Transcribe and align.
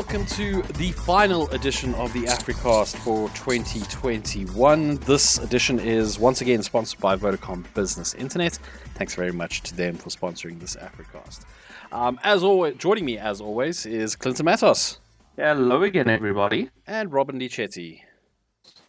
welcome 0.00 0.24
to 0.24 0.62
the 0.78 0.92
final 0.92 1.46
edition 1.50 1.94
of 1.96 2.10
the 2.14 2.22
Africast 2.22 2.96
for 2.96 3.28
2021. 3.34 4.94
This 4.96 5.36
edition 5.36 5.78
is 5.78 6.18
once 6.18 6.40
again 6.40 6.62
sponsored 6.62 6.98
by 7.00 7.16
Vodacom 7.16 7.66
Business 7.74 8.14
Internet. 8.14 8.58
Thanks 8.94 9.14
very 9.14 9.30
much 9.30 9.60
to 9.64 9.76
them 9.76 9.96
for 9.96 10.08
sponsoring 10.08 10.58
this 10.58 10.74
Africast. 10.76 11.44
Um, 11.92 12.18
as 12.24 12.42
always, 12.42 12.76
joining 12.76 13.04
me 13.04 13.18
as 13.18 13.42
always 13.42 13.84
is 13.84 14.16
Clinton 14.16 14.46
Matos 14.46 15.00
Hello 15.36 15.82
again, 15.82 16.08
everybody. 16.08 16.70
and 16.86 17.12
Robin 17.12 17.38
Dichetti. 17.38 18.00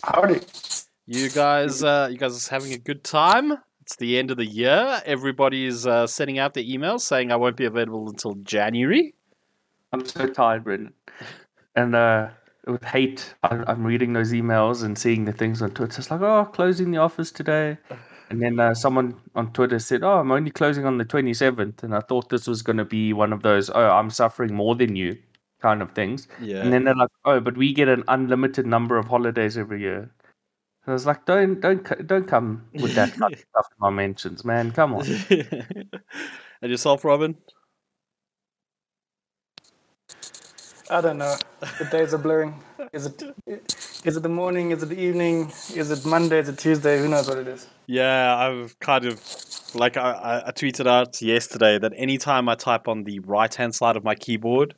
Howdy. 0.06 0.40
You 1.08 1.30
guys, 1.30 1.84
uh, 1.84 2.08
you 2.10 2.18
guys 2.18 2.48
having 2.48 2.72
a 2.72 2.78
good 2.78 3.04
time? 3.04 3.58
It's 3.82 3.98
the 3.98 4.18
end 4.18 4.32
of 4.32 4.38
the 4.38 4.46
year. 4.46 5.02
Everybody's 5.06 5.86
uh, 5.86 6.08
sending 6.08 6.40
out 6.40 6.54
their 6.54 6.64
emails 6.64 7.02
saying 7.02 7.34
I 7.34 7.36
won't 7.36 7.58
be 7.58 7.66
available 7.66 8.08
until 8.08 8.36
January. 8.36 9.14
I'm 9.92 10.06
so 10.06 10.28
tired, 10.28 10.64
Brendan. 10.64 10.94
And 11.76 11.96
uh, 11.96 12.30
with 12.68 12.84
hate, 12.84 13.34
I, 13.44 13.64
I'm 13.68 13.86
reading 13.86 14.14
those 14.14 14.32
emails 14.32 14.84
and 14.84 14.98
seeing 14.98 15.26
the 15.26 15.34
things 15.34 15.62
on 15.62 15.72
Twitter. 15.72 16.00
It's 16.00 16.12
like, 16.12 16.22
oh, 16.22 16.46
closing 16.46 16.92
the 16.92 17.00
office 17.00 17.32
today. 17.32 17.78
And 18.30 18.42
then 18.42 18.60
uh, 18.60 18.74
someone 18.74 19.16
on 19.36 19.52
Twitter 19.52 19.80
said, 19.80 20.04
oh, 20.04 20.20
I'm 20.20 20.32
only 20.32 20.52
closing 20.52 20.86
on 20.86 20.98
the 20.98 21.06
27th. 21.06 21.84
And 21.84 21.94
I 21.94 22.00
thought 22.00 22.30
this 22.30 22.48
was 22.48 22.62
going 22.62 22.78
to 22.78 22.86
be 22.86 23.12
one 23.14 23.34
of 23.34 23.42
those, 23.42 23.70
oh, 23.70 23.90
I'm 23.90 24.10
suffering 24.10 24.54
more 24.54 24.76
than 24.76 24.96
you 24.96 25.18
kind 25.62 25.82
of 25.82 25.92
things. 25.92 26.28
Yeah. 26.40 26.62
And 26.62 26.72
then 26.72 26.86
they're 26.86 26.96
like, 26.96 27.10
oh, 27.26 27.40
but 27.40 27.58
we 27.58 27.74
get 27.74 27.90
an 27.90 28.04
unlimited 28.08 28.66
number 28.66 28.98
of 28.98 29.08
holidays 29.08 29.58
every 29.58 29.82
year. 29.82 30.10
I 30.88 30.94
was 30.94 31.06
like, 31.06 31.26
don't, 31.26 31.60
don't, 31.60 32.08
don't 32.08 32.28
come 32.28 32.66
with 32.74 32.96
that 32.96 33.14
kind 33.14 33.34
of 33.34 33.40
stuff 33.52 33.68
in 33.72 33.78
my 33.80 33.90
mentions, 33.92 34.44
man. 34.44 34.72
Come 34.72 34.96
on. 34.96 35.06
and 35.30 36.72
yourself, 36.72 37.06
Robin? 37.06 37.38
I 40.92 41.00
don't 41.00 41.18
know. 41.18 41.36
The 41.80 41.86
days 41.86 42.14
are 42.14 42.18
blurring. 42.18 42.54
Is 42.92 43.06
it 43.06 43.24
is 44.04 44.18
it 44.18 44.24
the 44.24 44.30
morning? 44.30 44.72
Is 44.72 44.84
it 44.84 44.88
the 44.88 45.00
evening? 45.00 45.48
Is 45.74 45.90
it 45.90 46.06
Monday? 46.06 46.40
Is 46.40 46.50
it 46.50 46.58
Tuesday? 46.58 47.00
Who 47.00 47.08
knows 47.08 47.30
what 47.30 47.38
it 47.38 47.48
is? 47.48 47.66
Yeah, 47.88 48.36
I've 48.36 48.78
kind 48.80 49.06
of 49.06 49.22
like 49.74 49.96
I, 49.96 50.44
I- 50.46 50.52
tweeted 50.52 50.88
out 50.88 51.22
yesterday 51.22 51.80
that 51.80 51.94
anytime 51.96 52.50
I 52.50 52.56
type 52.56 52.90
on 52.90 53.06
the 53.06 53.20
right 53.20 53.54
hand 53.54 53.74
side 53.74 53.96
of 53.96 54.04
my 54.04 54.16
keyboard, 54.16 54.76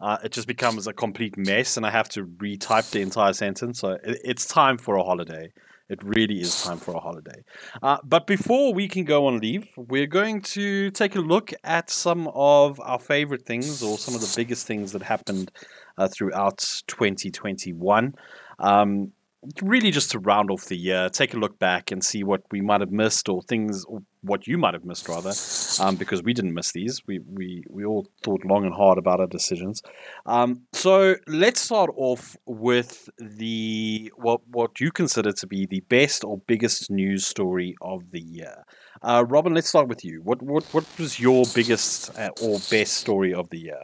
uh, 0.00 0.18
it 0.24 0.32
just 0.32 0.48
becomes 0.48 0.88
a 0.88 0.92
complete 0.92 1.36
mess, 1.38 1.76
and 1.76 1.86
I 1.86 1.90
have 1.90 2.08
to 2.10 2.24
retype 2.24 2.90
the 2.90 3.00
entire 3.00 3.32
sentence. 3.32 3.78
So 3.78 3.90
it, 4.02 4.18
it's 4.24 4.46
time 4.46 4.78
for 4.78 4.96
a 4.96 5.04
holiday. 5.04 5.52
It 5.88 6.02
really 6.02 6.40
is 6.40 6.62
time 6.62 6.78
for 6.78 6.94
a 6.94 7.00
holiday. 7.00 7.44
Uh, 7.82 7.98
but 8.04 8.26
before 8.26 8.72
we 8.72 8.88
can 8.88 9.04
go 9.04 9.26
on 9.26 9.40
leave, 9.40 9.68
we're 9.76 10.06
going 10.06 10.40
to 10.42 10.90
take 10.90 11.16
a 11.16 11.20
look 11.20 11.52
at 11.64 11.90
some 11.90 12.28
of 12.34 12.80
our 12.80 12.98
favorite 12.98 13.44
things 13.44 13.82
or 13.82 13.98
some 13.98 14.14
of 14.14 14.20
the 14.20 14.32
biggest 14.36 14.66
things 14.66 14.92
that 14.92 15.02
happened 15.02 15.50
uh, 15.98 16.08
throughout 16.08 16.82
2021. 16.86 18.14
Um, 18.58 19.12
really 19.60 19.90
just 19.90 20.10
to 20.12 20.18
round 20.18 20.50
off 20.50 20.66
the 20.66 20.76
year, 20.76 21.08
take 21.08 21.34
a 21.34 21.36
look 21.36 21.58
back 21.58 21.90
and 21.90 22.04
see 22.04 22.22
what 22.22 22.42
we 22.50 22.60
might 22.60 22.80
have 22.80 22.92
missed 22.92 23.28
or 23.28 23.42
things, 23.42 23.84
or 23.86 24.02
what 24.20 24.46
you 24.46 24.56
might 24.56 24.74
have 24.74 24.84
missed 24.84 25.08
rather, 25.08 25.32
um, 25.80 25.96
because 25.96 26.22
we 26.22 26.32
didn't 26.32 26.54
miss 26.54 26.72
these. 26.72 27.00
We, 27.06 27.18
we, 27.18 27.64
we 27.68 27.84
all 27.84 28.06
thought 28.22 28.44
long 28.44 28.64
and 28.64 28.74
hard 28.74 28.98
about 28.98 29.20
our 29.20 29.26
decisions. 29.26 29.82
Um, 30.26 30.62
so 30.72 31.16
let's 31.26 31.60
start 31.60 31.90
off 31.96 32.36
with 32.46 33.08
the 33.18 34.12
what 34.16 34.40
what 34.46 34.80
you 34.80 34.92
consider 34.92 35.32
to 35.32 35.46
be 35.46 35.66
the 35.66 35.80
best 35.80 36.24
or 36.24 36.38
biggest 36.46 36.90
news 36.90 37.26
story 37.26 37.74
of 37.82 38.10
the 38.12 38.20
year. 38.20 38.64
Uh, 39.02 39.24
Robin, 39.28 39.54
let's 39.54 39.68
start 39.68 39.88
with 39.88 40.04
you. 40.04 40.20
What 40.22 40.40
what 40.42 40.64
what 40.72 40.86
was 40.98 41.18
your 41.18 41.44
biggest 41.54 42.16
uh, 42.16 42.30
or 42.40 42.58
best 42.70 42.94
story 42.94 43.34
of 43.34 43.50
the 43.50 43.58
year? 43.58 43.80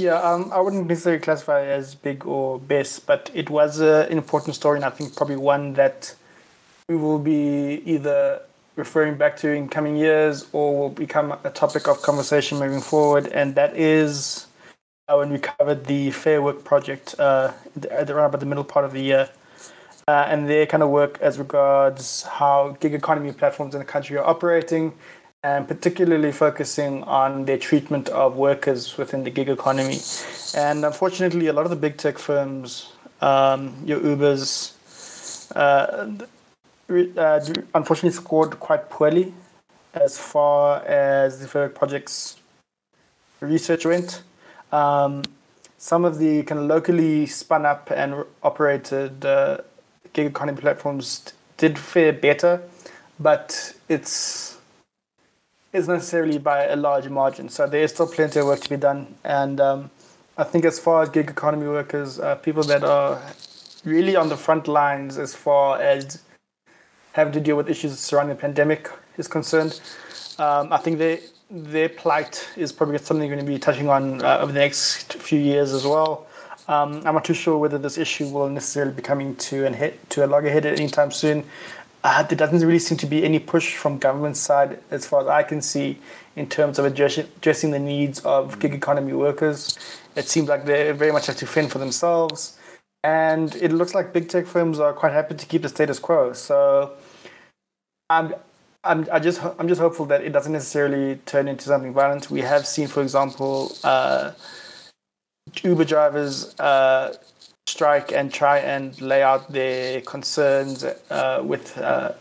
Yeah, 0.00 0.14
um, 0.14 0.50
I 0.50 0.60
wouldn't 0.60 0.86
necessarily 0.86 1.20
classify 1.20 1.60
it 1.60 1.68
as 1.68 1.94
big 1.94 2.24
or 2.24 2.58
best, 2.58 3.06
but 3.06 3.30
it 3.34 3.50
was 3.50 3.82
uh, 3.82 4.06
an 4.10 4.16
important 4.16 4.56
story, 4.56 4.78
and 4.78 4.84
I 4.86 4.88
think 4.88 5.14
probably 5.14 5.36
one 5.36 5.74
that 5.74 6.14
we 6.88 6.96
will 6.96 7.18
be 7.18 7.82
either 7.84 8.40
referring 8.76 9.18
back 9.18 9.36
to 9.38 9.50
in 9.50 9.68
coming 9.68 9.96
years 9.96 10.48
or 10.54 10.78
will 10.78 10.88
become 10.88 11.36
a 11.44 11.50
topic 11.50 11.86
of 11.86 12.00
conversation 12.00 12.58
moving 12.58 12.80
forward, 12.80 13.26
and 13.26 13.54
that 13.56 13.76
is 13.76 14.46
uh, 15.06 15.16
when 15.16 15.30
we 15.30 15.38
covered 15.38 15.84
the 15.84 16.10
Fair 16.12 16.40
Work 16.40 16.64
project 16.64 17.14
uh, 17.18 17.52
around 17.92 18.30
about 18.30 18.40
the 18.40 18.46
middle 18.46 18.64
part 18.64 18.86
of 18.86 18.92
the 18.92 19.02
year. 19.02 19.28
Uh, 20.08 20.26
and 20.28 20.48
their 20.48 20.64
kind 20.64 20.82
of 20.82 20.88
work 20.88 21.18
as 21.20 21.38
regards 21.38 22.22
how 22.22 22.74
gig 22.80 22.94
economy 22.94 23.32
platforms 23.32 23.74
in 23.74 23.80
the 23.80 23.84
country 23.84 24.16
are 24.16 24.26
operating, 24.26 24.94
and 25.42 25.66
particularly 25.66 26.32
focusing 26.32 27.02
on 27.04 27.46
their 27.46 27.56
treatment 27.56 28.08
of 28.10 28.36
workers 28.36 28.98
within 28.98 29.24
the 29.24 29.30
gig 29.30 29.48
economy. 29.48 29.98
And 30.54 30.84
unfortunately, 30.84 31.46
a 31.46 31.52
lot 31.52 31.64
of 31.64 31.70
the 31.70 31.76
big 31.76 31.96
tech 31.96 32.18
firms, 32.18 32.92
um, 33.22 33.74
your 33.84 34.00
Ubers, 34.00 34.74
uh, 35.56 36.10
uh, 37.18 37.40
unfortunately 37.74 38.10
scored 38.10 38.60
quite 38.60 38.90
poorly 38.90 39.32
as 39.94 40.18
far 40.18 40.84
as 40.84 41.40
the 41.40 41.48
Fair 41.48 41.68
project's 41.68 42.36
research 43.40 43.86
went. 43.86 44.22
Um, 44.72 45.24
some 45.78 46.04
of 46.04 46.18
the 46.18 46.42
kind 46.42 46.60
of 46.60 46.66
locally 46.66 47.24
spun 47.26 47.64
up 47.64 47.90
and 47.90 48.24
operated 48.42 49.24
uh, 49.24 49.58
gig 50.12 50.26
economy 50.26 50.60
platforms 50.60 51.32
did 51.56 51.78
fare 51.78 52.12
better, 52.12 52.60
but 53.18 53.74
it's 53.88 54.59
it's 55.72 55.88
necessarily 55.88 56.38
by 56.38 56.66
a 56.66 56.76
large 56.76 57.08
margin. 57.08 57.48
So 57.48 57.66
there 57.66 57.82
is 57.82 57.92
still 57.92 58.06
plenty 58.06 58.40
of 58.40 58.46
work 58.46 58.60
to 58.60 58.70
be 58.70 58.76
done, 58.76 59.14
and 59.24 59.60
um, 59.60 59.90
I 60.36 60.44
think 60.44 60.64
as 60.64 60.78
far 60.78 61.02
as 61.02 61.08
gig 61.10 61.30
economy 61.30 61.66
workers, 61.66 62.18
uh, 62.18 62.34
people 62.36 62.62
that 62.64 62.82
are 62.82 63.20
really 63.84 64.16
on 64.16 64.28
the 64.28 64.36
front 64.36 64.68
lines 64.68 65.18
as 65.18 65.34
far 65.34 65.80
as 65.80 66.22
having 67.12 67.32
to 67.32 67.40
deal 67.40 67.56
with 67.56 67.68
issues 67.68 67.98
surrounding 67.98 68.36
the 68.36 68.40
pandemic 68.40 68.88
is 69.16 69.28
concerned, 69.28 69.80
um, 70.38 70.72
I 70.72 70.78
think 70.78 70.98
they 70.98 71.20
their 71.50 71.88
plight 71.88 72.48
is 72.56 72.70
probably 72.70 72.98
something 72.98 73.26
you're 73.26 73.36
going 73.36 73.44
to 73.44 73.52
be 73.52 73.58
touching 73.58 73.88
on 73.88 74.22
uh, 74.22 74.38
over 74.38 74.52
the 74.52 74.60
next 74.60 75.14
few 75.14 75.38
years 75.38 75.72
as 75.72 75.84
well. 75.84 76.26
Um, 76.68 77.02
I'm 77.04 77.14
not 77.14 77.24
too 77.24 77.34
sure 77.34 77.58
whether 77.58 77.78
this 77.78 77.98
issue 77.98 78.28
will 78.28 78.48
necessarily 78.48 78.92
be 78.92 79.02
coming 79.02 79.34
to 79.36 79.66
an 79.66 79.74
hit 79.74 80.08
to 80.10 80.24
a 80.24 80.28
loggerhead 80.28 80.64
at 80.64 80.78
any 80.78 80.88
time 80.88 81.10
soon. 81.10 81.44
Uh, 82.02 82.22
there 82.22 82.36
doesn't 82.36 82.66
really 82.66 82.78
seem 82.78 82.96
to 82.98 83.06
be 83.06 83.24
any 83.24 83.38
push 83.38 83.76
from 83.76 83.98
government 83.98 84.36
side, 84.36 84.78
as 84.90 85.06
far 85.06 85.20
as 85.22 85.26
I 85.28 85.42
can 85.42 85.60
see, 85.60 85.98
in 86.34 86.48
terms 86.48 86.78
of 86.78 86.84
address- 86.86 87.18
addressing 87.18 87.72
the 87.72 87.78
needs 87.78 88.20
of 88.20 88.58
gig 88.58 88.72
economy 88.72 89.12
workers. 89.12 89.78
It 90.16 90.26
seems 90.28 90.48
like 90.48 90.64
they 90.64 90.92
very 90.92 91.12
much 91.12 91.26
have 91.26 91.36
to 91.36 91.46
fend 91.46 91.70
for 91.70 91.78
themselves, 91.78 92.58
and 93.04 93.54
it 93.56 93.72
looks 93.72 93.94
like 93.94 94.12
big 94.12 94.28
tech 94.28 94.46
firms 94.46 94.80
are 94.80 94.92
quite 94.92 95.12
happy 95.12 95.34
to 95.34 95.46
keep 95.46 95.62
the 95.62 95.68
status 95.68 95.98
quo. 95.98 96.32
So, 96.32 96.92
I'm 98.08 98.34
I'm, 98.82 99.06
I 99.12 99.18
just 99.18 99.42
I'm 99.58 99.68
just 99.68 99.80
hopeful 99.80 100.06
that 100.06 100.22
it 100.22 100.30
doesn't 100.30 100.52
necessarily 100.52 101.16
turn 101.26 101.48
into 101.48 101.64
something 101.64 101.92
violent. 101.92 102.30
We 102.30 102.40
have 102.40 102.66
seen, 102.66 102.88
for 102.88 103.02
example, 103.02 103.72
uh, 103.84 104.32
Uber 105.62 105.84
drivers 105.84 106.58
uh, 106.58 107.14
strike 107.70 108.12
and 108.12 108.32
try 108.32 108.58
and 108.58 109.00
lay 109.00 109.22
out 109.22 109.52
their 109.52 110.00
concerns 110.00 110.84
uh, 110.84 111.42
with 111.44 111.78
uh, 111.78 112.12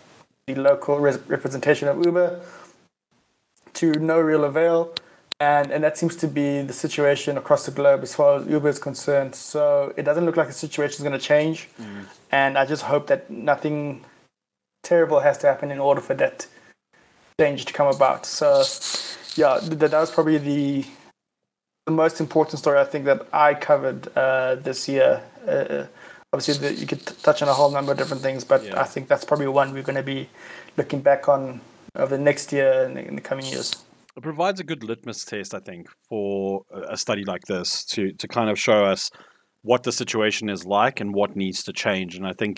the 0.48 0.56
local 0.56 1.00
res- 1.00 1.20
representation 1.28 1.88
of 1.88 2.04
Uber 2.06 2.40
to 3.74 3.94
no 4.00 4.20
real 4.20 4.44
avail. 4.44 4.94
And, 5.42 5.72
and 5.72 5.84
that 5.86 5.98
seems 5.98 6.16
to 6.18 6.28
be 6.28 6.62
the 6.64 6.74
situation 6.74 7.38
across 7.38 7.66
the 7.66 7.72
globe 7.72 8.02
as 8.04 8.14
far 8.14 8.38
as 8.38 8.48
Uber 8.48 8.70
is 8.70 8.80
concerned. 8.80 9.36
So 9.36 9.94
it 9.96 10.04
doesn't 10.04 10.26
look 10.26 10.36
like 10.36 10.48
the 10.48 10.54
situation 10.54 10.96
is 10.98 11.04
going 11.08 11.20
to 11.20 11.26
change. 11.34 11.70
And 12.32 12.58
I 12.58 12.66
just 12.66 12.84
hope 12.84 13.08
that 13.08 13.30
nothing 13.30 14.04
terrible 14.84 15.22
has 15.22 15.38
to 15.40 15.48
happen 15.48 15.72
in 15.72 15.80
order 15.80 16.02
for 16.02 16.14
that 16.16 16.48
change 17.40 17.66
to 17.66 17.74
come 17.74 17.88
about. 17.88 18.26
So, 18.26 18.64
yeah, 19.36 19.60
th- 19.60 19.80
that 19.80 19.94
was 19.94 20.12
probably 20.12 20.40
the 20.40 20.86
the 21.90 21.96
most 21.96 22.20
important 22.20 22.60
story 22.60 22.78
I 22.80 22.84
think 22.84 23.06
that 23.06 23.26
I 23.34 23.50
covered 23.56 24.02
uh, 24.16 24.56
this 24.56 24.88
year. 24.88 25.24
Uh, 25.48 25.86
obviously, 26.32 26.56
the, 26.64 26.74
you 26.82 26.86
could 26.86 27.04
t- 27.06 27.16
touch 27.24 27.42
on 27.42 27.48
a 27.50 27.54
whole 27.54 27.72
number 27.72 27.92
of 27.92 27.98
different 27.98 28.22
things, 28.22 28.44
but 28.44 28.64
Yeah. 28.64 28.80
I 28.80 28.88
think 28.92 29.08
that's 29.08 29.26
probably 29.26 29.48
one 29.48 29.74
we're 29.74 29.90
going 29.92 30.04
to 30.06 30.12
be 30.16 30.30
looking 30.78 31.02
back 31.02 31.28
on 31.28 31.62
over 31.96 32.16
the 32.18 32.24
next 32.24 32.54
year 32.54 32.84
and 32.84 32.98
in 32.98 33.16
the 33.16 33.26
coming 33.30 33.46
years. 33.54 33.70
It 34.16 34.24
provides 34.24 34.60
a 34.60 34.64
good 34.64 34.84
litmus 34.84 35.26
test, 35.26 35.54
I 35.60 35.62
think, 35.70 35.88
for 36.10 36.62
a 36.72 36.94
a 36.94 36.98
study 36.98 37.24
like 37.34 37.46
this 37.54 37.70
to 37.94 38.02
to 38.22 38.26
kind 38.38 38.50
of 38.52 38.58
show 38.68 38.80
us 38.94 39.02
what 39.70 39.82
the 39.84 39.92
situation 39.92 40.50
is 40.56 40.62
like 40.80 40.96
and 41.04 41.10
what 41.20 41.36
needs 41.44 41.60
to 41.68 41.74
change. 41.86 42.12
And 42.18 42.26
I 42.32 42.34
think 42.42 42.54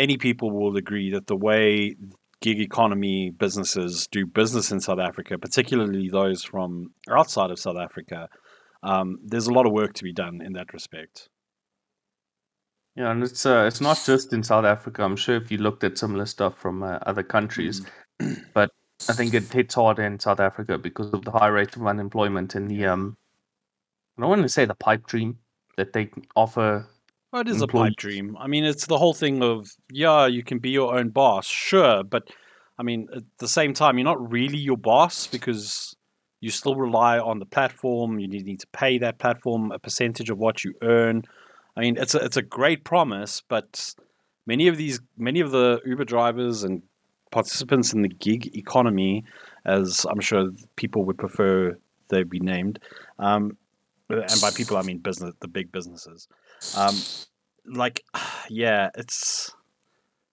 many 0.00 0.16
people 0.16 0.48
will 0.58 0.76
agree 0.76 1.08
that 1.14 1.26
the 1.26 1.40
way 1.48 1.68
gig 2.40 2.60
economy 2.60 3.30
businesses 3.30 4.06
do 4.10 4.26
business 4.26 4.70
in 4.70 4.80
South 4.80 4.98
Africa, 4.98 5.38
particularly 5.38 6.08
those 6.08 6.44
from 6.44 6.92
outside 7.10 7.50
of 7.50 7.58
South 7.58 7.76
Africa, 7.76 8.28
um, 8.82 9.18
there's 9.24 9.48
a 9.48 9.52
lot 9.52 9.66
of 9.66 9.72
work 9.72 9.94
to 9.94 10.04
be 10.04 10.12
done 10.12 10.40
in 10.40 10.52
that 10.52 10.72
respect. 10.72 11.28
Yeah, 12.94 13.12
and 13.12 13.22
it's 13.22 13.46
uh, 13.46 13.64
it's 13.68 13.80
not 13.80 14.02
just 14.04 14.32
in 14.32 14.42
South 14.42 14.64
Africa. 14.64 15.04
I'm 15.04 15.16
sure 15.16 15.36
if 15.36 15.52
you 15.52 15.58
looked 15.58 15.84
at 15.84 15.98
similar 15.98 16.26
stuff 16.26 16.58
from 16.58 16.82
uh, 16.82 16.98
other 17.02 17.22
countries, 17.22 17.86
but 18.54 18.70
I 19.08 19.12
think 19.12 19.34
it 19.34 19.52
hits 19.52 19.76
hard 19.76 20.00
in 20.00 20.18
South 20.18 20.40
Africa 20.40 20.78
because 20.78 21.12
of 21.12 21.24
the 21.24 21.30
high 21.30 21.46
rate 21.46 21.76
of 21.76 21.86
unemployment 21.86 22.54
and 22.54 22.68
the 22.68 22.86
um. 22.86 23.16
I 24.16 24.22
don't 24.22 24.30
want 24.30 24.42
to 24.42 24.48
say 24.48 24.64
the 24.64 24.74
pipe 24.74 25.06
dream 25.06 25.38
that 25.76 25.92
they 25.92 26.10
offer. 26.34 26.88
Well, 27.32 27.42
it 27.42 27.48
is 27.48 27.60
a 27.60 27.66
pipe 27.66 27.96
dream. 27.96 28.36
I 28.38 28.46
mean, 28.46 28.64
it's 28.64 28.86
the 28.86 28.96
whole 28.96 29.12
thing 29.12 29.42
of 29.42 29.70
yeah, 29.92 30.26
you 30.26 30.42
can 30.42 30.58
be 30.58 30.70
your 30.70 30.98
own 30.98 31.10
boss, 31.10 31.46
sure, 31.46 32.02
but 32.02 32.30
I 32.78 32.82
mean, 32.82 33.08
at 33.14 33.24
the 33.38 33.48
same 33.48 33.74
time, 33.74 33.98
you're 33.98 34.04
not 34.04 34.30
really 34.30 34.56
your 34.56 34.78
boss 34.78 35.26
because 35.26 35.94
you 36.40 36.50
still 36.50 36.76
rely 36.76 37.18
on 37.18 37.38
the 37.38 37.44
platform. 37.44 38.18
You 38.18 38.28
need, 38.28 38.46
need 38.46 38.60
to 38.60 38.66
pay 38.68 38.98
that 38.98 39.18
platform 39.18 39.72
a 39.72 39.78
percentage 39.78 40.30
of 40.30 40.38
what 40.38 40.64
you 40.64 40.74
earn. 40.82 41.24
I 41.76 41.80
mean, 41.80 41.96
it's 41.98 42.14
a 42.14 42.18
it's 42.18 42.36
a 42.36 42.42
great 42.42 42.84
promise, 42.84 43.42
but 43.46 43.94
many 44.46 44.68
of 44.68 44.76
these 44.76 45.00
many 45.16 45.40
of 45.40 45.50
the 45.50 45.80
Uber 45.84 46.04
drivers 46.04 46.64
and 46.64 46.82
participants 47.30 47.92
in 47.92 48.02
the 48.02 48.08
gig 48.08 48.56
economy, 48.56 49.24
as 49.66 50.06
I'm 50.08 50.20
sure 50.20 50.50
people 50.76 51.04
would 51.04 51.18
prefer 51.18 51.76
they 52.08 52.22
be 52.22 52.40
named, 52.40 52.78
um, 53.18 53.58
and 54.08 54.40
by 54.40 54.50
people 54.50 54.78
I 54.78 54.82
mean 54.82 54.98
business, 54.98 55.34
the 55.40 55.48
big 55.48 55.70
businesses. 55.72 56.26
Um, 56.76 56.96
like, 57.66 58.04
yeah, 58.48 58.90
it's 58.96 59.52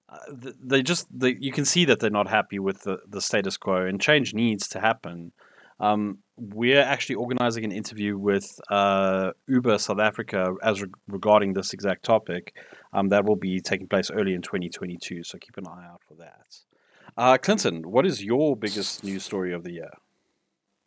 uh, 0.09 0.17
they 0.63 0.83
just 0.83 1.07
they, 1.17 1.35
you 1.39 1.51
can 1.51 1.65
see 1.65 1.85
that 1.85 1.99
they're 1.99 2.09
not 2.09 2.29
happy 2.29 2.59
with 2.59 2.81
the, 2.81 2.99
the 3.07 3.21
status 3.21 3.57
quo, 3.57 3.85
and 3.85 3.99
change 3.99 4.33
needs 4.33 4.67
to 4.69 4.79
happen. 4.79 5.31
Um, 5.79 6.19
we're 6.37 6.81
actually 6.81 7.15
organizing 7.15 7.65
an 7.65 7.71
interview 7.71 8.17
with 8.17 8.59
uh, 8.69 9.31
Uber 9.47 9.77
South 9.77 9.99
Africa 9.99 10.53
as 10.63 10.81
re- 10.81 10.89
regarding 11.07 11.53
this 11.53 11.73
exact 11.73 12.03
topic. 12.03 12.55
Um, 12.93 13.09
that 13.09 13.25
will 13.25 13.35
be 13.35 13.59
taking 13.59 13.87
place 13.87 14.09
early 14.09 14.33
in 14.33 14.41
2022, 14.41 15.23
so 15.23 15.37
keep 15.37 15.57
an 15.57 15.67
eye 15.67 15.85
out 15.85 16.01
for 16.07 16.15
that. 16.15 16.59
Uh, 17.17 17.37
Clinton, 17.37 17.89
what 17.89 18.05
is 18.05 18.23
your 18.23 18.55
biggest 18.55 19.03
news 19.03 19.23
story 19.23 19.53
of 19.53 19.63
the 19.63 19.73
year? 19.73 19.91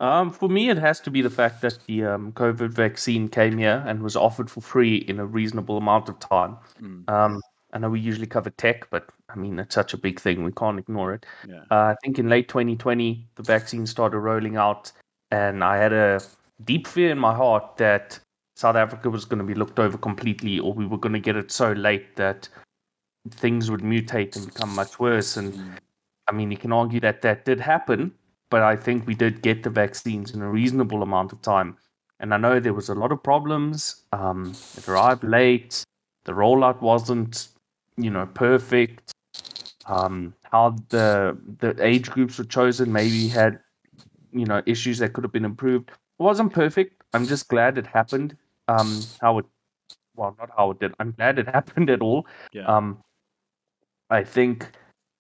Um, 0.01 0.31
for 0.31 0.49
me, 0.49 0.71
it 0.71 0.79
has 0.79 1.01
to 1.01 1.11
be 1.11 1.23
the 1.23 1.31
fact 1.31 1.61
that 1.63 1.79
the 1.87 2.05
um, 2.05 2.33
COVID 2.33 2.71
vaccine 2.71 3.29
came 3.29 3.59
here 3.59 3.83
and 3.87 4.03
was 4.03 4.17
offered 4.17 4.51
for 4.51 4.61
free 4.61 4.97
in 4.97 5.19
a 5.19 5.27
reasonable 5.27 5.77
amount 5.77 6.09
of 6.09 6.19
time. 6.21 6.57
Mm. 6.81 7.09
Um, 7.11 7.43
I 7.73 7.79
know 7.79 7.91
we 7.91 8.01
usually 8.01 8.27
cover 8.27 8.51
tech, 8.51 8.89
but 8.91 9.11
I 9.29 9.37
mean, 9.37 9.59
it's 9.59 9.75
such 9.75 9.95
a 9.95 9.99
big 9.99 10.21
thing, 10.21 10.45
we 10.45 10.53
can't 10.53 10.79
ignore 10.79 11.13
it. 11.15 11.27
Yeah. 11.47 11.63
Uh, 11.71 11.93
I 11.93 11.97
think 12.03 12.19
in 12.19 12.29
late 12.29 12.49
2020, 12.49 13.27
the 13.35 13.43
vaccine 13.43 13.87
started 13.87 14.19
rolling 14.21 14.57
out, 14.57 14.93
and 15.31 15.63
I 15.63 15.77
had 15.77 15.93
a 15.93 16.21
deep 16.65 16.87
fear 16.87 17.11
in 17.11 17.19
my 17.19 17.35
heart 17.35 17.77
that 17.77 18.19
South 18.57 18.77
Africa 18.77 19.11
was 19.11 19.25
going 19.25 19.39
to 19.39 19.45
be 19.45 19.55
looked 19.55 19.79
over 19.79 19.99
completely, 19.99 20.59
or 20.59 20.73
we 20.73 20.87
were 20.87 20.99
going 20.99 21.13
to 21.13 21.21
get 21.21 21.37
it 21.37 21.51
so 21.51 21.73
late 21.73 22.17
that 22.17 22.49
things 23.31 23.71
would 23.71 23.83
mutate 23.83 24.37
and 24.37 24.47
become 24.47 24.75
much 24.75 24.99
worse. 24.99 25.37
And 25.37 25.55
Mm. 25.55 25.73
I 26.29 26.33
mean, 26.33 26.51
you 26.51 26.59
can 26.59 26.73
argue 26.73 27.01
that 27.01 27.23
that 27.23 27.45
did 27.47 27.59
happen, 27.59 28.13
but 28.51 28.63
I 28.63 28.77
think 28.77 29.07
we 29.07 29.15
did 29.15 29.43
get 29.43 29.63
the 29.63 29.71
vaccines 29.71 30.35
in 30.35 30.43
a 30.43 30.49
reasonable 30.49 31.03
amount 31.03 31.33
of 31.33 31.43
time. 31.43 31.77
And 32.21 32.35
I 32.35 32.37
know 32.37 32.59
there 32.59 32.75
was 32.75 32.89
a 32.89 32.95
lot 32.95 33.13
of 33.13 33.23
problems. 33.23 34.05
Um, 34.13 34.55
it 34.77 34.89
arrived 34.89 35.23
late. 35.23 35.85
The 36.25 36.33
rollout 36.33 36.81
wasn't, 36.81 37.49
you 37.97 38.11
know, 38.11 38.27
perfect. 38.27 39.13
Um, 39.87 40.35
how 40.43 40.77
the 40.89 41.39
the 41.61 41.75
age 41.85 42.11
groups 42.11 42.39
were 42.39 42.45
chosen 42.45 42.93
maybe 42.93 43.29
had, 43.29 43.61
you 44.33 44.45
know, 44.45 44.63
issues 44.67 44.99
that 44.99 45.13
could 45.13 45.25
have 45.25 45.33
been 45.33 45.45
improved. 45.45 45.91
It 45.91 46.23
wasn't 46.23 46.53
perfect. 46.53 47.03
I'm 47.15 47.27
just 47.27 47.49
glad 47.49 47.79
it 47.79 47.87
happened. 47.87 48.37
Um, 48.67 49.01
how 49.21 49.39
it, 49.39 49.47
well, 50.15 50.37
not 50.39 50.51
how 50.55 50.73
it 50.73 50.81
did. 50.81 50.93
I'm 50.99 51.13
glad 51.13 51.39
it 51.39 51.47
happened 51.55 51.89
at 51.89 52.03
all. 52.03 52.27
Yeah. 52.53 52.67
Um, 52.67 53.03
I 54.11 54.25
think 54.25 54.71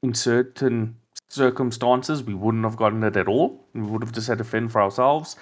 in 0.03 0.15
certain 0.15 0.97
circumstances 1.31 2.23
we 2.23 2.35
wouldn't 2.35 2.65
have 2.65 2.77
gotten 2.77 3.03
it 3.05 3.17
at 3.17 3.29
all. 3.29 3.65
We 3.75 3.83
would 3.83 4.03
have 4.03 4.13
just 4.13 4.29
had 4.29 4.39
to 4.39 4.45
fend 4.45 4.73
for 4.73 4.81
ourselves. 4.83 5.37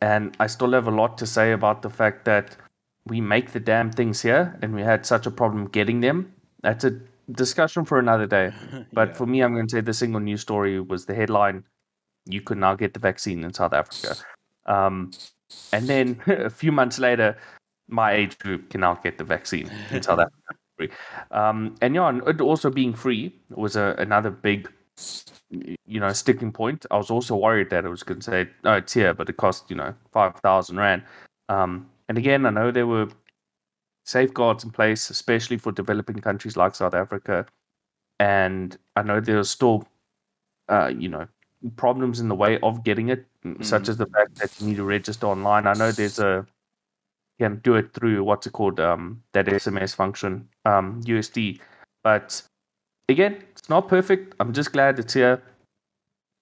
And 0.00 0.36
I 0.40 0.46
still 0.46 0.72
have 0.72 0.86
a 0.86 0.90
lot 0.90 1.18
to 1.18 1.26
say 1.26 1.52
about 1.52 1.82
the 1.82 1.90
fact 1.90 2.24
that 2.26 2.56
we 3.06 3.20
make 3.20 3.52
the 3.52 3.60
damn 3.60 3.90
things 3.90 4.22
here 4.22 4.58
and 4.62 4.74
we 4.74 4.82
had 4.82 5.06
such 5.06 5.26
a 5.26 5.30
problem 5.30 5.66
getting 5.66 6.00
them. 6.00 6.32
That's 6.62 6.84
a 6.84 6.98
discussion 7.32 7.84
for 7.84 7.98
another 7.98 8.26
day. 8.26 8.52
But 8.92 9.08
Yeah. 9.08 9.14
for 9.14 9.26
me, 9.26 9.42
I'm 9.42 9.54
going 9.54 9.66
to 9.68 9.76
say 9.76 9.80
the 9.80 9.94
single 9.94 10.20
news 10.20 10.42
story 10.42 10.80
was 10.80 11.06
the 11.06 11.14
headline 11.14 11.64
You 12.28 12.40
could 12.40 12.58
now 12.58 12.74
get 12.74 12.92
the 12.92 13.00
vaccine 13.00 13.44
in 13.44 13.52
South 13.54 13.72
Africa. 13.72 14.16
Um, 14.66 15.12
and 15.72 15.86
then 15.88 16.20
a 16.26 16.50
few 16.50 16.72
months 16.72 16.98
later, 16.98 17.36
my 17.88 18.12
age 18.12 18.36
group 18.38 18.68
can 18.70 18.80
now 18.80 18.94
get 18.94 19.16
the 19.18 19.24
vaccine 19.24 19.70
in 19.92 20.02
South 20.02 20.18
Africa. 20.26 20.94
Um, 21.30 21.76
and 21.80 21.94
yeah, 21.94 22.08
and 22.08 22.26
it 22.26 22.40
also 22.40 22.68
being 22.70 22.92
free 22.94 23.32
was 23.50 23.76
a, 23.76 23.94
another 23.98 24.30
big, 24.30 24.68
you 25.50 26.00
know, 26.00 26.12
sticking 26.12 26.52
point. 26.52 26.86
I 26.90 26.96
was 26.96 27.10
also 27.10 27.36
worried 27.36 27.70
that 27.70 27.84
it 27.84 27.88
was 27.88 28.02
going 28.02 28.20
to 28.20 28.24
say, 28.24 28.48
no, 28.64 28.74
it's 28.74 28.92
here, 28.92 29.14
but 29.14 29.28
it 29.28 29.36
cost, 29.36 29.70
you 29.70 29.76
know, 29.76 29.94
5,000 30.12 30.76
Rand. 30.76 31.02
Um, 31.48 31.88
and 32.08 32.18
again, 32.18 32.46
I 32.46 32.50
know 32.50 32.70
there 32.70 32.86
were 32.86 33.08
safeguards 34.04 34.64
in 34.64 34.70
place, 34.70 35.10
especially 35.10 35.58
for 35.58 35.72
developing 35.72 36.18
countries 36.20 36.56
like 36.56 36.74
South 36.74 36.94
Africa. 36.94 37.46
And 38.18 38.76
I 38.96 39.02
know 39.02 39.20
there's 39.20 39.50
still, 39.50 39.86
uh, 40.68 40.92
you 40.96 41.08
know, 41.08 41.26
problems 41.76 42.20
in 42.20 42.28
the 42.28 42.34
way 42.34 42.58
of 42.60 42.84
getting 42.84 43.08
it, 43.08 43.26
such 43.62 43.84
Mhm. 43.84 43.88
as 43.88 43.96
the 43.96 44.06
fact 44.06 44.36
that 44.36 44.60
you 44.60 44.66
need 44.66 44.76
to 44.76 44.84
register 44.84 45.26
online. 45.26 45.66
I 45.66 45.74
know 45.74 45.92
there's 45.92 46.18
a 46.18 46.46
you 47.38 47.44
can 47.44 47.56
do 47.56 47.74
it 47.74 47.92
through 47.92 48.24
what's 48.24 48.46
it 48.46 48.52
called, 48.54 48.80
um, 48.80 49.22
that 49.32 49.46
SMS 49.46 49.94
function, 49.94 50.48
um, 50.64 51.02
USSD. 51.04 51.60
But 52.02 52.42
again, 53.08 53.42
it's 53.52 53.68
not 53.68 53.88
perfect. 53.88 54.34
I'm 54.40 54.52
just 54.52 54.72
glad 54.72 54.98
it's 54.98 55.14
here. 55.14 55.42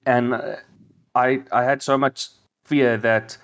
And 0.07 0.35
uh, 0.35 0.57
I 1.15 1.43
I 1.53 1.63
had 1.65 1.83
so 1.83 1.97
much 1.99 2.29
fear 2.65 2.97
that, 2.99 3.37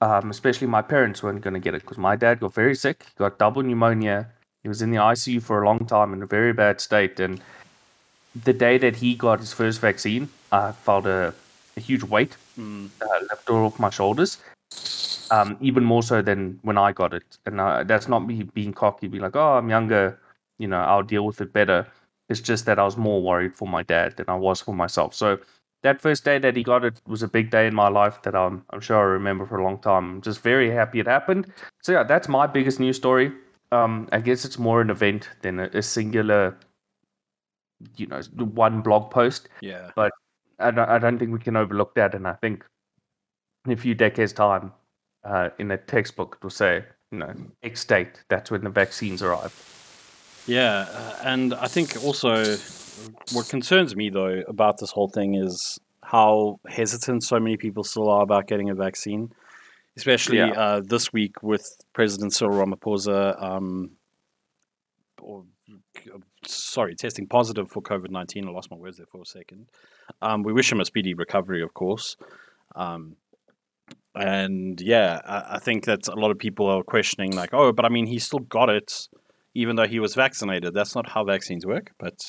um, 0.00 0.30
especially 0.30 0.66
my 0.66 0.82
parents 0.82 1.22
weren't 1.22 1.40
going 1.42 1.54
to 1.54 1.60
get 1.60 1.74
it 1.74 1.82
because 1.82 1.98
my 1.98 2.16
dad 2.16 2.40
got 2.40 2.54
very 2.54 2.74
sick. 2.74 3.04
He 3.04 3.12
got 3.18 3.38
double 3.38 3.62
pneumonia. 3.62 4.28
He 4.62 4.68
was 4.68 4.82
in 4.82 4.90
the 4.90 4.96
ICU 4.98 5.42
for 5.42 5.62
a 5.62 5.66
long 5.66 5.86
time 5.86 6.12
in 6.12 6.22
a 6.22 6.26
very 6.26 6.52
bad 6.52 6.80
state. 6.80 7.20
And 7.20 7.40
the 8.44 8.52
day 8.52 8.78
that 8.78 8.96
he 8.96 9.14
got 9.14 9.40
his 9.40 9.52
first 9.52 9.80
vaccine, 9.80 10.28
I 10.50 10.72
felt 10.72 11.06
a, 11.06 11.34
a 11.76 11.80
huge 11.80 12.02
weight 12.02 12.36
Mm. 12.58 12.88
uh, 13.02 13.18
left 13.30 13.50
off 13.50 13.80
my 13.80 13.90
shoulders. 13.90 14.38
Um, 15.32 15.56
even 15.60 15.82
more 15.84 16.04
so 16.04 16.22
than 16.22 16.60
when 16.62 16.78
I 16.78 16.92
got 16.92 17.12
it. 17.12 17.24
And 17.46 17.60
uh, 17.60 17.82
that's 17.82 18.06
not 18.06 18.20
me 18.20 18.44
being 18.44 18.72
cocky, 18.72 19.08
be 19.08 19.18
like, 19.18 19.34
oh, 19.34 19.54
I'm 19.58 19.68
younger, 19.68 20.20
you 20.58 20.68
know, 20.68 20.78
I'll 20.80 21.02
deal 21.02 21.26
with 21.26 21.40
it 21.40 21.52
better. 21.52 21.86
It's 22.28 22.40
just 22.40 22.66
that 22.66 22.78
I 22.78 22.84
was 22.84 22.96
more 22.96 23.22
worried 23.22 23.54
for 23.54 23.68
my 23.68 23.82
dad 23.82 24.16
than 24.16 24.26
I 24.28 24.36
was 24.36 24.60
for 24.60 24.74
myself. 24.74 25.14
So 25.14 25.38
that 25.82 26.00
first 26.00 26.24
day 26.24 26.38
that 26.38 26.56
he 26.56 26.62
got 26.62 26.84
it 26.84 27.00
was 27.06 27.22
a 27.22 27.28
big 27.28 27.50
day 27.50 27.66
in 27.66 27.74
my 27.74 27.88
life 27.88 28.22
that 28.22 28.34
I'm, 28.34 28.64
I'm 28.70 28.80
sure 28.80 28.96
I 28.96 29.02
remember 29.02 29.44
for 29.44 29.58
a 29.58 29.64
long 29.64 29.78
time. 29.78 30.14
I'm 30.14 30.22
just 30.22 30.40
very 30.40 30.70
happy 30.70 31.00
it 31.00 31.06
happened. 31.06 31.52
So 31.82 31.92
yeah, 31.92 32.02
that's 32.02 32.26
my 32.26 32.46
biggest 32.46 32.80
news 32.80 32.96
story. 32.96 33.32
Um, 33.72 34.08
I 34.10 34.20
guess 34.20 34.44
it's 34.44 34.58
more 34.58 34.80
an 34.80 34.88
event 34.88 35.28
than 35.42 35.60
a, 35.60 35.64
a 35.74 35.82
singular, 35.82 36.56
you 37.96 38.06
know, 38.06 38.22
one 38.36 38.80
blog 38.80 39.10
post. 39.10 39.50
Yeah. 39.60 39.90
But 39.94 40.12
I 40.58 40.70
don't, 40.70 40.88
I 40.88 40.98
don't 40.98 41.18
think 41.18 41.32
we 41.32 41.38
can 41.38 41.56
overlook 41.56 41.94
that. 41.96 42.14
And 42.14 42.26
I 42.26 42.32
think 42.32 42.64
in 43.66 43.72
a 43.72 43.76
few 43.76 43.94
decades' 43.94 44.32
time, 44.32 44.72
uh, 45.24 45.50
in 45.58 45.70
a 45.70 45.76
textbook, 45.76 46.38
it 46.38 46.44
will 46.44 46.50
say, 46.50 46.84
you 47.12 47.18
know, 47.18 47.34
X 47.62 47.84
date, 47.84 48.24
that's 48.28 48.50
when 48.50 48.64
the 48.64 48.70
vaccines 48.70 49.22
arrive. 49.22 49.83
Yeah, 50.46 50.86
uh, 50.90 51.16
and 51.24 51.54
I 51.54 51.68
think 51.68 52.02
also 52.04 52.56
what 53.32 53.48
concerns 53.48 53.96
me 53.96 54.10
though 54.10 54.42
about 54.46 54.78
this 54.78 54.90
whole 54.90 55.08
thing 55.08 55.34
is 55.34 55.78
how 56.02 56.60
hesitant 56.68 57.22
so 57.24 57.40
many 57.40 57.56
people 57.56 57.82
still 57.82 58.10
are 58.10 58.22
about 58.22 58.46
getting 58.46 58.68
a 58.70 58.74
vaccine, 58.74 59.32
especially 59.96 60.38
Yeah. 60.38 60.50
uh, 60.50 60.80
this 60.84 61.12
week 61.12 61.42
with 61.42 61.66
President 61.94 62.32
Cyril 62.34 62.58
Ramaphosa. 62.58 63.42
Um, 63.42 63.92
or, 65.22 65.44
sorry, 66.46 66.94
testing 66.94 67.26
positive 67.26 67.70
for 67.70 67.80
COVID 67.82 68.10
nineteen. 68.10 68.46
I 68.46 68.50
lost 68.50 68.70
my 68.70 68.76
words 68.76 68.98
there 68.98 69.06
for 69.06 69.22
a 69.22 69.26
second. 69.26 69.66
Um, 70.20 70.42
we 70.42 70.52
wish 70.52 70.70
him 70.70 70.80
a 70.80 70.84
speedy 70.84 71.14
recovery, 71.14 71.62
of 71.62 71.72
course. 71.72 72.16
Um, 72.76 73.16
and 74.14 74.78
yeah, 74.80 75.20
I, 75.24 75.56
I 75.56 75.58
think 75.58 75.86
that 75.86 76.06
a 76.08 76.14
lot 76.14 76.30
of 76.30 76.38
people 76.38 76.66
are 76.66 76.82
questioning, 76.82 77.32
like, 77.34 77.54
oh, 77.54 77.72
but 77.72 77.86
I 77.86 77.88
mean, 77.88 78.06
he 78.06 78.18
still 78.18 78.40
got 78.40 78.68
it, 78.68 79.08
even 79.54 79.76
though 79.76 79.86
he 79.86 80.00
was 80.00 80.14
vaccinated. 80.14 80.74
That's 80.74 80.94
not 80.94 81.08
how 81.08 81.24
vaccines 81.24 81.64
work. 81.66 81.92
But 81.98 82.20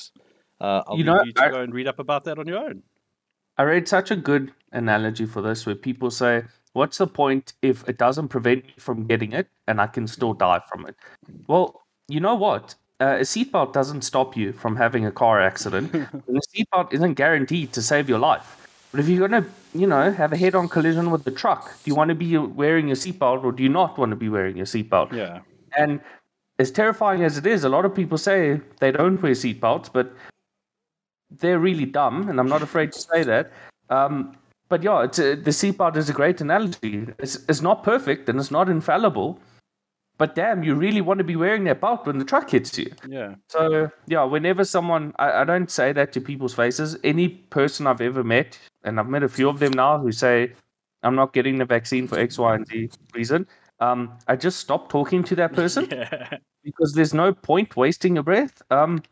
uh, 0.60 0.82
I'll 0.86 0.96
You 0.98 1.04
know, 1.04 1.22
you 1.24 1.32
to 1.32 1.44
I- 1.44 1.50
go 1.50 1.60
and 1.60 1.74
read 1.74 1.88
up 1.88 1.98
about 1.98 2.24
that 2.24 2.38
on 2.38 2.46
your 2.46 2.58
own. 2.58 2.82
I 3.58 3.62
read 3.62 3.88
such 3.88 4.10
a 4.10 4.16
good 4.16 4.52
analogy 4.72 5.24
for 5.26 5.40
this 5.40 5.64
where 5.66 5.74
people 5.74 6.10
say, 6.10 6.42
What's 6.74 6.98
the 6.98 7.06
point 7.06 7.54
if 7.62 7.88
it 7.88 7.96
doesn't 7.96 8.28
prevent 8.28 8.66
me 8.66 8.74
from 8.78 9.06
getting 9.06 9.32
it 9.32 9.48
and 9.66 9.80
I 9.80 9.86
can 9.86 10.06
still 10.06 10.34
die 10.34 10.60
from 10.70 10.86
it? 10.86 10.94
Well, 11.46 11.82
you 12.06 12.20
know 12.20 12.34
what? 12.34 12.74
Uh, 13.00 13.16
a 13.16 13.20
seatbelt 13.20 13.72
doesn't 13.72 14.02
stop 14.02 14.36
you 14.36 14.52
from 14.52 14.76
having 14.76 15.06
a 15.06 15.10
car 15.10 15.40
accident, 15.40 15.92
and 15.94 16.36
a 16.36 16.40
seatbelt 16.54 16.92
isn't 16.92 17.14
guaranteed 17.14 17.72
to 17.72 17.80
save 17.82 18.10
your 18.10 18.18
life. 18.18 18.68
But 18.90 19.00
if 19.00 19.08
you're 19.08 19.26
going 19.26 19.42
to, 19.42 19.48
you 19.74 19.86
know, 19.86 20.10
have 20.12 20.34
a 20.34 20.36
head 20.36 20.54
on 20.54 20.68
collision 20.68 21.10
with 21.10 21.24
the 21.24 21.30
truck, 21.30 21.64
do 21.82 21.90
you 21.90 21.94
want 21.94 22.10
to 22.10 22.14
be 22.14 22.36
wearing 22.36 22.88
your 22.88 22.96
seatbelt 22.96 23.42
or 23.42 23.52
do 23.52 23.62
you 23.62 23.68
not 23.70 23.96
want 23.96 24.10
to 24.10 24.16
be 24.16 24.28
wearing 24.28 24.56
your 24.58 24.66
seatbelt? 24.66 25.12
Yeah. 25.12 25.40
And 25.78 26.00
as 26.58 26.70
terrifying 26.70 27.22
as 27.22 27.36
it 27.36 27.46
is, 27.46 27.64
a 27.64 27.68
lot 27.68 27.84
of 27.84 27.94
people 27.94 28.18
say 28.18 28.60
they 28.80 28.90
don't 28.90 29.20
wear 29.22 29.32
seatbelts, 29.32 29.90
but 29.92 30.14
they're 31.30 31.58
really 31.58 31.86
dumb, 31.86 32.28
and 32.28 32.38
I'm 32.40 32.48
not 32.48 32.62
afraid 32.62 32.92
to 32.92 33.00
say 33.00 33.22
that. 33.24 33.52
Um, 33.90 34.36
but 34.68 34.82
yeah, 34.82 35.02
it's 35.02 35.18
a, 35.18 35.34
the 35.36 35.50
seatbelt 35.50 35.96
is 35.96 36.08
a 36.08 36.12
great 36.12 36.40
analogy. 36.40 37.06
It's, 37.18 37.36
it's 37.48 37.62
not 37.62 37.84
perfect 37.84 38.28
and 38.28 38.38
it's 38.38 38.50
not 38.50 38.68
infallible, 38.68 39.38
but 40.18 40.34
damn, 40.34 40.62
you 40.62 40.74
really 40.74 41.00
want 41.00 41.18
to 41.18 41.24
be 41.24 41.36
wearing 41.36 41.64
that 41.64 41.80
belt 41.80 42.06
when 42.06 42.18
the 42.18 42.24
truck 42.24 42.50
hits 42.50 42.76
you. 42.78 42.90
Yeah. 43.06 43.34
So 43.48 43.90
yeah, 44.06 44.24
whenever 44.24 44.64
someone, 44.64 45.12
I, 45.18 45.42
I 45.42 45.44
don't 45.44 45.70
say 45.70 45.92
that 45.92 46.12
to 46.12 46.20
people's 46.20 46.54
faces. 46.54 46.96
Any 47.04 47.28
person 47.28 47.86
I've 47.86 48.00
ever 48.00 48.24
met, 48.24 48.58
and 48.82 48.98
I've 48.98 49.08
met 49.08 49.22
a 49.22 49.28
few 49.28 49.48
of 49.48 49.58
them 49.58 49.72
now 49.72 49.98
who 49.98 50.10
say, 50.10 50.52
"I'm 51.02 51.14
not 51.14 51.32
getting 51.32 51.58
the 51.58 51.64
vaccine 51.66 52.08
for 52.08 52.18
X, 52.18 52.38
Y, 52.38 52.54
and 52.54 52.66
Z 52.66 52.90
reason," 53.14 53.46
um, 53.80 54.16
I 54.26 54.36
just 54.36 54.58
stop 54.60 54.88
talking 54.88 55.22
to 55.24 55.34
that 55.36 55.52
person 55.52 55.86
Yeah. 55.92 56.38
because 56.64 56.92
there's 56.94 57.14
no 57.14 57.32
point 57.34 57.76
wasting 57.76 58.14
your 58.16 58.22
breath. 58.24 58.62
Um, 58.70 59.02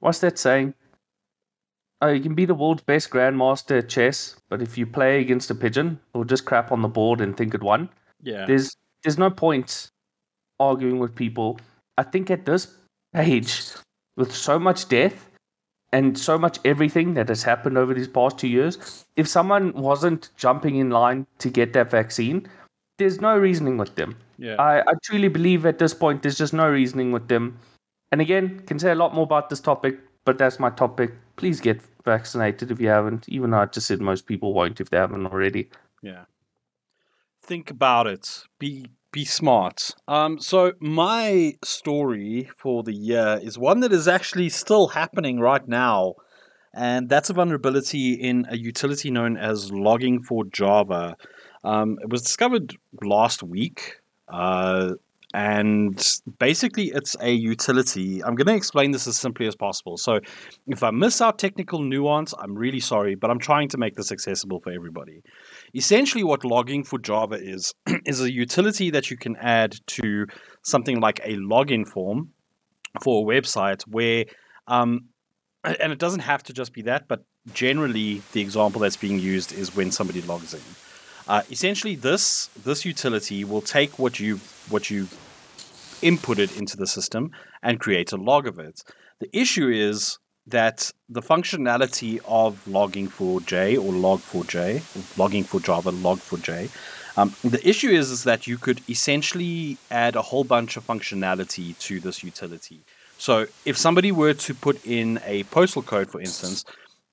what's 0.00 0.20
that 0.20 0.38
saying? 0.38 0.74
Oh, 2.00 2.08
you 2.08 2.20
can 2.20 2.34
be 2.34 2.44
the 2.44 2.54
world's 2.54 2.82
best 2.82 3.10
grandmaster 3.10 3.78
at 3.78 3.88
chess, 3.88 4.36
but 4.50 4.60
if 4.60 4.76
you 4.76 4.86
play 4.86 5.20
against 5.20 5.50
a 5.50 5.54
pigeon, 5.54 5.98
or 6.12 6.24
just 6.24 6.44
crap 6.44 6.70
on 6.70 6.82
the 6.82 6.88
board 6.88 7.20
and 7.20 7.36
think 7.36 7.54
it 7.54 7.62
won, 7.62 7.88
Yeah. 8.22 8.44
there's 8.46 8.76
there's 9.02 9.18
no 9.18 9.30
point 9.30 9.90
arguing 10.60 10.98
with 10.98 11.14
people. 11.14 11.58
I 11.98 12.02
think 12.04 12.30
at 12.30 12.44
this 12.46 12.74
age, 13.14 13.62
with 14.16 14.34
so 14.34 14.58
much 14.58 14.88
death 14.88 15.30
and 15.92 16.18
so 16.18 16.38
much 16.38 16.58
everything 16.64 17.14
that 17.14 17.28
has 17.28 17.42
happened 17.42 17.78
over 17.78 17.94
these 17.94 18.08
past 18.08 18.38
two 18.38 18.48
years, 18.48 19.04
if 19.16 19.28
someone 19.28 19.72
wasn't 19.74 20.30
jumping 20.36 20.76
in 20.76 20.90
line 20.90 21.26
to 21.38 21.50
get 21.50 21.72
that 21.74 21.90
vaccine, 21.90 22.46
there's 22.98 23.20
no 23.20 23.36
reasoning 23.36 23.76
with 23.76 23.94
them. 23.96 24.16
Yeah. 24.38 24.56
I, 24.56 24.80
I 24.80 24.94
truly 25.02 25.28
believe 25.28 25.66
at 25.66 25.78
this 25.78 25.94
point 25.94 26.22
there's 26.22 26.38
just 26.38 26.52
no 26.52 26.68
reasoning 26.68 27.12
with 27.12 27.28
them. 27.28 27.58
And 28.12 28.20
again, 28.20 28.60
can 28.66 28.78
say 28.78 28.92
a 28.92 28.94
lot 28.94 29.14
more 29.14 29.24
about 29.24 29.50
this 29.50 29.60
topic, 29.60 29.98
but 30.24 30.38
that's 30.38 30.60
my 30.60 30.70
topic. 30.70 31.12
Please 31.36 31.60
get 31.60 31.80
vaccinated 32.04 32.70
if 32.70 32.80
you 32.80 32.88
haven't, 32.88 33.28
even 33.28 33.50
though 33.50 33.58
I 33.58 33.66
just 33.66 33.86
said 33.86 34.00
most 34.00 34.26
people 34.26 34.54
won't 34.54 34.80
if 34.80 34.90
they 34.90 34.96
haven't 34.96 35.26
already. 35.26 35.70
Yeah. 36.02 36.24
Think 37.42 37.70
about 37.70 38.06
it. 38.06 38.44
Be 38.58 38.86
be 39.10 39.24
smart. 39.24 39.92
Um 40.08 40.38
so 40.40 40.72
my 40.80 41.54
story 41.64 42.50
for 42.56 42.82
the 42.82 42.92
year 42.92 43.38
is 43.42 43.58
one 43.58 43.80
that 43.80 43.92
is 43.92 44.08
actually 44.08 44.48
still 44.48 44.88
happening 44.88 45.40
right 45.40 45.66
now. 45.66 46.14
And 46.74 47.08
that's 47.08 47.30
a 47.30 47.34
vulnerability 47.34 48.14
in 48.14 48.46
a 48.48 48.56
utility 48.56 49.10
known 49.10 49.36
as 49.36 49.70
logging 49.70 50.22
for 50.22 50.44
Java. 50.44 51.16
Um, 51.64 51.98
it 52.02 52.08
was 52.08 52.22
discovered 52.22 52.76
last 53.02 53.42
week. 53.42 54.00
Uh, 54.28 54.94
and 55.34 56.00
basically, 56.38 56.92
it's 56.94 57.16
a 57.20 57.32
utility. 57.32 58.22
I'm 58.22 58.36
going 58.36 58.46
to 58.46 58.54
explain 58.54 58.92
this 58.92 59.08
as 59.08 59.16
simply 59.16 59.48
as 59.48 59.56
possible. 59.56 59.96
So, 59.96 60.20
if 60.68 60.84
I 60.84 60.92
miss 60.92 61.20
out 61.20 61.40
technical 61.40 61.80
nuance, 61.80 62.32
I'm 62.38 62.54
really 62.54 62.78
sorry, 62.78 63.16
but 63.16 63.32
I'm 63.32 63.40
trying 63.40 63.68
to 63.70 63.76
make 63.76 63.96
this 63.96 64.12
accessible 64.12 64.60
for 64.60 64.70
everybody. 64.70 65.24
Essentially, 65.74 66.22
what 66.22 66.44
logging 66.44 66.84
for 66.84 67.00
Java 67.00 67.34
is, 67.34 67.74
is 68.06 68.20
a 68.20 68.32
utility 68.32 68.90
that 68.90 69.10
you 69.10 69.16
can 69.16 69.34
add 69.38 69.74
to 69.88 70.26
something 70.62 71.00
like 71.00 71.18
a 71.24 71.36
login 71.38 71.84
form 71.84 72.30
for 73.02 73.28
a 73.28 73.34
website 73.34 73.82
where, 73.88 74.26
um, 74.68 75.06
and 75.64 75.92
it 75.92 75.98
doesn't 75.98 76.20
have 76.20 76.44
to 76.44 76.52
just 76.52 76.72
be 76.72 76.82
that, 76.82 77.08
but 77.08 77.24
generally, 77.54 78.22
the 78.34 78.40
example 78.40 78.80
that's 78.80 78.96
being 78.96 79.18
used 79.18 79.52
is 79.52 79.74
when 79.74 79.90
somebody 79.90 80.22
logs 80.22 80.54
in. 80.54 80.60
Uh, 81.26 81.42
essentially, 81.50 81.94
this 81.94 82.48
this 82.64 82.84
utility 82.84 83.44
will 83.44 83.62
take 83.62 83.98
what 83.98 84.20
you 84.20 84.40
what 84.68 84.90
you 84.90 85.08
inputted 86.02 86.56
into 86.58 86.76
the 86.76 86.86
system 86.86 87.30
and 87.62 87.80
create 87.80 88.12
a 88.12 88.16
log 88.16 88.46
of 88.46 88.58
it. 88.58 88.82
The 89.20 89.30
issue 89.32 89.68
is 89.68 90.18
that 90.46 90.92
the 91.08 91.22
functionality 91.22 92.20
of 92.26 92.66
logging 92.68 93.08
for 93.08 93.40
J 93.40 93.76
or 93.76 93.92
log 93.92 94.20
for 94.20 94.44
J, 94.44 94.82
logging 95.16 95.44
for 95.44 95.60
Java, 95.60 95.90
log 95.90 96.18
for 96.18 96.36
J. 96.38 96.68
Um, 97.16 97.34
the 97.42 97.66
issue 97.66 97.88
is, 97.88 98.10
is 98.10 98.24
that 98.24 98.46
you 98.46 98.58
could 98.58 98.82
essentially 98.88 99.78
add 99.90 100.16
a 100.16 100.22
whole 100.22 100.44
bunch 100.44 100.76
of 100.76 100.86
functionality 100.86 101.78
to 101.78 102.00
this 102.00 102.22
utility. 102.22 102.80
So 103.16 103.46
if 103.64 103.78
somebody 103.78 104.10
were 104.12 104.34
to 104.34 104.52
put 104.52 104.84
in 104.84 105.20
a 105.24 105.44
postal 105.44 105.82
code, 105.82 106.10
for 106.10 106.20
instance, 106.20 106.64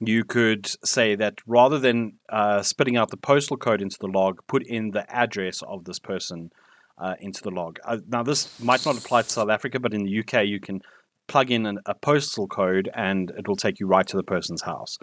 you 0.07 0.23
could 0.23 0.69
say 0.83 1.15
that 1.15 1.35
rather 1.45 1.79
than 1.79 2.13
uh, 2.29 2.61
spitting 2.61 2.97
out 2.97 3.11
the 3.11 3.17
postal 3.17 3.57
code 3.57 3.81
into 3.81 3.97
the 3.99 4.07
log, 4.07 4.39
put 4.47 4.65
in 4.65 4.91
the 4.91 5.09
address 5.13 5.61
of 5.61 5.85
this 5.85 5.99
person 5.99 6.51
uh, 6.97 7.15
into 7.19 7.41
the 7.41 7.51
log. 7.51 7.79
Uh, 7.83 7.97
now, 8.07 8.23
this 8.23 8.59
might 8.59 8.85
not 8.85 8.97
apply 8.97 9.21
to 9.23 9.29
South 9.29 9.49
Africa, 9.49 9.79
but 9.79 9.93
in 9.93 10.03
the 10.03 10.19
UK, 10.19 10.45
you 10.45 10.59
can 10.59 10.81
plug 11.27 11.51
in 11.51 11.65
an, 11.65 11.79
a 11.85 11.95
postal 11.95 12.47
code 12.47 12.89
and 12.93 13.31
it 13.37 13.47
will 13.47 13.55
take 13.55 13.79
you 13.79 13.87
right 13.87 14.07
to 14.07 14.17
the 14.17 14.23
person's 14.23 14.61
house. 14.61 14.97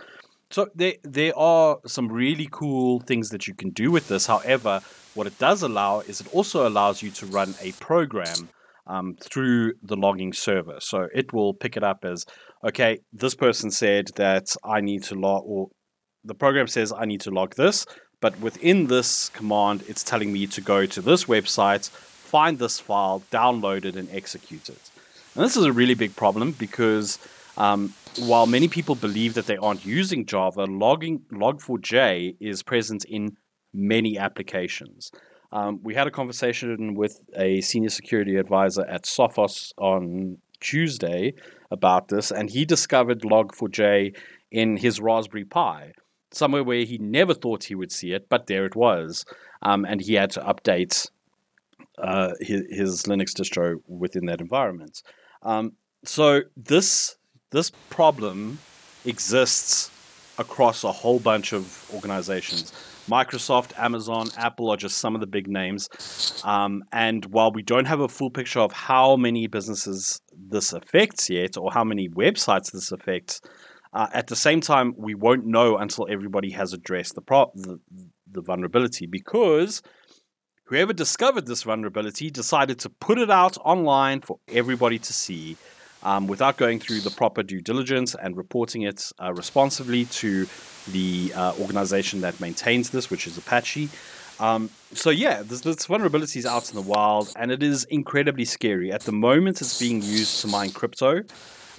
So 0.50 0.68
there, 0.74 0.94
there 1.02 1.36
are 1.38 1.78
some 1.86 2.10
really 2.10 2.48
cool 2.50 3.00
things 3.00 3.30
that 3.30 3.46
you 3.46 3.54
can 3.54 3.70
do 3.70 3.90
with 3.90 4.08
this. 4.08 4.26
However, 4.26 4.80
what 5.14 5.26
it 5.26 5.38
does 5.38 5.62
allow 5.62 6.00
is 6.00 6.20
it 6.20 6.34
also 6.34 6.66
allows 6.66 7.02
you 7.02 7.10
to 7.12 7.26
run 7.26 7.54
a 7.60 7.72
program 7.72 8.48
um, 8.86 9.16
through 9.20 9.74
the 9.82 9.96
logging 9.96 10.32
server. 10.32 10.78
So 10.80 11.08
it 11.14 11.32
will 11.32 11.52
pick 11.52 11.76
it 11.76 11.84
up 11.84 12.04
as, 12.04 12.24
okay, 12.64 13.00
this 13.12 13.34
person 13.34 13.70
said 13.70 14.08
that 14.16 14.54
I 14.64 14.80
need 14.80 15.02
to 15.04 15.14
log, 15.14 15.44
or 15.46 15.68
the 16.24 16.34
program 16.34 16.66
says 16.66 16.92
I 16.92 17.04
need 17.04 17.20
to 17.22 17.30
log 17.30 17.54
this, 17.54 17.86
but 18.20 18.38
within 18.40 18.86
this 18.86 19.28
command, 19.28 19.84
it's 19.86 20.02
telling 20.02 20.32
me 20.32 20.46
to 20.48 20.60
go 20.60 20.86
to 20.86 21.00
this 21.00 21.24
website, 21.24 21.88
find 21.90 22.58
this 22.58 22.80
file, 22.80 23.22
download 23.30 23.84
it, 23.84 23.96
and 23.96 24.08
execute 24.10 24.68
it. 24.68 24.90
And 25.34 25.44
this 25.44 25.56
is 25.56 25.64
a 25.64 25.72
really 25.72 25.94
big 25.94 26.16
problem 26.16 26.52
because 26.52 27.18
um, 27.56 27.94
while 28.18 28.46
many 28.46 28.68
people 28.68 28.94
believe 28.94 29.34
that 29.34 29.46
they 29.46 29.56
aren't 29.56 29.86
using 29.86 30.26
Java, 30.26 30.64
logging 30.64 31.20
Log4j 31.32 32.36
is 32.40 32.62
present 32.62 33.04
in 33.04 33.36
many 33.72 34.18
applications. 34.18 35.10
Um, 35.52 35.80
we 35.82 35.94
had 35.94 36.06
a 36.06 36.10
conversation 36.10 36.94
with 36.94 37.20
a 37.36 37.60
senior 37.60 37.88
security 37.88 38.36
advisor 38.36 38.84
at 38.84 39.04
Sophos 39.04 39.72
on 39.78 40.38
Tuesday 40.60 41.34
about 41.70 42.08
this, 42.08 42.30
and 42.30 42.50
he 42.50 42.64
discovered 42.64 43.22
Log4j 43.22 44.16
in 44.50 44.76
his 44.76 45.00
Raspberry 45.00 45.44
Pi, 45.44 45.92
somewhere 46.30 46.64
where 46.64 46.84
he 46.84 46.98
never 46.98 47.34
thought 47.34 47.64
he 47.64 47.74
would 47.74 47.92
see 47.92 48.12
it, 48.12 48.28
but 48.28 48.46
there 48.46 48.64
it 48.64 48.76
was. 48.76 49.24
Um, 49.62 49.84
and 49.84 50.00
he 50.00 50.14
had 50.14 50.30
to 50.32 50.40
update 50.40 51.10
uh, 51.98 52.32
his, 52.40 52.62
his 52.70 53.02
Linux 53.04 53.32
distro 53.32 53.80
within 53.86 54.26
that 54.26 54.40
environment. 54.40 55.02
Um, 55.42 55.72
so 56.04 56.42
this 56.56 57.16
this 57.50 57.70
problem 57.90 58.58
exists 59.04 59.90
across 60.38 60.84
a 60.84 60.92
whole 60.92 61.18
bunch 61.18 61.52
of 61.52 61.90
organizations. 61.92 62.72
Microsoft, 63.08 63.78
Amazon, 63.78 64.28
Apple 64.36 64.70
are 64.70 64.76
just 64.76 64.98
some 64.98 65.14
of 65.14 65.20
the 65.20 65.26
big 65.26 65.48
names. 65.48 65.88
Um, 66.44 66.84
and 66.92 67.24
while 67.26 67.52
we 67.52 67.62
don't 67.62 67.86
have 67.86 68.00
a 68.00 68.08
full 68.08 68.30
picture 68.30 68.60
of 68.60 68.72
how 68.72 69.16
many 69.16 69.46
businesses 69.46 70.20
this 70.32 70.72
affects 70.72 71.28
yet, 71.28 71.56
or 71.56 71.72
how 71.72 71.84
many 71.84 72.08
websites 72.08 72.72
this 72.72 72.92
affects, 72.92 73.40
uh, 73.92 74.06
at 74.12 74.26
the 74.26 74.36
same 74.36 74.60
time, 74.60 74.94
we 74.96 75.14
won't 75.14 75.46
know 75.46 75.78
until 75.78 76.06
everybody 76.10 76.50
has 76.50 76.72
addressed 76.72 77.14
the, 77.14 77.22
pro- 77.22 77.50
the 77.54 77.80
the 78.32 78.42
vulnerability 78.42 79.06
because 79.06 79.82
whoever 80.64 80.92
discovered 80.92 81.46
this 81.46 81.62
vulnerability 81.62 82.30
decided 82.30 82.78
to 82.80 82.90
put 82.90 83.18
it 83.18 83.30
out 83.30 83.56
online 83.64 84.20
for 84.20 84.38
everybody 84.48 84.98
to 84.98 85.12
see 85.12 85.56
um, 86.02 86.26
without 86.26 86.56
going 86.56 86.78
through 86.78 87.00
the 87.00 87.10
proper 87.10 87.42
due 87.42 87.60
diligence 87.60 88.14
and 88.14 88.36
reporting 88.36 88.82
it 88.82 89.10
uh, 89.22 89.32
responsibly 89.32 90.04
to 90.06 90.46
the 90.92 91.32
uh, 91.34 91.54
organization 91.60 92.20
that 92.20 92.40
maintains 92.40 92.90
this, 92.90 93.10
which 93.10 93.26
is 93.26 93.36
Apache. 93.36 93.88
Um, 94.40 94.70
so 94.92 95.10
yeah, 95.10 95.42
this, 95.42 95.62
this 95.62 95.86
vulnerability 95.86 96.38
is 96.38 96.46
out 96.46 96.68
in 96.70 96.76
the 96.76 96.82
wild, 96.82 97.32
and 97.36 97.50
it 97.50 97.62
is 97.62 97.84
incredibly 97.84 98.44
scary. 98.44 98.92
At 98.92 99.02
the 99.02 99.12
moment, 99.12 99.60
it's 99.60 99.78
being 99.78 100.00
used 100.02 100.40
to 100.42 100.46
mine 100.46 100.70
crypto 100.70 101.22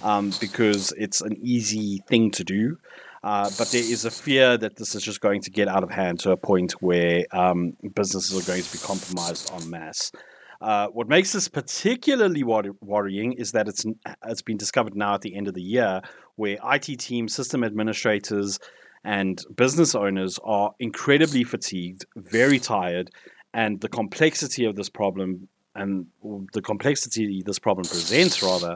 um, 0.03 0.33
because 0.41 0.93
it's 0.97 1.21
an 1.21 1.38
easy 1.41 2.03
thing 2.07 2.31
to 2.31 2.43
do. 2.43 2.77
Uh, 3.21 3.49
but 3.57 3.69
there 3.71 3.81
is 3.81 4.05
a 4.05 4.11
fear 4.11 4.57
that 4.57 4.77
this 4.77 4.95
is 4.95 5.03
just 5.03 5.19
going 5.19 5.41
to 5.41 5.51
get 5.51 5.67
out 5.67 5.83
of 5.83 5.91
hand 5.91 6.19
to 6.21 6.31
a 6.31 6.38
point 6.38 6.71
where 6.81 7.25
um, 7.31 7.75
businesses 7.93 8.31
are 8.31 8.49
going 8.49 8.63
to 8.63 8.71
be 8.71 8.77
compromised 8.77 9.51
en 9.53 9.69
masse. 9.69 10.11
Uh, 10.61 10.87
what 10.87 11.07
makes 11.07 11.31
this 11.31 11.47
particularly 11.47 12.43
wor- 12.43 12.75
worrying 12.81 13.33
is 13.33 13.53
that 13.53 13.67
it's 13.67 13.85
it's 14.25 14.41
been 14.41 14.57
discovered 14.57 14.95
now 14.95 15.13
at 15.13 15.21
the 15.21 15.35
end 15.35 15.47
of 15.47 15.53
the 15.53 15.61
year, 15.61 16.01
where 16.35 16.57
IT 16.63 16.99
teams, 16.99 17.33
system 17.33 17.63
administrators, 17.63 18.59
and 19.03 19.45
business 19.55 19.95
owners 19.95 20.37
are 20.43 20.71
incredibly 20.79 21.43
fatigued, 21.43 22.05
very 22.15 22.59
tired, 22.59 23.09
and 23.53 23.79
the 23.79 23.87
complexity 23.87 24.65
of 24.65 24.75
this 24.75 24.89
problem 24.89 25.47
and 25.75 26.07
the 26.53 26.61
complexity 26.61 27.43
this 27.45 27.59
problem 27.59 27.85
presents 27.85 28.41
rather 28.41 28.75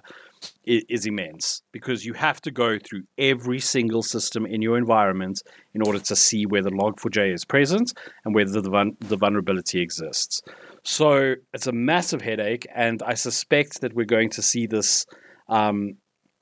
is, 0.65 1.05
immense 1.05 1.61
because 1.71 2.05
you 2.05 2.13
have 2.13 2.39
to 2.41 2.51
go 2.51 2.77
through 2.77 3.03
every 3.17 3.59
single 3.59 4.03
system 4.03 4.45
in 4.45 4.61
your 4.61 4.77
environment 4.77 5.41
in 5.73 5.81
order 5.81 5.99
to 5.99 6.15
see 6.15 6.45
where 6.45 6.61
the 6.61 6.69
log4j 6.69 7.33
is 7.33 7.45
present 7.45 7.93
and 8.25 8.35
whether 8.35 8.61
the, 8.61 8.91
the 8.99 9.17
vulnerability 9.17 9.81
exists 9.81 10.41
so 10.83 11.35
it's 11.53 11.67
a 11.67 11.71
massive 11.71 12.21
headache 12.21 12.67
and 12.73 13.01
i 13.03 13.13
suspect 13.13 13.81
that 13.81 13.93
we're 13.93 14.05
going 14.05 14.29
to 14.29 14.41
see 14.41 14.65
this 14.67 15.05
um, 15.49 15.95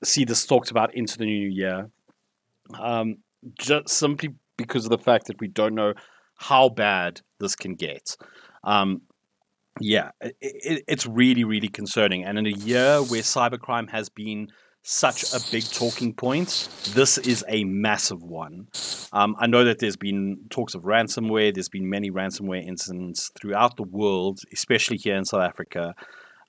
see 0.03 0.25
this 0.25 0.45
talked 0.45 0.71
about 0.71 0.93
into 0.95 1.17
the 1.17 1.25
new 1.25 1.49
year 1.49 1.89
um, 2.79 3.17
just 3.59 3.89
simply 3.89 4.29
because 4.57 4.85
of 4.85 4.91
the 4.91 4.97
fact 4.97 5.27
that 5.27 5.39
we 5.39 5.47
don't 5.47 5.75
know 5.75 5.93
how 6.35 6.69
bad 6.69 7.21
this 7.39 7.55
can 7.55 7.75
get 7.75 8.15
um, 8.63 9.01
yeah, 9.79 10.11
it, 10.19 10.35
it, 10.41 10.83
it's 10.87 11.05
really, 11.05 11.43
really 11.43 11.67
concerning. 11.67 12.23
And 12.23 12.37
in 12.37 12.45
a 12.45 12.49
year 12.49 12.97
where 12.97 13.21
cybercrime 13.21 13.89
has 13.89 14.09
been 14.09 14.49
such 14.83 15.33
a 15.33 15.39
big 15.51 15.63
talking 15.63 16.13
point, 16.13 16.69
this 16.93 17.17
is 17.19 17.45
a 17.47 17.63
massive 17.63 18.23
one. 18.23 18.67
Um, 19.13 19.35
I 19.39 19.47
know 19.47 19.63
that 19.63 19.79
there's 19.79 19.95
been 19.95 20.45
talks 20.49 20.73
of 20.73 20.83
ransomware. 20.83 21.53
There's 21.53 21.69
been 21.69 21.89
many 21.89 22.09
ransomware 22.09 22.65
incidents 22.65 23.31
throughout 23.39 23.77
the 23.77 23.83
world, 23.83 24.39
especially 24.51 24.97
here 24.97 25.15
in 25.15 25.25
South 25.25 25.43
Africa. 25.43 25.93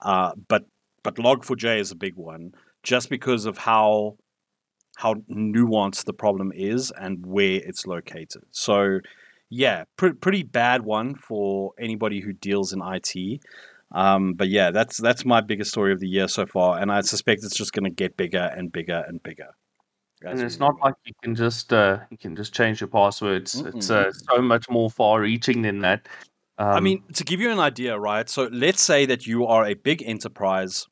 Uh, 0.00 0.32
but 0.48 0.64
but 1.02 1.16
Log4j 1.16 1.80
is 1.80 1.90
a 1.90 1.96
big 1.96 2.14
one, 2.14 2.52
just 2.82 3.10
because 3.10 3.44
of 3.44 3.58
how 3.58 4.16
how 4.96 5.14
nuanced 5.30 6.04
the 6.04 6.12
problem 6.12 6.52
is 6.54 6.92
and 6.98 7.24
where 7.26 7.60
it's 7.64 7.86
located. 7.86 8.42
So 8.50 9.00
yeah, 9.50 9.84
pr- 9.96 10.14
pretty 10.20 10.42
bad 10.42 10.82
one 10.82 11.14
for 11.14 11.72
anybody 11.78 12.20
who 12.20 12.32
deals 12.32 12.72
in 12.72 12.80
IT. 12.82 13.42
Um, 13.94 14.34
but 14.34 14.48
yeah, 14.48 14.70
that's 14.70 14.96
that's 14.96 15.24
my 15.24 15.40
biggest 15.40 15.70
story 15.70 15.92
of 15.92 16.00
the 16.00 16.08
year 16.08 16.28
so 16.28 16.46
far, 16.46 16.78
and 16.78 16.90
I 16.90 17.02
suspect 17.02 17.44
it's 17.44 17.56
just 17.56 17.72
going 17.72 17.84
to 17.84 17.90
get 17.90 18.16
bigger 18.16 18.50
and 18.56 18.72
bigger 18.72 19.04
and 19.06 19.22
bigger. 19.22 19.48
And 20.24 20.40
it's 20.40 20.60
not 20.60 20.74
like 20.80 20.94
you 21.04 21.12
can 21.22 21.34
just 21.34 21.72
uh, 21.72 21.98
you 22.10 22.16
can 22.16 22.36
just 22.36 22.54
change 22.54 22.80
your 22.80 22.88
passwords. 22.88 23.60
Mm-mm. 23.60 23.74
It's 23.74 23.90
uh, 23.90 24.12
so 24.12 24.40
much 24.40 24.70
more 24.70 24.88
far-reaching 24.88 25.62
than 25.62 25.80
that. 25.80 26.06
Um, 26.58 26.68
I 26.68 26.80
mean, 26.80 27.02
to 27.14 27.24
give 27.24 27.40
you 27.40 27.50
an 27.50 27.58
idea, 27.58 27.98
right? 27.98 28.28
So 28.28 28.48
let's 28.52 28.82
say 28.82 29.04
that 29.06 29.26
you 29.26 29.46
are 29.46 29.66
a 29.66 29.74
big 29.74 30.02
enterprise 30.06 30.86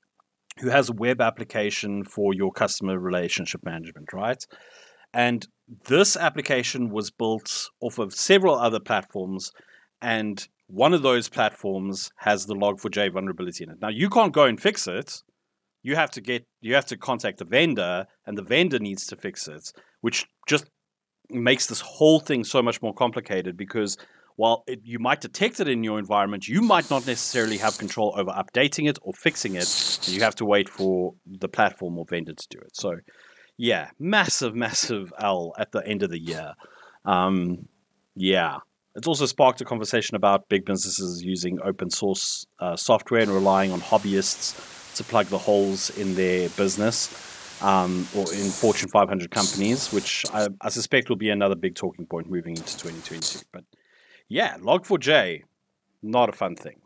who 0.59 0.69
has 0.69 0.88
a 0.88 0.95
web 0.95 1.21
application 1.21 2.04
for 2.04 2.35
your 2.35 2.50
customer 2.50 2.99
relationship 2.99 3.64
management, 3.64 4.12
right? 4.12 4.45
And 5.14 5.47
this 5.87 6.16
application 6.16 6.90
was 6.90 7.11
built 7.11 7.71
off 7.80 7.99
of 7.99 8.12
several 8.12 8.59
other 8.59 8.80
platforms, 8.80 9.52
and 10.02 10.47
one 10.71 10.95
of 10.95 11.03
those 11.03 11.29
platforms 11.29 12.11
has 12.17 12.47
the 12.47 12.55
log4j 12.55 13.12
vulnerability 13.12 13.65
in 13.65 13.71
it. 13.71 13.79
Now 13.81 13.89
you 13.89 14.09
can't 14.09 14.33
go 14.33 14.45
and 14.45 14.61
fix 14.61 14.87
it. 14.87 15.23
You 15.83 15.97
have 15.97 16.11
to 16.12 16.21
get 16.21 16.45
you 16.61 16.75
have 16.75 16.87
to 16.87 16.97
contact 16.97 17.39
the 17.39 17.45
vendor, 17.45 18.07
and 18.27 18.37
the 18.37 18.43
vendor 18.43 18.79
needs 18.79 19.07
to 19.07 19.17
fix 19.17 19.49
it, 19.49 19.73
which 20.03 20.27
just 20.47 20.67
makes 21.31 21.67
this 21.67 21.81
whole 21.81 22.21
thing 22.21 22.45
so 22.45 22.62
much 22.62 22.83
more 22.83 22.93
complicated 22.93 23.57
because 23.57 23.97
while 24.37 24.65
it, 24.67 24.81
you 24.85 24.99
might 24.99 25.21
detect 25.21 25.61
it 25.61 25.69
in 25.69 25.85
your 25.85 25.99
environment, 25.99 26.49
you 26.49 26.62
might 26.62 26.89
not 26.91 27.07
necessarily 27.07 27.59
have 27.59 27.79
control 27.79 28.15
over 28.17 28.31
updating 28.31 28.89
it 28.89 28.99
or 29.03 29.12
fixing 29.12 29.55
it, 29.55 30.00
you 30.05 30.23
have 30.23 30.35
to 30.37 30.45
wait 30.45 30.69
for 30.69 31.15
the 31.26 31.49
platform 31.49 31.99
or 31.99 32.04
vendor 32.09 32.33
to 32.33 32.47
do 32.49 32.59
it. 32.59 32.75
So 32.75 32.97
yeah, 33.59 33.91
massive, 33.99 34.54
massive 34.54 35.13
L 35.19 35.52
at 35.59 35.73
the 35.73 35.87
end 35.87 36.02
of 36.02 36.11
the 36.11 36.19
year. 36.19 36.54
Um, 37.04 37.69
yeah. 38.17 38.59
It's 38.97 39.07
also 39.07 39.26
sparked 39.26 39.61
a 39.61 39.65
conversation 39.65 40.17
about 40.17 40.49
big 40.49 40.65
businesses 40.65 41.23
using 41.23 41.61
open 41.63 41.91
source 41.91 42.45
uh, 42.59 42.76
software 42.76 43.21
and 43.21 43.31
relying 43.31 43.71
on 43.71 43.81
hobbyists 43.81 44.97
to 44.97 45.05
plug 45.05 45.26
the 45.26 45.39
holes 45.39 45.97
in 45.97 46.17
their 46.17 46.49
business 46.50 47.63
um, 47.63 48.09
or 48.17 48.23
in 48.33 48.50
Fortune 48.50 48.89
500 48.89 49.31
companies, 49.31 49.93
which 49.93 50.25
I, 50.33 50.49
I, 50.61 50.71
suspect 50.71 51.09
will 51.09 51.17
be 51.17 51.31
another 51.31 51.55
big 51.55 51.75
talking 51.75 52.07
point 52.07 52.29
moving 52.29 52.57
into 52.57 52.76
2022. 52.79 53.47
But 53.53 53.65
yeah, 54.29 54.57
Log4j, 54.59 55.43
not 56.03 56.29
a 56.29 56.33
fun 56.33 56.57
thing. 56.57 56.81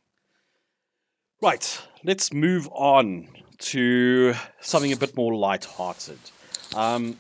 Right, 1.41 1.81
let's 2.05 2.33
move 2.33 2.69
on 2.73 3.29
to 3.59 4.35
something 4.61 4.93
a 4.93 4.97
bit 4.97 5.17
more 5.17 5.35
light-hearted. 5.35 6.19
Um, 6.75 7.17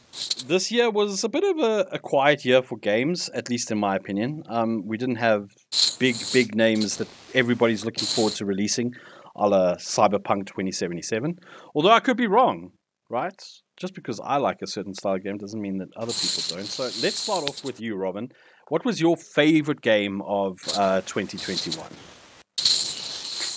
this 0.47 0.73
year 0.73 0.91
was 0.91 1.23
a 1.23 1.29
bit 1.29 1.45
of 1.45 1.59
a, 1.59 1.87
a, 1.93 1.99
quiet 1.99 2.45
year 2.45 2.61
for 2.61 2.77
games, 2.77 3.29
at 3.31 3.49
least 3.49 3.71
in 3.71 3.79
my 3.79 3.95
opinion. 3.95 4.43
Um, 4.49 4.85
we 4.85 4.97
didn't 4.97 5.17
have 5.17 5.51
big, 6.01 6.17
big 6.33 6.57
names 6.57 6.97
that 6.97 7.09
everybody's 7.35 7.85
looking 7.85 8.07
forward 8.07 8.33
to 8.35 8.45
releasing, 8.45 8.95
a 9.37 9.49
la 9.49 9.75
Cyberpunk 9.77 10.47
2077. 10.47 11.39
Although 11.75 11.91
I 11.91 12.01
could 12.01 12.17
be 12.17 12.27
wrong, 12.27 12.73
right? 13.09 13.41
Just 13.77 13.95
because 13.95 14.21
I 14.21 14.39
like 14.39 14.61
a 14.61 14.67
certain 14.67 14.95
style 14.95 15.15
of 15.15 15.23
game 15.23 15.39
doesn't 15.39 15.61
mean 15.61 15.79
that 15.79 15.89
other 15.97 16.13
people 16.13 16.57
don't. 16.57 16.67
So 16.67 16.85
let's 16.85 17.21
start 17.21 17.49
off 17.49 17.65
with 17.65 17.81
you, 17.81 17.95
Robin. 17.95 18.31
What 18.69 18.85
was 18.85 19.01
your 19.01 19.17
favorite 19.17 19.83
game 19.83 20.21
of 20.23 20.59
uh, 20.77 21.03
2021? 21.03 21.87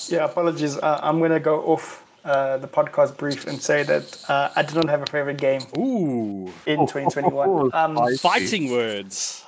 Yeah, 0.09 0.25
apologies. 0.25 0.77
Uh, 0.77 0.99
I'm 1.01 1.19
going 1.19 1.31
to 1.31 1.39
go 1.39 1.61
off 1.61 2.06
uh, 2.27 2.57
the 2.57 2.67
podcast 2.67 3.15
brief 3.17 3.47
and 3.47 3.61
say 3.61 3.83
that 3.83 4.29
uh, 4.29 4.49
I 4.55 4.61
did 4.61 4.75
not 4.75 4.89
have 4.89 5.01
a 5.01 5.05
favorite 5.05 5.37
game. 5.37 5.61
Ooh. 5.77 6.51
In 6.65 6.79
2021. 6.85 7.71
Um, 7.73 7.97
Fighting 8.17 8.71
words. 8.71 9.45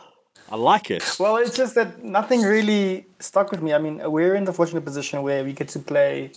I 0.49 0.55
like 0.55 0.89
it. 0.89 1.03
Well, 1.19 1.35
it's 1.37 1.55
just 1.55 1.75
that 1.75 2.03
nothing 2.03 2.41
really 2.41 3.05
stuck 3.19 3.51
with 3.51 3.61
me. 3.61 3.73
I 3.73 3.77
mean, 3.77 4.01
we're 4.11 4.35
in 4.35 4.45
the 4.45 4.53
fortunate 4.53 4.85
position 4.85 5.21
where 5.21 5.43
we 5.43 5.53
get 5.53 5.67
to 5.69 5.79
play 5.79 6.31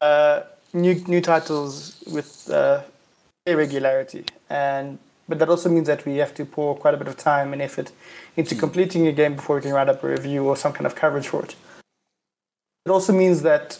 uh, 0.00 0.42
new 0.72 0.94
new 1.06 1.20
titles 1.20 2.02
with 2.12 2.50
uh, 2.50 2.82
irregularity, 3.46 4.24
and 4.48 4.98
but 5.28 5.38
that 5.40 5.48
also 5.48 5.68
means 5.68 5.86
that 5.88 6.04
we 6.06 6.16
have 6.16 6.34
to 6.34 6.44
pour 6.44 6.76
quite 6.76 6.94
a 6.94 6.96
bit 6.96 7.08
of 7.08 7.16
time 7.16 7.52
and 7.52 7.60
effort 7.60 7.90
into 8.36 8.54
hmm. 8.54 8.60
completing 8.60 9.06
a 9.06 9.12
game 9.12 9.34
before 9.34 9.56
we 9.56 9.62
can 9.62 9.72
write 9.72 9.88
up 9.88 10.04
a 10.04 10.08
review 10.08 10.44
or 10.44 10.56
some 10.56 10.72
kind 10.72 10.86
of 10.86 10.94
coverage 10.94 11.26
for 11.26 11.42
it. 11.44 11.56
It 12.86 12.90
also 12.90 13.12
means 13.12 13.42
that 13.42 13.78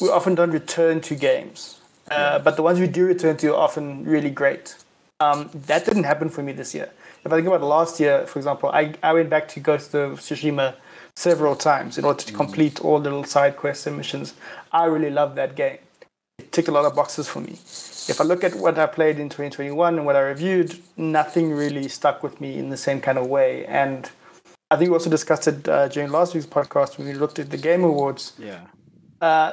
we 0.00 0.08
often 0.08 0.34
don't 0.34 0.50
return 0.50 1.00
to 1.02 1.14
games, 1.14 1.80
uh, 2.10 2.38
but 2.38 2.56
the 2.56 2.62
ones 2.62 2.80
we 2.80 2.86
do 2.86 3.06
return 3.06 3.36
to 3.38 3.54
are 3.54 3.60
often 3.60 4.04
really 4.04 4.30
great. 4.30 4.76
Um, 5.20 5.50
that 5.66 5.84
didn't 5.84 6.04
happen 6.04 6.28
for 6.28 6.42
me 6.42 6.52
this 6.52 6.74
year. 6.74 6.90
If 7.24 7.32
I 7.32 7.36
think 7.36 7.48
about 7.48 7.62
last 7.62 7.98
year, 7.98 8.26
for 8.26 8.38
example, 8.38 8.70
I, 8.70 8.94
I 9.02 9.12
went 9.12 9.28
back 9.28 9.48
to 9.48 9.60
Ghost 9.60 9.94
of 9.94 10.20
Tsushima 10.20 10.76
several 11.16 11.56
times 11.56 11.98
in 11.98 12.04
order 12.04 12.22
to 12.22 12.32
mm. 12.32 12.36
complete 12.36 12.80
all 12.80 13.00
the 13.00 13.10
little 13.10 13.24
side 13.24 13.56
quests 13.56 13.86
and 13.88 13.96
missions. 13.96 14.34
I 14.70 14.84
really 14.84 15.10
loved 15.10 15.34
that 15.36 15.56
game. 15.56 15.78
It 16.38 16.52
ticked 16.52 16.68
a 16.68 16.70
lot 16.70 16.84
of 16.84 16.94
boxes 16.94 17.28
for 17.28 17.40
me. 17.40 17.54
If 17.54 18.20
I 18.20 18.24
look 18.24 18.44
at 18.44 18.54
what 18.54 18.78
I 18.78 18.86
played 18.86 19.18
in 19.18 19.28
2021 19.28 19.96
and 19.96 20.06
what 20.06 20.14
I 20.14 20.20
reviewed, 20.20 20.78
nothing 20.96 21.50
really 21.50 21.88
stuck 21.88 22.22
with 22.22 22.40
me 22.40 22.56
in 22.56 22.70
the 22.70 22.76
same 22.76 23.00
kind 23.00 23.18
of 23.18 23.26
way. 23.26 23.66
And 23.66 24.08
I 24.70 24.76
think 24.76 24.90
we 24.90 24.94
also 24.94 25.10
discussed 25.10 25.48
it 25.48 25.68
uh, 25.68 25.88
during 25.88 26.12
last 26.12 26.34
week's 26.34 26.46
podcast 26.46 26.96
when 26.96 27.08
we 27.08 27.14
looked 27.14 27.40
at 27.40 27.50
the 27.50 27.56
Game 27.56 27.82
Awards. 27.82 28.34
Yeah. 28.38 28.60
Uh, 29.20 29.52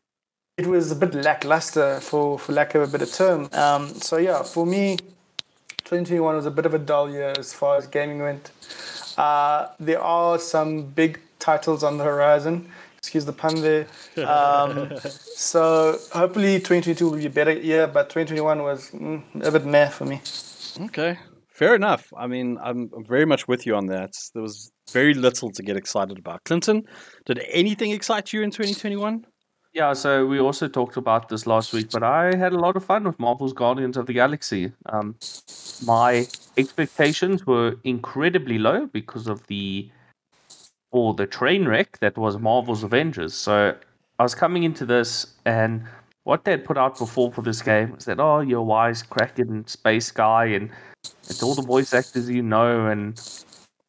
it 0.56 0.66
was 0.66 0.90
a 0.90 0.96
bit 0.96 1.14
lackluster 1.14 2.00
for, 2.00 2.38
for 2.38 2.52
lack 2.52 2.74
of 2.74 2.82
a 2.82 2.86
better 2.86 3.10
term. 3.10 3.48
Um, 3.52 3.88
so 3.88 4.16
yeah, 4.16 4.42
for 4.42 4.66
me, 4.66 4.96
2021 5.84 6.36
was 6.36 6.46
a 6.46 6.50
bit 6.50 6.66
of 6.66 6.74
a 6.74 6.78
dull 6.78 7.10
year 7.10 7.32
as 7.38 7.54
far 7.54 7.76
as 7.76 7.86
gaming 7.86 8.20
went. 8.20 8.50
Uh, 9.16 9.68
there 9.80 10.00
are 10.00 10.38
some 10.38 10.82
big 10.82 11.20
titles 11.38 11.82
on 11.82 11.96
the 11.98 12.04
horizon. 12.04 12.70
Excuse 12.98 13.24
the 13.24 13.32
pun 13.32 13.60
there. 13.62 13.86
Um, 14.26 14.98
so 15.00 15.98
hopefully 16.12 16.58
2022 16.58 17.08
will 17.08 17.16
be 17.16 17.26
a 17.26 17.30
better 17.30 17.52
year, 17.52 17.86
but 17.86 18.10
2021 18.10 18.62
was 18.62 18.90
mm, 18.90 19.22
a 19.42 19.50
bit 19.50 19.64
meh 19.64 19.88
for 19.88 20.04
me. 20.04 20.20
Okay, 20.86 21.18
fair 21.48 21.74
enough. 21.74 22.12
I 22.16 22.26
mean, 22.26 22.58
I'm 22.60 22.90
very 23.06 23.24
much 23.24 23.48
with 23.48 23.66
you 23.66 23.76
on 23.76 23.86
that. 23.86 24.12
There 24.34 24.42
was 24.42 24.72
very 24.92 25.14
little 25.14 25.50
to 25.50 25.62
get 25.62 25.76
excited 25.76 26.18
about. 26.18 26.44
Clinton, 26.44 26.84
did 27.26 27.44
anything 27.50 27.90
excite 27.90 28.32
you 28.32 28.42
in 28.42 28.50
2021? 28.50 29.26
Yeah, 29.74 29.92
so 29.92 30.26
we 30.26 30.40
also 30.40 30.66
talked 30.66 30.96
about 30.96 31.28
this 31.28 31.46
last 31.46 31.72
week, 31.72 31.90
but 31.90 32.02
I 32.02 32.34
had 32.34 32.52
a 32.52 32.58
lot 32.58 32.76
of 32.76 32.84
fun 32.84 33.04
with 33.04 33.18
Marvel's 33.18 33.52
Guardians 33.52 33.96
of 33.96 34.06
the 34.06 34.14
Galaxy. 34.14 34.72
Um, 34.86 35.16
my 35.84 36.26
expectations 36.56 37.46
were 37.46 37.76
incredibly 37.84 38.58
low 38.58 38.86
because 38.86 39.26
of 39.26 39.46
the 39.46 39.90
or 40.90 41.12
the 41.12 41.26
train 41.26 41.66
wreck 41.66 41.98
that 41.98 42.16
was 42.16 42.38
Marvel's 42.38 42.82
Avengers. 42.82 43.34
So 43.34 43.76
I 44.18 44.22
was 44.22 44.34
coming 44.34 44.64
into 44.64 44.86
this 44.86 45.26
and 45.44 45.84
what 46.24 46.44
they 46.44 46.50
had 46.50 46.64
put 46.64 46.76
out 46.76 46.98
before 46.98 47.30
for 47.32 47.42
this 47.42 47.62
game 47.62 47.92
was 47.94 48.04
that 48.04 48.20
oh 48.20 48.40
you're 48.40 48.62
wise 48.62 49.02
cracking 49.02 49.64
space 49.66 50.10
guy 50.10 50.44
and 50.46 50.70
it's 51.24 51.42
all 51.42 51.54
the 51.54 51.62
voice 51.62 51.94
actors 51.94 52.28
you 52.28 52.42
know 52.42 52.86
and 52.86 53.18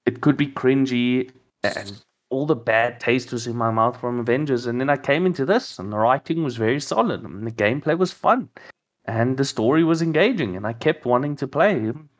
it 0.09 0.21
could 0.21 0.37
be 0.37 0.47
cringy 0.47 1.29
and 1.63 2.03
all 2.29 2.45
the 2.45 2.55
bad 2.55 2.99
taste 2.99 3.31
was 3.31 3.47
in 3.47 3.55
my 3.55 3.71
mouth 3.71 3.99
from 3.99 4.19
Avengers. 4.19 4.65
And 4.65 4.79
then 4.79 4.89
I 4.89 4.97
came 4.97 5.25
into 5.25 5.45
this 5.45 5.79
and 5.79 5.91
the 5.91 5.97
writing 5.97 6.43
was 6.43 6.57
very 6.57 6.79
solid 6.79 7.23
and 7.23 7.45
the 7.45 7.51
gameplay 7.51 7.97
was 7.97 8.11
fun 8.11 8.49
and 9.05 9.37
the 9.37 9.45
story 9.45 9.83
was 9.83 10.01
engaging 10.01 10.55
and 10.55 10.65
I 10.65 10.73
kept 10.73 11.05
wanting 11.05 11.35
to 11.37 11.47
play 11.47 11.75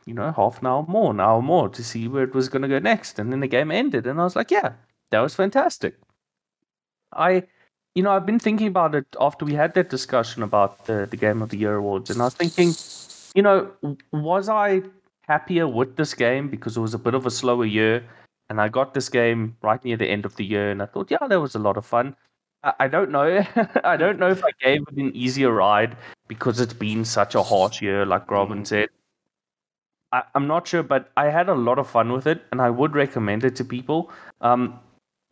you 0.06 0.15
know 0.19 0.32
half 0.36 0.60
an 0.62 0.67
hour 0.67 0.86
more 0.88 1.12
an 1.12 1.19
hour 1.19 1.41
more 1.41 1.69
to 1.69 1.84
see 1.84 2.08
where 2.08 2.23
it 2.23 2.34
was 2.34 2.49
going 2.49 2.62
to 2.62 2.67
go 2.75 2.80
next. 2.80 3.19
And 3.19 3.32
then 3.32 3.39
the 3.39 3.56
game 3.58 3.71
ended 3.71 4.08
and 4.08 4.19
I 4.21 4.23
was 4.23 4.36
like 4.36 4.52
yeah 4.52 4.73
that 5.12 5.21
was 5.21 5.36
fantastic. 5.36 5.95
I 7.13 7.43
you 7.95 8.04
know, 8.04 8.12
I've 8.12 8.25
been 8.25 8.39
thinking 8.39 8.67
about 8.67 8.95
it 8.95 9.08
after 9.19 9.45
we 9.45 9.56
had 9.56 9.73
that 9.73 9.89
discussion 9.89 10.43
about 10.43 10.86
the, 10.86 11.08
the 11.10 11.17
Game 11.17 11.41
of 11.41 11.49
the 11.49 11.58
Year 11.58 11.75
awards, 11.75 12.10
and 12.10 12.21
I 12.21 12.25
was 12.25 12.36
thinking, 12.36 12.73
you 13.34 13.41
know, 13.41 13.71
was 14.12 14.47
I 14.47 14.84
happier 15.30 15.68
with 15.68 15.96
this 15.96 16.13
game 16.13 16.50
because 16.50 16.76
it 16.76 16.82
was 16.82 16.94
a 16.94 17.00
bit 17.00 17.13
of 17.13 17.26
a 17.26 17.32
slower 17.32 17.65
year, 17.65 18.04
and 18.50 18.60
I 18.60 18.68
got 18.68 18.94
this 18.94 19.10
game 19.10 19.56
right 19.62 19.84
near 19.86 19.96
the 19.96 20.10
end 20.10 20.26
of 20.26 20.36
the 20.36 20.44
year, 20.44 20.72
and 20.72 20.82
I 20.82 20.88
thought, 20.88 21.12
yeah, 21.12 21.28
that 21.28 21.39
was 21.39 21.56
a 21.56 21.60
lot 21.60 21.78
of 21.78 21.86
fun. 21.86 22.15
I, 22.63 22.74
I 22.82 22.88
don't 22.88 23.12
know. 23.12 23.46
I 23.84 23.96
don't 23.96 24.20
know 24.20 24.30
if 24.30 24.44
I 24.44 24.52
gave 24.60 24.82
it 24.82 24.98
an 24.98 25.15
easier 25.15 25.52
ride 25.52 25.96
because 26.28 26.60
it's 26.60 26.74
been 26.74 27.06
such 27.06 27.36
a 27.36 27.44
harsh 27.44 27.82
year, 27.82 28.06
like 28.06 28.30
Robin 28.30 28.65
said. 28.65 28.89
I, 30.12 30.24
am 30.36 30.48
not 30.48 30.68
sure, 30.68 30.84
but 30.84 31.12
I 31.15 31.26
had 31.26 31.50
a 31.50 31.54
lot 31.54 31.78
of 31.78 31.88
fun 31.88 32.12
with 32.12 32.28
it, 32.28 32.42
and 32.52 32.62
I 32.62 32.70
would 32.70 32.96
recommend 32.96 33.44
it 33.44 33.56
to 33.58 33.63
people. 33.63 34.12
Um, 34.42 34.80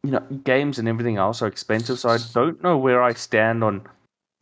you 0.03 0.11
know, 0.11 0.23
games 0.43 0.77
and 0.77 0.87
everything 0.87 1.17
else 1.17 1.41
are 1.41 1.47
expensive, 1.47 1.99
so 1.99 2.09
I 2.09 2.19
don't 2.33 2.61
know 2.61 2.77
where 2.77 3.01
I 3.01 3.13
stand 3.13 3.63
on 3.63 3.81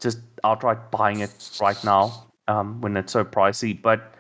just 0.01 0.19
outright 0.43 0.91
buying 0.91 1.21
it 1.21 1.49
right 1.61 1.81
now 1.85 2.25
um, 2.49 2.81
when 2.81 2.97
it's 2.97 3.13
so 3.13 3.23
pricey. 3.23 3.81
But 3.81 4.14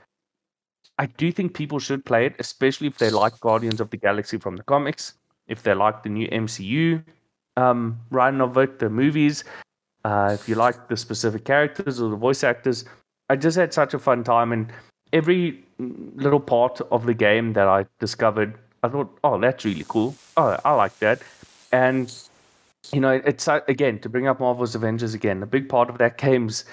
I 0.97 1.07
do 1.07 1.31
think 1.31 1.53
people 1.53 1.79
should 1.79 2.05
play 2.05 2.25
it, 2.25 2.35
especially 2.39 2.87
if 2.87 2.97
they 2.97 3.09
like 3.09 3.39
Guardians 3.39 3.81
of 3.81 3.89
the 3.89 3.97
Galaxy 3.97 4.37
from 4.37 4.55
the 4.55 4.63
comics, 4.63 5.13
if 5.47 5.63
they 5.63 5.73
like 5.73 6.03
the 6.03 6.09
new 6.09 6.27
MCU 6.29 7.03
um, 7.57 7.99
run 8.11 8.41
of 8.41 8.57
it, 8.57 8.79
the 8.79 8.89
movies, 8.89 9.43
uh, 10.03 10.31
if 10.33 10.47
you 10.47 10.55
like 10.55 10.87
the 10.87 10.97
specific 10.97 11.45
characters 11.45 12.01
or 12.01 12.09
the 12.09 12.15
voice 12.15 12.43
actors. 12.43 12.85
I 13.29 13.35
just 13.35 13.57
had 13.57 13.73
such 13.73 13.93
a 13.93 13.99
fun 13.99 14.23
time, 14.23 14.51
and 14.51 14.71
every 15.11 15.63
little 15.79 16.39
part 16.39 16.79
of 16.91 17.05
the 17.05 17.13
game 17.13 17.53
that 17.53 17.67
I 17.67 17.85
discovered 17.99 18.57
I 18.85 18.87
thought, 18.87 19.17
oh, 19.23 19.39
that's 19.39 19.65
really 19.65 19.85
cool. 19.87 20.15
Oh, 20.37 20.57
I 20.63 20.73
like 20.73 20.97
that. 20.99 21.21
And 21.71 22.13
you 22.93 22.99
know, 22.99 23.19
it's 23.25 23.47
uh, 23.47 23.61
again 23.67 23.97
to 23.99 24.09
bring 24.09 24.27
up 24.27 24.39
Marvel's 24.39 24.75
Avengers 24.75 25.15
again. 25.15 25.41
A 25.41 25.47
big 25.47 25.67
part 25.67 25.89
of 25.89 25.97
that 25.97 26.19
game's 26.19 26.65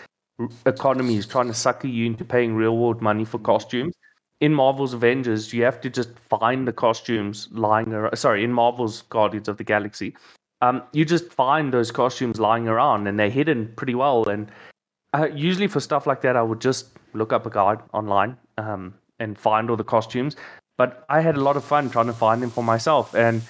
economy 0.66 1.16
is 1.16 1.26
trying 1.26 1.46
to 1.46 1.54
sucker 1.54 1.88
you 1.88 2.04
into 2.04 2.24
paying 2.24 2.54
real 2.54 2.76
world 2.76 3.00
money 3.00 3.24
for 3.24 3.38
costumes. 3.38 3.94
In 4.42 4.52
Marvel's 4.52 4.92
Avengers, 4.92 5.52
you 5.52 5.62
have 5.62 5.80
to 5.82 5.88
just 5.88 6.10
find 6.28 6.66
the 6.66 6.72
costumes 6.72 7.48
lying 7.52 7.92
around. 7.92 8.16
Sorry, 8.16 8.42
in 8.42 8.52
Marvel's 8.52 9.02
Guardians 9.02 9.46
of 9.46 9.56
the 9.56 9.62
Galaxy, 9.62 10.16
um, 10.62 10.82
you 10.92 11.04
just 11.04 11.32
find 11.32 11.72
those 11.72 11.92
costumes 11.92 12.40
lying 12.40 12.66
around, 12.66 13.06
and 13.06 13.16
they're 13.16 13.30
hidden 13.30 13.72
pretty 13.76 13.94
well. 13.94 14.28
And 14.28 14.50
uh, 15.14 15.28
usually 15.32 15.68
for 15.68 15.78
stuff 15.78 16.08
like 16.08 16.22
that, 16.22 16.34
I 16.34 16.42
would 16.42 16.60
just 16.60 16.88
look 17.12 17.32
up 17.32 17.46
a 17.46 17.50
guide 17.50 17.78
online 17.92 18.36
um, 18.58 18.94
and 19.20 19.38
find 19.38 19.70
all 19.70 19.76
the 19.76 19.84
costumes. 19.84 20.34
But 20.76 21.04
I 21.08 21.20
had 21.20 21.36
a 21.36 21.40
lot 21.40 21.56
of 21.56 21.62
fun 21.62 21.88
trying 21.88 22.06
to 22.06 22.12
find 22.12 22.42
them 22.42 22.50
for 22.50 22.64
myself. 22.64 23.14
And 23.14 23.42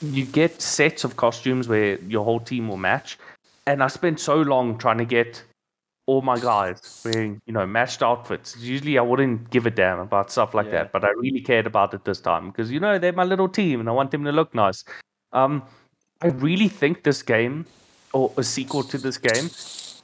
you 0.00 0.24
get 0.24 0.62
sets 0.62 1.04
of 1.04 1.16
costumes 1.16 1.68
where 1.68 2.00
your 2.00 2.24
whole 2.24 2.40
team 2.40 2.68
will 2.68 2.78
match. 2.78 3.18
And 3.66 3.82
I 3.82 3.88
spent 3.88 4.20
so 4.20 4.36
long 4.36 4.78
trying 4.78 4.98
to 4.98 5.04
get 5.04 5.42
all 6.06 6.22
my 6.22 6.38
guys 6.38 7.02
wearing, 7.04 7.40
you 7.46 7.52
know, 7.52 7.66
matched 7.66 8.02
outfits. 8.02 8.56
Usually 8.58 8.98
I 8.98 9.02
wouldn't 9.02 9.50
give 9.50 9.66
a 9.66 9.70
damn 9.70 10.00
about 10.00 10.30
stuff 10.30 10.54
like 10.54 10.66
yeah. 10.66 10.72
that, 10.72 10.92
but 10.92 11.04
I 11.04 11.10
really 11.10 11.40
cared 11.40 11.66
about 11.66 11.94
it 11.94 12.04
this 12.04 12.20
time 12.20 12.50
because, 12.50 12.70
you 12.70 12.80
know, 12.80 12.98
they're 12.98 13.12
my 13.12 13.24
little 13.24 13.48
team 13.48 13.80
and 13.80 13.88
I 13.88 13.92
want 13.92 14.10
them 14.10 14.24
to 14.24 14.32
look 14.32 14.54
nice. 14.54 14.84
Um, 15.32 15.62
I 16.20 16.28
really 16.28 16.68
think 16.68 17.02
this 17.02 17.22
game 17.22 17.66
or 18.12 18.32
a 18.36 18.42
sequel 18.42 18.82
to 18.84 18.98
this 18.98 19.18
game 19.18 19.50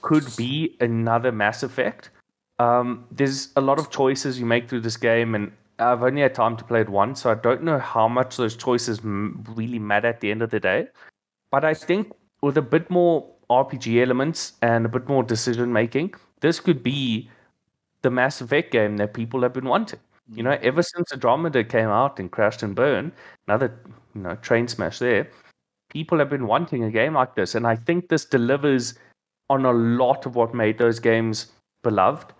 could 0.02 0.24
be 0.36 0.76
another 0.80 1.32
Mass 1.32 1.62
Effect. 1.62 2.10
Um, 2.58 3.06
there's 3.10 3.50
a 3.56 3.60
lot 3.60 3.78
of 3.78 3.90
choices 3.90 4.38
you 4.38 4.44
make 4.44 4.68
through 4.68 4.80
this 4.80 4.96
game, 4.96 5.34
and 5.34 5.52
I've 5.78 6.02
only 6.02 6.22
had 6.22 6.34
time 6.34 6.56
to 6.58 6.64
play 6.64 6.82
it 6.82 6.88
once, 6.88 7.22
so 7.22 7.30
I 7.30 7.34
don't 7.34 7.62
know 7.62 7.78
how 7.78 8.08
much 8.08 8.36
those 8.36 8.56
choices 8.56 9.00
really 9.02 9.78
matter 9.78 10.08
at 10.08 10.20
the 10.20 10.30
end 10.30 10.42
of 10.42 10.50
the 10.50 10.60
day. 10.60 10.88
But 11.50 11.64
I 11.64 11.72
think 11.72 12.12
with 12.42 12.58
a 12.58 12.62
bit 12.62 12.90
more 12.90 13.30
RPG 13.50 14.00
elements 14.00 14.54
and 14.62 14.86
a 14.86 14.88
bit 14.88 15.08
more 15.08 15.22
decision 15.22 15.72
making, 15.72 16.14
this 16.40 16.60
could 16.60 16.82
be 16.82 17.28
the 18.02 18.10
Mass 18.10 18.40
Effect 18.40 18.70
game 18.70 18.96
that 18.98 19.12
people 19.12 19.42
have 19.42 19.52
been 19.52 19.66
wanting. 19.66 20.00
You 20.32 20.44
know, 20.44 20.56
ever 20.62 20.82
since 20.82 21.12
Andromeda 21.12 21.64
came 21.64 21.88
out 21.88 22.20
and 22.20 22.30
crashed 22.30 22.62
and 22.62 22.74
burned, 22.74 23.12
another 23.48 23.76
you 24.14 24.22
know 24.22 24.36
train 24.36 24.68
smash 24.68 25.00
there, 25.00 25.28
people 25.90 26.18
have 26.18 26.30
been 26.30 26.46
wanting 26.46 26.84
a 26.84 26.90
game 26.90 27.14
like 27.14 27.34
this, 27.34 27.56
and 27.56 27.66
I 27.66 27.74
think 27.74 28.08
this 28.08 28.24
delivers 28.24 28.94
on 29.50 29.66
a 29.66 29.72
lot 29.72 30.24
of 30.26 30.36
what 30.36 30.54
made 30.54 30.78
those 30.78 31.00
games 31.00 31.52
beloved. 31.82 32.32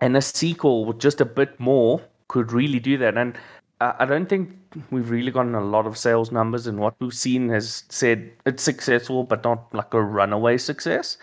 And 0.00 0.16
a 0.16 0.22
sequel 0.22 0.84
with 0.84 0.98
just 0.98 1.20
a 1.20 1.24
bit 1.24 1.58
more 1.58 2.00
could 2.28 2.52
really 2.52 2.78
do 2.78 2.98
that. 2.98 3.16
And 3.16 3.36
I 3.80 4.06
don't 4.06 4.28
think 4.28 4.50
we've 4.90 5.08
really 5.08 5.30
gotten 5.30 5.54
a 5.54 5.64
lot 5.64 5.86
of 5.86 5.96
sales 5.96 6.32
numbers, 6.32 6.66
and 6.66 6.80
what 6.80 6.96
we've 7.00 7.14
seen 7.14 7.48
has 7.50 7.84
said 7.88 8.30
it's 8.44 8.62
successful, 8.62 9.22
but 9.22 9.44
not 9.44 9.72
like 9.72 9.94
a 9.94 10.02
runaway 10.02 10.58
success. 10.58 11.16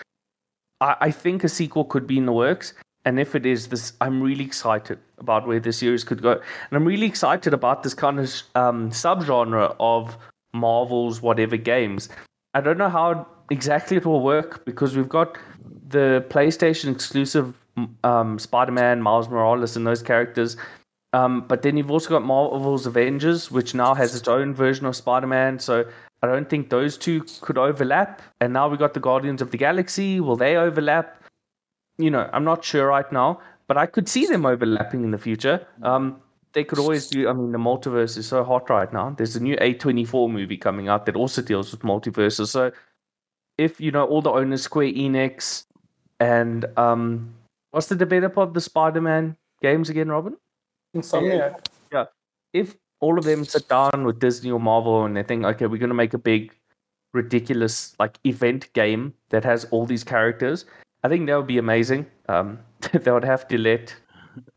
I, 0.80 0.96
I 1.02 1.12
think 1.12 1.44
a 1.44 1.50
sequel 1.50 1.84
could 1.84 2.08
be 2.08 2.18
in 2.18 2.26
the 2.26 2.32
works, 2.32 2.74
and 3.04 3.20
if 3.20 3.36
it 3.36 3.46
is, 3.46 3.68
this 3.68 3.94
I'm 4.00 4.22
really 4.22 4.46
excited 4.46 5.00
about 5.18 5.48
where 5.48 5.60
the 5.60 5.74
series 5.74 6.06
could 6.06 6.22
go, 6.22 6.32
and 6.32 6.72
I'm 6.72 6.86
really 6.86 7.08
excited 7.08 7.54
about 7.54 7.84
this 7.84 7.94
kind 7.94 8.20
of 8.20 8.34
um, 8.56 8.90
subgenre 8.90 9.76
of 9.80 10.18
Marvel's 10.54 11.22
whatever 11.22 11.58
games. 11.58 12.08
I 12.54 12.62
don't 12.62 12.78
know 12.78 12.90
how 12.90 13.28
exactly 13.50 13.98
it 13.98 14.06
will 14.06 14.22
work 14.22 14.64
because 14.64 14.96
we've 14.96 15.10
got 15.10 15.38
the 15.90 16.26
PlayStation 16.30 16.92
exclusive 16.92 17.54
um, 18.06 18.40
Spider-Man, 18.40 19.02
Miles 19.02 19.28
Morales, 19.28 19.76
and 19.76 19.86
those 19.86 20.02
characters 20.02 20.56
um, 21.16 21.46
but 21.48 21.62
then 21.62 21.78
you've 21.78 21.92
also 21.92 22.10
got 22.10 22.24
Marvel's 22.24 22.86
Avengers, 22.86 23.50
which 23.50 23.74
now 23.74 23.94
has 23.94 24.14
its 24.14 24.28
own 24.28 24.54
version 24.54 24.86
of 24.86 24.98
Spider 24.98 25.28
Man. 25.28 25.60
So 25.60 25.86
I 26.22 26.28
don't 26.28 26.50
think 26.50 26.70
those 26.70 26.98
two 26.98 27.24
could 27.40 27.58
overlap. 27.58 28.22
And 28.42 28.52
now 28.52 28.68
we 28.68 28.76
got 28.76 28.94
the 28.94 29.00
Guardians 29.00 29.42
of 29.42 29.52
the 29.52 29.58
Galaxy. 29.58 30.20
Will 30.20 30.36
they 30.36 30.58
overlap? 30.58 31.24
You 31.98 32.12
know, 32.12 32.30
I'm 32.34 32.44
not 32.44 32.66
sure 32.66 32.88
right 32.88 33.10
now, 33.14 33.40
but 33.68 33.78
I 33.78 33.86
could 33.86 34.10
see 34.10 34.26
them 34.26 34.46
overlapping 34.46 35.06
in 35.06 35.12
the 35.12 35.18
future. 35.18 35.66
Um, 35.84 36.22
they 36.52 36.66
could 36.66 36.80
always 36.80 37.08
do. 37.08 37.30
I 37.30 37.34
mean, 37.34 37.54
the 37.54 37.60
multiverse 37.60 38.18
is 38.18 38.28
so 38.28 38.44
hot 38.44 38.70
right 38.70 38.92
now. 38.92 39.12
There's 39.12 39.38
a 39.38 39.44
new 39.44 39.56
A24 39.56 40.30
movie 40.30 40.58
coming 40.58 40.90
out 40.90 41.06
that 41.06 41.16
also 41.16 41.42
deals 41.42 41.72
with 41.72 41.82
multiverses. 41.82 42.48
So 42.50 42.74
if 43.58 43.80
you 43.80 43.92
know 43.92 44.04
all 44.04 44.22
the 44.22 44.32
owners, 44.32 44.64
Square 44.64 44.92
Enix, 44.92 45.64
and 46.20 46.66
um, 46.76 47.34
what's 47.72 47.88
the 47.88 47.96
developer 47.96 48.42
of 48.42 48.54
the 48.54 48.60
Spider-Man 48.60 49.38
games 49.62 49.90
again, 49.90 50.10
Robin? 50.10 50.36
Insomniac. 50.96 51.66
Yeah. 51.92 52.06
If 52.54 52.76
all 53.02 53.20
of 53.20 53.26
them 53.26 53.46
sit 53.46 53.68
down 53.68 54.06
with 54.06 54.20
Disney 54.20 54.52
or 54.52 54.60
Marvel 54.60 55.06
and 55.06 55.16
they 55.16 55.24
think, 55.24 55.46
okay, 55.46 55.68
we're 55.68 55.78
going 55.78 55.90
to 55.90 55.96
make 55.96 56.14
a 56.14 56.18
big, 56.18 56.56
ridiculous 57.14 57.96
like 58.00 58.18
event 58.24 58.72
game 58.74 59.14
that 59.30 59.44
has 59.44 59.66
all 59.66 59.86
these 59.86 60.04
characters, 60.04 60.66
I 61.04 61.10
think 61.10 61.28
that 61.28 61.36
would 61.36 61.48
be 61.48 61.58
amazing. 61.58 62.06
Um, 62.30 62.60
they 62.94 63.12
would 63.12 63.26
have 63.26 63.48
to 63.50 63.58
let 63.58 63.96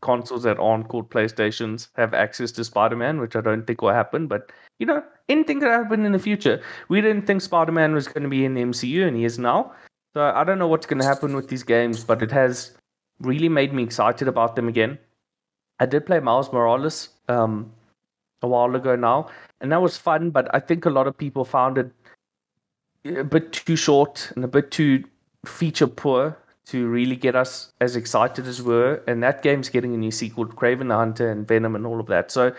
consoles 0.01 0.43
that 0.43 0.59
aren't 0.59 0.87
called 0.87 1.09
PlayStations 1.09 1.89
have 1.95 2.13
access 2.13 2.51
to 2.53 2.63
Spider-Man, 2.63 3.19
which 3.19 3.35
I 3.35 3.41
don't 3.41 3.65
think 3.65 3.81
will 3.81 3.93
happen. 3.93 4.27
But 4.27 4.51
you 4.79 4.85
know, 4.85 5.03
anything 5.27 5.59
could 5.59 5.69
happen 5.69 6.05
in 6.05 6.11
the 6.11 6.19
future. 6.19 6.61
We 6.87 7.01
didn't 7.01 7.27
think 7.27 7.41
Spider-Man 7.41 7.93
was 7.93 8.07
going 8.07 8.23
to 8.23 8.29
be 8.29 8.45
in 8.45 8.53
the 8.53 8.61
MCU, 8.61 9.07
and 9.07 9.15
he 9.15 9.25
is 9.25 9.37
now. 9.37 9.73
So 10.13 10.23
I 10.23 10.43
don't 10.43 10.57
know 10.57 10.67
what's 10.67 10.85
going 10.85 11.01
to 11.01 11.05
happen 11.05 11.35
with 11.35 11.49
these 11.49 11.63
games, 11.63 12.03
but 12.03 12.21
it 12.23 12.31
has 12.31 12.75
really 13.19 13.49
made 13.49 13.73
me 13.73 13.83
excited 13.83 14.27
about 14.27 14.55
them 14.55 14.67
again. 14.67 14.97
I 15.79 15.85
did 15.85 16.05
play 16.05 16.19
Miles 16.19 16.51
Morales 16.51 17.09
um, 17.27 17.71
a 18.41 18.47
while 18.47 18.75
ago 18.75 18.95
now, 18.95 19.29
and 19.61 19.71
that 19.71 19.81
was 19.81 19.97
fun. 19.97 20.29
But 20.29 20.53
I 20.53 20.59
think 20.59 20.85
a 20.85 20.89
lot 20.89 21.07
of 21.07 21.17
people 21.17 21.45
found 21.45 21.77
it 21.77 21.91
a 23.05 23.23
bit 23.23 23.53
too 23.53 23.75
short 23.75 24.31
and 24.35 24.43
a 24.43 24.47
bit 24.47 24.71
too 24.71 25.03
feature 25.45 25.87
poor 25.87 26.37
to 26.65 26.87
really 26.87 27.15
get 27.15 27.35
us 27.35 27.71
as 27.81 27.95
excited 27.95 28.45
as 28.45 28.61
we 28.61 28.73
were. 28.73 29.03
And 29.07 29.23
that 29.23 29.41
game's 29.41 29.69
getting 29.69 29.93
a 29.95 29.97
new 29.97 30.11
sequel, 30.11 30.45
Kraven 30.45 30.89
the 30.89 30.95
Hunter 30.95 31.31
and 31.31 31.47
Venom 31.47 31.75
and 31.75 31.85
all 31.85 31.99
of 31.99 32.07
that. 32.07 32.31
So, 32.31 32.53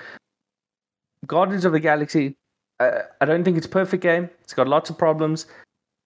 Guardians 1.26 1.64
of 1.64 1.72
the 1.72 1.80
Galaxy, 1.80 2.34
uh, 2.80 3.02
I 3.20 3.24
don't 3.24 3.44
think 3.44 3.56
it's 3.56 3.66
a 3.66 3.70
perfect 3.70 4.02
game. 4.02 4.30
It's 4.42 4.54
got 4.54 4.66
lots 4.66 4.90
of 4.90 4.98
problems, 4.98 5.46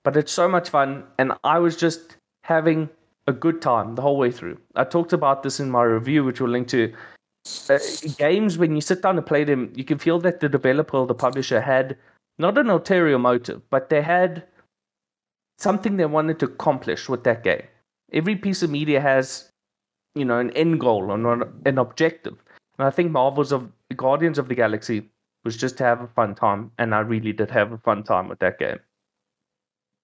but 0.02 0.16
it's 0.16 0.32
so 0.32 0.48
much 0.48 0.68
fun. 0.68 1.04
And 1.18 1.32
I 1.44 1.58
was 1.58 1.76
just 1.76 2.16
having 2.42 2.90
a 3.26 3.32
good 3.32 3.62
time 3.62 3.94
the 3.94 4.02
whole 4.02 4.18
way 4.18 4.30
through. 4.30 4.58
I 4.74 4.84
talked 4.84 5.12
about 5.12 5.42
this 5.42 5.60
in 5.60 5.70
my 5.70 5.82
review, 5.82 6.24
which 6.24 6.40
we'll 6.40 6.50
link 6.50 6.68
to. 6.68 6.92
Uh, 7.68 7.78
games, 8.18 8.56
when 8.58 8.74
you 8.74 8.80
sit 8.80 9.02
down 9.02 9.16
and 9.16 9.26
play 9.26 9.44
them, 9.44 9.72
you 9.74 9.84
can 9.84 9.98
feel 9.98 10.18
that 10.20 10.40
the 10.40 10.48
developer 10.48 10.96
or 10.96 11.06
the 11.06 11.14
publisher 11.14 11.60
had 11.60 11.96
not 12.38 12.58
an 12.58 12.70
ulterior 12.70 13.18
motive, 13.18 13.62
but 13.70 13.88
they 13.88 14.02
had 14.02 14.44
something 15.58 15.96
they 15.96 16.06
wanted 16.06 16.38
to 16.40 16.46
accomplish 16.46 17.08
with 17.08 17.24
that 17.24 17.44
game. 17.44 17.62
Every 18.12 18.36
piece 18.36 18.62
of 18.62 18.70
media 18.70 19.00
has, 19.00 19.50
you 20.14 20.24
know, 20.24 20.38
an 20.38 20.50
end 20.50 20.80
goal 20.80 21.10
or 21.10 21.42
an 21.66 21.78
objective. 21.78 22.36
And 22.78 22.86
I 22.86 22.90
think 22.90 23.12
Marvel's 23.12 23.52
of 23.52 23.70
Guardians 23.96 24.38
of 24.38 24.48
the 24.48 24.54
Galaxy 24.54 25.08
was 25.44 25.56
just 25.56 25.76
to 25.78 25.84
have 25.84 26.00
a 26.00 26.08
fun 26.08 26.34
time, 26.34 26.72
and 26.78 26.94
I 26.94 27.00
really 27.00 27.32
did 27.32 27.50
have 27.50 27.72
a 27.72 27.78
fun 27.78 28.02
time 28.02 28.28
with 28.28 28.38
that 28.40 28.58
game. 28.58 28.80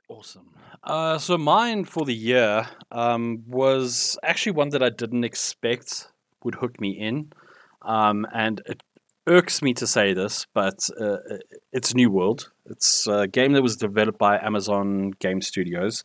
Awesome. 0.08 0.48
Uh, 0.82 1.18
so 1.18 1.36
mine 1.36 1.84
for 1.84 2.04
the 2.04 2.14
year 2.14 2.66
um, 2.90 3.42
was 3.46 4.18
actually 4.22 4.52
one 4.52 4.70
that 4.70 4.82
I 4.82 4.88
didn't 4.90 5.24
expect 5.24 6.08
would 6.42 6.54
hook 6.54 6.80
me 6.80 6.90
in, 6.90 7.32
um, 7.82 8.26
and 8.32 8.62
it 8.64 8.82
irks 9.26 9.60
me 9.60 9.74
to 9.74 9.86
say 9.86 10.14
this, 10.14 10.46
but 10.54 10.88
uh, 10.98 11.18
it's 11.72 11.94
New 11.94 12.10
World. 12.10 12.50
It's 12.66 13.06
a 13.06 13.26
game 13.26 13.52
that 13.52 13.62
was 13.62 13.76
developed 13.76 14.18
by 14.18 14.38
Amazon 14.38 15.10
Game 15.18 15.42
Studios, 15.42 16.02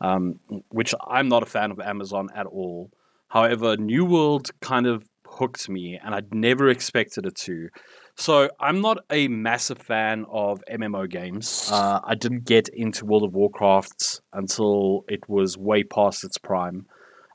um, 0.00 0.38
which 0.68 0.94
I'm 1.06 1.28
not 1.28 1.42
a 1.42 1.46
fan 1.46 1.70
of 1.70 1.80
Amazon 1.80 2.28
at 2.34 2.46
all. 2.46 2.90
However, 3.28 3.76
New 3.76 4.04
World 4.04 4.50
kind 4.60 4.86
of 4.86 5.08
hooked 5.26 5.68
me, 5.68 5.98
and 6.02 6.14
I'd 6.14 6.34
never 6.34 6.68
expected 6.68 7.24
it 7.24 7.36
to. 7.36 7.68
So 8.18 8.50
I'm 8.58 8.80
not 8.80 8.98
a 9.10 9.28
massive 9.28 9.78
fan 9.78 10.26
of 10.28 10.60
MMO 10.68 11.08
games. 11.08 11.70
Uh, 11.72 12.00
I 12.02 12.16
didn't 12.16 12.44
get 12.46 12.68
into 12.68 13.06
World 13.06 13.22
of 13.22 13.32
Warcraft 13.32 14.22
until 14.32 15.04
it 15.08 15.28
was 15.28 15.56
way 15.56 15.84
past 15.84 16.24
its 16.24 16.36
prime. 16.36 16.86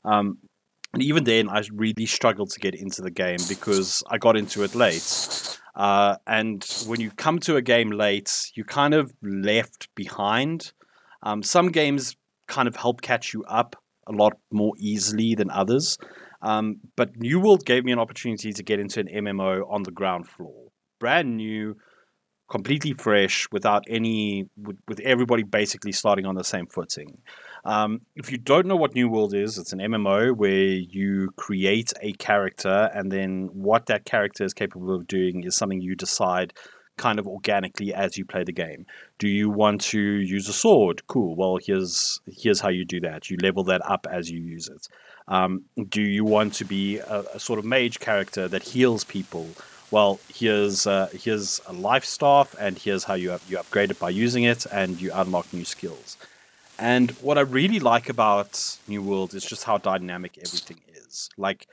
Um, 0.04 0.36
and 0.92 1.02
even 1.02 1.24
then, 1.24 1.48
I 1.48 1.62
really 1.72 2.04
struggled 2.04 2.50
to 2.50 2.60
get 2.60 2.74
into 2.74 3.00
the 3.00 3.10
game 3.10 3.38
because 3.48 4.02
I 4.10 4.18
got 4.18 4.36
into 4.36 4.62
it 4.62 4.74
late. 4.74 5.58
Uh, 5.74 6.16
and 6.26 6.62
when 6.86 7.00
you 7.00 7.10
come 7.12 7.38
to 7.40 7.56
a 7.56 7.62
game 7.62 7.90
late, 7.90 8.52
you 8.54 8.62
kind 8.62 8.92
of 8.92 9.10
left 9.22 9.88
behind. 9.94 10.72
Um, 11.22 11.42
some 11.42 11.68
games 11.68 12.14
kind 12.46 12.68
of 12.68 12.76
help 12.76 13.00
catch 13.00 13.32
you 13.32 13.42
up 13.44 13.74
a 14.06 14.12
lot 14.12 14.34
more 14.52 14.74
easily 14.76 15.34
than 15.34 15.50
others. 15.50 15.96
Um, 16.42 16.80
but 16.94 17.16
New 17.16 17.40
World 17.40 17.64
gave 17.64 17.86
me 17.86 17.92
an 17.92 17.98
opportunity 17.98 18.52
to 18.52 18.62
get 18.62 18.78
into 18.78 19.00
an 19.00 19.08
MMO 19.08 19.62
on 19.72 19.84
the 19.84 19.90
ground 19.90 20.28
floor 20.28 20.63
brand 21.04 21.36
new, 21.36 21.76
completely 22.50 22.94
fresh, 22.94 23.46
without 23.52 23.84
any, 23.90 24.48
with, 24.56 24.78
with 24.88 25.00
everybody 25.00 25.42
basically 25.42 25.92
starting 25.92 26.24
on 26.24 26.34
the 26.34 26.42
same 26.42 26.66
footing. 26.66 27.18
Um, 27.66 28.00
if 28.16 28.32
you 28.32 28.38
don't 28.38 28.64
know 28.64 28.76
what 28.76 28.94
New 28.94 29.10
World 29.10 29.34
is, 29.34 29.58
it's 29.58 29.74
an 29.74 29.80
MMO 29.80 30.34
where 30.34 30.64
you 30.96 31.28
create 31.36 31.92
a 32.00 32.12
character, 32.14 32.88
and 32.94 33.12
then 33.12 33.50
what 33.52 33.84
that 33.86 34.06
character 34.06 34.44
is 34.44 34.54
capable 34.54 34.94
of 34.94 35.06
doing 35.06 35.44
is 35.44 35.54
something 35.54 35.82
you 35.82 35.94
decide 35.94 36.54
kind 36.96 37.18
of 37.18 37.26
organically 37.26 37.92
as 37.92 38.16
you 38.16 38.24
play 38.24 38.44
the 38.44 38.52
game. 38.52 38.86
Do 39.18 39.28
you 39.28 39.50
want 39.50 39.82
to 39.92 40.00
use 40.00 40.48
a 40.48 40.54
sword? 40.54 41.06
Cool. 41.06 41.36
Well, 41.36 41.58
here's 41.62 42.18
here's 42.26 42.60
how 42.60 42.70
you 42.70 42.86
do 42.86 43.00
that. 43.00 43.28
You 43.28 43.36
level 43.42 43.64
that 43.64 43.82
up 43.84 44.06
as 44.10 44.30
you 44.30 44.40
use 44.40 44.68
it. 44.68 44.88
Um, 45.28 45.64
do 45.88 46.00
you 46.00 46.24
want 46.24 46.54
to 46.54 46.64
be 46.64 46.98
a, 46.98 47.24
a, 47.34 47.40
sort 47.40 47.58
of 47.58 47.64
mage 47.64 47.98
character 47.98 48.46
that 48.48 48.62
heals 48.62 49.04
people? 49.04 49.48
Well, 49.94 50.18
here's 50.28 50.88
uh, 50.88 51.08
here's 51.12 51.60
a 51.68 51.72
life 51.72 52.04
staff, 52.04 52.56
and 52.58 52.76
here's 52.76 53.04
how 53.04 53.14
you 53.14 53.38
you 53.48 53.56
upgrade 53.60 53.92
it 53.92 53.98
by 54.00 54.10
using 54.10 54.42
it, 54.42 54.66
and 54.72 55.00
you 55.00 55.12
unlock 55.14 55.46
new 55.52 55.64
skills. 55.64 56.16
And 56.80 57.12
what 57.26 57.38
I 57.38 57.42
really 57.42 57.78
like 57.78 58.08
about 58.08 58.52
New 58.88 59.02
World 59.02 59.34
is 59.34 59.44
just 59.44 59.62
how 59.62 59.78
dynamic 59.78 60.32
everything 60.36 60.80
is. 60.96 61.30
Like, 61.36 61.68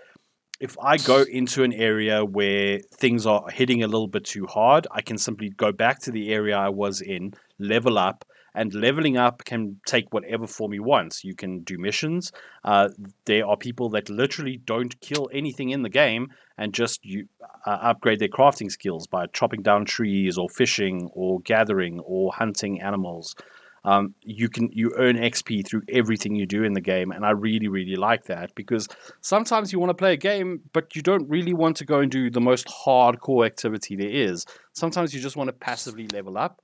if 0.60 0.78
I 0.78 0.98
go 0.98 1.24
into 1.24 1.64
an 1.64 1.74
area 1.74 2.24
where 2.24 2.82
things 3.04 3.26
are 3.26 3.50
hitting 3.50 3.82
a 3.82 3.88
little 3.88 4.12
bit 4.16 4.26
too 4.26 4.46
hard, 4.46 4.86
I 4.92 5.02
can 5.02 5.18
simply 5.18 5.50
go 5.50 5.72
back 5.72 5.98
to 6.02 6.12
the 6.12 6.32
area 6.32 6.56
I 6.56 6.70
was 6.70 7.02
in, 7.02 7.34
level 7.58 7.98
up, 7.98 8.24
and 8.54 8.74
leveling 8.74 9.18
up 9.18 9.46
can 9.46 9.80
take 9.88 10.14
whatever 10.14 10.46
form 10.46 10.74
you 10.74 10.84
want. 10.84 11.24
You 11.24 11.36
can 11.36 11.62
do 11.62 11.78
missions. 11.78 12.32
Uh, 12.64 12.90
there 13.26 13.48
are 13.48 13.58
people 13.58 13.90
that 13.90 14.10
literally 14.10 14.58
don't 14.58 15.00
kill 15.02 15.30
anything 15.34 15.70
in 15.70 15.84
the 15.84 15.90
game 15.90 16.28
and 16.58 16.74
just 16.74 17.04
you 17.04 17.28
upgrade 17.70 18.20
their 18.20 18.28
crafting 18.28 18.72
skills 18.72 19.08
by 19.08 19.28
chopping 19.28 19.62
down 19.62 19.86
trees 19.86 20.38
or 20.38 20.50
fishing 20.50 21.10
or 21.14 21.40
gathering 21.42 22.00
or 22.00 22.32
hunting 22.34 22.82
animals. 22.82 23.36
Um, 23.84 24.14
you 24.22 24.48
can 24.48 24.70
you 24.72 24.94
earn 24.98 25.18
XP 25.18 25.68
through 25.68 25.82
everything 25.90 26.36
you 26.36 26.46
do 26.46 26.64
in 26.64 26.74
the 26.74 26.82
game, 26.82 27.12
and 27.12 27.26
I 27.26 27.32
really 27.32 27.68
really 27.68 27.96
like 27.96 28.26
that 28.26 28.54
because 28.54 28.88
sometimes 29.22 29.74
you 29.74 29.80
want 29.80 29.90
to 29.90 29.96
play 29.96 30.14
a 30.14 30.18
game, 30.18 30.62
but 30.72 30.96
you 30.96 31.02
don't 31.02 31.28
really 31.28 31.54
want 31.54 31.78
to 31.78 31.86
go 31.86 32.00
and 32.00 32.12
do 32.12 32.30
the 32.30 32.42
most 32.42 32.68
hardcore 32.68 33.46
activity 33.46 33.96
there 33.96 34.10
is. 34.10 34.46
Sometimes 34.74 35.16
you 35.16 35.20
just 35.20 35.36
want 35.36 35.48
to 35.48 35.54
passively 35.54 36.08
level 36.08 36.38
up 36.38 36.62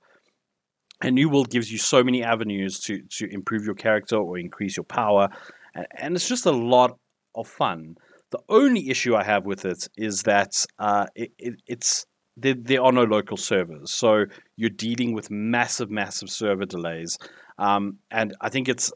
and 1.00 1.14
New 1.14 1.28
World 1.28 1.50
gives 1.50 1.70
you 1.70 1.78
so 1.78 2.02
many 2.02 2.22
avenues 2.22 2.80
to 2.80 3.02
to 3.02 3.32
improve 3.32 3.64
your 3.64 3.74
character 3.74 4.16
or 4.16 4.38
increase 4.38 4.76
your 4.76 4.84
power, 4.84 5.28
and, 5.74 5.86
and 5.96 6.16
it's 6.16 6.28
just 6.28 6.46
a 6.46 6.52
lot 6.52 6.98
of 7.34 7.46
fun. 7.46 7.96
The 8.30 8.40
only 8.48 8.90
issue 8.90 9.14
I 9.14 9.24
have 9.24 9.46
with 9.46 9.64
it 9.64 9.88
is 9.96 10.22
that 10.22 10.66
uh, 10.78 11.06
it, 11.14 11.32
it, 11.38 11.54
it's 11.66 12.06
there, 12.36 12.54
there 12.54 12.82
are 12.82 12.92
no 12.92 13.04
local 13.04 13.36
servers, 13.36 13.92
so 13.92 14.24
you're 14.56 14.70
dealing 14.70 15.12
with 15.14 15.30
massive, 15.30 15.90
massive 15.90 16.30
server 16.30 16.66
delays, 16.66 17.18
um, 17.58 17.98
and 18.10 18.34
I 18.40 18.48
think 18.48 18.68
it's 18.68 18.92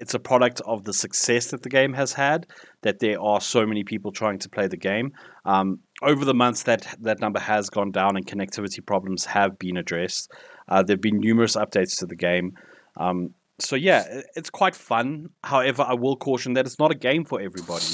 it's 0.00 0.14
a 0.14 0.18
product 0.18 0.62
of 0.62 0.84
the 0.84 0.94
success 0.94 1.50
that 1.50 1.62
the 1.62 1.68
game 1.68 1.92
has 1.92 2.14
had 2.14 2.46
that 2.80 3.00
there 3.00 3.20
are 3.20 3.40
so 3.40 3.66
many 3.66 3.84
people 3.84 4.10
trying 4.10 4.38
to 4.38 4.48
play 4.48 4.66
the 4.66 4.76
game. 4.78 5.12
Um, 5.44 5.80
over 6.02 6.24
the 6.24 6.32
months, 6.32 6.62
that 6.62 6.86
that 7.00 7.20
number 7.20 7.38
has 7.38 7.68
gone 7.68 7.90
down, 7.90 8.16
and 8.16 8.26
connectivity 8.26 8.84
problems 8.84 9.26
have 9.26 9.58
been 9.58 9.76
addressed. 9.76 10.32
Uh, 10.68 10.82
there 10.82 10.94
have 10.94 11.02
been 11.02 11.18
numerous 11.18 11.54
updates 11.54 11.98
to 11.98 12.06
the 12.06 12.16
game. 12.16 12.52
Um, 12.96 13.34
so 13.58 13.76
yeah, 13.76 14.22
it's 14.34 14.50
quite 14.50 14.74
fun. 14.74 15.28
However, 15.44 15.84
I 15.86 15.94
will 15.94 16.16
caution 16.16 16.54
that 16.54 16.66
it's 16.66 16.78
not 16.78 16.90
a 16.90 16.94
game 16.94 17.24
for 17.26 17.40
everybody, 17.40 17.84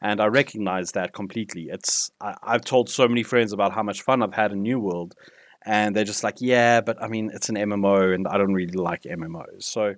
and 0.00 0.20
I 0.20 0.26
recognize 0.26 0.92
that 0.92 1.12
completely. 1.12 1.68
It's 1.70 2.10
I, 2.20 2.34
have 2.44 2.64
told 2.64 2.88
so 2.88 3.08
many 3.08 3.22
friends 3.22 3.52
about 3.52 3.72
how 3.72 3.82
much 3.82 4.02
fun 4.02 4.22
I've 4.22 4.34
had 4.34 4.52
in 4.52 4.62
New 4.62 4.78
World, 4.78 5.14
and 5.64 5.94
they're 5.94 6.04
just 6.04 6.24
like, 6.24 6.36
yeah, 6.40 6.80
but 6.80 7.02
I 7.02 7.08
mean, 7.08 7.30
it's 7.32 7.48
an 7.48 7.56
MMO, 7.56 8.14
and 8.14 8.26
I 8.28 8.38
don't 8.38 8.54
really 8.54 8.76
like 8.76 9.02
MMOs. 9.02 9.62
So 9.62 9.94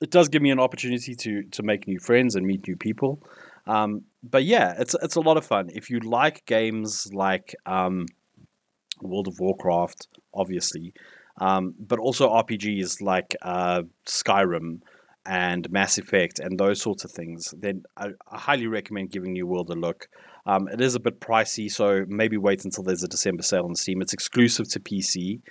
it 0.00 0.10
does 0.10 0.28
give 0.28 0.42
me 0.42 0.50
an 0.50 0.60
opportunity 0.60 1.14
to 1.14 1.42
to 1.44 1.62
make 1.62 1.86
new 1.86 1.98
friends 1.98 2.36
and 2.36 2.46
meet 2.46 2.66
new 2.66 2.76
people. 2.76 3.22
Um, 3.66 4.02
but 4.22 4.44
yeah, 4.44 4.74
it's 4.78 4.94
it's 5.02 5.16
a 5.16 5.20
lot 5.20 5.36
of 5.36 5.44
fun. 5.44 5.70
If 5.72 5.90
you 5.90 6.00
like 6.00 6.44
games 6.46 7.12
like 7.12 7.54
um, 7.66 8.06
World 9.00 9.28
of 9.28 9.38
Warcraft, 9.40 10.08
obviously, 10.34 10.94
um, 11.40 11.74
but 11.78 11.98
also 11.98 12.30
RPGs 12.30 13.02
like 13.02 13.36
uh, 13.42 13.82
Skyrim 14.06 14.80
and 15.28 15.70
Mass 15.70 15.98
Effect 15.98 16.38
and 16.38 16.58
those 16.58 16.80
sorts 16.80 17.04
of 17.04 17.12
things, 17.12 17.54
then 17.56 17.82
I, 17.98 18.08
I 18.32 18.38
highly 18.38 18.66
recommend 18.66 19.10
giving 19.10 19.34
New 19.34 19.46
World 19.46 19.68
a 19.68 19.74
look. 19.74 20.08
Um, 20.46 20.68
it 20.68 20.80
is 20.80 20.94
a 20.94 21.00
bit 21.00 21.20
pricey, 21.20 21.70
so 21.70 22.06
maybe 22.08 22.38
wait 22.38 22.64
until 22.64 22.82
there's 22.82 23.02
a 23.02 23.08
December 23.08 23.42
sale 23.42 23.66
on 23.66 23.74
Steam. 23.74 24.00
It's 24.00 24.14
exclusive 24.14 24.68
to 24.70 24.80
PC. 24.80 25.42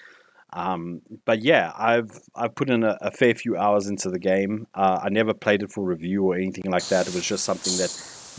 Um, 0.52 1.02
but 1.26 1.44
yeah, 1.44 1.72
I've 1.78 2.10
I've 2.36 2.56
put 2.56 2.72
in 2.72 2.84
a, 2.84 2.98
a, 3.02 3.12
fair 3.12 3.36
few 3.36 3.56
hours 3.56 3.88
into 3.88 4.10
the 4.10 4.18
game. 4.18 4.66
Uh, 4.74 5.00
I 5.04 5.10
never 5.10 5.34
played 5.34 5.62
it 5.62 5.72
for 5.72 5.84
review 5.84 6.24
or 6.24 6.36
anything 6.36 6.72
like 6.72 6.88
that. 6.88 7.08
It 7.08 7.14
was 7.14 7.28
just 7.28 7.44
something 7.44 7.78
that 7.78 7.92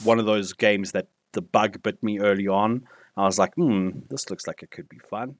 one 0.05 0.19
of 0.19 0.27
those 0.27 0.55
games 0.55 0.93
that 0.93 1.07
the 1.33 1.43
bug 1.43 1.83
bit 1.83 2.03
me 2.03 2.19
early 2.19 2.49
on. 2.49 2.85
I 3.17 3.25
was 3.25 3.39
like, 3.39 3.55
hmm, 3.55 3.91
this 4.09 4.31
looks 4.31 4.47
like 4.47 4.63
it 4.63 4.71
could 4.71 4.89
be 4.89 4.99
fun. 5.11 5.37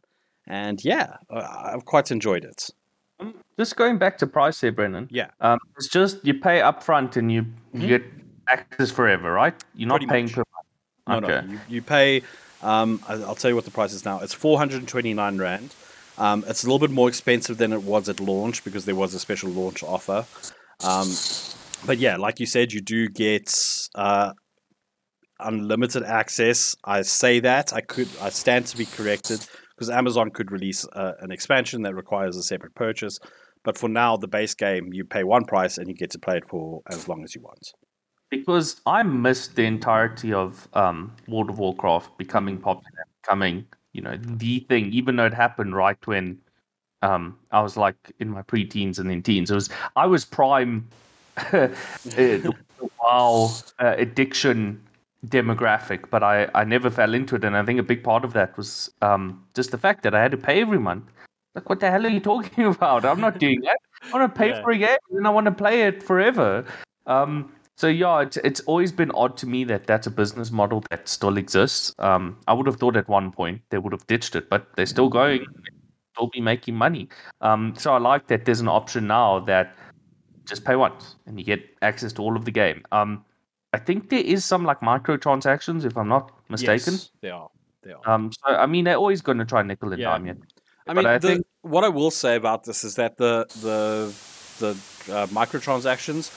And 0.47 0.85
yeah, 0.85 1.17
I've 1.31 1.85
quite 1.85 2.11
enjoyed 2.11 2.45
it. 2.45 2.71
Um, 3.21 3.35
just 3.59 3.77
going 3.77 3.99
back 3.99 4.19
to 4.19 4.27
price 4.27 4.61
here, 4.61 4.73
Brendan. 4.73 5.09
Yeah. 5.11 5.31
Um, 5.41 5.59
it's 5.77 5.89
just 5.89 6.25
you 6.25 6.35
pay 6.35 6.61
upfront 6.61 7.17
and 7.17 7.31
you, 7.31 7.43
mm-hmm. 7.43 7.81
you 7.81 7.89
get 7.89 8.03
access 8.49 8.91
forever, 8.91 9.33
right? 9.33 9.55
You're 9.75 9.89
not 9.89 10.01
Pretty 10.01 10.11
paying 10.11 10.25
much. 10.27 10.35
per 10.35 10.45
month. 11.07 11.23
No, 11.23 11.29
okay. 11.29 11.47
no. 11.47 11.53
You, 11.53 11.61
you 11.69 11.83
pay, 11.83 12.23
um, 12.63 13.03
I'll 13.09 13.35
tell 13.35 13.51
you 13.51 13.55
what 13.55 13.65
the 13.65 13.71
price 13.71 13.93
is 13.93 14.05
now. 14.05 14.21
It's 14.21 14.35
429 14.35 15.39
Rand. 15.39 15.75
Um, 16.19 16.45
it's 16.49 16.65
a 16.65 16.67
little 16.67 16.81
bit 16.81 16.91
more 16.91 17.09
expensive 17.09 17.59
than 17.59 17.73
it 17.73 17.83
was 17.83 18.09
at 18.09 18.21
launch 18.21 18.65
because 18.65 18.85
there 18.85 18.97
was 18.97 19.15
a 19.15 19.21
special 19.21 19.51
launch 19.51 19.83
offer. 19.83 20.27
Um, 20.85 21.09
but 21.87 21.99
yeah, 21.99 22.17
like 22.17 22.41
you 22.41 22.47
said, 22.47 22.73
you 22.73 22.81
do 22.81 23.09
get 23.09 23.55
uh, 23.95 24.33
unlimited 25.41 26.03
access. 26.03 26.75
I 26.85 27.03
say 27.03 27.41
that 27.41 27.73
I 27.73 27.81
could 27.81 28.09
I 28.21 28.31
stand 28.31 28.67
to 28.67 28.77
be 28.77 28.85
corrected 28.85 29.47
because 29.79 29.91
Amazon 29.91 30.31
could 30.31 30.51
release 30.51 30.85
uh, 30.93 31.13
an 31.21 31.31
expansion 31.31 31.83
that 31.83 31.95
requires 31.95 32.37
a 32.37 32.43
separate 32.43 32.75
purchase. 32.75 33.21
But 33.63 33.79
for 33.79 33.89
now, 33.89 34.17
the 34.17 34.27
base 34.27 34.55
game 34.55 34.93
you 34.93 35.05
pay 35.05 35.23
one 35.23 35.45
price 35.45 35.79
and 35.79 35.87
you 35.87 35.95
get 35.95 36.11
to 36.11 36.19
play 36.19 36.39
it 36.39 36.49
for 36.49 36.83
as 36.91 37.07
long 37.07 37.23
as 37.23 37.37
you 37.37 37.43
want. 37.43 37.73
Because 38.29 38.81
I 38.87 39.05
missed 39.05 39.55
the 39.55 39.65
entirety 39.65 40.33
of 40.33 40.69
um, 40.75 41.15
World 41.29 41.49
of 41.49 41.61
Warcraft 41.61 42.19
becoming 42.19 42.59
popular, 42.59 43.07
becoming 43.23 43.67
you 43.93 44.03
know 44.03 44.19
the 44.21 44.61
thing, 44.69 44.93
even 44.93 45.15
though 45.17 45.27
it 45.27 45.35
happened 45.35 45.77
right 45.77 46.05
when 46.07 46.39
um, 47.03 47.39
I 47.53 47.61
was 47.63 47.77
like 47.77 48.13
in 48.19 48.29
my 48.29 48.43
pre-teens 48.43 48.99
and 48.99 49.09
then 49.09 49.23
teens. 49.23 49.51
It 49.51 49.55
was 49.55 49.71
I 49.95 50.07
was 50.07 50.25
prime 50.25 50.89
WoW 51.53 53.51
uh, 53.79 53.95
addiction 53.97 54.83
demographic, 55.27 56.11
but 56.11 56.23
I, 56.23 56.49
I 56.55 56.65
never 56.65 56.91
fell 56.91 57.15
into 57.15 57.37
it. 57.37 57.45
And 57.45 57.57
I 57.57 57.65
think 57.65 57.81
a 57.81 57.83
big 57.83 58.03
part 58.05 58.25
of 58.25 58.33
that 58.35 58.57
was 58.57 58.91
um, 59.03 59.45
just 59.55 59.71
the 59.71 59.79
fact 59.79 60.03
that 60.05 60.15
I 60.15 60.23
had 60.23 60.31
to 60.33 60.37
pay 60.37 60.61
every 60.61 60.79
month. 60.79 61.05
Like, 61.55 61.69
what 61.69 61.81
the 61.81 61.91
hell 61.91 62.07
are 62.07 62.11
you 62.11 62.21
talking 62.21 62.65
about? 62.75 63.05
I'm 63.05 63.21
not 63.21 63.39
doing 63.39 63.61
that. 63.63 63.79
I 64.13 64.17
want 64.19 64.33
to 64.33 64.39
pay 64.39 64.51
Yeah. 64.51 64.63
for 64.63 64.71
a 64.71 64.79
game 64.79 64.97
and 65.11 65.27
I 65.27 65.31
want 65.31 65.47
to 65.47 65.53
play 65.53 65.83
it 65.83 66.03
forever. 66.03 66.65
Um, 67.07 67.53
so 67.77 67.87
yeah, 67.87 68.21
it's 68.23 68.37
it's 68.39 68.61
always 68.61 68.91
been 68.91 69.11
odd 69.13 69.37
to 69.39 69.47
me 69.47 69.63
that 69.65 69.87
that's 69.87 70.07
a 70.07 70.11
business 70.11 70.51
model 70.51 70.83
that 70.91 71.09
still 71.09 71.37
exists. 71.37 71.95
Um, 72.01 72.37
I 72.49 72.53
would 72.53 72.67
have 72.67 72.77
thought 72.77 72.97
at 72.97 73.09
one 73.09 73.31
point 73.31 73.61
they 73.71 73.79
would 73.79 73.93
have 73.93 74.05
ditched 74.09 74.35
it, 74.35 74.49
but 74.51 74.67
they're 74.77 74.85
still 74.87 75.09
going, 75.09 75.47
still 76.15 76.27
be 76.27 76.41
making 76.41 76.75
money. 76.75 77.09
Um, 77.41 77.75
so 77.79 77.93
I 77.95 77.99
like 77.99 78.27
that 78.29 78.45
there's 78.45 78.61
an 78.61 78.67
option 78.69 79.07
now 79.07 79.39
that 79.41 79.77
just 80.45 80.65
pay 80.65 80.75
once 80.75 81.15
and 81.27 81.39
you 81.39 81.45
get 81.45 81.65
access 81.83 82.13
to 82.15 82.23
all 82.23 82.37
of 82.37 82.45
the 82.45 82.51
game. 82.51 82.83
Um, 82.91 83.25
I 83.73 83.79
think 83.79 84.09
there 84.09 84.21
is 84.21 84.45
some 84.45 84.65
like 84.65 84.81
microtransactions, 84.81 85.85
if 85.85 85.97
I'm 85.97 86.09
not 86.09 86.33
mistaken. 86.49 86.95
Yes, 86.95 87.11
they 87.21 87.31
are. 87.31 87.49
They 87.83 87.93
are. 87.93 88.09
Um, 88.09 88.33
so 88.33 88.55
I 88.55 88.67
mean, 88.67 88.85
they're 88.85 88.97
always 88.97 89.21
going 89.21 89.39
to 89.39 89.45
try 89.45 89.63
nickel 89.63 89.93
and 89.93 90.01
Yeah. 90.01 90.11
dime 90.13 90.27
you. 90.27 90.37
I 90.87 90.95
mean, 90.95 91.07
I 91.07 91.19
the, 91.19 91.29
think- 91.29 91.47
what 91.63 91.85
I 91.85 91.89
will 91.91 92.11
say 92.11 92.37
about 92.37 92.65
this 92.65 92.83
is 92.85 92.95
that 92.95 93.17
the 93.19 93.45
the 93.61 94.15
the 94.59 94.71
uh, 95.15 95.27
microtransactions 95.29 96.31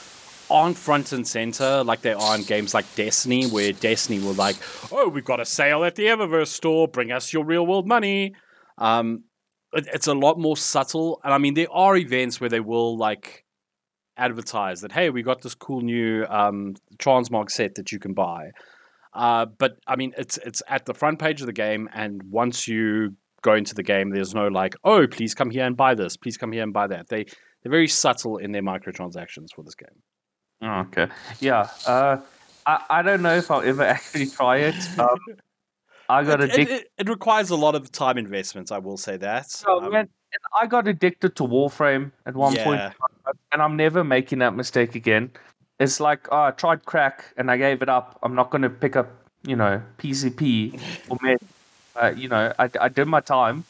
aren't 0.51 0.77
front 0.77 1.13
and 1.13 1.25
center 1.25 1.81
like 1.83 2.01
they 2.01 2.11
are 2.11 2.35
in 2.35 2.43
games 2.43 2.73
like 2.73 2.85
Destiny, 2.95 3.45
where 3.47 3.71
Destiny 3.71 4.19
will 4.19 4.33
like, 4.33 4.57
oh, 4.91 5.07
we've 5.07 5.23
got 5.23 5.39
a 5.39 5.45
sale 5.45 5.85
at 5.85 5.95
the 5.95 6.03
Eververse 6.07 6.47
store, 6.47 6.87
bring 6.89 7.11
us 7.13 7.31
your 7.31 7.45
real 7.45 7.65
world 7.65 7.87
money. 7.87 8.35
Um, 8.77 9.23
it, 9.71 9.87
it's 9.93 10.07
a 10.07 10.13
lot 10.13 10.37
more 10.37 10.57
subtle, 10.57 11.21
and 11.23 11.33
I 11.33 11.37
mean, 11.37 11.53
there 11.53 11.71
are 11.71 11.95
events 11.95 12.41
where 12.41 12.49
they 12.49 12.59
will 12.59 12.97
like 12.97 13.45
advertise 14.21 14.81
that, 14.81 14.91
hey, 14.91 15.09
we 15.09 15.23
got 15.23 15.41
this 15.41 15.55
cool 15.55 15.81
new 15.81 16.25
um, 16.29 16.75
Transmog 16.97 17.49
set 17.49 17.75
that 17.75 17.91
you 17.91 17.99
can 17.99 18.13
buy. 18.13 18.51
Uh, 19.13 19.45
but 19.45 19.77
I 19.87 19.95
mean, 19.95 20.13
it's 20.17 20.37
it's 20.37 20.61
at 20.67 20.85
the 20.85 20.93
front 20.93 21.19
page 21.19 21.41
of 21.41 21.47
the 21.47 21.53
game, 21.53 21.89
and 21.93 22.21
once 22.23 22.67
you 22.67 23.15
go 23.41 23.55
into 23.55 23.75
the 23.75 23.83
game, 23.83 24.11
there's 24.11 24.33
no 24.33 24.47
like, 24.47 24.75
oh, 24.83 25.05
please 25.07 25.33
come 25.33 25.49
here 25.49 25.65
and 25.65 25.75
buy 25.75 25.95
this, 25.95 26.15
please 26.15 26.37
come 26.37 26.51
here 26.53 26.63
and 26.63 26.71
buy 26.71 26.87
that. 26.87 27.09
They 27.09 27.25
they're 27.61 27.71
very 27.71 27.89
subtle 27.89 28.37
in 28.37 28.51
their 28.53 28.61
microtransactions 28.61 29.47
for 29.53 29.63
this 29.63 29.75
game. 29.75 30.01
Oh, 30.61 30.79
okay. 30.81 31.07
Yeah. 31.39 31.67
Uh, 31.85 32.17
I, 32.65 32.85
I 32.89 33.01
don't 33.01 33.21
know 33.21 33.35
if 33.35 33.51
I'll 33.51 33.61
ever 33.61 33.83
actually 33.95 34.27
try 34.27 34.57
it. 34.57 34.99
Um, 34.99 35.17
I 36.07 36.23
got 36.23 36.41
It, 36.41 36.57
it, 36.57 36.69
it, 36.69 36.87
it 36.97 37.09
requires 37.09 37.49
a 37.49 37.55
lot 37.55 37.75
of 37.75 37.91
time 37.91 38.17
investment. 38.17 38.71
I 38.71 38.79
will 38.79 38.97
say 38.97 39.17
that. 39.17 39.63
Oh, 39.67 39.79
Um, 39.79 40.07
I 40.59 40.67
got 40.67 40.87
addicted 40.87 41.35
to 41.37 41.43
Warframe 41.43 42.11
at 42.25 42.35
one 42.35 42.53
yeah, 42.53 42.91
and 43.51 43.61
I'm 43.61 43.75
never 43.75 44.03
making 44.03 44.39
that 44.39 44.55
mistake 44.55 44.95
again. 44.95 45.31
It's 45.79 45.99
like, 45.99 46.27
oh, 46.31 46.43
I 46.43 46.51
tried 46.51 46.85
crack 46.85 47.25
and 47.37 47.49
I 47.49 47.57
gave 47.57 47.81
it 47.81 47.89
up. 47.89 48.19
I'm 48.23 48.35
not 48.35 48.51
going 48.51 48.61
to 48.61 48.69
pick 48.69 48.95
up, 48.95 49.09
you 49.43 49.55
know, 49.55 49.81
PCP 49.97 50.79
or 51.09 51.17
meth. 51.21 51.43
Uh, 51.95 52.13
you 52.15 52.29
know, 52.29 52.53
I, 52.59 52.69
I 52.79 52.89
did 52.89 53.07
my 53.07 53.19
time. 53.19 53.65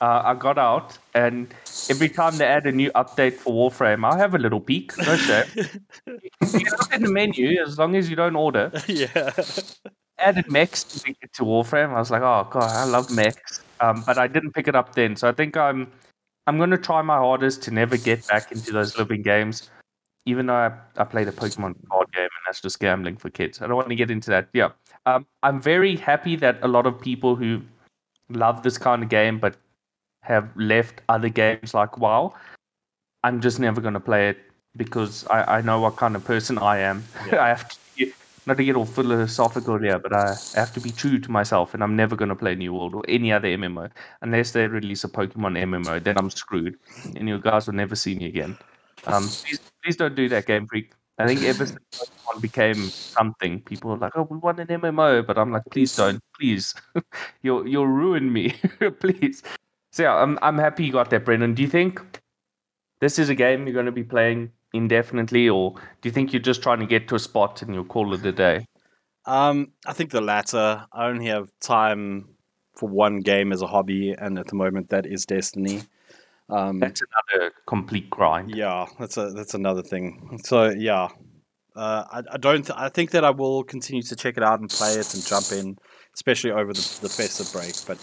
Uh, 0.00 0.22
I 0.26 0.34
got 0.34 0.58
out, 0.58 0.96
and 1.12 1.52
every 1.90 2.08
time 2.08 2.38
they 2.38 2.44
add 2.44 2.66
a 2.66 2.72
new 2.72 2.88
update 2.92 3.32
for 3.32 3.52
Warframe, 3.52 4.04
I'll 4.04 4.16
have 4.16 4.32
a 4.36 4.38
little 4.38 4.60
peek. 4.60 4.96
No 4.96 5.16
shame. 5.16 5.44
you 6.06 6.70
look 6.70 6.94
in 6.94 7.02
the 7.02 7.10
menu 7.10 7.60
as 7.60 7.76
long 7.76 7.96
as 7.96 8.08
you 8.08 8.14
don't 8.14 8.36
order. 8.36 8.70
yeah, 8.86 9.32
added 10.18 10.50
mechs 10.50 10.84
to, 10.84 11.44
Warframe. 11.44 11.90
I 11.90 11.98
was 11.98 12.10
like, 12.10 12.22
oh 12.22 12.46
god, 12.50 12.70
I 12.70 12.84
love 12.84 13.10
mechs. 13.10 13.60
Um, 13.80 14.02
but 14.06 14.18
I 14.18 14.26
didn't 14.26 14.52
pick 14.52 14.68
it 14.68 14.74
up 14.74 14.94
then. 14.94 15.16
So 15.16 15.28
I 15.28 15.32
think 15.32 15.56
I'm 15.56 15.90
I'm 16.46 16.58
gonna 16.58 16.78
try 16.78 17.02
my 17.02 17.16
hardest 17.16 17.62
to 17.64 17.70
never 17.70 17.96
get 17.96 18.26
back 18.26 18.50
into 18.52 18.72
those 18.72 18.96
living 18.98 19.22
games. 19.22 19.70
Even 20.26 20.46
though 20.46 20.54
I, 20.54 20.72
I 20.96 21.04
played 21.04 21.28
a 21.28 21.32
Pokemon 21.32 21.74
card 21.90 22.12
game 22.12 22.22
and 22.22 22.30
that's 22.46 22.60
just 22.60 22.80
gambling 22.80 23.16
for 23.16 23.30
kids. 23.30 23.62
I 23.62 23.66
don't 23.66 23.76
want 23.76 23.88
to 23.88 23.94
get 23.94 24.10
into 24.10 24.30
that. 24.30 24.48
Yeah. 24.52 24.70
Um, 25.06 25.26
I'm 25.42 25.60
very 25.60 25.96
happy 25.96 26.36
that 26.36 26.58
a 26.62 26.68
lot 26.68 26.86
of 26.86 27.00
people 27.00 27.34
who 27.34 27.62
love 28.28 28.62
this 28.62 28.76
kind 28.76 29.02
of 29.02 29.08
game 29.08 29.38
but 29.38 29.56
have 30.22 30.50
left 30.56 31.00
other 31.08 31.30
games 31.30 31.72
like 31.72 31.96
WoW. 31.98 32.34
I'm 33.24 33.40
just 33.40 33.58
never 33.58 33.80
gonna 33.80 34.00
play 34.00 34.28
it 34.28 34.38
because 34.76 35.26
I, 35.28 35.58
I 35.58 35.60
know 35.60 35.80
what 35.80 35.96
kind 35.96 36.14
of 36.14 36.24
person 36.24 36.58
I 36.58 36.78
am. 36.78 37.04
Yeah. 37.26 37.42
I 37.44 37.48
have 37.48 37.68
to 37.68 37.76
not 38.48 38.56
to 38.56 38.64
get 38.64 38.76
all 38.76 38.86
philosophical 38.86 39.78
here, 39.78 39.98
but 39.98 40.12
I 40.12 40.34
have 40.54 40.72
to 40.72 40.80
be 40.80 40.90
true 40.90 41.18
to 41.18 41.30
myself, 41.30 41.74
and 41.74 41.82
I'm 41.82 41.94
never 41.94 42.16
going 42.16 42.30
to 42.30 42.34
play 42.34 42.54
New 42.54 42.74
World 42.74 42.94
or 42.94 43.04
any 43.06 43.30
other 43.30 43.48
MMO 43.48 43.90
unless 44.22 44.52
they 44.52 44.66
release 44.66 45.04
a 45.04 45.08
Pokemon 45.08 45.58
MMO. 45.62 46.02
Then 46.02 46.18
I'm 46.18 46.30
screwed, 46.30 46.76
and 47.14 47.28
you 47.28 47.38
guys 47.38 47.66
will 47.66 47.74
never 47.74 47.94
see 47.94 48.14
me 48.16 48.26
again. 48.26 48.58
Um, 49.06 49.24
please, 49.24 49.60
please 49.84 49.96
don't 49.96 50.14
do 50.14 50.28
that, 50.30 50.46
Game 50.46 50.66
Freak. 50.66 50.92
I 51.18 51.26
think 51.26 51.42
ever 51.42 51.66
since 51.66 51.78
Pokemon 51.92 52.40
became 52.40 52.88
something, 52.88 53.60
people 53.60 53.92
are 53.92 53.98
like, 53.98 54.12
"Oh, 54.16 54.26
we 54.30 54.38
want 54.38 54.60
an 54.60 54.68
MMO," 54.68 55.26
but 55.26 55.36
I'm 55.36 55.52
like, 55.52 55.64
"Please 55.70 55.94
don't, 55.94 56.20
please. 56.38 56.74
you'll 57.42 57.68
you'll 57.68 57.86
ruin 57.86 58.32
me, 58.32 58.50
please." 59.00 59.42
So 59.92 60.04
yeah, 60.04 60.14
I'm 60.14 60.38
I'm 60.42 60.58
happy 60.58 60.84
you 60.86 60.92
got 60.92 61.10
that, 61.10 61.24
Brendan. 61.24 61.54
Do 61.54 61.62
you 61.62 61.68
think 61.68 62.00
this 63.00 63.18
is 63.18 63.28
a 63.28 63.34
game 63.34 63.66
you're 63.66 63.74
going 63.74 63.86
to 63.86 63.92
be 63.92 64.04
playing 64.04 64.52
indefinitely, 64.72 65.48
or 65.48 65.72
do 65.72 66.08
you 66.08 66.12
think 66.12 66.32
you're 66.32 66.42
just 66.42 66.62
trying 66.62 66.80
to 66.80 66.86
get 66.86 67.08
to 67.08 67.14
a 67.14 67.18
spot 67.18 67.62
and 67.62 67.74
you'll 67.74 67.84
call 67.84 68.14
it 68.14 68.24
a 68.24 68.32
day? 68.32 68.66
um, 69.28 69.72
I 69.86 69.92
think 69.92 70.10
the 70.10 70.20
latter. 70.22 70.86
I 70.92 71.06
only 71.06 71.26
have 71.26 71.50
time 71.60 72.28
for 72.74 72.88
one 72.88 73.20
game 73.20 73.52
as 73.52 73.60
a 73.60 73.66
hobby, 73.66 74.12
and 74.12 74.38
at 74.38 74.46
the 74.46 74.54
moment, 74.54 74.88
that 74.88 75.04
is 75.06 75.26
Destiny. 75.26 75.82
Um, 76.50 76.78
That's 76.78 77.02
another 77.02 77.52
complete 77.66 78.08
grind. 78.08 78.54
Yeah, 78.54 78.86
that's 78.98 79.18
a 79.18 79.30
that's 79.32 79.52
another 79.52 79.82
thing. 79.82 80.40
So 80.44 80.70
yeah, 80.70 81.08
uh, 81.76 82.04
I, 82.10 82.22
I 82.32 82.36
don't. 82.38 82.64
Th- 82.64 82.78
I 82.78 82.88
think 82.88 83.10
that 83.10 83.22
I 83.22 83.30
will 83.30 83.64
continue 83.64 84.02
to 84.02 84.16
check 84.16 84.38
it 84.38 84.42
out 84.42 84.60
and 84.60 84.70
play 84.70 84.94
it 84.94 85.12
and 85.12 85.26
jump 85.26 85.52
in, 85.52 85.76
especially 86.14 86.52
over 86.52 86.72
the, 86.72 86.98
the 87.02 87.10
festive 87.10 87.52
break. 87.52 87.74
But 87.86 87.98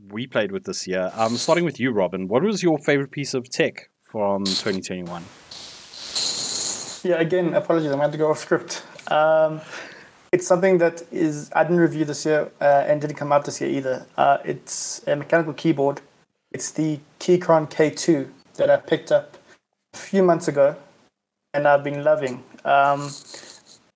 we 0.09 0.27
played 0.27 0.51
with 0.51 0.65
this 0.65 0.87
year. 0.87 1.11
Um, 1.15 1.37
starting 1.37 1.65
with 1.65 1.79
you, 1.79 1.91
Robin. 1.93 2.29
What 2.29 2.43
was 2.43 2.63
your 2.63 2.79
favorite 2.79 3.11
piece 3.11 3.35
of 3.35 3.49
tech 3.51 3.91
from 4.05 4.45
2021? 4.45 5.23
Yeah, 7.05 7.21
again, 7.21 7.55
apologies. 7.55 7.91
I'm 7.91 7.99
going 7.99 8.13
to 8.13 8.19
go 8.19 8.31
off 8.31 8.39
script. 8.39 8.83
Um, 9.11 9.61
it's 10.33 10.47
something 10.47 10.79
that 10.79 11.03
is 11.13 11.51
I 11.55 11.63
didn't 11.63 11.81
review 11.81 12.05
this 12.05 12.25
year 12.25 12.51
uh, 12.61 12.85
and 12.87 13.01
didn't 13.01 13.17
come 13.17 13.31
out 13.31 13.45
this 13.45 13.61
year 13.61 13.71
either. 13.71 14.07
Uh, 14.17 14.39
it's 14.45 15.07
a 15.07 15.15
mechanical 15.15 15.53
keyboard. 15.53 16.01
It's 16.51 16.71
the 16.71 16.99
Keychron 17.21 17.71
K2 17.71 18.31
that 18.57 18.71
I 18.71 18.79
picked 18.79 19.13
up 19.13 19.37
a 19.93 19.97
few 19.97 20.23
months 20.23 20.49
ago, 20.49 20.77
and 21.53 21.69
I've 21.69 21.85
been 21.85 22.03
loving. 22.03 22.43
Um, 22.65 23.11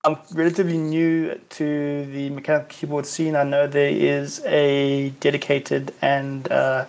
I'm 0.08 0.16
relatively 0.32 0.78
new 0.78 1.38
to 1.50 2.06
the 2.06 2.30
mechanical 2.30 2.66
keyboard 2.70 3.04
scene. 3.04 3.36
I 3.36 3.42
know 3.42 3.66
there 3.66 3.90
is 3.90 4.42
a 4.46 5.10
dedicated 5.20 5.92
and 6.00 6.50
uh, 6.50 6.86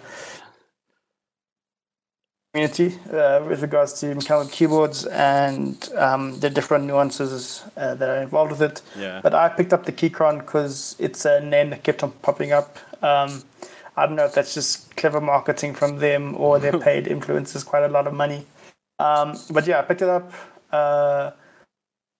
community 2.53 2.97
uh, 3.11 3.43
with 3.45 3.61
regards 3.61 3.99
to 3.99 4.15
mechanical 4.15 4.49
keyboards 4.49 5.05
and 5.07 5.89
um, 5.97 6.39
the 6.39 6.49
different 6.49 6.85
nuances 6.85 7.65
uh, 7.75 7.93
that 7.95 8.07
are 8.07 8.21
involved 8.21 8.51
with 8.51 8.61
it. 8.61 8.81
Yeah. 8.97 9.19
But 9.21 9.33
I 9.33 9.49
picked 9.49 9.73
up 9.73 9.83
the 9.83 9.91
Keychron 9.91 10.39
because 10.39 10.95
it's 10.97 11.25
a 11.25 11.41
name 11.41 11.71
that 11.71 11.83
kept 11.83 12.03
on 12.03 12.11
popping 12.21 12.53
up. 12.53 12.77
Um, 13.03 13.43
I 13.97 14.05
don't 14.05 14.15
know 14.15 14.27
if 14.27 14.33
that's 14.33 14.53
just 14.53 14.95
clever 14.95 15.19
marketing 15.19 15.73
from 15.73 15.97
them 15.97 16.35
or 16.37 16.57
their 16.57 16.79
paid 16.87 17.03
influencers 17.07 17.65
quite 17.65 17.83
a 17.83 17.89
lot 17.89 18.07
of 18.07 18.13
money. 18.13 18.45
Um, 18.97 19.37
but 19.49 19.67
yeah, 19.67 19.79
I 19.79 19.81
picked 19.81 20.03
it 20.03 20.07
up. 20.07 20.31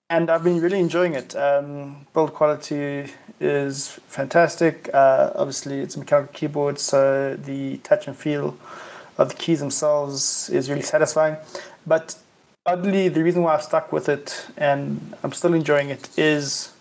And 0.09 0.29
I've 0.29 0.43
been 0.43 0.59
really 0.59 0.79
enjoying 0.79 1.13
it. 1.13 1.35
Um, 1.35 2.07
build 2.13 2.33
quality 2.33 3.11
is 3.39 3.99
fantastic. 4.07 4.89
Uh, 4.93 5.31
obviously, 5.35 5.81
it's 5.81 5.95
a 5.95 5.99
mechanical 5.99 6.33
keyboard, 6.33 6.79
so 6.79 7.35
the 7.35 7.77
touch 7.77 8.07
and 8.07 8.17
feel 8.17 8.57
of 9.19 9.29
the 9.29 9.35
keys 9.35 9.59
themselves 9.59 10.49
is 10.49 10.69
really 10.69 10.81
satisfying. 10.81 11.37
But 11.85 12.15
oddly, 12.65 13.09
the 13.09 13.23
reason 13.23 13.43
why 13.43 13.53
I've 13.53 13.63
stuck 13.63 13.91
with 13.91 14.09
it 14.09 14.47
and 14.57 15.15
I'm 15.23 15.33
still 15.33 15.53
enjoying 15.53 15.89
it 15.89 16.09
is 16.17 16.73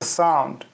the 0.00 0.06
sound. 0.06 0.64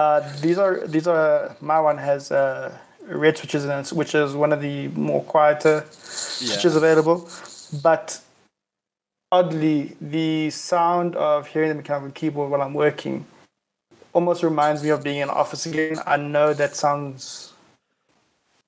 Uh, 0.00 0.20
these 0.40 0.58
are 0.58 0.86
these 0.86 1.06
are 1.06 1.56
my 1.60 1.80
one 1.80 1.98
has 1.98 2.32
uh, 2.32 2.76
red 3.06 3.38
switches 3.38 3.64
in 3.64 3.70
it, 3.70 3.88
which 3.92 4.14
is 4.14 4.34
one 4.34 4.52
of 4.52 4.60
the 4.60 4.88
more 4.88 5.22
quieter 5.22 5.86
switches 5.90 6.74
available. 6.74 7.28
But 7.82 8.20
oddly, 9.34 9.96
the 10.00 10.48
sound 10.50 11.16
of 11.16 11.48
hearing 11.48 11.68
the 11.70 11.74
mechanical 11.74 12.12
keyboard 12.12 12.50
while 12.50 12.62
I'm 12.62 12.74
working 12.74 13.26
almost 14.12 14.44
reminds 14.44 14.80
me 14.84 14.90
of 14.90 15.02
being 15.02 15.18
in 15.18 15.28
office 15.28 15.66
again. 15.66 15.98
I 16.06 16.16
know 16.16 16.54
that 16.54 16.76
sounds 16.76 17.52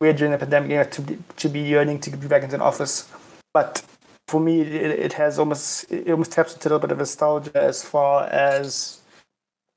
weird 0.01 0.17
during 0.17 0.33
the 0.33 0.39
pandemic 0.39 0.71
you 0.71 0.77
know, 0.79 0.85
to 0.85 1.03
be, 1.03 1.19
to 1.37 1.49
be 1.49 1.61
yearning 1.61 2.01
to 2.01 2.11
be 2.11 2.27
back 2.27 2.43
into 2.43 2.57
an 2.57 2.61
office, 2.61 3.09
but 3.55 3.85
for 4.27 4.41
me, 4.41 4.61
it, 4.61 4.91
it 5.07 5.13
has 5.13 5.39
almost 5.39 5.91
it 5.91 6.11
almost 6.11 6.33
taps 6.33 6.55
into 6.55 6.67
a 6.67 6.71
little 6.71 6.81
bit 6.81 6.91
of 6.91 6.99
nostalgia 6.99 7.57
as 7.57 7.85
far 7.85 8.25
as 8.25 9.01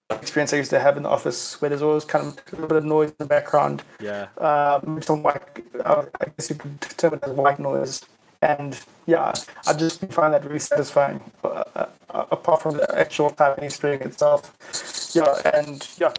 experience 0.10 0.52
I 0.54 0.58
used 0.58 0.72
to 0.72 0.80
have 0.80 0.98
in 0.98 1.04
the 1.04 1.10
office, 1.10 1.62
where 1.62 1.70
there's 1.70 1.84
always 1.84 2.04
kind 2.04 2.26
of 2.28 2.34
a 2.34 2.56
little 2.56 2.68
bit 2.68 2.78
of 2.78 2.86
noise 2.86 3.10
in 3.12 3.16
the 3.20 3.26
background. 3.26 3.84
Yeah. 4.02 4.28
Um, 4.40 5.04
some 5.04 5.22
white, 5.22 5.44
uh, 5.86 6.06
I 6.20 6.26
guess 6.26 6.50
you 6.50 6.56
could 6.56 6.82
term 6.82 7.14
it 7.14 7.24
as 7.24 7.32
white 7.32 7.60
noise. 7.60 8.02
And 8.42 8.80
yeah, 9.06 9.34
I 9.68 9.74
just 9.74 10.00
find 10.12 10.34
that 10.34 10.46
really 10.46 10.60
satisfying. 10.60 11.20
Uh, 11.44 11.64
uh, 11.76 11.86
apart 12.32 12.62
from 12.62 12.78
the 12.78 12.98
actual 12.98 13.32
typing 13.32 13.70
string 13.70 14.02
itself, 14.02 15.12
yeah, 15.14 15.42
and 15.54 15.88
yeah, 15.98 16.14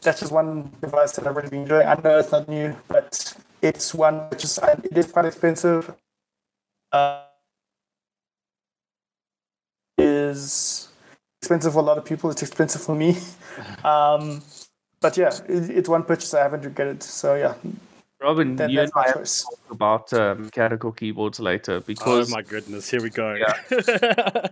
that's 0.00 0.20
just 0.20 0.32
one 0.32 0.70
device 0.80 1.12
that 1.12 1.26
I've 1.26 1.36
really 1.36 1.50
been 1.50 1.62
enjoying. 1.62 1.86
I 1.86 1.94
know 2.02 2.18
it's 2.18 2.32
not 2.32 2.48
new, 2.48 2.74
but 2.88 3.36
it's 3.60 3.94
one 3.94 4.30
which 4.30 4.44
is 4.44 4.58
it 4.58 4.96
is 4.96 5.12
quite 5.12 5.26
expensive. 5.26 5.94
Uh, 6.92 7.24
is 9.98 10.88
expensive 11.40 11.72
for 11.72 11.80
a 11.80 11.82
lot 11.82 11.98
of 11.98 12.04
people. 12.04 12.30
It's 12.30 12.42
expensive 12.42 12.82
for 12.82 12.94
me. 12.94 13.18
Um, 13.84 14.42
but 15.00 15.16
yeah, 15.16 15.30
it, 15.48 15.70
it's 15.70 15.88
one 15.88 16.02
purchase 16.02 16.34
I 16.34 16.42
haven't 16.42 16.62
regretted. 16.62 17.02
So 17.02 17.36
yeah, 17.36 17.54
Robin, 18.26 18.56
that, 18.56 18.70
you 18.70 18.80
and 18.80 18.90
my 18.94 19.02
I 19.02 19.06
have 19.06 19.14
choice. 19.18 19.42
to 19.42 19.44
talk 19.44 19.70
about 19.70 20.12
uh, 20.12 20.34
mechanical 20.36 20.90
keyboards 20.90 21.38
later 21.38 21.80
because 21.80 22.28
Oh 22.28 22.34
my 22.34 22.42
goodness, 22.42 22.90
here 22.90 23.00
we 23.02 23.10
go. 23.10 23.36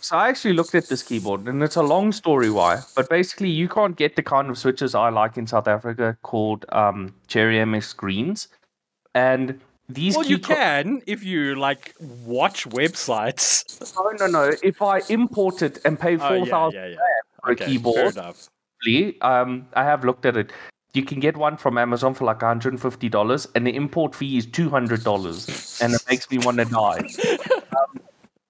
So 0.00 0.16
I 0.16 0.28
actually 0.28 0.54
looked 0.54 0.74
at 0.74 0.88
this 0.88 1.02
keyboard, 1.02 1.48
and 1.48 1.62
it's 1.62 1.76
a 1.76 1.82
long 1.82 2.12
story 2.12 2.50
why. 2.50 2.80
But 2.94 3.08
basically, 3.10 3.48
you 3.50 3.68
can't 3.68 3.96
get 3.96 4.14
the 4.16 4.22
kind 4.22 4.48
of 4.50 4.56
switches 4.56 4.94
I 4.94 5.08
like 5.10 5.36
in 5.36 5.46
South 5.46 5.66
Africa 5.68 6.16
called 6.22 6.64
um, 6.70 7.12
Cherry 7.26 7.56
MX 7.56 7.96
Greens, 7.96 8.48
and 9.14 9.60
these. 9.88 10.16
well, 10.16 10.24
you 10.26 10.38
key- 10.38 10.54
can 10.54 11.02
if 11.06 11.24
you 11.24 11.54
like 11.56 11.94
watch 12.24 12.66
websites. 12.68 13.94
No, 13.96 14.10
no, 14.26 14.26
no. 14.26 14.52
If 14.62 14.80
I 14.80 15.00
import 15.08 15.62
it 15.62 15.78
and 15.84 15.98
pay 15.98 16.14
Oh 16.14 16.18
four 16.28 16.46
yeah, 16.46 16.70
yeah, 16.74 16.86
yeah. 16.86 16.96
for 17.42 17.52
Okay, 17.52 17.64
a 17.64 17.66
fair 17.66 17.68
keyboard, 17.68 18.16
enough. 18.16 18.48
um, 19.22 19.66
I 19.74 19.84
have 19.84 20.04
looked 20.04 20.24
at 20.24 20.36
it. 20.36 20.52
You 20.98 21.04
can 21.04 21.20
get 21.20 21.36
one 21.36 21.56
from 21.56 21.78
Amazon 21.78 22.12
for 22.12 22.24
like 22.24 22.42
hundred 22.42 22.72
and 22.72 22.82
fifty 22.82 23.08
dollars, 23.08 23.46
and 23.54 23.64
the 23.64 23.74
import 23.76 24.16
fee 24.16 24.36
is 24.36 24.46
two 24.46 24.68
hundred 24.68 25.04
dollars, 25.04 25.80
and 25.80 25.94
it 25.94 26.02
makes 26.10 26.28
me 26.28 26.38
want 26.38 26.56
to 26.58 26.64
die. 26.64 26.98
um, 27.78 28.00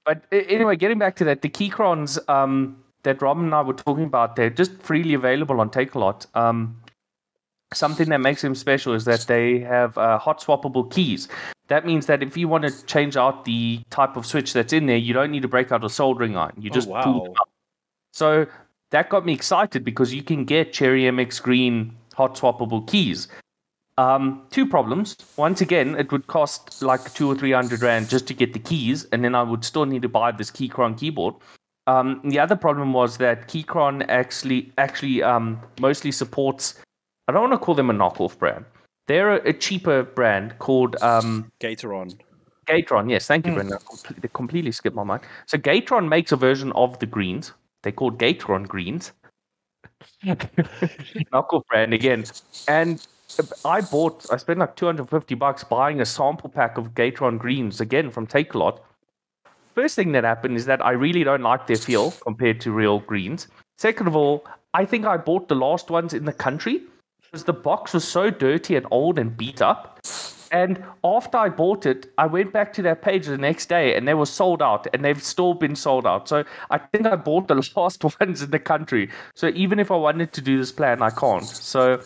but 0.07 0.24
anyway, 0.32 0.76
getting 0.76 0.99
back 0.99 1.14
to 1.16 1.24
that, 1.24 1.42
the 1.42 1.51
Keychrons 1.51 2.18
um, 2.30 2.82
that 3.03 3.20
Rob 3.20 3.38
and 3.38 3.55
I 3.55 3.61
were 3.61 3.74
talking 3.74 4.05
about, 4.05 4.34
they're 4.36 4.49
just 4.49 4.72
freely 4.80 5.12
available 5.12 5.61
on 5.61 5.68
Takealot. 5.68 6.24
Um, 6.34 6.80
something 7.74 8.09
that 8.09 8.20
makes 8.22 8.40
them 8.40 8.55
special 8.55 8.94
is 8.94 9.05
that 9.05 9.20
they 9.28 9.59
have 9.59 9.99
uh, 9.99 10.16
hot 10.18 10.40
swappable 10.40 10.90
keys. 10.90 11.28
That 11.66 11.84
means 11.84 12.07
that 12.07 12.22
if 12.22 12.34
you 12.38 12.49
want 12.49 12.64
to 12.64 12.86
change 12.86 13.18
out 13.18 13.44
the 13.44 13.82
type 13.90 14.16
of 14.16 14.24
switch 14.24 14.55
that's 14.55 14.72
in 14.72 14.86
there, 14.86 14.96
you 14.96 15.12
don't 15.12 15.30
need 15.30 15.42
to 15.42 15.49
break 15.49 15.70
out 15.70 15.84
a 15.84 15.90
soldering 15.90 16.34
iron. 16.34 16.55
You 16.59 16.70
Oh, 16.70 16.74
just 16.74 16.88
pull 16.88 16.94
wow. 16.96 17.24
them 17.24 17.34
out. 17.38 17.49
So 18.14 18.46
that 18.88 19.11
got 19.11 19.26
me 19.26 19.34
excited 19.34 19.84
because 19.84 20.14
you 20.14 20.22
can 20.22 20.46
get 20.46 20.72
Cherry 20.72 21.03
MX 21.03 21.42
Green 21.42 21.94
hot 22.19 22.37
swappable 22.37 22.87
keys. 22.87 23.29
Um, 23.97 24.43
two 24.51 24.66
problems. 24.66 25.16
Once 25.37 25.61
again, 25.61 25.97
it 25.97 26.12
would 26.12 26.27
cost 26.27 26.83
like 26.83 27.12
two 27.14 27.29
or 27.31 27.35
three 27.35 27.53
hundred 27.53 27.83
rand 27.83 28.09
just 28.09 28.27
to 28.29 28.35
get 28.35 28.53
the 28.53 28.59
keys, 28.59 29.07
and 29.12 29.25
then 29.25 29.35
I 29.35 29.43
would 29.43 29.64
still 29.64 29.87
need 29.87 30.03
to 30.03 30.09
buy 30.09 30.31
this 30.33 30.51
Keychron 30.51 30.99
keyboard. 30.99 31.35
Um, 31.87 32.21
the 32.25 32.39
other 32.39 32.55
problem 32.55 32.93
was 32.93 33.16
that 33.16 33.49
Keychron 33.49 34.05
actually 34.09 34.73
actually 34.77 35.23
um, 35.23 35.59
mostly 35.81 36.12
supports. 36.12 36.75
I 37.27 37.33
don't 37.33 37.49
want 37.49 37.55
to 37.61 37.64
call 37.64 37.75
them 37.75 37.91
a 37.91 37.95
knockoff 37.95 38.39
brand. 38.39 38.64
They're 39.09 39.33
a, 39.37 39.49
a 39.49 39.53
cheaper 39.53 40.03
brand 40.03 40.59
called 40.59 40.97
um, 41.03 41.51
Gateron. 41.61 42.19
Gateron, 42.69 43.11
yes, 43.11 43.27
thank 43.27 43.47
you, 43.47 43.55
Brendan. 43.55 43.79
I 43.79 44.12
They 44.21 44.29
completely 44.35 44.73
skipped 44.73 44.97
my 44.97 45.05
mind. 45.05 45.23
So 45.47 45.57
Gateron 45.57 46.09
makes 46.09 46.33
a 46.33 46.37
version 46.37 46.73
of 46.73 46.99
the 46.99 47.07
greens. 47.07 47.53
They're 47.83 47.93
called 47.93 48.19
Gateron 48.19 48.69
greens. 48.69 49.12
Knockoff 50.24 51.66
brand 51.66 51.94
again. 51.94 52.24
And 52.66 53.06
I 53.64 53.80
bought, 53.80 54.26
I 54.32 54.36
spent 54.36 54.59
like 54.59 54.76
250 54.76 55.34
bucks 55.34 55.64
buying 55.64 56.00
a 56.00 56.06
sample 56.06 56.48
pack 56.48 56.78
of 56.78 56.94
Gateron 56.94 57.38
greens 57.38 57.80
again 57.80 58.11
from 58.11 58.26
Takealot. 58.26 58.80
First 59.74 59.94
thing 59.94 60.12
that 60.12 60.24
happened 60.24 60.56
is 60.56 60.66
that 60.66 60.84
I 60.84 60.92
really 60.92 61.22
don't 61.22 61.42
like 61.42 61.66
their 61.66 61.76
feel 61.76 62.11
compared 62.11 62.61
to 62.62 62.72
real 62.72 63.00
greens. 63.00 63.48
Second 63.76 64.09
of 64.09 64.16
all, 64.16 64.44
I 64.74 64.84
think 64.84 65.06
I 65.06 65.16
bought 65.16 65.48
the 65.48 65.54
last 65.54 65.90
ones 65.90 66.14
in 66.14 66.24
the 66.24 66.32
country 66.32 66.82
because 67.22 67.44
the 67.44 67.52
box 67.52 67.94
was 67.94 68.06
so 68.06 68.30
dirty 68.30 68.74
and 68.74 68.86
old 68.90 69.18
and 69.18 69.36
beat 69.36 69.62
up. 69.62 70.00
And 70.51 70.82
after 71.05 71.38
I 71.38 71.49
bought 71.49 71.86
it, 71.86 72.11
I 72.18 72.26
went 72.26 72.53
back 72.53 72.72
to 72.74 72.82
their 72.82 72.94
page 72.94 73.26
the 73.26 73.38
next 73.38 73.68
day 73.68 73.94
and 73.94 74.07
they 74.07 74.14
were 74.14 74.26
sold 74.26 74.62
out 74.62 74.86
and 74.92 75.05
they've 75.05 75.22
still 75.22 75.55
been 75.55 75.76
sold 75.76 76.07
out. 76.07 76.28
So 76.28 76.44
I 76.70 76.78
think 76.78 77.07
I 77.07 77.16
bought 77.16 77.49
the 77.49 77.55
last 77.76 78.05
ones 78.20 78.42
in 78.42 78.51
the 78.51 78.59
country. 78.59 79.11
So 79.34 79.49
even 79.49 79.78
if 79.78 79.90
I 79.90 79.96
wanted 79.96 80.32
to 80.32 80.40
do 80.40 80.59
this 80.59 80.72
plan, 80.72 81.03
I 81.03 81.11
can't. 81.11 81.46
So 81.46 82.01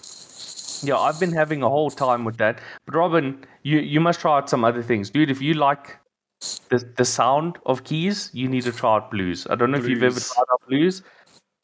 yeah, 0.82 0.98
I've 0.98 1.20
been 1.20 1.32
having 1.32 1.62
a 1.62 1.68
whole 1.68 1.90
time 1.90 2.24
with 2.24 2.36
that. 2.38 2.60
But 2.86 2.94
Robin, 2.94 3.44
you, 3.62 3.78
you 3.78 4.00
must 4.00 4.20
try 4.20 4.38
out 4.38 4.50
some 4.50 4.64
other 4.64 4.82
things. 4.82 5.10
Dude, 5.10 5.30
if 5.30 5.40
you 5.40 5.54
like 5.54 5.98
the, 6.68 6.78
the 6.96 7.04
sound 7.04 7.58
of 7.66 7.84
keys, 7.84 8.30
you 8.32 8.48
need 8.48 8.64
to 8.64 8.72
try 8.72 8.96
out 8.96 9.10
blues. 9.10 9.46
I 9.48 9.54
don't 9.54 9.70
know 9.70 9.78
if 9.78 9.86
you've 9.86 10.02
ever 10.02 10.18
tried 10.18 10.44
out 10.52 10.62
blues. 10.68 11.02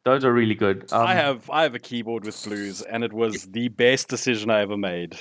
Those 0.08 0.24
are 0.24 0.32
really 0.32 0.54
good. 0.54 0.90
Um, 0.92 1.06
I 1.06 1.14
have 1.14 1.50
I 1.50 1.62
have 1.64 1.74
a 1.74 1.78
keyboard 1.78 2.24
with 2.24 2.42
blues, 2.44 2.80
and 2.82 3.04
it 3.04 3.12
was 3.12 3.44
the 3.46 3.68
best 3.68 4.08
decision 4.08 4.50
I 4.50 4.60
ever 4.62 4.76
made. 4.76 5.18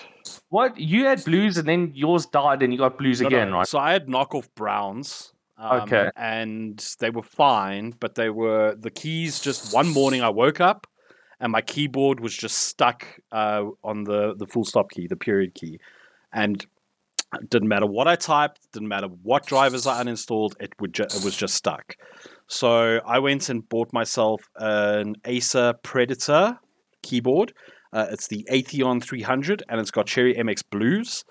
What? 0.50 0.78
You 0.80 1.06
had 1.06 1.24
blues 1.26 1.58
and 1.58 1.68
then 1.68 1.92
yours 1.94 2.26
died 2.26 2.64
and 2.64 2.72
you 2.72 2.80
got 2.80 2.98
blues 2.98 3.20
No, 3.22 3.28
again, 3.28 3.50
no, 3.50 3.58
right? 3.58 3.68
So 3.68 3.80
I 3.80 3.92
had 3.92 4.08
knockoff 4.08 4.48
browns. 4.56 5.34
um, 5.58 5.82
Okay. 5.82 6.10
And 6.16 6.80
they 7.00 7.10
were 7.10 7.24
fine, 7.24 7.96
but 8.00 8.16
they 8.16 8.30
were 8.30 8.76
the 8.76 8.92
keys. 8.92 9.40
Just 9.42 9.74
one 9.74 9.90
morning, 9.90 10.22
I 10.22 10.30
woke 10.30 10.62
up, 10.62 10.88
and 11.42 11.52
my 11.52 11.62
keyboard 11.62 12.20
was 12.22 12.36
just 12.36 12.58
stuck 12.60 13.06
uh, 13.32 13.66
on 13.84 14.06
the 14.06 14.36
the 14.36 14.48
full 14.48 14.64
stop 14.66 14.90
key, 14.92 15.08
the 15.08 15.18
period 15.18 15.54
key, 15.54 15.80
and 16.32 16.66
it 17.42 17.50
didn't 17.50 17.68
matter 17.68 17.86
what 17.86 18.08
I 18.08 18.16
typed, 18.16 18.72
didn't 18.72 18.88
matter 18.88 19.08
what 19.08 19.46
drivers 19.46 19.86
I 19.86 20.02
uninstalled, 20.02 20.54
it 20.62 20.72
would 20.80 20.94
ju- 20.94 21.04
it 21.18 21.24
was 21.26 21.36
just 21.36 21.56
stuck. 21.56 21.96
So 22.48 23.02
I 23.06 23.20
went 23.20 23.50
and 23.50 23.68
bought 23.68 23.92
myself 23.94 24.42
an 24.56 25.16
Acer 25.26 25.74
Predator 25.84 26.58
keyboard. 27.04 27.54
Uh, 27.94 28.08
it's 28.12 28.28
the 28.28 28.46
Aethon 28.52 29.04
300, 29.04 29.64
and 29.70 29.80
it's 29.80 29.92
got 29.92 30.08
Cherry 30.08 30.34
MX 30.36 30.64
Blues. 30.72 31.24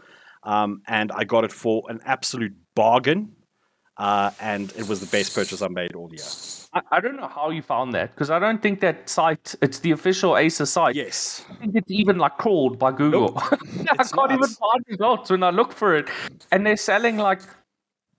Um, 0.42 0.82
and 0.86 1.10
I 1.12 1.24
got 1.24 1.44
it 1.44 1.52
for 1.52 1.82
an 1.88 2.00
absolute 2.04 2.54
bargain. 2.74 3.32
Uh, 3.98 4.30
and 4.40 4.72
it 4.76 4.86
was 4.88 5.00
the 5.00 5.06
best 5.06 5.34
purchase 5.34 5.62
I 5.62 5.68
made 5.68 5.94
all 5.94 6.10
year. 6.12 6.24
I, 6.74 6.96
I 6.98 7.00
don't 7.00 7.16
know 7.16 7.28
how 7.28 7.48
you 7.48 7.62
found 7.62 7.94
that 7.94 8.14
because 8.14 8.28
I 8.28 8.38
don't 8.38 8.62
think 8.62 8.80
that 8.80 9.08
site, 9.08 9.54
it's 9.62 9.78
the 9.78 9.92
official 9.92 10.36
Acer 10.36 10.66
site. 10.66 10.94
Yes. 10.94 11.44
I 11.50 11.54
think 11.54 11.74
it's 11.74 11.90
even 11.90 12.18
like 12.18 12.36
crawled 12.36 12.78
by 12.78 12.92
Google. 12.92 13.32
Nope. 13.32 13.42
I 13.98 14.04
can't 14.04 14.32
even 14.32 14.48
find 14.48 14.84
results 14.86 15.30
when 15.30 15.42
I 15.42 15.50
look 15.50 15.72
for 15.72 15.96
it. 15.96 16.08
And 16.52 16.66
they're 16.66 16.76
selling 16.76 17.16
like, 17.16 17.40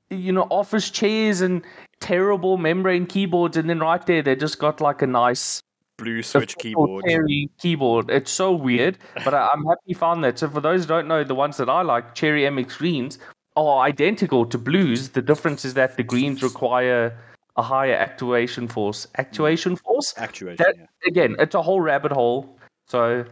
you 0.09 0.31
know, 0.31 0.47
office 0.49 0.89
chairs 0.89 1.41
and 1.41 1.61
terrible 1.99 2.57
membrane 2.57 3.05
keyboards. 3.05 3.57
And 3.57 3.69
then 3.69 3.79
right 3.79 4.05
there, 4.05 4.21
they 4.21 4.35
just 4.35 4.59
got 4.59 4.81
like 4.81 5.01
a 5.01 5.07
nice 5.07 5.61
Blue 5.97 6.21
switch 6.21 6.55
keyboard. 6.57 7.05
Cherry 7.07 7.49
keyboard. 7.59 8.11
It's 8.11 8.29
so 8.29 8.51
weird, 8.51 8.99
but 9.25 9.33
I, 9.33 9.49
I'm 9.51 9.65
happy 9.65 9.81
you 9.85 9.95
found 9.95 10.23
that. 10.23 10.37
So 10.37 10.49
for 10.49 10.61
those 10.61 10.83
who 10.83 10.87
don't 10.87 11.07
know, 11.07 11.23
the 11.23 11.35
ones 11.35 11.57
that 11.57 11.69
I 11.69 11.81
like, 11.81 12.13
Cherry 12.13 12.43
MX 12.43 12.77
greens, 12.77 13.19
are 13.55 13.81
identical 13.81 14.45
to 14.45 14.57
blues. 14.57 15.09
The 15.09 15.21
difference 15.21 15.65
is 15.65 15.73
that 15.73 15.97
the 15.97 16.03
greens 16.03 16.43
require 16.43 17.17
a 17.55 17.63
higher 17.63 17.95
actuation 17.95 18.67
force. 18.67 19.07
Actuation 19.15 19.75
force? 19.75 20.13
Actuation. 20.17 20.57
That- 20.57 20.75
yeah. 20.77 20.85
again, 21.07 21.35
it's 21.39 21.55
a 21.55 21.61
whole 21.61 21.81
rabbit 21.81 22.11
hole. 22.11 22.59
So, 22.87 23.25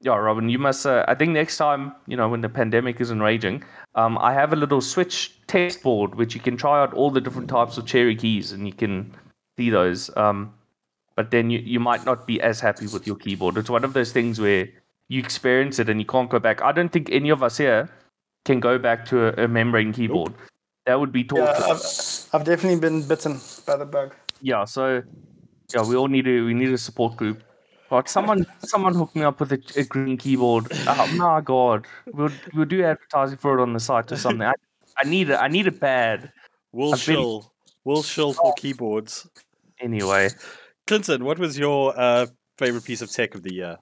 yeah, 0.00 0.16
Robin, 0.16 0.48
you 0.48 0.58
must. 0.58 0.86
Uh, 0.86 1.04
I 1.08 1.14
think 1.14 1.32
next 1.32 1.56
time, 1.56 1.92
you 2.06 2.16
know, 2.16 2.28
when 2.28 2.40
the 2.40 2.48
pandemic 2.48 3.00
isn't 3.00 3.20
raging, 3.20 3.64
um, 3.94 4.18
I 4.18 4.32
have 4.32 4.52
a 4.52 4.56
little 4.56 4.80
Switch 4.80 5.34
test 5.46 5.82
board 5.82 6.14
which 6.14 6.34
you 6.34 6.40
can 6.40 6.56
try 6.56 6.80
out 6.80 6.94
all 6.94 7.10
the 7.10 7.20
different 7.20 7.48
types 7.48 7.78
of 7.78 7.86
cherry 7.86 8.14
keys, 8.16 8.52
and 8.52 8.66
you 8.66 8.72
can 8.72 9.14
see 9.56 9.70
those. 9.70 10.10
Um, 10.16 10.54
but 11.16 11.30
then 11.30 11.50
you, 11.50 11.58
you 11.58 11.80
might 11.80 12.04
not 12.04 12.26
be 12.26 12.40
as 12.40 12.60
happy 12.60 12.86
with 12.86 13.06
your 13.06 13.16
keyboard. 13.16 13.56
It's 13.58 13.70
one 13.70 13.84
of 13.84 13.92
those 13.92 14.12
things 14.12 14.40
where 14.40 14.68
you 15.08 15.18
experience 15.18 15.78
it 15.78 15.88
and 15.88 15.98
you 16.00 16.06
can't 16.06 16.30
go 16.30 16.38
back. 16.38 16.62
I 16.62 16.70
don't 16.70 16.90
think 16.92 17.08
any 17.10 17.30
of 17.30 17.42
us 17.42 17.56
here 17.56 17.88
can 18.44 18.60
go 18.60 18.78
back 18.78 19.04
to 19.06 19.40
a, 19.40 19.44
a 19.44 19.48
membrane 19.48 19.92
keyboard. 19.92 20.32
That 20.86 21.00
would 21.00 21.10
be 21.10 21.24
torture. 21.24 21.52
Yeah, 21.58 21.72
I've, 21.72 22.28
I've 22.32 22.44
definitely 22.44 22.78
been 22.78 23.02
bitten 23.02 23.40
by 23.66 23.76
the 23.76 23.84
bug. 23.84 24.14
yeah 24.40 24.64
so 24.64 25.02
yeah 25.74 25.82
we 25.82 25.96
all 25.96 26.06
need 26.06 26.24
to 26.24 26.46
we 26.46 26.54
need 26.54 26.72
a 26.72 26.78
support 26.78 27.16
group 27.16 27.42
like 27.90 28.08
someone 28.08 28.46
someone 28.60 28.94
hook 28.94 29.14
me 29.14 29.22
up 29.22 29.40
with 29.40 29.52
a, 29.52 29.60
a 29.76 29.84
green 29.84 30.16
keyboard 30.16 30.66
oh 30.86 31.06
my 31.16 31.40
god 31.40 31.86
we'll, 32.12 32.30
we'll 32.54 32.64
do 32.64 32.84
advertising 32.84 33.38
for 33.38 33.58
it 33.58 33.62
on 33.62 33.72
the 33.72 33.80
site 33.80 34.10
or 34.12 34.16
something 34.16 34.46
i, 34.46 34.52
I 35.02 35.08
need 35.08 35.30
it 35.30 35.36
i 35.36 35.48
need 35.48 35.66
it 35.66 35.80
bad 35.80 36.32
We'll 36.72 36.92
I've 36.94 37.06
been- 37.06 37.16
chill. 37.16 37.52
Will 37.84 38.02
shill 38.02 38.34
for 38.34 38.52
keyboards. 38.54 39.26
Anyway, 39.80 40.28
Clinton, 40.86 41.24
what 41.24 41.38
was 41.38 41.58
your 41.58 41.98
uh, 41.98 42.26
favorite 42.58 42.84
piece 42.84 43.00
of 43.00 43.10
tech 43.10 43.34
of 43.34 43.42
the 43.42 43.54
year? 43.54 43.78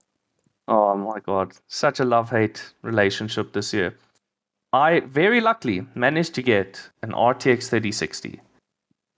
oh 0.68 0.96
my 0.96 1.18
god, 1.20 1.52
such 1.66 1.98
a 1.98 2.04
love 2.04 2.30
hate 2.30 2.72
relationship 2.82 3.52
this 3.52 3.72
year. 3.74 3.96
I 4.72 5.00
very 5.00 5.40
luckily 5.40 5.84
managed 5.96 6.34
to 6.34 6.42
get 6.42 6.88
an 7.02 7.10
RTX 7.10 7.68
3060 7.68 8.40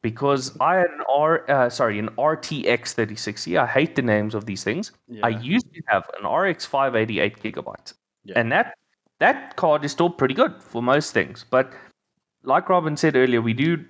because 0.02 0.56
I 0.60 0.76
had 0.76 0.90
an 0.90 1.02
R, 1.08 1.44
uh, 1.50 1.68
sorry, 1.68 1.98
an 1.98 2.08
RTX 2.18 2.94
3060. 2.94 3.58
I 3.58 3.66
hate 3.66 3.96
the 3.96 4.02
names 4.02 4.34
of 4.34 4.46
these 4.46 4.62
things. 4.64 4.92
I 5.22 5.28
Yeah. 5.30 5.40
used 5.40 5.72
to 5.74 5.82
have 5.86 6.08
an 6.20 6.26
RX 6.26 6.64
588 6.66 7.42
gigabytes, 7.42 7.94
Yeah. 8.24 8.38
and 8.38 8.52
that 8.52 8.74
that 9.20 9.56
card 9.56 9.84
is 9.84 9.90
still 9.90 10.10
pretty 10.10 10.34
good 10.34 10.62
for 10.62 10.80
most 10.82 11.12
things. 11.12 11.44
But 11.50 11.72
like 12.44 12.68
Robin 12.68 12.96
said 12.96 13.16
earlier, 13.16 13.40
we 13.42 13.52
do, 13.52 13.84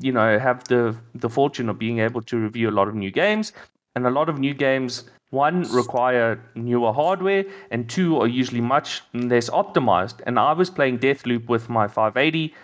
you 0.00 0.12
know, 0.12 0.38
have 0.38 0.64
the 0.64 0.96
the 1.14 1.28
fortune 1.28 1.68
of 1.68 1.78
being 1.78 2.00
able 2.00 2.22
to 2.22 2.36
review 2.38 2.68
a 2.70 2.74
lot 2.80 2.88
of 2.88 2.94
new 2.94 3.10
games, 3.10 3.52
and 3.94 4.06
a 4.06 4.10
lot 4.10 4.28
of 4.28 4.38
new 4.38 4.54
games 4.54 5.04
one 5.30 5.62
require 5.72 6.38
newer 6.54 6.92
hardware, 6.92 7.44
and 7.70 7.88
two 7.88 8.20
are 8.20 8.26
usually 8.26 8.60
much 8.60 9.02
less 9.14 9.48
optimized. 9.48 10.20
And 10.26 10.38
I 10.38 10.52
was 10.52 10.68
playing 10.68 10.98
Deathloop 10.98 11.46
with 11.48 11.70
my 11.70 11.88
580, 11.88 12.54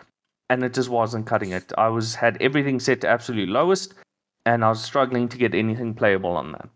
and 0.51 0.65
it 0.65 0.75
just 0.75 0.89
wasn't 0.89 1.27
cutting 1.27 1.53
it. 1.53 1.73
I 1.77 1.89
was 1.89 2.15
had 2.15 2.41
everything 2.41 2.81
set 2.81 3.01
to 3.03 3.09
absolute 3.09 3.49
lowest, 3.49 3.95
and 4.47 4.65
I 4.65 4.69
was 4.71 4.83
struggling 4.83 5.29
to 5.29 5.39
get 5.39 5.55
anything 5.55 5.95
playable 5.95 6.37
on 6.37 6.53
that. 6.53 6.69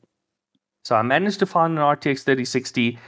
So 0.84 0.96
I 0.96 1.02
managed 1.02 1.38
to 1.40 1.46
find 1.46 1.78
an 1.78 1.84
RTX 1.84 2.24
3060 2.24 2.98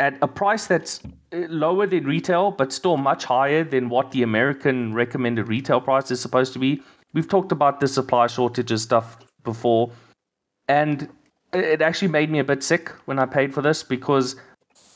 at 0.00 0.16
a 0.22 0.28
price 0.28 0.66
that's 0.66 1.00
uh, 1.32 1.38
lower 1.48 1.86
than 1.86 2.04
retail, 2.04 2.50
but 2.50 2.72
still 2.72 2.96
much 2.96 3.24
higher 3.24 3.62
than 3.62 3.88
what 3.88 4.10
the 4.10 4.22
American 4.22 4.94
recommended 4.94 5.48
retail 5.48 5.80
price 5.80 6.10
is 6.10 6.20
supposed 6.20 6.52
to 6.54 6.58
be. 6.58 6.82
We've 7.12 7.28
talked 7.28 7.52
about 7.52 7.80
the 7.80 7.88
supply 7.88 8.26
shortages 8.26 8.82
stuff 8.82 9.18
before, 9.44 9.90
and 10.68 11.08
it 11.52 11.82
actually 11.82 12.08
made 12.08 12.30
me 12.30 12.38
a 12.38 12.44
bit 12.44 12.62
sick 12.62 12.90
when 13.04 13.18
I 13.18 13.26
paid 13.26 13.52
for 13.52 13.62
this 13.62 13.82
because 13.82 14.36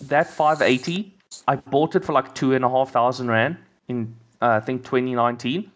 that 0.03 0.28
580, 0.28 1.16
I 1.49 1.57
bought 1.57 1.97
it 1.97 2.05
for 2.05 2.12
like 2.12 2.34
two 2.34 2.55
and 2.55 2.64
a 2.64 2.68
half 2.68 2.90
thousand 2.90 3.28
rand 3.28 3.57
in 3.88 4.14
uh, 4.45 4.59
I 4.61 4.61
think 4.61 4.84
2019, 4.84 5.70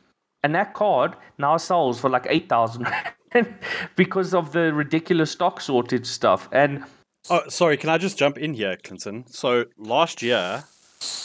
and 0.44 0.54
that 0.54 0.74
card 0.74 1.16
now 1.38 1.56
sells 1.56 1.98
for 2.00 2.10
like 2.10 2.26
eight 2.28 2.48
thousand 2.48 2.86
because 3.96 4.34
of 4.34 4.52
the 4.52 4.72
ridiculous 4.72 5.30
stock 5.32 5.60
shortage 5.60 6.06
stuff. 6.06 6.48
And 6.52 6.84
Oh, 7.30 7.42
sorry. 7.48 7.76
Can 7.76 7.90
I 7.90 7.98
just 7.98 8.16
jump 8.18 8.38
in 8.38 8.54
here, 8.54 8.76
Clinton? 8.82 9.24
So 9.26 9.64
last 9.76 10.22
year, 10.22 10.64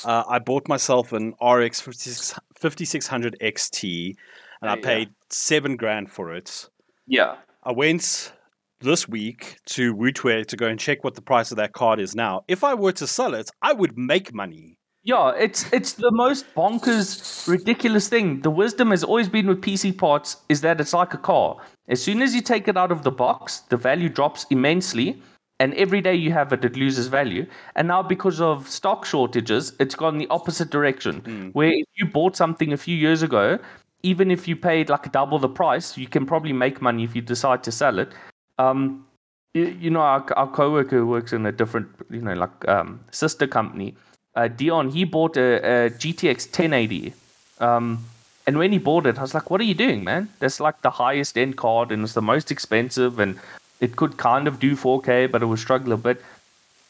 uh, 0.04 0.24
I 0.28 0.40
bought 0.40 0.68
myself 0.68 1.14
an 1.14 1.34
RX 1.42 1.80
5600 1.82 3.38
XT, 3.42 4.16
and 4.62 4.70
I 4.72 4.76
Yeah. 4.76 4.82
paid 4.82 5.10
seven 5.30 5.76
grand 5.78 6.12
for 6.12 6.34
it. 6.34 6.70
yeah, 7.08 7.36
I 7.64 7.72
went 7.72 8.34
this 8.82 9.08
week 9.08 9.58
to 9.68 9.94
Wootware 9.96 10.46
to 10.48 10.58
go 10.58 10.68
and 10.68 10.80
check 10.80 11.04
what 11.04 11.16
the 11.16 11.22
price 11.22 11.52
of 11.52 11.58
that 11.58 11.72
card 11.74 12.00
is 12.00 12.16
now. 12.16 12.44
If 12.48 12.64
I 12.64 12.74
were 12.74 12.92
to 12.94 13.08
sell 13.08 13.34
it, 13.34 13.50
I 13.62 13.72
would 13.74 13.98
make 13.98 14.34
money. 14.34 14.78
Yeah, 15.06 15.34
it's 15.38 15.72
it's 15.74 15.94
the 15.94 16.12
most 16.12 16.46
bonkers, 16.56 17.46
ridiculous 17.48 18.08
thing. 18.08 18.40
The 18.40 18.50
wisdom 18.50 18.92
has 18.92 19.04
always 19.04 19.28
been 19.28 19.48
with 19.48 19.62
PC 19.62 19.92
parts 19.92 20.38
is 20.48 20.62
that 20.62 20.80
it's 20.80 20.94
like 20.94 21.14
a 21.14 21.18
car. 21.18 21.58
As 21.90 22.02
soon 22.02 22.22
as 22.22 22.34
you 22.34 22.42
take 22.42 22.70
it 22.70 22.78
out 22.78 22.90
of 22.92 23.04
the 23.04 23.12
box, 23.12 23.60
the 23.68 23.76
value 23.76 24.08
drops 24.08 24.46
immensely, 24.50 25.22
and 25.60 25.74
every 25.74 26.00
day 26.00 26.16
you 26.16 26.32
have 26.32 26.54
it, 26.54 26.64
it 26.64 26.78
loses 26.78 27.08
value. 27.08 27.46
And 27.76 27.90
now 27.90 28.02
because 28.02 28.40
of 28.40 28.70
stock 28.70 29.04
shortages, 29.06 29.74
it's 29.78 29.94
gone 29.96 30.18
the 30.18 30.28
opposite 30.30 30.70
direction. 30.70 31.26
Where 31.52 31.72
if 31.74 31.86
you 31.96 32.06
bought 32.06 32.38
something 32.38 32.72
a 32.72 32.78
few 32.78 32.96
years 32.96 33.22
ago, 33.24 33.60
even 34.04 34.32
if 34.32 34.48
you 34.48 34.56
paid 34.56 34.88
like 34.90 35.12
double 35.12 35.38
the 35.38 35.50
price, 35.50 35.98
you 35.98 36.08
can 36.08 36.26
probably 36.26 36.54
make 36.54 36.82
money 36.82 37.04
if 37.04 37.14
you 37.14 37.22
decide 37.22 37.62
to 37.64 37.72
sell 37.74 38.00
it. 38.00 38.14
Um, 38.58 39.06
you, 39.54 39.66
you 39.66 39.90
know, 39.90 40.02
our, 40.02 40.26
our 40.38 40.48
coworker 40.50 40.98
who 41.00 41.08
works 41.08 41.34
in 41.34 41.46
a 41.46 41.52
different, 41.52 41.90
you 42.10 42.22
know, 42.22 42.34
like 42.34 42.68
um, 42.70 43.02
sister 43.12 43.48
company. 43.48 43.96
Uh, 44.36 44.48
Dion, 44.48 44.90
he 44.90 45.04
bought 45.04 45.38
a, 45.38 45.86
a 45.86 45.90
GTX 45.92 46.48
1080. 46.48 47.14
Um, 47.60 48.04
and 48.48 48.58
when 48.58 48.72
he 48.72 48.78
bought 48.78 49.06
it, 49.06 49.18
I 49.18 49.22
was 49.22 49.34
like, 49.34 49.50
what 49.50 49.62
are 49.62 49.66
you 49.66 49.74
doing, 49.76 50.04
man? 50.04 50.30
That's 50.40 50.60
like 50.60 50.82
the 50.82 50.90
highest 50.90 51.38
end 51.38 51.56
card 51.56 51.92
and 51.92 52.04
it's 52.04 52.14
the 52.14 52.22
most 52.22 52.52
expensive 52.52 53.20
and 53.20 53.40
it 53.80 53.96
could 53.96 54.18
kind 54.18 54.48
of 54.48 54.60
do 54.60 54.76
4K, 54.76 55.32
but 55.32 55.42
it 55.42 55.46
would 55.46 55.60
struggle 55.60 55.94
a 55.94 55.98
bit. 55.98 56.22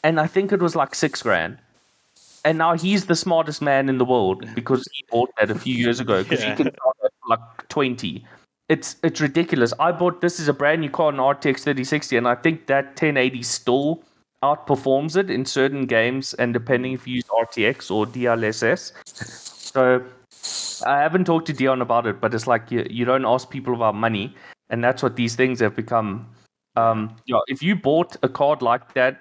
And 0.02 0.18
I 0.20 0.26
think 0.26 0.52
it 0.52 0.60
was 0.60 0.74
like 0.74 0.94
six 0.94 1.22
grand. 1.22 1.58
And 2.44 2.58
now 2.58 2.74
he's 2.76 3.06
the 3.06 3.16
smartest 3.16 3.62
man 3.62 3.88
in 3.88 3.98
the 3.98 4.04
world 4.04 4.46
because 4.54 4.86
he 4.92 5.04
bought 5.10 5.30
that 5.38 5.50
a 5.50 5.54
few 5.54 5.74
years 5.74 6.00
ago 6.00 6.22
because 6.22 6.42
Yeah. 6.42 6.50
you 6.50 6.56
can 6.56 6.64
sell 6.66 6.94
that 7.02 7.12
for 7.22 7.28
like 7.28 7.68
20. 7.68 8.24
It's 8.68 8.96
it's 9.02 9.20
ridiculous. 9.20 9.72
I 9.78 9.92
bought 9.92 10.20
this 10.20 10.40
is 10.40 10.48
a 10.48 10.52
brand 10.52 10.80
new 10.80 10.90
car, 10.90 11.10
an 11.10 11.16
RTX 11.16 11.60
3060, 11.64 12.16
and 12.16 12.26
I 12.28 12.34
think 12.34 12.66
that 12.66 12.86
1080 12.88 13.42
still 13.42 14.02
outperforms 14.44 15.16
it 15.16 15.30
in 15.30 15.44
certain 15.44 15.86
games, 15.86 16.34
and 16.34 16.52
depending 16.52 16.92
if 16.92 17.06
you 17.06 17.16
use 17.16 17.24
RTX 17.24 17.90
or 17.90 18.06
DLSS. 18.06 18.92
So 19.74 20.04
I 20.86 21.00
haven't 21.00 21.24
talked 21.24 21.46
to 21.46 21.52
Dion 21.52 21.82
about 21.82 22.06
it, 22.06 22.20
but 22.20 22.34
it's 22.34 22.46
like 22.46 22.70
you, 22.70 22.86
you 22.90 23.04
don't 23.04 23.24
ask 23.24 23.50
people 23.50 23.74
about 23.74 23.94
money, 23.94 24.34
and 24.70 24.84
that's 24.84 25.02
what 25.02 25.16
these 25.16 25.34
things 25.36 25.60
have 25.60 25.74
become. 25.74 26.28
Um, 26.76 27.16
yeah, 27.26 27.38
if 27.46 27.62
you 27.62 27.76
bought 27.76 28.16
a 28.22 28.28
card 28.28 28.62
like 28.62 28.94
that, 28.94 29.20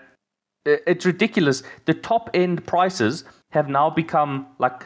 it's 0.66 1.06
ridiculous. 1.06 1.64
The 1.86 1.94
top 1.94 2.30
end 2.34 2.66
prices 2.66 3.24
have 3.52 3.70
now 3.70 3.90
become 3.90 4.48
like 4.60 4.86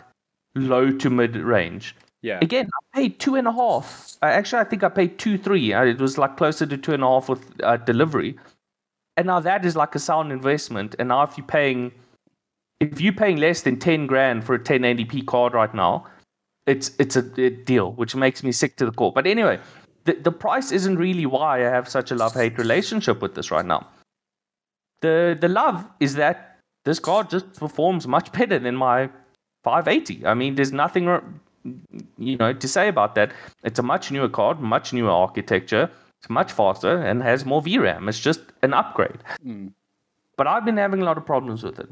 low 0.56 0.92
to 0.92 1.10
mid 1.10 1.36
range. 1.36 1.96
Yeah. 2.22 2.40
Again, 2.42 2.68
I 2.74 3.00
paid 3.00 3.20
two 3.20 3.36
and 3.36 3.48
a 3.48 3.52
half. 3.52 4.18
Actually, 4.22 4.62
I 4.62 4.64
think 4.66 4.84
I 4.84 4.90
paid 4.90 5.18
two 5.20 5.38
three. 5.38 5.74
It 5.74 6.00
was 6.00 6.18
like 6.18 6.38
closer 6.38 6.66
to 6.66 6.78
two 6.78 6.94
and 6.94 7.04
a 7.04 7.08
half 7.08 7.30
with 7.30 7.62
uh, 7.64 7.78
delivery. 7.78 8.38
And 9.18 9.28
now 9.28 9.40
that 9.40 9.66
is 9.66 9.76
like 9.76 9.96
a 9.96 10.00
sound 10.00 10.32
investment. 10.32 10.96
And 11.00 11.10
now 11.10 11.24
if 11.24 11.38
you're 11.38 11.48
paying, 11.48 11.92
if 12.80 13.02
you're 13.02 13.14
paying 13.14 13.38
less 13.38 13.62
than 13.64 13.78
ten 13.80 14.08
grand 14.08 14.46
for 14.46 14.56
a 14.56 14.60
1080p 14.60 15.26
card 15.26 15.54
right 15.54 15.74
now, 15.74 16.06
it's 16.68 16.92
it's 17.00 17.16
a, 17.16 17.26
a 17.42 17.50
deal, 17.50 17.94
which 17.94 18.16
makes 18.16 18.44
me 18.44 18.52
sick 18.52 18.78
to 18.78 18.86
the 18.86 18.92
core. 18.92 19.12
But 19.12 19.26
anyway, 19.26 19.60
the 20.06 20.14
the 20.14 20.32
price 20.32 20.72
isn't 20.72 20.98
really 20.98 21.26
why 21.26 21.66
I 21.66 21.70
have 21.70 21.90
such 21.90 22.12
a 22.12 22.16
love 22.16 22.34
hate 22.34 22.58
relationship 22.58 23.22
with 23.22 23.34
this 23.34 23.50
right 23.50 23.66
now. 23.66 23.88
The 25.02 25.38
the 25.40 25.48
love 25.48 25.86
is 26.00 26.16
that 26.16 26.60
this 26.86 27.00
card 27.00 27.30
just 27.30 27.54
performs 27.54 28.08
much 28.08 28.32
better 28.32 28.60
than 28.60 28.76
my 28.76 29.10
580. 29.64 30.26
I 30.26 30.34
mean, 30.34 30.56
there's 30.56 30.72
nothing 30.72 31.06
you 32.18 32.38
know 32.38 32.54
to 32.54 32.68
say 32.68 32.88
about 32.88 33.16
that. 33.16 33.32
It's 33.64 33.80
a 33.80 33.84
much 33.84 34.12
newer 34.12 34.30
card, 34.30 34.60
much 34.60 34.94
newer 34.94 35.12
architecture. 35.12 35.90
It's 36.28 36.34
much 36.34 36.52
faster 36.52 37.02
and 37.02 37.24
has 37.24 37.46
more 37.46 37.62
VRAM. 37.62 38.10
It's 38.10 38.20
just 38.20 38.42
an 38.62 38.74
upgrade. 38.74 39.20
Mm. 39.46 39.72
But 40.36 40.46
I've 40.46 40.66
been 40.66 40.76
having 40.76 41.02
a 41.02 41.06
lot 41.06 41.18
of 41.18 41.26
problems 41.26 41.64
with 41.64 41.80
it. 41.80 41.90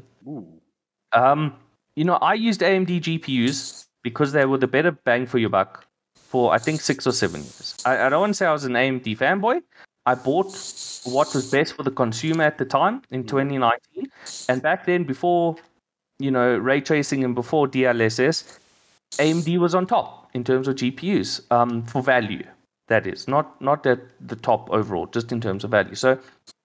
Um, 1.12 1.54
you 1.94 2.04
know, 2.04 2.16
I 2.16 2.34
used 2.34 2.60
AMD 2.60 3.00
GPUs 3.00 3.86
because 4.02 4.32
they 4.32 4.44
were 4.44 4.58
the 4.58 4.66
better 4.66 4.90
bang 4.90 5.24
for 5.24 5.38
your 5.38 5.48
buck 5.48 5.86
for 6.14 6.52
I 6.52 6.58
think 6.58 6.82
six 6.82 7.06
or 7.06 7.12
seven 7.12 7.40
years. 7.40 7.76
I, 7.86 8.06
I 8.06 8.08
don't 8.10 8.20
want 8.20 8.34
to 8.34 8.36
say 8.36 8.44
I 8.44 8.52
was 8.52 8.64
an 8.64 8.74
AMD 8.74 9.16
fanboy. 9.16 9.62
I 10.04 10.14
bought 10.14 10.52
what 11.04 11.32
was 11.34 11.50
best 11.50 11.72
for 11.72 11.82
the 11.82 11.90
consumer 11.90 12.44
at 12.44 12.58
the 12.58 12.66
time 12.66 13.00
in 13.10 13.24
2019, 13.24 14.06
and 14.50 14.62
back 14.62 14.84
then, 14.84 15.04
before 15.04 15.56
you 16.18 16.30
know 16.30 16.58
ray 16.58 16.82
tracing 16.82 17.24
and 17.24 17.34
before 17.34 17.66
DLSS, 17.66 18.58
AMD 19.12 19.58
was 19.58 19.74
on 19.74 19.86
top 19.86 20.28
in 20.34 20.44
terms 20.44 20.68
of 20.68 20.76
GPUs 20.76 21.50
um, 21.50 21.82
for 21.84 22.02
value. 22.02 22.44
That 22.88 23.06
is 23.06 23.26
not 23.26 23.60
not 23.60 23.86
at 23.86 24.00
the 24.28 24.36
top 24.36 24.70
overall, 24.70 25.06
just 25.06 25.32
in 25.32 25.40
terms 25.40 25.64
of 25.64 25.70
value. 25.70 25.94
So 25.94 26.18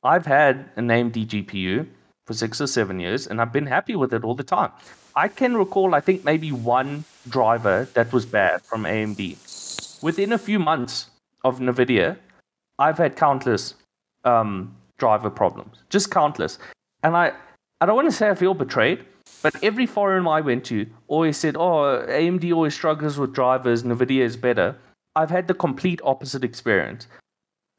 I've 0.04 0.26
had 0.26 0.70
an 0.76 0.88
AMD 0.88 1.28
GPU 1.28 1.88
for 2.28 2.34
six 2.34 2.62
or 2.62 2.68
seven 2.68 3.00
years, 3.00 3.28
and 3.28 3.42
I've 3.42 3.52
been 3.52 3.66
happy 3.66 3.96
with 3.96 4.14
it 4.14 4.24
all 4.24 4.36
the 4.36 4.44
time. 4.44 4.72
I 5.16 5.28
can 5.28 5.58
recall, 5.58 5.94
I 5.94 6.00
think, 6.00 6.24
maybe 6.24 6.52
one 6.52 7.04
driver 7.30 7.88
that 7.94 8.14
was 8.14 8.26
bad 8.26 8.62
from 8.62 8.84
AMD. 8.84 10.02
Within 10.02 10.32
a 10.32 10.38
few 10.38 10.58
months 10.58 11.08
of 11.44 11.60
NVIDIA, 11.60 12.18
I've 12.80 12.98
had 12.98 13.16
countless 13.16 13.76
um, 14.24 14.76
driver 14.98 15.30
problems, 15.30 15.78
just 15.90 16.12
countless. 16.12 16.60
And 17.04 17.16
I, 17.18 17.34
I 17.82 17.86
don't 17.86 17.96
want 17.96 18.10
to 18.10 18.16
say 18.16 18.30
I 18.30 18.36
feel 18.36 18.54
betrayed, 18.54 19.06
but 19.42 19.56
every 19.64 19.86
forum 19.86 20.28
I 20.28 20.42
went 20.42 20.64
to 20.66 20.86
always 21.08 21.38
said, 21.38 21.56
oh, 21.58 22.06
AMD 22.08 22.54
always 22.54 22.74
struggles 22.74 23.18
with 23.18 23.34
drivers, 23.34 23.84
NVIDIA 23.84 24.22
is 24.22 24.38
better. 24.38 24.76
I've 25.16 25.30
had 25.30 25.48
the 25.48 25.54
complete 25.54 26.00
opposite 26.04 26.44
experience. 26.44 27.08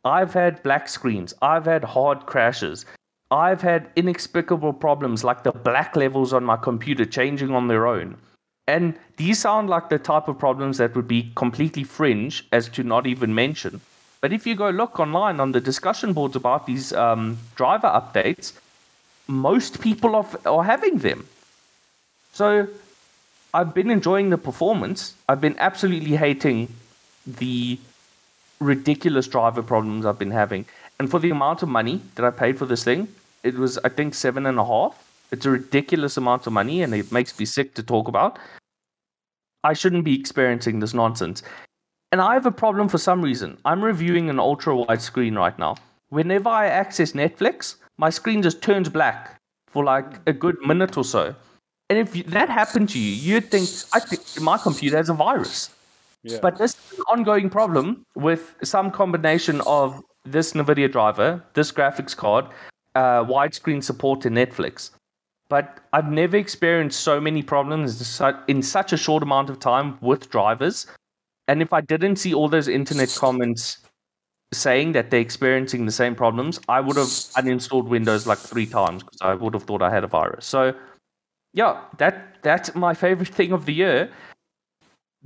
I've 0.04 0.34
had 0.34 0.62
black 0.62 0.88
screens. 0.88 1.32
I've 1.40 1.64
had 1.64 1.84
hard 1.84 2.26
crashes. 2.26 2.84
I've 3.30 3.62
had 3.62 3.88
inexplicable 3.96 4.74
problems 4.74 5.24
like 5.24 5.42
the 5.42 5.52
black 5.52 5.96
levels 5.96 6.32
on 6.32 6.44
my 6.44 6.56
computer 6.56 7.06
changing 7.06 7.52
on 7.52 7.68
their 7.68 7.86
own. 7.86 8.16
And 8.68 8.94
these 9.16 9.38
sound 9.38 9.70
like 9.70 9.88
the 9.88 9.98
type 9.98 10.28
of 10.28 10.38
problems 10.38 10.78
that 10.78 10.94
would 10.94 11.08
be 11.08 11.32
completely 11.34 11.84
fringe 11.84 12.46
as 12.52 12.68
to 12.70 12.82
not 12.82 13.06
even 13.06 13.34
mention. 13.34 13.80
But 14.20 14.32
if 14.32 14.46
you 14.46 14.54
go 14.54 14.70
look 14.70 15.00
online 15.00 15.40
on 15.40 15.52
the 15.52 15.60
discussion 15.60 16.12
boards 16.12 16.36
about 16.36 16.66
these 16.66 16.92
um, 16.92 17.38
driver 17.56 17.88
updates, 17.88 18.52
most 19.26 19.80
people 19.80 20.14
are, 20.14 20.26
are 20.44 20.64
having 20.64 20.98
them. 20.98 21.26
So 22.32 22.68
I've 23.54 23.74
been 23.74 23.90
enjoying 23.90 24.30
the 24.30 24.38
performance. 24.38 25.14
I've 25.28 25.40
been 25.40 25.56
absolutely 25.58 26.16
hating 26.16 26.68
the 27.26 27.78
ridiculous 28.60 29.26
driver 29.26 29.62
problems 29.62 30.06
I've 30.06 30.18
been 30.18 30.30
having. 30.30 30.64
And 30.98 31.10
for 31.10 31.18
the 31.18 31.30
amount 31.30 31.62
of 31.62 31.68
money 31.68 32.00
that 32.14 32.24
I 32.24 32.30
paid 32.30 32.58
for 32.58 32.66
this 32.66 32.84
thing, 32.84 33.08
it 33.42 33.54
was 33.54 33.78
I 33.78 33.88
think 33.88 34.14
seven 34.14 34.46
and 34.46 34.58
a 34.58 34.64
half. 34.64 35.08
It's 35.32 35.46
a 35.46 35.50
ridiculous 35.50 36.16
amount 36.16 36.46
of 36.46 36.52
money, 36.52 36.82
and 36.82 36.94
it 36.94 37.10
makes 37.10 37.38
me 37.38 37.46
sick 37.46 37.74
to 37.74 37.82
talk 37.82 38.06
about. 38.06 38.38
I 39.64 39.72
shouldn't 39.72 40.04
be 40.04 40.18
experiencing 40.18 40.80
this 40.80 40.92
nonsense. 40.92 41.42
And 42.10 42.20
I 42.20 42.34
have 42.34 42.44
a 42.44 42.52
problem 42.52 42.88
for 42.88 42.98
some 42.98 43.22
reason. 43.22 43.56
I'm 43.64 43.82
reviewing 43.82 44.28
an 44.28 44.38
ultra 44.38 44.76
wide 44.76 45.00
screen 45.00 45.34
right 45.34 45.58
now. 45.58 45.76
Whenever 46.10 46.50
I 46.50 46.66
access 46.66 47.12
Netflix, 47.12 47.76
my 47.96 48.10
screen 48.10 48.42
just 48.42 48.60
turns 48.60 48.90
black 48.90 49.40
for 49.68 49.82
like 49.82 50.20
a 50.26 50.32
good 50.32 50.56
minute 50.66 50.98
or 50.98 51.04
so. 51.04 51.34
And 51.88 51.98
if 51.98 52.26
that 52.26 52.50
happened 52.50 52.90
to 52.90 52.98
you, 52.98 53.12
you'd 53.12 53.50
think, 53.50 53.68
I 53.94 54.00
think 54.00 54.22
my 54.42 54.58
computer 54.58 54.98
has 54.98 55.08
a 55.08 55.14
virus. 55.14 55.70
Yeah. 56.24 56.38
But 56.40 56.58
this 56.58 56.76
is 56.92 56.98
an 56.98 57.04
ongoing 57.10 57.50
problem 57.50 58.04
with 58.14 58.54
some 58.62 58.90
combination 58.90 59.60
of 59.66 60.02
this 60.24 60.52
NVIDIA 60.52 60.90
driver, 60.90 61.42
this 61.54 61.72
graphics 61.72 62.16
card, 62.16 62.46
uh, 62.94 63.24
widescreen 63.24 63.82
support, 63.82 64.24
and 64.24 64.36
Netflix. 64.36 64.90
But 65.48 65.80
I've 65.92 66.10
never 66.10 66.36
experienced 66.36 67.00
so 67.00 67.20
many 67.20 67.42
problems 67.42 68.20
in 68.48 68.62
such 68.62 68.92
a 68.92 68.96
short 68.96 69.22
amount 69.22 69.50
of 69.50 69.58
time 69.58 69.98
with 70.00 70.30
drivers. 70.30 70.86
And 71.48 71.60
if 71.60 71.72
I 71.72 71.80
didn't 71.80 72.16
see 72.16 72.32
all 72.32 72.48
those 72.48 72.68
internet 72.68 73.14
comments 73.18 73.78
saying 74.54 74.92
that 74.92 75.10
they're 75.10 75.20
experiencing 75.20 75.84
the 75.84 75.92
same 75.92 76.14
problems, 76.14 76.60
I 76.68 76.80
would 76.80 76.96
have 76.96 77.06
uninstalled 77.06 77.88
Windows 77.88 78.26
like 78.26 78.38
three 78.38 78.66
times 78.66 79.02
because 79.02 79.20
I 79.20 79.34
would 79.34 79.54
have 79.54 79.64
thought 79.64 79.82
I 79.82 79.90
had 79.90 80.04
a 80.04 80.06
virus. 80.06 80.46
So, 80.46 80.74
yeah, 81.52 81.82
that 81.98 82.40
that's 82.42 82.74
my 82.74 82.94
favorite 82.94 83.28
thing 83.40 83.52
of 83.52 83.66
the 83.66 83.74
year 83.74 84.10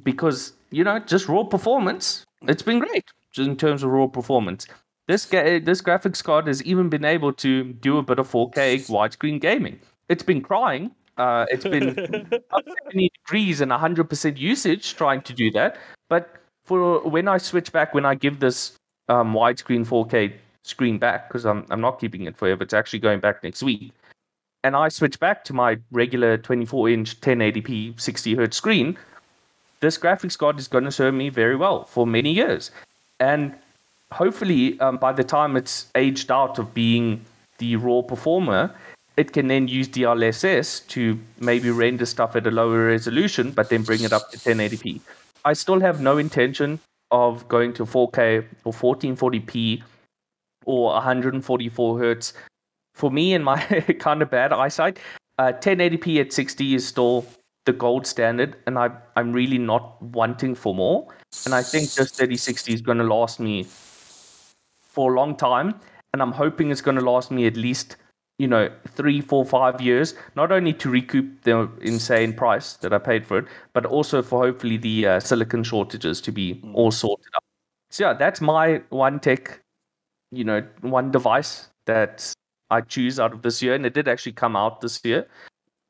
because 0.03 0.56
you 0.71 0.85
know 0.85 0.99
just 0.99 1.29
raw 1.29 1.45
performance. 1.45 2.25
It's 2.43 2.62
been 2.62 2.79
great 2.79 3.05
just 3.33 3.49
in 3.49 3.57
terms 3.57 3.83
of 3.83 3.91
raw 3.91 4.07
performance. 4.07 4.67
This 5.09 5.27
ga- 5.27 5.61
this 5.61 5.83
graphics 5.83 6.23
card 6.23 6.47
has 6.49 6.62
even 6.64 6.89
been 6.89 7.05
able 7.05 7.33
to 7.35 7.73
do 7.75 7.99
a 7.99 8.03
bit 8.03 8.19
of 8.19 8.31
4K 8.31 8.89
widescreen 8.89 9.41
gaming. 9.41 9.79
It's 10.09 10.23
been 10.23 10.41
crying. 10.41 10.91
Uh, 11.17 11.47
it's 11.49 11.64
been 11.64 11.91
up 12.53 12.64
70 12.85 13.11
degrees 13.25 13.61
and 13.61 13.71
100% 13.71 14.37
usage 14.37 14.97
trying 14.97 15.23
to 15.23 15.33
do 15.33 15.51
that. 15.53 15.79
But 16.09 16.37
for 16.64 17.01
when 17.01 17.29
I 17.29 17.39
switch 17.39 17.73
back, 17.73 17.95
when 17.95 18.05
I 18.05 18.14
give 18.14 18.41
this 18.41 18.73
um, 19.09 19.33
widescreen 19.33 19.87
4K 19.87 20.33
screen 20.64 20.99
back, 20.99 21.29
because 21.29 21.47
I'm 21.47 21.64
I'm 21.71 21.81
not 21.81 22.01
keeping 22.01 22.25
it 22.25 22.37
forever. 22.37 22.64
It's 22.64 22.75
actually 22.75 22.99
going 22.99 23.21
back 23.21 23.43
next 23.43 23.62
week. 23.62 23.93
And 24.64 24.75
I 24.75 24.89
switch 24.89 25.21
back 25.21 25.45
to 25.45 25.53
my 25.53 25.79
regular 25.93 26.37
24 26.37 26.89
inch 26.91 27.21
1080p 27.21 28.01
60 28.01 28.35
hertz 28.35 28.57
screen. 28.57 28.99
This 29.81 29.99
graphics 29.99 30.39
card 30.39 30.59
is 30.59 30.68
going 30.68 30.85
to 30.85 30.93
serve 30.93 31.14
me 31.14 31.29
very 31.29 31.57
well 31.57 31.85
for 31.85 32.07
many 32.07 32.33
years. 32.33 32.70
And 33.20 33.55
hopefully, 34.12 34.79
um, 34.81 34.97
by 34.97 35.12
the 35.12 35.24
time 35.24 35.57
it's 35.57 35.87
aged 35.95 36.31
out 36.31 36.59
of 36.59 36.74
being 36.74 37.24
the 37.59 37.77
raw 37.77 38.03
performer, 38.03 38.74
it 39.16 39.33
can 39.33 39.49
then 39.49 39.68
use 39.68 39.89
DLSS 39.89 40.87
to 40.89 41.18
maybe 41.41 41.70
render 41.70 42.07
stuff 42.07 42.37
at 42.37 42.47
a 42.47 42.51
lower 42.51 42.87
resolution, 42.87 43.51
but 43.51 43.70
then 43.70 43.83
bring 43.83 44.03
it 44.03 44.12
up 44.12 44.31
to 44.31 44.39
1080p. 44.39 45.01
I 45.45 45.55
still 45.55 45.81
have 45.81 46.01
no 46.01 46.18
intention 46.18 46.81
of 47.11 47.47
going 47.49 47.72
to 47.74 47.85
4K 47.85 48.45
or 48.64 48.72
1440p 48.72 49.83
or 50.64 50.93
144 50.95 51.99
hertz. 51.99 52.33
For 52.95 53.11
me 53.11 53.35
and 53.35 53.45
my 53.45 53.61
kind 53.99 54.22
of 54.22 54.31
bad 54.31 54.53
eyesight, 54.53 54.99
uh, 55.39 55.53
1080p 55.53 56.20
at 56.20 56.33
60 56.33 56.74
is 56.74 56.87
still 56.87 57.24
the 57.67 57.73
gold 57.73 58.07
standard, 58.07 58.57
and 58.67 58.79
I, 58.79 58.91
I'm 59.17 59.33
really 59.33 59.59
not 59.59 60.01
wanting 60.01 60.55
for 60.55 60.75
more. 60.75 61.07
And 61.45 61.55
I 61.55 61.62
think 61.62 61.85
this 61.85 62.12
3060 62.12 62.73
is 62.73 62.81
going 62.81 62.99
to 62.99 63.05
last 63.05 63.39
me 63.39 63.67
for 64.81 65.12
a 65.12 65.17
long 65.17 65.37
time, 65.37 65.79
and 66.12 66.23
I'm 66.23 66.33
hoping 66.33 66.71
it's 66.71 66.81
going 66.81 66.97
to 66.97 67.05
last 67.05 67.31
me 67.31 67.47
at 67.47 67.57
least 67.57 67.97
you 68.39 68.47
know 68.47 68.71
three, 68.89 69.21
four, 69.21 69.45
five 69.45 69.81
years. 69.81 70.14
Not 70.37 70.53
only 70.53 70.73
to 70.75 70.89
recoup 70.89 71.43
the 71.43 71.69
insane 71.83 72.33
price 72.33 72.75
that 72.77 72.93
I 72.93 72.99
paid 72.99 73.27
for 73.27 73.39
it, 73.39 73.47
but 73.75 73.85
also 73.85 74.23
for 74.23 74.41
hopefully 74.45 74.77
the 74.77 75.07
uh, 75.07 75.21
silicon 75.21 75.62
shortages 75.64 76.21
to 76.23 76.33
be 76.33 76.62
all 76.73 76.91
sorted 76.91 77.27
out. 77.35 77.43
So 77.91 78.09
yeah, 78.09 78.14
that's 78.14 78.41
my 78.41 78.83
one 78.91 79.21
tech, 79.21 79.61
you 80.31 80.45
know, 80.45 80.62
one 80.81 81.11
device 81.11 81.69
that 81.87 82.33
I 82.71 82.81
choose 82.81 83.21
out 83.21 83.33
of 83.33 83.43
this 83.43 83.61
year, 83.62 83.75
and 83.75 83.85
it 83.85 83.95
did 83.95 84.09
actually 84.09 84.33
come 84.33 84.57
out 84.57 84.81
this 84.81 85.01
year. 85.05 85.27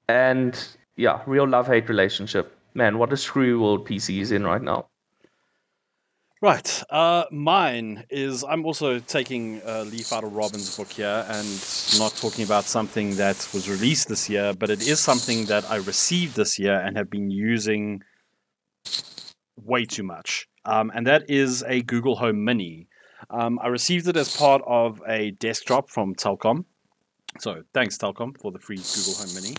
And 0.09 0.59
yeah, 0.97 1.23
real 1.27 1.47
love 1.47 1.67
hate 1.67 1.89
relationship. 1.89 2.57
Man, 2.75 2.99
what 2.99 3.13
a 3.13 3.17
screw 3.17 3.63
world 3.63 3.87
PC 3.87 4.21
is 4.21 4.33
in 4.33 4.45
right 4.45 4.63
now. 4.63 4.87
Right. 6.43 6.83
Uh, 6.91 7.25
mine 7.31 8.05
is 8.11 8.45
I'm 8.45 8.67
also 8.67 8.99
taking 8.99 9.63
a 9.65 9.85
leaf 9.85 10.13
out 10.13 10.23
of 10.23 10.35
Robin's 10.35 10.77
book 10.77 10.89
here 10.89 11.25
and 11.29 11.49
not 11.99 12.15
talking 12.17 12.45
about 12.45 12.65
something 12.65 13.17
that 13.17 13.49
was 13.55 13.71
released 13.71 14.09
this 14.09 14.29
year, 14.29 14.53
but 14.53 14.69
it 14.69 14.87
is 14.87 15.01
something 15.01 15.47
that 15.47 15.69
I 15.71 15.77
received 15.77 16.37
this 16.37 16.59
year 16.59 16.79
and 16.79 16.97
have 16.97 17.09
been 17.09 17.31
using 17.31 18.03
way 19.57 19.87
too 19.87 20.03
much. 20.03 20.47
Um, 20.67 20.93
and 20.95 21.07
that 21.07 21.31
is 21.31 21.65
a 21.67 21.81
Google 21.83 22.17
Home 22.17 22.45
Mini. 22.45 22.89
Um, 23.31 23.59
I 23.63 23.69
received 23.69 24.07
it 24.07 24.17
as 24.17 24.37
part 24.37 24.63
of 24.67 25.03
a 25.09 25.31
desktop 25.33 25.89
from 25.89 26.15
Telkom. 26.15 26.67
So 27.39 27.63
thanks, 27.73 27.97
Telkom, 27.97 28.39
for 28.39 28.53
the 28.53 28.59
free 28.59 28.77
Google 28.77 29.15
Home 29.15 29.35
Mini. 29.35 29.57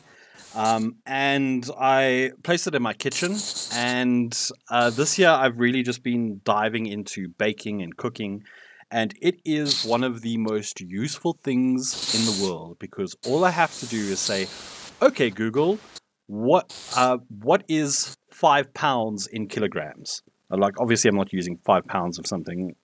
Um, 0.58 0.96
and 1.06 1.70
I 1.80 2.32
placed 2.42 2.66
it 2.66 2.74
in 2.74 2.82
my 2.82 2.94
kitchen. 2.94 3.38
And 3.74 4.36
uh, 4.72 4.90
this 4.90 5.20
year, 5.20 5.30
I've 5.30 5.60
really 5.60 5.84
just 5.84 6.02
been 6.02 6.42
diving 6.44 6.88
into 6.88 7.28
baking 7.28 7.84
and 7.84 7.96
cooking. 7.96 8.44
And 8.90 9.14
it 9.22 9.40
is 9.46 9.86
one 9.86 10.04
of 10.04 10.22
the 10.22 10.38
most 10.38 10.82
useful 10.82 11.38
things 11.44 12.16
in 12.16 12.26
the 12.26 12.44
world 12.44 12.78
because 12.80 13.16
all 13.28 13.46
I 13.46 13.52
have 13.52 13.78
to 13.80 13.86
do 13.86 13.98
is 13.98 14.20
say, 14.20 14.48
okay, 15.00 15.30
Google, 15.30 15.78
what, 16.26 16.76
uh, 16.96 17.18
what 17.40 17.64
is 17.68 18.18
five 18.32 18.74
pounds 18.74 19.28
in 19.28 19.48
kilograms? 19.48 20.24
Like, 20.50 20.80
obviously, 20.80 21.10
I'm 21.10 21.18
not 21.18 21.32
using 21.34 21.60
five 21.66 21.86
pounds 21.86 22.18
of 22.18 22.26
something. 22.26 22.76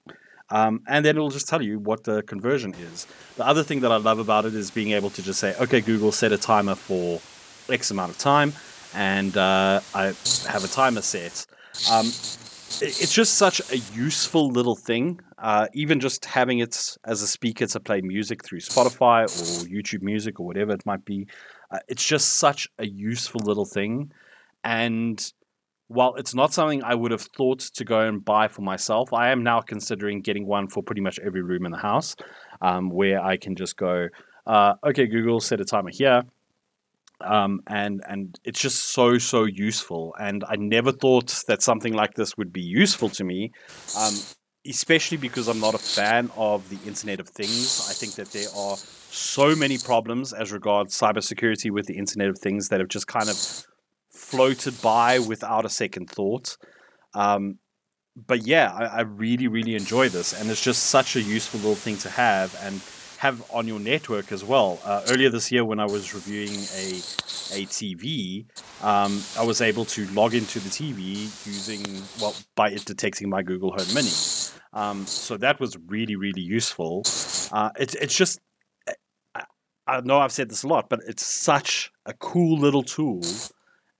Um, 0.51 0.81
and 0.87 1.03
then 1.03 1.15
it'll 1.15 1.31
just 1.31 1.47
tell 1.47 1.63
you 1.63 1.79
what 1.79 2.03
the 2.03 2.21
conversion 2.21 2.75
is. 2.75 3.07
The 3.37 3.47
other 3.47 3.63
thing 3.63 3.79
that 3.79 3.91
I 3.91 3.95
love 3.95 4.19
about 4.19 4.45
it 4.45 4.53
is 4.53 4.69
being 4.69 4.91
able 4.91 5.09
to 5.11 5.23
just 5.23 5.39
say, 5.39 5.55
okay, 5.59 5.81
Google, 5.81 6.11
set 6.11 6.31
a 6.31 6.37
timer 6.37 6.75
for 6.75 7.19
X 7.69 7.91
amount 7.91 8.11
of 8.11 8.17
time, 8.17 8.53
and 8.93 9.35
uh, 9.37 9.79
I 9.93 10.05
have 10.47 10.63
a 10.63 10.67
timer 10.67 11.01
set. 11.01 11.45
Um, 11.91 12.07
it's 12.81 13.13
just 13.13 13.35
such 13.35 13.61
a 13.71 13.77
useful 13.95 14.49
little 14.49 14.75
thing. 14.75 15.19
Uh, 15.37 15.67
even 15.73 15.99
just 15.99 16.25
having 16.25 16.59
it 16.59 16.97
as 17.05 17.21
a 17.21 17.27
speaker 17.27 17.67
to 17.67 17.79
play 17.79 18.01
music 18.01 18.43
through 18.43 18.59
Spotify 18.59 19.23
or 19.23 19.67
YouTube 19.67 20.01
Music 20.01 20.39
or 20.39 20.45
whatever 20.45 20.71
it 20.71 20.85
might 20.85 21.03
be, 21.05 21.27
uh, 21.71 21.79
it's 21.87 22.03
just 22.03 22.33
such 22.33 22.69
a 22.79 22.85
useful 22.85 23.41
little 23.43 23.65
thing. 23.65 24.11
And 24.63 25.33
while 25.87 26.15
it's 26.15 26.33
not 26.33 26.53
something 26.53 26.83
I 26.83 26.95
would 26.95 27.11
have 27.11 27.21
thought 27.21 27.59
to 27.59 27.83
go 27.83 28.01
and 28.01 28.23
buy 28.23 28.47
for 28.47 28.61
myself, 28.61 29.13
I 29.13 29.31
am 29.31 29.43
now 29.43 29.61
considering 29.61 30.21
getting 30.21 30.47
one 30.47 30.67
for 30.67 30.81
pretty 30.81 31.01
much 31.01 31.19
every 31.19 31.41
room 31.41 31.65
in 31.65 31.71
the 31.71 31.77
house, 31.77 32.15
um, 32.61 32.89
where 32.89 33.21
I 33.21 33.37
can 33.37 33.55
just 33.55 33.75
go, 33.75 34.07
uh, 34.47 34.75
okay, 34.85 35.07
Google, 35.07 35.39
set 35.39 35.59
a 35.59 35.65
timer 35.65 35.91
here 35.91 36.23
um, 37.23 37.61
and 37.67 38.01
and 38.07 38.39
it's 38.43 38.59
just 38.59 38.93
so 38.93 39.17
so 39.17 39.45
useful. 39.45 40.15
And 40.19 40.43
I 40.47 40.55
never 40.55 40.91
thought 40.91 41.43
that 41.47 41.61
something 41.61 41.93
like 41.93 42.13
this 42.15 42.37
would 42.37 42.51
be 42.53 42.61
useful 42.61 43.09
to 43.09 43.23
me, 43.23 43.51
um, 43.97 44.13
especially 44.67 45.17
because 45.17 45.47
I'm 45.47 45.59
not 45.59 45.73
a 45.73 45.79
fan 45.79 46.31
of 46.35 46.69
the 46.69 46.77
Internet 46.87 47.19
of 47.19 47.29
Things. 47.29 47.87
I 47.89 47.93
think 47.93 48.15
that 48.15 48.31
there 48.31 48.49
are 48.55 48.77
so 48.77 49.55
many 49.55 49.77
problems 49.77 50.33
as 50.33 50.51
regards 50.51 50.99
cybersecurity 50.99 51.71
with 51.71 51.85
the 51.87 51.97
Internet 51.97 52.29
of 52.29 52.39
Things 52.39 52.69
that 52.69 52.79
have 52.79 52.89
just 52.89 53.07
kind 53.07 53.29
of 53.29 53.65
floated 54.09 54.81
by 54.81 55.19
without 55.19 55.65
a 55.65 55.69
second 55.69 56.09
thought. 56.09 56.57
Um, 57.13 57.59
but 58.15 58.45
yeah, 58.45 58.71
I, 58.71 58.85
I 58.85 59.01
really 59.01 59.47
really 59.47 59.75
enjoy 59.75 60.09
this, 60.09 60.33
and 60.33 60.49
it's 60.49 60.63
just 60.63 60.83
such 60.83 61.15
a 61.15 61.21
useful 61.21 61.59
little 61.59 61.75
thing 61.75 61.97
to 61.97 62.09
have 62.09 62.55
and 62.63 62.81
have 63.23 63.41
on 63.51 63.65
your 63.69 63.79
network 63.79 64.33
as 64.33 64.43
well. 64.43 64.79
Uh, 64.83 65.01
earlier 65.09 65.29
this 65.29 65.49
year, 65.49 65.63
when 65.63 65.79
I 65.79 65.85
was 65.85 66.13
reviewing 66.13 66.59
a 66.83 66.87
a 67.59 67.61
TV, 67.77 68.45
um, 68.83 69.11
I 69.39 69.45
was 69.45 69.61
able 69.61 69.85
to 69.95 70.05
log 70.07 70.33
into 70.33 70.59
the 70.59 70.69
TV 70.69 71.05
using 71.45 71.83
well 72.19 72.35
by 72.55 72.67
it 72.71 72.83
detecting 72.83 73.29
my 73.29 73.41
Google 73.41 73.71
Home 73.71 73.93
Mini. 73.95 74.11
Um, 74.73 75.05
so 75.07 75.37
that 75.37 75.59
was 75.61 75.77
really 75.87 76.17
really 76.17 76.41
useful. 76.41 77.03
Uh, 77.57 77.69
it's 77.79 77.95
it's 77.95 78.15
just 78.23 78.39
I, 79.33 79.43
I 79.87 80.01
know 80.01 80.19
I've 80.19 80.33
said 80.33 80.49
this 80.49 80.63
a 80.63 80.67
lot, 80.67 80.89
but 80.89 80.99
it's 81.07 81.25
such 81.25 81.91
a 82.05 82.13
cool 82.13 82.59
little 82.59 82.83
tool 82.83 83.21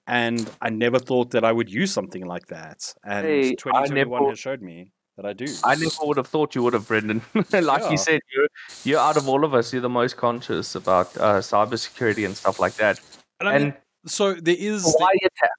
and 0.06 0.50
I 0.62 0.70
never 0.70 1.00
thought 1.00 1.32
that 1.32 1.46
I 1.46 1.54
would 1.54 1.72
use 1.72 1.94
something 1.94 2.26
like 2.26 2.48
that. 2.48 2.94
And 3.06 3.26
hey, 3.26 3.56
2021 3.56 3.96
never, 3.96 4.30
has 4.32 4.40
showed 4.40 4.62
me 4.62 4.92
that 5.18 5.26
I 5.26 5.34
do. 5.34 5.46
I 5.64 5.76
never 5.76 5.92
would 6.04 6.18
have 6.18 6.28
thought 6.28 6.56
you 6.56 6.64
would 6.64 6.74
have, 6.74 6.88
Brendan. 6.88 7.22
like 7.36 7.54
yeah. 7.54 7.92
you 7.92 7.98
said, 7.98 8.22
you're 8.34 8.48
you're 8.84 9.00
out 9.00 9.18
of 9.18 9.30
all 9.30 9.44
of 9.44 9.54
us, 9.54 9.72
you're 9.72 9.82
the 9.82 9.90
most 9.90 10.18
conscious 10.18 10.76
about 10.76 11.16
uh, 11.18 11.40
cybersecurity 11.40 12.26
and 12.26 12.36
stuff 12.36 12.60
like 12.60 12.76
that. 12.76 13.00
And, 13.40 13.50
I 13.50 13.58
mean, 13.58 13.62
and 13.62 13.74
so 14.06 14.34
there 14.34 14.56
is 14.58 14.96
why 14.98 15.12
the... 15.14 15.20
you 15.22 15.30
tap? 15.38 15.50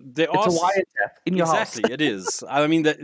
there 0.00 0.28
It's 0.32 0.46
are 0.46 0.48
a 0.48 0.52
wiretap 0.52 1.10
in 1.26 1.36
your 1.36 1.46
exactly 1.46 1.82
house. 1.82 1.92
it 1.92 2.00
is 2.00 2.44
i 2.48 2.66
mean 2.66 2.82
that 2.82 2.98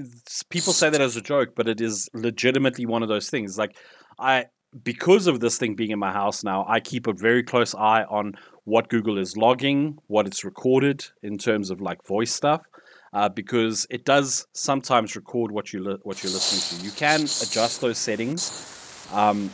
people 0.48 0.72
say 0.72 0.90
that 0.90 1.00
as 1.00 1.16
a 1.16 1.20
joke 1.20 1.54
but 1.54 1.68
it 1.68 1.80
is 1.80 2.08
legitimately 2.14 2.86
one 2.86 3.02
of 3.02 3.08
those 3.08 3.28
things 3.28 3.58
like 3.58 3.76
i 4.18 4.46
because 4.82 5.26
of 5.26 5.40
this 5.40 5.58
thing 5.58 5.74
being 5.74 5.90
in 5.90 5.98
my 5.98 6.12
house 6.12 6.44
now 6.44 6.64
i 6.68 6.78
keep 6.80 7.06
a 7.06 7.12
very 7.12 7.42
close 7.42 7.74
eye 7.74 8.04
on 8.04 8.34
what 8.64 8.88
google 8.88 9.18
is 9.18 9.36
logging 9.36 9.98
what 10.06 10.26
it's 10.26 10.44
recorded 10.44 11.04
in 11.22 11.36
terms 11.36 11.70
of 11.70 11.80
like 11.80 12.04
voice 12.06 12.32
stuff 12.32 12.62
uh, 13.14 13.28
because 13.28 13.86
it 13.90 14.04
does 14.04 14.46
sometimes 14.52 15.16
record 15.16 15.50
what 15.52 15.72
you 15.72 15.82
li- 15.82 15.98
what 16.02 16.22
you're 16.22 16.32
listening 16.32 16.80
to 16.80 16.84
you 16.86 16.90
can 16.92 17.20
adjust 17.22 17.80
those 17.80 17.96
settings 17.98 19.06
um, 19.12 19.50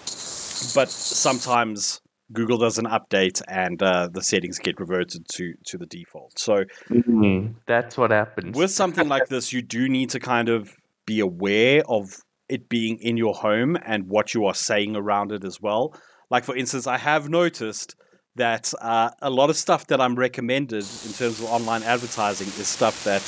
but 0.75 0.89
sometimes 0.89 2.01
google 2.33 2.59
does 2.59 2.79
an 2.79 2.87
update 2.87 3.43
and 3.49 3.83
uh, 3.83 4.09
the 4.13 4.23
settings 4.23 4.59
get 4.59 4.79
reverted 4.81 5.27
to 5.29 5.53
to 5.65 5.77
the 5.79 5.87
default 5.87 6.39
so 6.39 6.65
Mhm, 6.91 7.55
That's 7.67 7.97
what 7.97 8.11
happens. 8.11 8.57
with 8.57 8.71
something 8.71 9.09
like 9.09 9.29
this, 9.29 9.53
you 9.53 9.63
do 9.63 9.89
need 9.89 10.11
to 10.11 10.19
kind 10.21 10.49
of 10.49 10.75
be 11.07 11.21
aware 11.21 11.83
of 11.89 12.17
it 12.49 12.69
being 12.69 12.99
in 12.99 13.17
your 13.17 13.35
home 13.35 13.77
and 13.85 14.09
what 14.09 14.35
you 14.35 14.45
are 14.47 14.55
saying 14.55 14.97
around 14.97 15.31
it 15.31 15.45
as 15.45 15.61
well. 15.61 15.95
Like, 16.31 16.45
for 16.45 16.57
instance, 16.57 16.87
I 16.87 16.99
have 16.99 17.29
noticed 17.29 17.95
that 18.41 18.73
uh, 18.81 19.11
a 19.21 19.29
lot 19.29 19.51
of 19.51 19.57
stuff 19.57 19.87
that 19.89 20.01
I'm 20.01 20.15
recommended 20.15 20.87
in 21.05 21.13
terms 21.13 21.41
of 21.41 21.45
online 21.45 21.83
advertising 21.83 22.49
is 22.49 22.67
stuff 22.67 23.05
that 23.05 23.25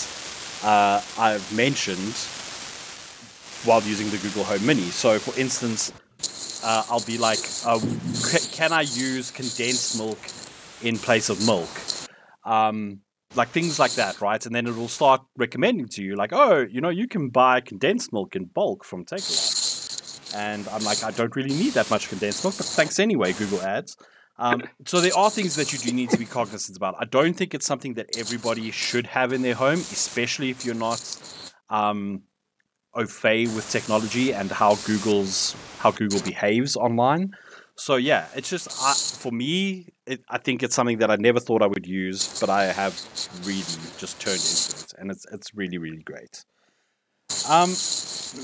uh, 0.67 1.03
I've 1.19 1.47
mentioned 1.55 2.17
while 3.69 3.83
using 3.83 4.09
the 4.09 4.17
Google 4.17 4.43
Home 4.45 4.65
Mini. 4.65 4.89
So, 4.91 5.19
for 5.19 5.39
instance, 5.39 5.93
uh, 6.65 6.85
I'll 6.89 7.05
be 7.05 7.19
like, 7.19 7.41
uh, 7.67 7.79
can 8.53 8.73
I 8.73 8.81
use 8.81 9.31
condensed 9.31 9.99
milk 9.99 10.19
in 10.83 10.97
place 10.97 11.29
of 11.29 11.45
milk? 11.47 11.69
Um, 12.45 13.01
like 13.35 13.49
things 13.49 13.79
like 13.79 13.93
that, 13.93 14.23
right? 14.23 14.45
And 14.47 14.55
then 14.55 14.67
it 14.67 14.75
will 14.75 14.89
start 14.89 15.21
recommending 15.37 15.89
to 15.89 16.03
you, 16.03 16.17
like, 16.17 16.33
oh, 16.33 16.67
you 16.71 16.81
know, 16.81 16.89
you 16.89 17.07
can 17.07 17.29
buy 17.29 17.61
condensed 17.61 18.15
milk 18.15 18.35
in 18.35 18.47
bulk 18.47 18.83
from 18.83 19.05
Takeaway. 19.05 20.35
And 20.35 20.67
I'm 20.69 20.85
like, 20.85 21.05
I 21.05 21.11
don't 21.11 21.37
really 21.37 21.55
need 21.55 21.75
that 21.75 21.91
much 21.91 22.09
condensed 22.09 22.45
milk, 22.45 22.57
but 22.57 22.65
thanks 22.65 22.99
anyway, 22.99 23.35
Google 23.35 23.61
Ads. 23.61 23.99
Um, 24.39 24.63
so 24.87 25.01
there 25.01 25.17
are 25.17 25.31
things 25.31 25.57
that 25.57 25.73
you 25.73 25.79
do 25.79 25.93
need 25.93 26.11
to 26.11 26.19
be 26.19 26.25
cognizant 26.25 26.77
about. 26.77 26.97
I 26.99 27.05
don't 27.05 27.35
think 27.35 27.55
it's 27.55 27.67
something 27.67 27.95
that 27.95 28.17
everybody 28.17 28.71
should 28.71 29.07
have 29.09 29.33
in 29.33 29.43
their 29.43 29.55
home, 29.55 29.79
especially 29.79 30.51
if 30.51 30.65
you're 30.65 30.75
not 30.75 31.01
um, 31.69 32.23
au 32.95 33.07
fait 33.07 33.47
with 33.49 33.71
technology 33.71 34.33
and 34.33 34.51
how 34.51 34.77
Google's 34.87 35.55
how 35.79 35.91
Google 35.91 36.21
behaves 36.21 36.77
online. 36.77 37.33
So 37.77 37.97
yeah, 37.97 38.27
it's 38.35 38.51
just 38.51 38.69
I, 38.83 38.95
for 38.95 39.33
me. 39.33 39.89
It, 40.07 40.23
I 40.29 40.39
think 40.39 40.63
it's 40.63 40.75
something 40.75 40.99
that 40.99 41.11
I 41.11 41.17
never 41.17 41.41
thought 41.41 41.63
I 41.63 41.67
would 41.67 41.87
use, 41.87 42.41
but 42.41 42.51
I 42.51 42.65
have 42.65 42.95
really 43.45 43.63
just 43.99 44.21
turned 44.21 44.37
into 44.37 44.85
it, 44.85 44.93
and 44.99 45.11
it's 45.11 45.27
it's 45.33 45.55
really 45.55 45.79
really 45.79 46.03
great. 46.03 46.45
Um, 47.49 47.71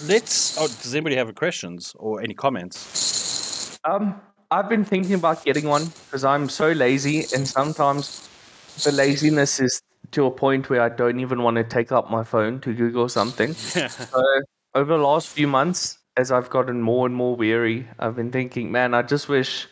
let's. 0.07 0.57
Oh, 0.59 0.66
does 0.66 0.95
anybody 0.95 1.16
have 1.16 1.28
any 1.28 1.34
questions 1.34 1.95
or 1.99 2.22
any 2.22 2.34
comments? 2.34 3.78
Um, 3.84 4.20
I've 4.51 4.68
been 4.68 4.84
thinking 4.84 5.14
about 5.14 5.44
getting 5.44 5.68
one 5.68 5.86
because 6.07 6.24
I'm 6.24 6.49
so 6.49 6.72
lazy, 6.72 7.26
and 7.34 7.46
sometimes 7.46 8.28
the 8.82 8.92
laziness 8.92 9.61
is 9.61 9.82
to 10.12 10.24
a 10.24 10.30
point 10.30 10.70
where 10.70 10.80
I 10.80 10.88
don't 10.88 11.20
even 11.20 11.42
want 11.42 11.57
to 11.57 11.64
take 11.64 11.92
up 11.92 12.11
my 12.11 12.24
phone 12.24 12.61
to 12.61 12.72
Google 12.72 13.11
something. 13.11 13.53
so 13.55 14.24
over 14.74 14.96
the 14.96 15.03
last 15.03 15.28
few 15.28 15.46
months, 15.46 15.99
as 16.16 16.32
I've 16.32 16.49
gotten 16.49 16.80
more 16.80 17.05
and 17.05 17.14
more 17.14 17.36
weary, 17.36 17.86
I've 17.99 18.16
been 18.16 18.32
thinking, 18.32 18.72
man, 18.72 18.94
I 18.94 19.03
just 19.03 19.28
wish 19.28 19.68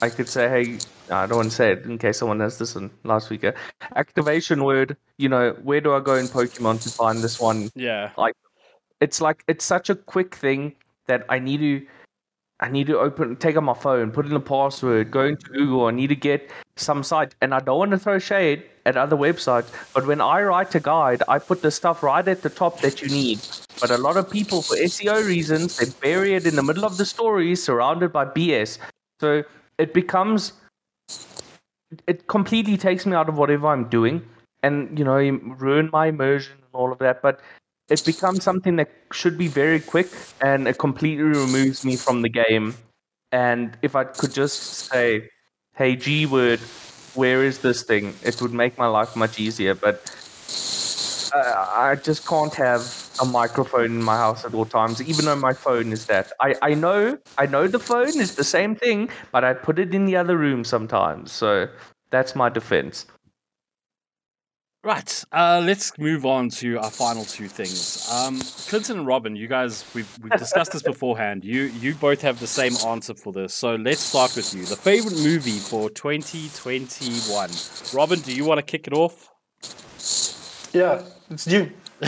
I 0.00 0.08
could 0.08 0.28
say, 0.28 0.48
hey, 0.48 0.78
I 1.10 1.26
don't 1.26 1.36
want 1.36 1.50
to 1.50 1.56
say 1.56 1.72
it 1.72 1.84
in 1.84 1.98
case 1.98 2.18
someone 2.18 2.40
has 2.40 2.58
this 2.58 2.74
one 2.74 2.90
last 3.04 3.28
week. 3.28 3.44
uh, 3.44 3.52
Activation 3.94 4.64
word, 4.64 4.96
you 5.18 5.28
know, 5.28 5.52
where 5.62 5.82
do 5.82 5.92
I 5.92 6.00
go 6.00 6.14
in 6.14 6.26
Pokemon 6.26 6.82
to 6.84 6.88
find 6.88 7.18
this 7.18 7.38
one 7.38 7.70
yeah, 7.74 8.10
Like, 8.16 8.34
it's 9.00 9.20
like 9.20 9.44
it's 9.48 9.66
such 9.66 9.90
a 9.90 9.94
quick 9.94 10.34
thing 10.34 10.74
that 11.06 11.26
I 11.28 11.38
need 11.38 11.58
to 11.58 11.86
I 12.60 12.68
need 12.68 12.86
to 12.86 12.98
open 12.98 13.36
take 13.36 13.56
out 13.56 13.64
my 13.64 13.74
phone, 13.74 14.10
put 14.10 14.26
in 14.26 14.32
a 14.32 14.40
password, 14.40 15.10
go 15.10 15.24
into 15.24 15.46
Google, 15.50 15.86
I 15.86 15.90
need 15.90 16.08
to 16.08 16.16
get 16.16 16.50
some 16.76 17.02
site 17.02 17.34
and 17.40 17.54
I 17.54 17.60
don't 17.60 17.78
want 17.78 17.90
to 17.90 17.98
throw 17.98 18.18
shade 18.18 18.62
at 18.86 18.96
other 18.96 19.16
websites, 19.16 19.72
but 19.92 20.06
when 20.06 20.20
I 20.20 20.42
write 20.42 20.74
a 20.74 20.80
guide, 20.80 21.22
I 21.28 21.38
put 21.38 21.62
the 21.62 21.70
stuff 21.70 22.02
right 22.02 22.26
at 22.26 22.42
the 22.42 22.50
top 22.50 22.80
that 22.80 23.02
you 23.02 23.08
need. 23.08 23.40
But 23.80 23.90
a 23.90 23.98
lot 23.98 24.16
of 24.16 24.30
people 24.30 24.62
for 24.62 24.76
SEO 24.76 25.26
reasons, 25.26 25.78
they 25.78 25.86
bury 26.00 26.34
it 26.34 26.46
in 26.46 26.54
the 26.54 26.62
middle 26.62 26.84
of 26.84 26.96
the 26.96 27.04
story 27.04 27.56
surrounded 27.56 28.12
by 28.12 28.24
BS. 28.26 28.78
So 29.20 29.42
it 29.78 29.94
becomes 29.94 30.52
it 32.06 32.26
completely 32.26 32.76
takes 32.76 33.06
me 33.06 33.14
out 33.14 33.28
of 33.28 33.36
whatever 33.36 33.68
I'm 33.68 33.88
doing 33.88 34.22
and 34.62 34.98
you 34.98 35.04
know 35.04 35.16
ruin 35.16 35.90
my 35.92 36.06
immersion 36.06 36.54
and 36.54 36.74
all 36.74 36.90
of 36.92 36.98
that 36.98 37.22
but 37.22 37.40
it 37.88 38.04
becomes 38.04 38.42
something 38.42 38.76
that 38.76 38.90
should 39.12 39.36
be 39.36 39.48
very 39.48 39.80
quick 39.80 40.08
and 40.40 40.66
it 40.66 40.78
completely 40.78 41.24
removes 41.24 41.84
me 41.84 41.96
from 41.96 42.22
the 42.22 42.28
game. 42.28 42.74
And 43.32 43.76
if 43.82 43.96
i 43.96 44.04
could 44.04 44.32
just 44.32 44.60
say 44.90 45.28
hey 45.76 45.96
g 45.96 46.26
word 46.26 46.60
where 47.14 47.44
is 47.44 47.58
this 47.58 47.82
thing? 47.82 48.14
It 48.24 48.40
would 48.42 48.52
make 48.52 48.78
my 48.78 48.86
life 48.86 49.16
much 49.16 49.38
easier 49.38 49.74
but 49.74 50.10
uh, 51.34 51.66
i 51.70 51.94
just 51.96 52.26
can't 52.26 52.54
have 52.54 52.82
a 53.20 53.24
microphone 53.24 53.86
in 53.86 54.02
my 54.02 54.16
house 54.16 54.44
at 54.44 54.54
all 54.54 54.64
times 54.64 55.02
even 55.02 55.24
though 55.24 55.36
my 55.36 55.52
phone 55.52 55.92
is 55.92 56.06
that. 56.06 56.32
I, 56.40 56.54
I 56.62 56.74
know 56.74 57.18
i 57.38 57.46
know 57.46 57.66
the 57.66 57.78
phone 57.78 58.18
is 58.20 58.34
the 58.36 58.44
same 58.44 58.74
thing 58.76 59.08
but 59.32 59.44
i 59.44 59.52
put 59.52 59.78
it 59.78 59.94
in 59.94 60.04
the 60.06 60.16
other 60.16 60.36
room 60.36 60.64
sometimes 60.64 61.32
so 61.32 61.68
that's 62.10 62.34
my 62.36 62.48
defense 62.48 63.06
Right. 64.84 65.24
Uh, 65.32 65.62
let's 65.64 65.96
move 65.98 66.26
on 66.26 66.50
to 66.50 66.78
our 66.78 66.90
final 66.90 67.24
two 67.24 67.48
things. 67.48 68.06
Um, 68.12 68.38
Clinton 68.68 68.98
and 68.98 69.06
Robin, 69.06 69.34
you 69.34 69.48
guys, 69.48 69.82
we've, 69.94 70.18
we've 70.22 70.32
discussed 70.32 70.72
this 70.72 70.82
beforehand. 70.82 71.42
You 71.42 71.62
you 71.62 71.94
both 71.94 72.20
have 72.20 72.38
the 72.38 72.46
same 72.46 72.74
answer 72.86 73.14
for 73.14 73.32
this. 73.32 73.54
So 73.54 73.76
let's 73.76 74.00
start 74.00 74.36
with 74.36 74.52
you. 74.52 74.66
The 74.66 74.76
favorite 74.76 75.16
movie 75.16 75.58
for 75.58 75.88
2021. 75.88 77.50
Robin, 77.94 78.20
do 78.20 78.34
you 78.34 78.44
want 78.44 78.58
to 78.58 78.62
kick 78.62 78.86
it 78.86 78.92
off? 78.92 79.30
Yeah, 80.74 81.00
it's 81.30 81.46
you. 81.46 81.70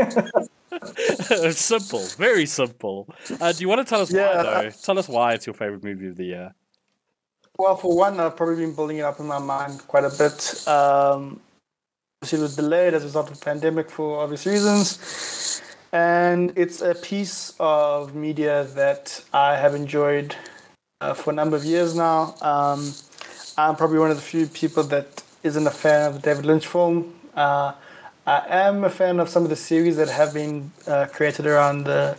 it's 0.00 1.60
simple, 1.60 2.02
very 2.16 2.46
simple. 2.46 3.14
Uh, 3.38 3.52
do 3.52 3.60
you 3.60 3.68
want 3.68 3.86
to 3.86 3.90
tell 3.90 4.00
us 4.00 4.10
why, 4.10 4.18
Yeah. 4.20 4.42
though? 4.42 4.70
Tell 4.70 4.98
us 4.98 5.06
why 5.06 5.34
it's 5.34 5.46
your 5.46 5.52
favorite 5.52 5.84
movie 5.84 6.08
of 6.08 6.16
the 6.16 6.24
year. 6.24 6.54
Well, 7.58 7.76
for 7.76 7.94
one, 7.94 8.18
I've 8.20 8.36
probably 8.36 8.56
been 8.64 8.74
building 8.74 8.98
it 8.98 9.02
up 9.02 9.20
in 9.20 9.26
my 9.26 9.38
mind 9.38 9.86
quite 9.86 10.04
a 10.04 10.10
bit. 10.16 10.66
Um, 10.66 11.40
it 12.22 12.32
was 12.32 12.56
delayed 12.56 12.94
as 12.94 13.02
a 13.02 13.06
result 13.06 13.30
of 13.30 13.38
the 13.38 13.44
pandemic 13.44 13.88
for 13.88 14.20
obvious 14.20 14.44
reasons. 14.44 15.62
And 15.92 16.52
it's 16.56 16.82
a 16.82 16.94
piece 16.94 17.54
of 17.60 18.14
media 18.14 18.64
that 18.74 19.24
I 19.32 19.56
have 19.56 19.74
enjoyed 19.74 20.34
uh, 21.00 21.14
for 21.14 21.30
a 21.30 21.32
number 21.32 21.56
of 21.56 21.64
years 21.64 21.94
now. 21.94 22.34
Um, 22.42 22.92
I'm 23.56 23.76
probably 23.76 23.98
one 23.98 24.10
of 24.10 24.16
the 24.16 24.22
few 24.22 24.46
people 24.46 24.82
that 24.84 25.22
isn't 25.44 25.66
a 25.66 25.70
fan 25.70 26.08
of 26.08 26.14
the 26.14 26.20
David 26.20 26.44
Lynch 26.44 26.66
film. 26.66 27.14
Uh, 27.34 27.72
I 28.26 28.44
am 28.48 28.84
a 28.84 28.90
fan 28.90 29.20
of 29.20 29.28
some 29.28 29.44
of 29.44 29.48
the 29.48 29.56
series 29.56 29.96
that 29.96 30.08
have 30.08 30.34
been 30.34 30.72
uh, 30.86 31.06
created 31.06 31.46
around 31.46 31.84
the 31.84 32.18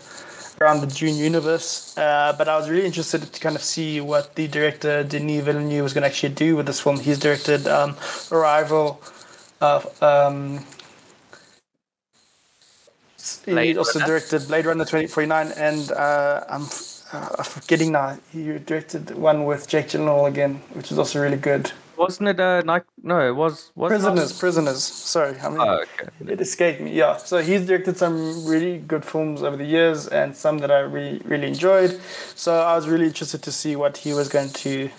around 0.62 0.82
the 0.82 0.88
Dune 0.88 1.16
universe. 1.16 1.98
Uh, 1.98 2.34
but 2.38 2.48
I 2.50 2.58
was 2.58 2.70
really 2.70 2.86
interested 2.86 3.22
to 3.22 3.40
kind 3.40 3.56
of 3.56 3.64
see 3.64 4.02
what 4.02 4.36
the 4.36 4.48
director 4.48 5.04
Denis 5.04 5.44
Villeneuve 5.44 5.84
was 5.84 5.94
going 5.94 6.02
to 6.02 6.08
actually 6.08 6.34
do 6.34 6.56
with 6.56 6.66
this 6.66 6.82
film. 6.82 7.00
He's 7.00 7.20
directed 7.20 7.68
um, 7.68 7.96
Arrival. 8.32 9.02
Uh, 9.62 9.82
um, 10.02 10.66
he 13.46 13.52
Blade 13.52 13.78
also 13.78 14.00
Runner. 14.00 14.08
directed 14.08 14.48
Blade 14.48 14.66
Runner 14.66 14.86
2049, 14.86 15.52
and 15.58 15.92
uh, 15.92 16.44
I'm, 16.50 16.64
f- 16.64 17.04
uh, 17.14 17.44
forgetting 17.44 17.92
now. 17.92 18.18
He 18.32 18.58
directed 18.60 19.12
one 19.16 19.46
with 19.46 19.68
Jake 19.68 19.90
Gyllenhaal 19.90 20.28
again, 20.28 20.56
which 20.74 20.92
is 20.92 21.00
also 21.00 21.22
really 21.22 21.38
good. 21.38 21.72
wasn't 21.98 22.30
it 22.30 22.40
a 22.40 22.64
night 22.64 22.84
no 23.04 23.28
it 23.30 23.34
was 23.36 23.72
was 23.76 23.92
Prisoners, 23.92 24.40
Prisoners. 24.40 24.84
Sorry, 24.84 25.38
I 25.40 25.50
mean, 25.50 25.60
oh, 25.60 25.84
okay 25.84 26.10
it 26.28 26.42
escaped 26.42 26.82
me. 26.82 26.94
Yeah, 26.94 27.18
so 27.18 27.40
he's 27.40 27.66
directed 27.68 27.98
some 27.98 28.46
really 28.46 28.78
good 28.80 29.04
films 29.06 29.44
over 29.44 29.58
the 29.58 29.66
years, 29.66 30.08
and 30.08 30.36
some 30.36 30.60
that 30.60 30.72
I 30.72 30.80
really 30.80 31.22
really 31.26 31.48
enjoyed. 31.48 32.00
So 32.36 32.60
I 32.62 32.76
was 32.76 32.88
really 32.88 33.08
interested 33.08 33.44
to 33.44 33.52
see 33.52 33.76
what 33.76 33.98
he 33.98 34.14
was 34.14 34.30
going 34.30 34.50
to 34.52 34.90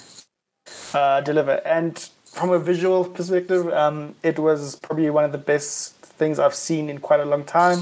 uh, 0.95 1.21
deliver. 1.23 1.67
And 1.67 2.09
from 2.31 2.51
a 2.51 2.59
visual 2.59 3.05
perspective, 3.05 3.69
um, 3.73 4.15
it 4.23 4.39
was 4.39 4.77
probably 4.77 5.11
one 5.11 5.25
of 5.25 5.33
the 5.33 5.39
best 5.39 5.97
things 5.97 6.39
I've 6.39 6.55
seen 6.55 6.89
in 6.89 6.99
quite 6.99 7.21
a 7.21 7.25
long 7.25 7.45
time. 7.45 7.81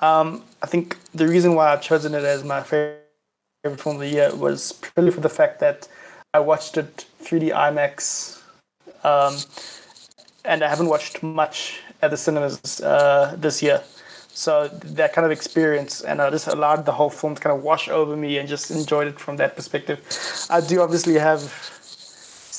Um, 0.00 0.42
I 0.62 0.66
think 0.66 0.98
the 1.12 1.28
reason 1.28 1.54
why 1.54 1.72
I've 1.72 1.82
chosen 1.82 2.14
it 2.14 2.24
as 2.24 2.44
my 2.44 2.62
favorite 2.62 3.00
film 3.80 3.96
of 3.96 4.00
the 4.00 4.08
year 4.08 4.34
was 4.34 4.72
purely 4.72 5.10
for 5.10 5.20
the 5.20 5.28
fact 5.28 5.60
that 5.60 5.86
I 6.32 6.40
watched 6.40 6.76
it 6.76 7.06
3D 7.22 7.52
IMAX. 7.52 8.40
Um, 9.04 9.36
and 10.44 10.64
I 10.64 10.68
haven't 10.68 10.88
watched 10.88 11.22
much 11.22 11.80
at 12.00 12.10
the 12.10 12.16
cinemas 12.16 12.80
uh, 12.80 13.36
this 13.38 13.62
year. 13.62 13.82
So 14.28 14.68
that 14.68 15.12
kind 15.12 15.24
of 15.24 15.30
experience, 15.30 16.00
and 16.00 16.20
I 16.20 16.28
just 16.30 16.48
allowed 16.48 16.86
the 16.86 16.92
whole 16.92 17.10
film 17.10 17.36
to 17.36 17.40
kind 17.40 17.56
of 17.56 17.62
wash 17.62 17.88
over 17.88 18.16
me, 18.16 18.38
and 18.38 18.48
just 18.48 18.70
enjoyed 18.72 19.06
it 19.06 19.20
from 19.20 19.36
that 19.36 19.54
perspective. 19.54 20.00
I 20.50 20.60
do 20.60 20.80
obviously 20.80 21.14
have 21.14 21.40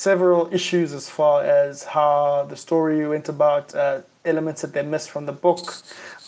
several 0.06 0.42
issues 0.60 0.94
as 0.94 1.10
far 1.10 1.36
as 1.44 1.74
how 1.98 2.46
the 2.52 2.58
story 2.68 3.00
went 3.14 3.28
about, 3.28 3.74
uh, 3.74 4.02
elements 4.24 4.62
that 4.62 4.72
they 4.76 4.84
missed 4.94 5.10
from 5.10 5.26
the 5.26 5.38
book, 5.48 5.64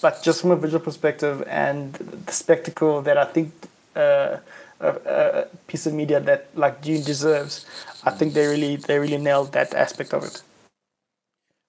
but 0.02 0.14
just 0.28 0.42
from 0.42 0.52
a 0.58 0.60
visual 0.64 0.84
perspective 0.90 1.36
and 1.66 1.94
the 2.28 2.36
spectacle 2.44 2.96
that 3.08 3.18
I 3.26 3.26
think 3.26 3.48
uh, 3.96 4.38
a, 4.80 4.90
a, 5.18 5.46
piece 5.68 5.86
of 5.86 5.94
media 5.94 6.20
that 6.30 6.42
like 6.64 6.76
Dune 6.82 7.04
deserves, 7.04 7.54
I 8.04 8.12
think 8.18 8.34
they 8.34 8.48
really 8.54 8.74
they 8.88 8.98
really 8.98 9.22
nailed 9.30 9.50
that 9.54 9.70
aspect 9.86 10.12
of 10.18 10.24
it. 10.30 10.36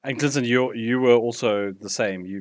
And 0.05 0.19
Clinton, 0.19 0.45
you 0.45 0.73
you 0.89 0.97
were 1.01 1.19
also 1.27 1.51
the 1.87 1.93
same. 2.01 2.25
You 2.33 2.39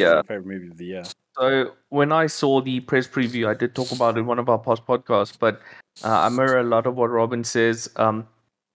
yeah 0.00 0.14
your 0.14 0.24
favorite 0.24 0.46
movie 0.52 0.70
of 0.74 0.76
the 0.82 0.88
year. 0.94 1.04
So 1.38 1.72
when 1.88 2.10
I 2.12 2.26
saw 2.40 2.60
the 2.60 2.80
press 2.80 3.06
preview, 3.16 3.44
I 3.52 3.54
did 3.62 3.74
talk 3.74 3.90
about 3.92 4.16
it 4.16 4.20
in 4.20 4.26
one 4.26 4.38
of 4.38 4.48
our 4.52 4.58
past 4.58 4.82
podcasts, 4.90 5.36
but 5.44 5.54
uh, 6.04 6.26
I 6.26 6.28
mirror 6.28 6.58
a 6.60 6.68
lot 6.74 6.86
of 6.86 6.96
what 6.96 7.10
Robin 7.20 7.44
says. 7.44 7.88
Um, 7.96 8.26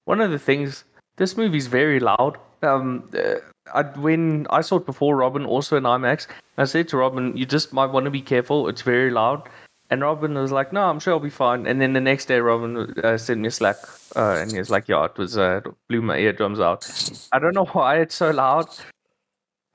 one 0.07 0.21
of 0.21 0.31
the 0.31 0.39
things, 0.39 0.85
this 1.17 1.35
movie's 1.35 1.67
very 1.67 1.99
loud. 1.99 2.37
Um, 2.63 3.09
uh, 3.13 3.35
I, 3.73 3.83
when 3.99 4.47
I 4.49 4.61
saw 4.61 4.77
it 4.77 4.85
before, 4.85 5.17
Robin 5.17 5.45
also 5.45 5.75
in 5.75 5.83
IMAX, 5.83 6.27
I 6.57 6.63
said 6.63 6.87
to 6.89 6.97
Robin, 6.97 7.35
"You 7.35 7.45
just 7.45 7.73
might 7.73 7.91
want 7.91 8.05
to 8.05 8.11
be 8.11 8.21
careful. 8.21 8.69
It's 8.69 8.81
very 8.81 9.11
loud." 9.11 9.49
And 9.89 10.01
Robin 10.01 10.33
was 10.33 10.51
like, 10.51 10.71
"No, 10.71 10.89
I'm 10.89 10.99
sure 10.99 11.13
I'll 11.13 11.19
be 11.19 11.29
fine." 11.29 11.67
And 11.67 11.81
then 11.81 11.91
the 11.91 11.99
next 11.99 12.25
day, 12.27 12.39
Robin 12.39 12.93
uh, 13.03 13.17
sent 13.17 13.41
me 13.41 13.49
a 13.49 13.51
Slack, 13.51 13.75
uh, 14.15 14.37
and 14.39 14.49
he 14.49 14.57
was 14.57 14.69
like, 14.69 14.87
"Yeah, 14.87 15.03
it 15.05 15.17
was 15.17 15.37
uh, 15.37 15.59
blew 15.89 16.01
my 16.01 16.17
eardrums 16.17 16.61
out." 16.61 16.89
I 17.33 17.39
don't 17.39 17.53
know 17.53 17.65
why 17.77 17.99
it's 17.99 18.15
so 18.15 18.31
loud, 18.31 18.69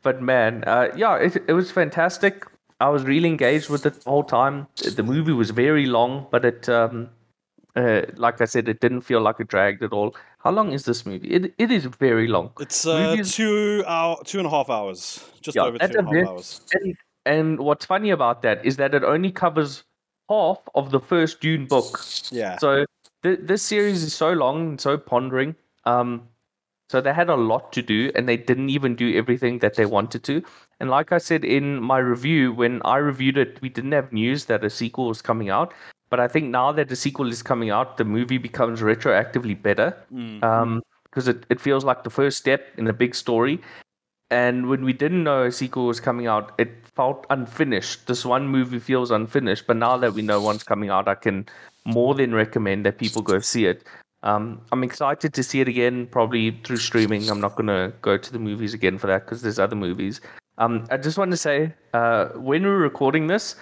but 0.02 0.22
man, 0.22 0.64
uh, 0.66 0.88
yeah, 0.96 1.16
it, 1.16 1.36
it 1.46 1.52
was 1.52 1.70
fantastic. 1.70 2.46
I 2.80 2.88
was 2.88 3.04
really 3.04 3.28
engaged 3.28 3.68
with 3.68 3.84
it 3.84 4.00
the 4.00 4.10
whole 4.10 4.24
time. 4.24 4.66
The 4.76 5.02
movie 5.02 5.32
was 5.32 5.50
very 5.50 5.86
long, 5.86 6.26
but 6.30 6.44
it, 6.44 6.68
um, 6.68 7.10
uh, 7.74 8.02
like 8.16 8.40
I 8.40 8.44
said, 8.44 8.68
it 8.68 8.80
didn't 8.80 9.02
feel 9.02 9.20
like 9.20 9.40
it 9.40 9.48
dragged 9.48 9.82
at 9.82 9.92
all. 9.92 10.14
How 10.38 10.50
long 10.50 10.72
is 10.72 10.84
this 10.84 11.06
movie? 11.06 11.28
It 11.28 11.54
it 11.58 11.70
is 11.70 11.86
very 11.86 12.28
long. 12.28 12.50
It's 12.60 12.86
uh, 12.86 13.16
two 13.24 13.84
hour, 13.86 14.18
two 14.24 14.38
and 14.38 14.46
a 14.46 14.50
half 14.50 14.68
hours, 14.68 15.24
just 15.40 15.56
yeah, 15.56 15.62
over 15.62 15.78
two 15.78 15.84
and 15.84 15.94
a 15.94 16.02
half 16.02 16.12
bit, 16.12 16.26
hours. 16.26 16.60
And, 16.72 16.96
and 17.24 17.58
what's 17.60 17.86
funny 17.86 18.10
about 18.10 18.42
that 18.42 18.64
is 18.64 18.76
that 18.76 18.94
it 18.94 19.04
only 19.04 19.30
covers 19.30 19.84
half 20.28 20.58
of 20.74 20.90
the 20.90 21.00
first 21.00 21.40
Dune 21.40 21.66
book. 21.66 22.00
Yeah. 22.30 22.58
So 22.58 22.84
th- 23.22 23.40
this 23.42 23.62
series 23.62 24.02
is 24.02 24.14
so 24.14 24.32
long 24.32 24.68
and 24.70 24.80
so 24.80 24.98
pondering. 24.98 25.54
Um, 25.84 26.28
so 26.90 27.00
they 27.00 27.14
had 27.14 27.30
a 27.30 27.36
lot 27.36 27.72
to 27.72 27.80
do, 27.80 28.12
and 28.14 28.28
they 28.28 28.36
didn't 28.36 28.68
even 28.68 28.94
do 28.94 29.16
everything 29.16 29.60
that 29.60 29.76
they 29.76 29.86
wanted 29.86 30.24
to. 30.24 30.42
And 30.78 30.90
like 30.90 31.10
I 31.10 31.18
said 31.18 31.42
in 31.42 31.80
my 31.80 31.96
review, 31.98 32.52
when 32.52 32.82
I 32.84 32.96
reviewed 32.96 33.38
it, 33.38 33.62
we 33.62 33.70
didn't 33.70 33.92
have 33.92 34.12
news 34.12 34.44
that 34.46 34.62
a 34.62 34.68
sequel 34.68 35.08
was 35.08 35.22
coming 35.22 35.48
out. 35.48 35.72
But 36.12 36.20
I 36.20 36.28
think 36.28 36.50
now 36.50 36.72
that 36.72 36.90
the 36.90 36.94
sequel 36.94 37.30
is 37.30 37.42
coming 37.42 37.70
out, 37.70 37.96
the 37.96 38.04
movie 38.04 38.36
becomes 38.36 38.82
retroactively 38.82 39.60
better 39.60 39.96
mm-hmm. 40.12 40.44
um, 40.44 40.82
because 41.04 41.26
it, 41.26 41.46
it 41.48 41.58
feels 41.58 41.86
like 41.86 42.04
the 42.04 42.10
first 42.10 42.36
step 42.36 42.66
in 42.76 42.86
a 42.86 42.92
big 42.92 43.14
story. 43.14 43.62
And 44.30 44.68
when 44.68 44.84
we 44.84 44.92
didn't 44.92 45.24
know 45.24 45.44
a 45.44 45.50
sequel 45.50 45.86
was 45.86 46.00
coming 46.00 46.26
out, 46.26 46.52
it 46.58 46.70
felt 46.94 47.24
unfinished. 47.30 48.08
This 48.08 48.26
one 48.26 48.46
movie 48.46 48.78
feels 48.78 49.10
unfinished. 49.10 49.66
But 49.66 49.78
now 49.78 49.96
that 49.96 50.12
we 50.12 50.20
know 50.20 50.38
one's 50.38 50.64
coming 50.64 50.90
out, 50.90 51.08
I 51.08 51.14
can 51.14 51.46
more 51.86 52.14
than 52.14 52.34
recommend 52.34 52.84
that 52.84 52.98
people 52.98 53.22
go 53.22 53.38
see 53.38 53.64
it. 53.64 53.82
Um, 54.22 54.60
I'm 54.70 54.84
excited 54.84 55.32
to 55.32 55.42
see 55.42 55.62
it 55.62 55.68
again, 55.68 56.08
probably 56.08 56.50
through 56.62 56.76
streaming. 56.76 57.30
I'm 57.30 57.40
not 57.40 57.56
going 57.56 57.68
to 57.68 57.90
go 58.02 58.18
to 58.18 58.32
the 58.32 58.38
movies 58.38 58.74
again 58.74 58.98
for 58.98 59.06
that 59.06 59.24
because 59.24 59.40
there's 59.40 59.58
other 59.58 59.76
movies. 59.76 60.20
Um, 60.58 60.84
I 60.90 60.98
just 60.98 61.16
want 61.16 61.30
to 61.30 61.38
say, 61.38 61.72
uh, 61.94 62.26
when 62.34 62.64
we're 62.64 62.76
recording 62.76 63.28
this, 63.28 63.56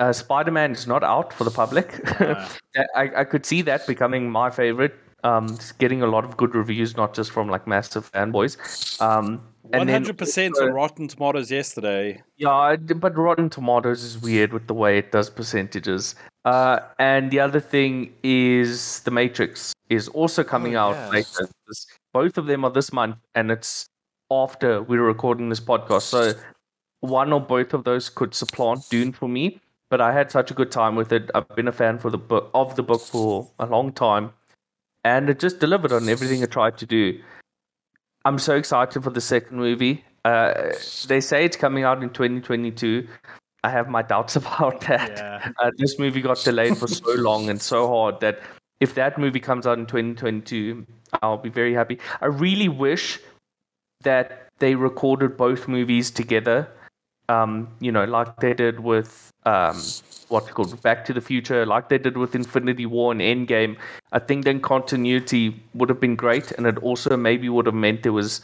uh, 0.00 0.12
Spider 0.12 0.50
Man 0.50 0.72
is 0.72 0.86
not 0.86 1.04
out 1.04 1.32
for 1.32 1.44
the 1.44 1.50
public. 1.50 2.00
Uh. 2.20 2.46
I, 2.94 3.10
I 3.16 3.24
could 3.24 3.44
see 3.44 3.62
that 3.62 3.86
becoming 3.86 4.30
my 4.30 4.50
favorite. 4.50 4.94
Um, 5.24 5.58
getting 5.78 6.02
a 6.02 6.06
lot 6.06 6.24
of 6.24 6.36
good 6.36 6.54
reviews, 6.54 6.96
not 6.96 7.14
just 7.14 7.32
from 7.32 7.48
like 7.48 7.66
massive 7.66 8.10
fanboys. 8.12 8.56
Um, 9.02 9.42
one 9.62 9.88
hundred 9.88 10.16
percent 10.16 10.56
on 10.60 10.72
Rotten 10.72 11.08
Tomatoes 11.08 11.50
yesterday. 11.50 12.22
Yeah, 12.36 12.76
but 12.76 13.16
Rotten 13.16 13.50
Tomatoes 13.50 14.04
is 14.04 14.18
weird 14.20 14.52
with 14.52 14.66
the 14.66 14.74
way 14.74 14.98
it 14.98 15.12
does 15.12 15.28
percentages. 15.28 16.14
Uh, 16.44 16.80
and 16.98 17.30
the 17.30 17.40
other 17.40 17.60
thing 17.60 18.14
is 18.22 19.00
The 19.00 19.10
Matrix 19.10 19.72
is 19.88 20.08
also 20.08 20.44
coming 20.44 20.76
oh, 20.76 20.90
out 20.90 21.12
yes. 21.12 21.38
later. 21.38 21.50
Both 22.12 22.38
of 22.38 22.46
them 22.46 22.64
are 22.64 22.70
this 22.70 22.92
month, 22.92 23.18
and 23.34 23.50
it's 23.50 23.86
after 24.30 24.82
we're 24.82 25.02
recording 25.02 25.48
this 25.48 25.60
podcast. 25.60 26.02
So 26.02 26.32
one 27.00 27.32
or 27.32 27.40
both 27.40 27.74
of 27.74 27.84
those 27.84 28.08
could 28.08 28.34
supplant 28.34 28.88
Dune 28.90 29.12
for 29.12 29.28
me. 29.28 29.60
But 29.90 30.00
I 30.00 30.12
had 30.12 30.30
such 30.30 30.50
a 30.50 30.54
good 30.54 30.70
time 30.70 30.94
with 30.96 31.12
it. 31.12 31.30
I've 31.34 31.48
been 31.56 31.68
a 31.68 31.72
fan 31.72 31.98
for 31.98 32.10
the 32.10 32.18
book 32.18 32.50
of 32.54 32.76
the 32.76 32.82
book 32.82 33.00
for 33.00 33.50
a 33.58 33.66
long 33.66 33.92
time, 33.92 34.32
and 35.04 35.28
it 35.28 35.40
just 35.40 35.58
delivered 35.58 35.92
on 35.92 36.08
everything 36.08 36.42
it 36.42 36.50
tried 36.50 36.78
to 36.78 36.86
do. 36.86 37.20
I'm 38.24 38.38
so 38.38 38.54
excited 38.54 39.02
for 39.02 39.10
the 39.10 39.20
second 39.20 39.56
movie. 39.56 40.04
Uh, 40.24 40.72
they 41.08 41.20
say 41.20 41.44
it's 41.44 41.56
coming 41.56 41.84
out 41.84 42.02
in 42.02 42.10
2022. 42.10 43.08
I 43.64 43.70
have 43.70 43.88
my 43.88 44.02
doubts 44.02 44.36
about 44.42 44.80
that. 44.82 45.10
Yeah. 45.16 45.52
Uh, 45.58 45.70
this 45.76 45.98
movie 45.98 46.20
got 46.20 46.38
delayed 46.44 46.76
for 46.76 46.86
so 46.86 47.12
long 47.14 47.48
and 47.48 47.60
so 47.60 47.88
hard 47.88 48.20
that 48.20 48.40
if 48.80 48.94
that 48.94 49.18
movie 49.18 49.40
comes 49.40 49.66
out 49.66 49.78
in 49.78 49.86
2022, 49.86 50.86
I'll 51.22 51.36
be 51.36 51.50
very 51.50 51.74
happy. 51.74 51.98
I 52.20 52.26
really 52.26 52.68
wish 52.68 53.20
that 54.02 54.48
they 54.58 54.74
recorded 54.74 55.36
both 55.36 55.68
movies 55.68 56.10
together. 56.10 56.68
Um, 57.30 57.68
you 57.80 57.92
know, 57.92 58.04
like 58.04 58.36
they 58.40 58.54
did 58.54 58.80
with 58.80 59.30
um, 59.46 59.76
what's 60.28 60.50
called 60.50 60.80
Back 60.82 61.04
to 61.04 61.12
the 61.12 61.20
Future, 61.20 61.64
like 61.64 61.88
they 61.88 61.98
did 61.98 62.16
with 62.16 62.34
Infinity 62.34 62.86
War 62.86 63.12
and 63.12 63.20
Endgame. 63.20 63.76
I 64.12 64.18
think 64.18 64.44
then 64.44 64.60
continuity 64.60 65.44
would 65.74 65.88
have 65.88 66.00
been 66.00 66.16
great, 66.16 66.50
and 66.52 66.66
it 66.66 66.78
also 66.78 67.16
maybe 67.16 67.48
would 67.48 67.66
have 67.66 67.74
meant 67.74 68.02
there 68.02 68.12
was 68.12 68.40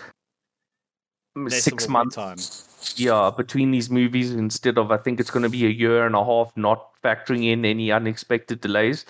Less 1.34 1.62
six 1.62 1.88
months 1.88 2.14
time. 2.14 2.38
Yeah, 2.96 3.30
between 3.36 3.72
these 3.72 3.90
movies 3.90 4.32
instead 4.32 4.78
of 4.78 4.90
I 4.90 4.96
think 4.96 5.20
it's 5.20 5.30
going 5.30 5.42
to 5.42 5.48
be 5.48 5.66
a 5.66 5.70
year 5.84 6.06
and 6.06 6.14
a 6.14 6.24
half, 6.24 6.56
not 6.56 6.90
factoring 7.02 7.44
in 7.44 7.64
any 7.64 7.92
unexpected 7.92 8.60
delays. 8.60 9.04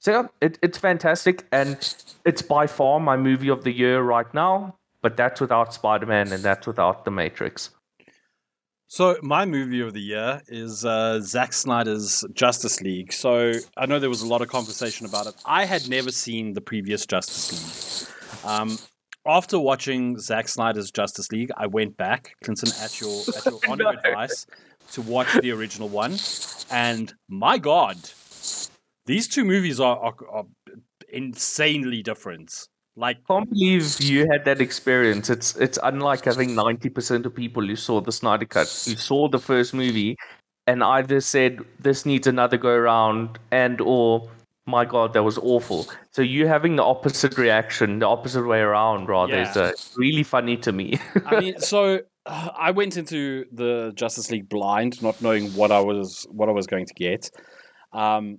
So 0.00 0.12
yeah, 0.12 0.28
it, 0.40 0.58
it's 0.62 0.78
fantastic, 0.78 1.46
and 1.52 1.76
it's 2.24 2.42
by 2.42 2.66
far 2.66 3.00
my 3.00 3.16
movie 3.16 3.48
of 3.48 3.64
the 3.64 3.72
year 3.72 4.02
right 4.02 4.32
now. 4.34 4.74
But 5.02 5.16
that's 5.16 5.40
without 5.40 5.72
Spider 5.72 6.06
Man, 6.06 6.32
and 6.32 6.42
that's 6.42 6.66
without 6.66 7.04
The 7.04 7.10
Matrix. 7.10 7.70
So 8.92 9.16
my 9.22 9.46
movie 9.46 9.80
of 9.82 9.92
the 9.92 10.00
year 10.00 10.42
is 10.48 10.84
uh, 10.84 11.20
Zack 11.20 11.52
Snyder's 11.52 12.24
Justice 12.32 12.80
League. 12.80 13.12
So 13.12 13.52
I 13.76 13.86
know 13.86 14.00
there 14.00 14.10
was 14.10 14.22
a 14.22 14.26
lot 14.26 14.42
of 14.42 14.48
conversation 14.48 15.06
about 15.06 15.28
it. 15.28 15.36
I 15.44 15.64
had 15.64 15.88
never 15.88 16.10
seen 16.10 16.54
the 16.54 16.60
previous 16.60 17.06
Justice 17.06 17.52
League. 17.52 18.50
Um, 18.50 18.78
after 19.24 19.60
watching 19.60 20.18
Zack 20.18 20.48
Snyder's 20.48 20.90
Justice 20.90 21.30
League, 21.30 21.52
I 21.56 21.68
went 21.68 21.96
back, 21.96 22.34
Clinton, 22.42 22.70
at 22.82 23.00
your 23.00 23.22
at 23.36 23.46
your 23.46 23.60
honor 23.68 23.84
no. 23.84 23.90
advice, 23.90 24.44
to 24.90 25.02
watch 25.02 25.32
the 25.40 25.52
original 25.52 25.88
one, 25.88 26.16
and 26.68 27.14
my 27.28 27.58
God, 27.58 27.96
these 29.06 29.28
two 29.28 29.44
movies 29.44 29.78
are, 29.78 29.98
are, 29.98 30.14
are 30.32 30.46
insanely 31.12 32.02
different. 32.02 32.66
Like, 32.96 33.18
I 33.28 33.32
can't 33.32 33.50
believe 33.50 34.00
you 34.00 34.26
had 34.30 34.44
that 34.44 34.60
experience. 34.60 35.30
It's 35.30 35.56
it's 35.56 35.78
unlike 35.82 36.26
I 36.26 36.32
think 36.32 36.52
ninety 36.52 36.88
percent 36.88 37.24
of 37.24 37.34
people 37.34 37.66
who 37.66 37.76
saw 37.76 38.00
the 38.00 38.12
Snyder 38.12 38.44
Cut, 38.44 38.66
who 38.66 38.94
saw 38.96 39.28
the 39.28 39.38
first 39.38 39.72
movie, 39.72 40.16
and 40.66 40.82
either 40.82 41.20
said 41.20 41.60
this 41.78 42.04
needs 42.04 42.26
another 42.26 42.56
go 42.56 42.70
around, 42.70 43.38
and 43.50 43.80
or 43.80 44.28
my 44.66 44.84
god, 44.84 45.12
that 45.14 45.22
was 45.22 45.38
awful. 45.38 45.86
So 46.10 46.22
you 46.22 46.46
having 46.46 46.76
the 46.76 46.84
opposite 46.84 47.38
reaction, 47.38 48.00
the 48.00 48.06
opposite 48.06 48.46
way 48.46 48.60
around, 48.60 49.08
rather, 49.08 49.34
yeah. 49.34 49.50
is 49.50 49.56
uh, 49.56 49.72
really 49.96 50.22
funny 50.22 50.56
to 50.58 50.72
me. 50.72 50.98
I 51.26 51.40
mean, 51.40 51.58
so 51.58 52.00
uh, 52.26 52.48
I 52.56 52.70
went 52.70 52.96
into 52.96 53.44
the 53.52 53.92
Justice 53.94 54.30
League 54.30 54.48
blind, 54.48 55.02
not 55.02 55.20
knowing 55.22 55.48
what 55.54 55.72
I 55.72 55.80
was 55.80 56.26
what 56.30 56.48
I 56.48 56.52
was 56.52 56.66
going 56.66 56.86
to 56.86 56.94
get. 56.94 57.30
Um, 57.92 58.38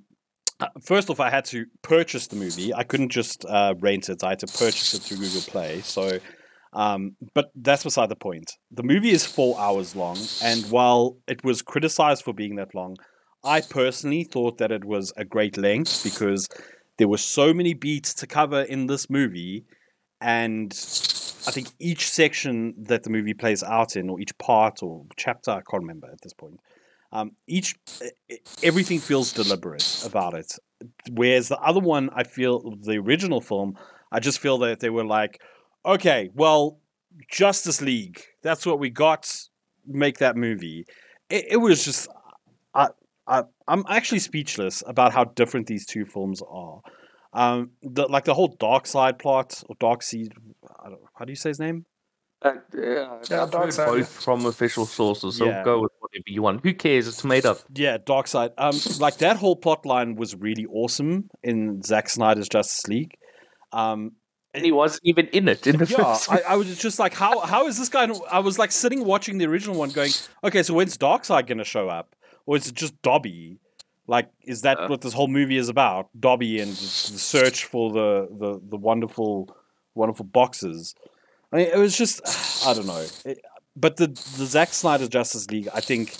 first 0.83 1.09
off, 1.09 1.19
I 1.19 1.29
had 1.29 1.45
to 1.45 1.65
purchase 1.81 2.27
the 2.27 2.35
movie. 2.35 2.73
I 2.73 2.83
couldn't 2.83 3.09
just 3.09 3.45
uh, 3.45 3.75
rent 3.79 4.09
it. 4.09 4.23
I 4.23 4.29
had 4.29 4.39
to 4.39 4.47
purchase 4.47 4.93
it 4.93 5.01
through 5.01 5.17
Google 5.17 5.41
Play. 5.41 5.81
So, 5.81 6.19
um, 6.73 7.15
but 7.33 7.51
that's 7.55 7.83
beside 7.83 8.09
the 8.09 8.15
point. 8.15 8.57
The 8.71 8.83
movie 8.83 9.11
is 9.11 9.25
four 9.25 9.59
hours 9.59 9.95
long, 9.95 10.17
and 10.41 10.63
while 10.71 11.17
it 11.27 11.43
was 11.43 11.61
criticized 11.61 12.23
for 12.23 12.33
being 12.33 12.55
that 12.55 12.73
long, 12.73 12.97
I 13.43 13.61
personally 13.61 14.23
thought 14.23 14.57
that 14.59 14.71
it 14.71 14.85
was 14.85 15.11
a 15.17 15.25
great 15.25 15.57
length 15.57 16.03
because 16.03 16.47
there 16.97 17.07
were 17.07 17.17
so 17.17 17.53
many 17.53 17.73
beats 17.73 18.13
to 18.15 18.27
cover 18.27 18.61
in 18.61 18.87
this 18.87 19.09
movie, 19.09 19.65
and 20.21 20.71
I 21.47 21.51
think 21.51 21.69
each 21.79 22.09
section 22.09 22.75
that 22.77 23.03
the 23.03 23.09
movie 23.09 23.33
plays 23.33 23.63
out 23.63 23.95
in, 23.95 24.09
or 24.09 24.19
each 24.19 24.37
part 24.37 24.83
or 24.83 25.05
chapter, 25.17 25.51
I 25.51 25.61
can't 25.69 25.83
remember 25.83 26.07
at 26.11 26.21
this 26.21 26.33
point, 26.33 26.59
um, 27.11 27.31
each 27.47 27.75
everything 28.63 28.99
feels 28.99 29.33
deliberate 29.33 30.03
about 30.05 30.33
it. 30.33 30.53
Whereas 31.11 31.49
the 31.49 31.59
other 31.59 31.79
one, 31.79 32.09
I 32.13 32.23
feel 32.23 32.75
the 32.81 32.97
original 32.97 33.41
film, 33.41 33.77
I 34.11 34.19
just 34.19 34.39
feel 34.39 34.57
that 34.59 34.79
they 34.79 34.89
were 34.89 35.05
like, 35.05 35.39
okay, 35.85 36.29
well, 36.33 36.79
Justice 37.29 37.81
League, 37.81 38.21
that's 38.41 38.65
what 38.65 38.79
we 38.79 38.89
got. 38.89 39.31
Make 39.85 40.19
that 40.19 40.35
movie. 40.35 40.85
It, 41.29 41.45
it 41.51 41.57
was 41.57 41.83
just, 41.83 42.07
I, 42.73 42.89
I, 43.27 43.43
I'm 43.67 43.83
actually 43.89 44.19
speechless 44.19 44.83
about 44.85 45.13
how 45.13 45.25
different 45.25 45.67
these 45.67 45.85
two 45.85 46.05
films 46.05 46.41
are. 46.47 46.81
Um, 47.33 47.71
the, 47.81 48.07
like 48.07 48.25
the 48.25 48.33
whole 48.33 48.55
dark 48.59 48.85
side 48.85 49.17
plot 49.17 49.63
or 49.67 49.75
dark 49.79 50.03
seed. 50.03 50.33
I 50.83 50.89
don't, 50.89 51.01
how 51.17 51.25
do 51.25 51.31
you 51.31 51.35
say 51.35 51.49
his 51.49 51.59
name? 51.59 51.85
Uh, 52.41 52.53
yeah, 52.75 53.19
Yeah, 53.29 53.43
I've 53.43 53.51
Dark 53.51 53.71
Side. 53.71 53.87
both 53.87 54.09
from 54.23 54.45
official 54.47 54.85
sources, 54.85 55.37
so 55.37 55.45
Yeah. 55.45 55.63
go 55.63 55.81
with 55.81 55.91
whatever 55.99 56.23
you 56.27 56.41
want. 56.41 56.61
Who 56.63 56.73
cares? 56.73 57.07
It's 57.07 57.23
made 57.23 57.45
up. 57.45 57.59
Yeah, 57.75 57.97
dark 58.03 58.27
side. 58.27 58.51
Um, 58.57 58.75
like 58.99 59.17
that 59.17 59.37
whole 59.37 59.55
plot 59.55 59.85
line 59.85 60.15
was 60.15 60.35
really 60.35 60.65
awesome 60.65 61.29
in 61.43 61.83
Zack 61.83 62.09
Snyder's 62.09 62.49
Justice 62.49 62.87
League. 62.87 63.15
Um, 63.71 64.13
And 64.53 64.65
he 64.65 64.71
wasn't 64.71 65.01
even 65.05 65.27
in 65.27 65.47
it 65.47 65.65
in 65.67 65.77
the 65.77 65.85
yeah, 65.85 65.97
first. 65.97 66.31
I, 66.31 66.41
I 66.49 66.55
was 66.57 66.75
just 66.77 66.99
like, 66.99 67.13
how 67.13 67.39
how 67.39 67.67
is 67.67 67.77
this 67.77 67.87
guy? 67.89 68.09
I 68.29 68.39
was 68.39 68.57
like 68.59 68.71
sitting 68.71 69.05
watching 69.05 69.37
the 69.37 69.45
original 69.45 69.77
one, 69.77 69.91
going, 69.91 70.11
okay, 70.43 70.61
so 70.63 70.73
when's 70.73 70.97
Darkseid 70.97 71.47
going 71.47 71.59
to 71.59 71.63
show 71.63 71.87
up, 71.87 72.15
or 72.45 72.57
is 72.57 72.67
it 72.67 72.73
just 72.75 73.01
Dobby? 73.01 73.59
Like, 74.07 74.29
is 74.43 74.61
that 74.63 74.77
Uh. 74.79 74.87
what 74.87 75.01
this 75.01 75.13
whole 75.13 75.29
movie 75.29 75.55
is 75.57 75.69
about? 75.69 76.09
Dobby 76.19 76.59
and 76.59 76.71
the 76.71 76.81
the 77.13 77.19
search 77.19 77.63
for 77.65 77.91
the 77.93 78.27
the 78.41 78.59
the 78.71 78.77
wonderful 78.77 79.47
wonderful 79.95 80.25
boxes. 80.25 80.95
I 81.51 81.57
mean, 81.57 81.67
it 81.67 81.77
was 81.77 81.97
just 81.97 82.21
I 82.65 82.73
don't 82.73 82.87
know. 82.87 83.05
It- 83.25 83.41
but 83.75 83.95
the 83.97 84.07
the 84.07 84.45
Zack 84.45 84.73
Snyder 84.73 85.07
Justice 85.07 85.49
League, 85.49 85.69
I 85.73 85.79
think, 85.79 86.17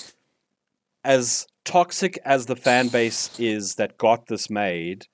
as 1.04 1.48
toxic 1.66 2.18
as 2.24 2.46
the 2.46 2.56
fan 2.56 2.88
base 2.88 3.30
is 3.40 3.76
that 3.76 3.98
got 3.98 4.28
this 4.28 4.50
made, 4.50 5.06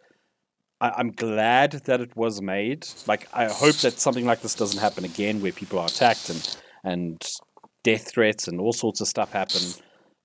I, 0.79 0.89
I'm 0.97 1.11
glad 1.11 1.71
that 1.85 1.99
it 1.99 2.15
was 2.15 2.41
made. 2.41 2.87
Like, 3.07 3.27
I 3.33 3.45
hope 3.45 3.75
that 3.77 3.99
something 3.99 4.25
like 4.25 4.41
this 4.41 4.53
doesn't 4.53 4.79
happen 4.79 5.03
again, 5.03 5.41
where 5.41 5.51
people 5.51 5.79
are 5.79 5.87
attacked 5.87 6.29
and 6.29 6.57
and 6.83 7.21
death 7.83 8.11
threats 8.11 8.47
and 8.47 8.59
all 8.61 8.73
sorts 8.73 9.01
of 9.01 9.07
stuff 9.07 9.31
happen. 9.31 9.61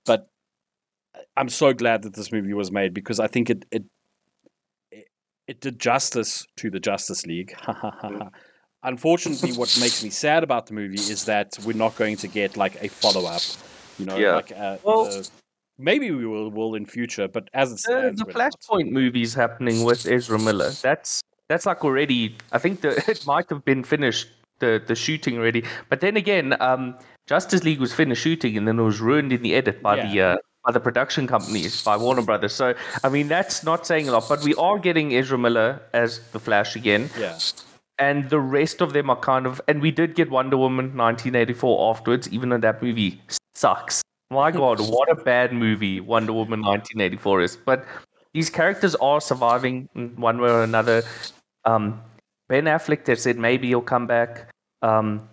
But 0.05 0.29
I'm 1.37 1.49
so 1.49 1.73
glad 1.73 2.03
that 2.03 2.15
this 2.15 2.31
movie 2.31 2.53
was 2.53 2.71
made 2.71 2.93
because 2.93 3.19
I 3.21 3.27
think 3.27 3.49
it 3.49 3.65
it 3.71 3.85
it, 4.91 5.07
it 5.49 5.61
did 5.61 5.79
justice 5.81 6.47
to 6.57 6.71
the 6.71 6.81
Justice 6.81 7.25
League. 7.25 7.55
Unfortunately, 8.85 9.53
what 9.53 9.77
makes 9.81 10.03
me 10.03 10.11
sad 10.11 10.43
about 10.43 10.67
the 10.67 10.75
movie 10.75 10.97
is 10.97 11.25
that 11.27 11.57
we're 11.65 11.77
not 11.77 11.95
going 11.97 12.17
to 12.17 12.29
get 12.29 12.57
like 12.57 12.83
a 12.83 12.89
follow 12.89 13.27
up. 13.27 13.43
You 13.99 14.07
know, 14.07 14.17
Yeah. 14.17 14.35
like 14.37 14.53
uh, 14.53 14.79
Well- 14.83 15.07
uh, 15.07 15.23
maybe 15.79 16.11
we 16.11 16.27
will 16.27 16.51
will 16.51 16.75
in 16.75 16.87
future, 16.87 17.29
but 17.29 17.49
as 17.55 17.71
it 17.71 17.75
the, 17.75 17.79
stands, 17.79 18.19
the 18.21 18.27
we're 18.27 18.33
not. 18.33 18.53
Flashpoint 18.53 18.91
movies 18.91 19.35
happening 19.35 19.85
with 19.85 20.07
Ezra 20.07 20.39
Miller. 20.39 20.71
That's 20.71 21.23
that's 21.49 21.67
like 21.67 21.85
already. 21.85 22.37
I 22.53 22.59
think 22.59 22.81
the, 22.81 22.91
it 23.11 23.27
might 23.27 23.49
have 23.51 23.65
been 23.65 23.85
finished 23.85 24.29
the 24.59 24.83
the 24.87 24.95
shooting 24.95 25.39
already. 25.39 25.65
But 25.89 26.01
then 26.01 26.17
again, 26.17 26.57
um, 26.61 26.97
Justice 27.27 27.63
League 27.65 27.81
was 27.81 27.93
finished 27.93 28.23
shooting 28.23 28.57
and 28.59 28.67
then 28.67 28.79
it 28.79 28.83
was 28.83 29.01
ruined 29.01 29.33
in 29.33 29.43
the 29.43 29.55
edit 29.55 29.83
by 29.83 29.97
the. 30.05 30.21
Uh, 30.21 30.37
by 30.65 30.71
the 30.71 30.79
production 30.79 31.27
companies, 31.27 31.83
by 31.83 31.97
Warner 31.97 32.23
Brothers. 32.23 32.53
So, 32.55 32.75
I 33.03 33.09
mean, 33.09 33.27
that's 33.27 33.65
not 33.65 33.85
saying 33.85 34.09
a 34.09 34.13
lot, 34.13 34.29
but 34.29 34.45
we 34.45 34.55
are 34.55 34.79
getting 34.79 35.13
Ezra 35.13 35.37
Miller 35.37 35.83
as 35.93 36.21
the 36.31 36.39
Flash 36.39 36.77
again. 36.77 37.11
Yeah, 37.19 37.37
and 37.99 38.31
the 38.31 38.41
rest 38.41 38.81
of 38.81 38.93
them 38.93 39.11
are 39.11 39.17
kind 39.17 39.47
of 39.47 39.61
and 39.69 39.81
we 39.81 39.91
did 39.91 40.15
get 40.15 40.31
Wonder 40.31 40.57
Woman 40.57 40.97
1984 40.97 41.91
afterwards 41.91 42.29
even 42.31 42.49
though 42.49 42.59
that 42.59 42.83
movie 42.83 43.21
sucks. 43.55 44.03
My 44.31 44.51
god 44.51 44.81
what 44.81 45.11
a 45.11 45.15
bad 45.15 45.53
movie 45.53 46.01
Wonder 46.01 46.33
Woman 46.33 46.63
1984 46.63 47.43
is. 47.43 47.57
But 47.57 47.85
these 48.33 48.49
characters 48.49 48.95
are 48.97 49.21
surviving 49.21 49.89
in 49.95 50.17
one 50.17 50.41
way 50.41 50.51
or 50.51 50.63
another. 50.63 51.03
Um 51.65 52.01
Ben 52.49 52.65
Affleck 52.65 53.05
they 53.05 53.15
said 53.15 53.39
maybe 53.39 53.69
he'll 53.69 53.83
come 53.83 54.07
back. 54.07 54.49
Um 54.83 55.29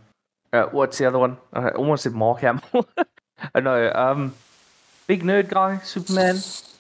uh, 0.52 0.66
what's 0.72 0.98
the 0.98 1.06
other 1.06 1.20
one? 1.20 1.38
I 1.54 1.70
almost 1.70 2.04
said 2.04 2.14
Mark 2.14 2.42
Hamill. 2.42 2.88
I 3.56 3.60
know 3.62 3.92
um 3.94 4.34
big 5.08 5.24
nerd 5.24 5.50
guy 5.50 5.80
Superman 5.80 6.38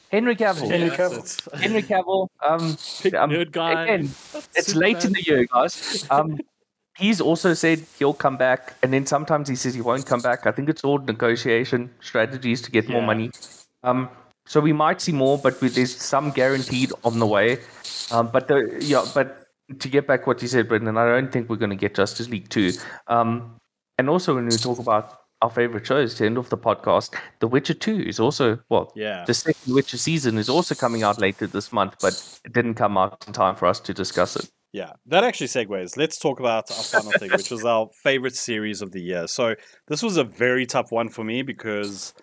Henry 0.09 0.35
Cavill 0.35 0.69
Henry 0.69 0.89
Cavill. 0.89 1.15
that's. 1.15 1.53
Henry 1.61 1.83
Cavill 1.83 2.27
um 2.45 2.77
Big 3.03 3.15
um, 3.15 3.29
nerd 3.29 3.51
guy. 3.51 3.83
again 3.83 4.09
it's 4.55 4.75
late 4.85 5.05
in 5.05 5.13
the 5.13 5.23
year, 5.23 5.45
guys. 5.45 6.05
Um, 6.09 6.39
he's 6.97 7.21
also 7.21 7.53
said 7.53 7.85
he'll 7.97 8.13
come 8.13 8.37
back, 8.37 8.75
and 8.83 8.93
then 8.93 9.05
sometimes 9.05 9.49
he 9.49 9.55
says 9.55 9.73
he 9.73 9.81
won't 9.81 10.05
come 10.05 10.21
back. 10.21 10.45
I 10.45 10.51
think 10.51 10.69
it's 10.69 10.83
all 10.83 10.99
negotiation 10.99 11.89
strategies 12.01 12.61
to 12.63 12.71
get 12.71 12.89
more 12.89 13.01
money. 13.01 13.31
Um, 13.83 14.09
so 14.45 14.59
we 14.59 14.73
might 14.73 14.99
see 14.99 15.11
more, 15.11 15.37
but 15.37 15.61
with, 15.61 15.75
there's 15.75 15.95
some 15.95 16.31
guaranteed 16.31 16.91
on 17.03 17.19
the 17.19 17.27
way. 17.27 17.59
Um, 18.11 18.29
but 18.31 18.47
the 18.47 18.77
yeah, 18.81 19.05
but 19.13 19.47
to 19.79 19.87
get 19.87 20.07
back 20.07 20.27
what 20.27 20.41
you 20.41 20.47
said, 20.47 20.67
Brendan, 20.67 20.97
I 20.97 21.05
don't 21.05 21.31
think 21.31 21.49
we're 21.49 21.55
going 21.55 21.69
to 21.69 21.75
get 21.75 21.95
Justice 21.95 22.29
League 22.29 22.49
two. 22.49 22.73
Um, 23.07 23.55
and 23.97 24.09
also 24.09 24.35
when 24.35 24.45
we 24.45 24.57
talk 24.57 24.79
about 24.79 25.18
our 25.41 25.49
favorite 25.49 25.85
shows, 25.85 26.15
to 26.15 26.25
end 26.25 26.37
off 26.37 26.49
the 26.49 26.57
podcast, 26.57 27.15
The 27.39 27.47
Witcher 27.47 27.73
two 27.73 28.01
is 28.05 28.19
also 28.19 28.59
well, 28.69 28.91
Yeah. 28.95 29.23
the 29.25 29.33
second 29.33 29.73
Witcher 29.73 29.97
season 29.97 30.37
is 30.37 30.49
also 30.49 30.75
coming 30.75 31.03
out 31.03 31.19
later 31.19 31.47
this 31.47 31.71
month, 31.71 31.95
but 32.01 32.13
it 32.45 32.53
didn't 32.53 32.75
come 32.75 32.97
out 32.97 33.23
in 33.27 33.33
time 33.33 33.55
for 33.55 33.65
us 33.65 33.79
to 33.81 33.93
discuss 33.93 34.35
it. 34.35 34.49
Yeah, 34.71 34.91
that 35.07 35.23
actually 35.23 35.47
segues. 35.47 35.97
Let's 35.97 36.19
talk 36.19 36.39
about 36.39 36.69
our 36.69 36.83
final 36.83 37.11
thing, 37.13 37.31
which 37.31 37.49
was 37.49 37.65
our 37.65 37.89
favorite 38.03 38.35
series 38.35 38.81
of 38.83 38.91
the 38.91 39.01
year. 39.01 39.27
So 39.27 39.55
this 39.87 40.03
was 40.03 40.17
a 40.17 40.23
very 40.23 40.65
tough 40.67 40.91
one 40.91 41.09
for 41.09 41.23
me 41.23 41.41
because 41.41 42.13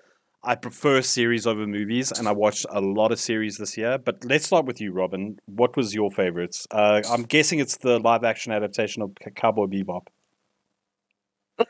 I 0.44 0.54
prefer 0.54 1.02
series 1.02 1.44
over 1.44 1.66
movies, 1.66 2.12
and 2.12 2.28
I 2.28 2.32
watched 2.32 2.66
a 2.70 2.80
lot 2.80 3.10
of 3.10 3.18
series 3.18 3.56
this 3.56 3.76
year. 3.76 3.98
But 3.98 4.24
let's 4.24 4.46
start 4.46 4.64
with 4.64 4.80
you, 4.80 4.92
Robin. 4.92 5.38
What 5.46 5.76
was 5.76 5.92
your 5.92 6.12
favorites? 6.12 6.68
Uh, 6.70 7.02
I'm 7.10 7.24
guessing 7.24 7.58
it's 7.58 7.78
the 7.78 7.98
live 7.98 8.22
action 8.22 8.52
adaptation 8.52 9.02
of 9.02 9.10
Cowboy 9.34 9.66
Bebop. 9.66 10.06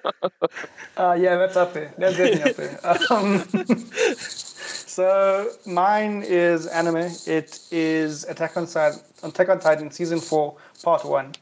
Uh, 0.96 1.12
yeah, 1.12 1.36
that's 1.36 1.58
up 1.58 1.74
there. 1.74 1.92
That's 1.98 2.16
definitely 2.16 2.50
up 2.50 2.56
there. 2.56 2.80
Um, 3.10 3.44
so 4.16 5.50
mine 5.66 6.22
is 6.26 6.66
anime. 6.66 7.12
It 7.26 7.60
is 7.70 8.24
Attack 8.24 8.56
on 8.56 8.66
Titan, 8.66 9.00
Attack 9.22 9.48
on 9.50 9.60
Titan 9.60 9.90
season 9.90 10.20
four, 10.20 10.56
part 10.82 11.04
one. 11.04 11.34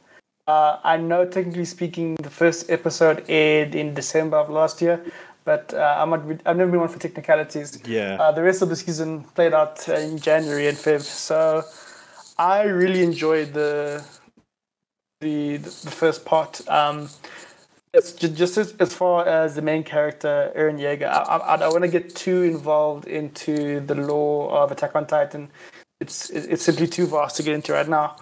Uh, 0.49 0.79
I 0.83 0.97
know, 0.97 1.25
technically 1.25 1.67
speaking, 1.67 2.17
the 2.17 2.31
first 2.31 2.69
episode 2.69 3.25
aired 3.29 3.77
in 3.77 3.95
December 3.95 4.39
of 4.39 4.51
last 4.51 4.83
year, 4.83 5.05
but 5.45 5.73
uh, 5.73 5.97
I'm 5.99 6.11
not, 6.11 6.23
I've 6.45 6.57
never 6.57 6.71
been 6.73 6.81
one 6.81 6.89
for 6.89 6.99
technicalities. 6.99 7.81
Yeah. 7.87 8.17
Uh, 8.21 8.33
the 8.33 8.43
rest 8.43 8.61
of 8.61 8.71
the 8.71 8.77
season 8.77 9.23
played 9.37 9.55
out 9.55 9.89
in 9.89 10.19
January 10.19 10.67
and 10.67 10.77
Feb. 10.77 11.01
So 11.03 11.63
I 12.37 12.63
really 12.63 13.05
enjoyed 13.05 13.53
the 13.55 14.05
the 15.21 15.57
the, 15.59 15.71
the 15.85 15.91
first 15.91 16.25
part. 16.25 16.67
Um, 16.69 17.09
it's 17.95 18.13
just, 18.13 18.35
just 18.35 18.59
as, 18.59 18.75
as 18.81 18.93
far 18.93 19.27
as 19.27 19.55
the 19.55 19.63
main 19.63 19.85
character, 19.85 20.53
Eren 20.57 20.79
Yeager. 20.79 21.09
I, 21.09 21.23
I, 21.23 21.55
I 21.55 21.57
don't 21.57 21.73
want 21.73 21.85
to 21.85 21.89
get 21.89 22.15
too 22.15 22.43
involved 22.43 23.07
into 23.07 23.81
the 23.81 23.95
lore 23.95 24.51
of 24.51 24.73
Attack 24.73 24.97
on 24.97 25.07
Titan. 25.07 25.51
It's 26.01 26.29
it's 26.31 26.65
simply 26.65 26.89
too 26.89 27.07
vast 27.07 27.37
to 27.37 27.43
get 27.43 27.55
into 27.55 27.73
right 27.73 27.89
now. 27.89 28.17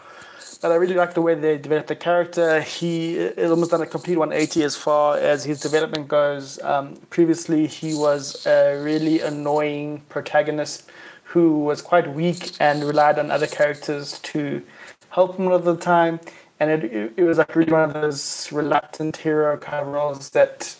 But 0.61 0.71
I 0.71 0.77
really 0.77 0.95
like 0.95 1.15
the 1.15 1.23
way 1.23 1.35
they 1.35 1.59
developed 1.59 1.89
the 1.89 1.97
character. 1.97 2.61
He 2.61 3.17
is 3.17 3.51
almost 3.51 3.73
done 3.73 3.83
a 3.83 3.87
complete 3.87 4.17
180 4.17 4.63
as 4.63 4.77
far 4.77 5.17
as 5.17 5.43
his 5.43 5.59
development 5.59 6.07
goes. 6.07 6.63
Um, 6.63 6.99
previously, 7.11 7.67
he 7.67 7.95
was 7.95 8.47
a 8.47 8.81
really 8.81 9.21
annoying 9.21 10.03
protagonist 10.09 10.89
who 11.25 11.59
was 11.61 11.83
quite 11.83 12.15
weak 12.15 12.53
and 12.61 12.85
relied 12.85 13.19
on 13.19 13.31
other 13.31 13.49
characters 13.49 14.21
to 14.21 14.63
help 15.11 15.37
him 15.37 15.47
a 15.47 15.51
lot 15.51 15.57
of 15.57 15.65
the 15.65 15.77
time. 15.77 16.21
And 16.63 16.71
it, 16.71 16.85
it, 16.85 17.13
it 17.17 17.25
was 17.25 17.39
like 17.39 17.57
really 17.57 17.73
one 17.73 17.83
of 17.83 17.93
those 17.93 18.53
reluctant 18.53 19.17
hero 19.17 19.57
kind 19.57 19.81
of 19.85 19.89
roles 19.89 20.31
that 20.31 20.77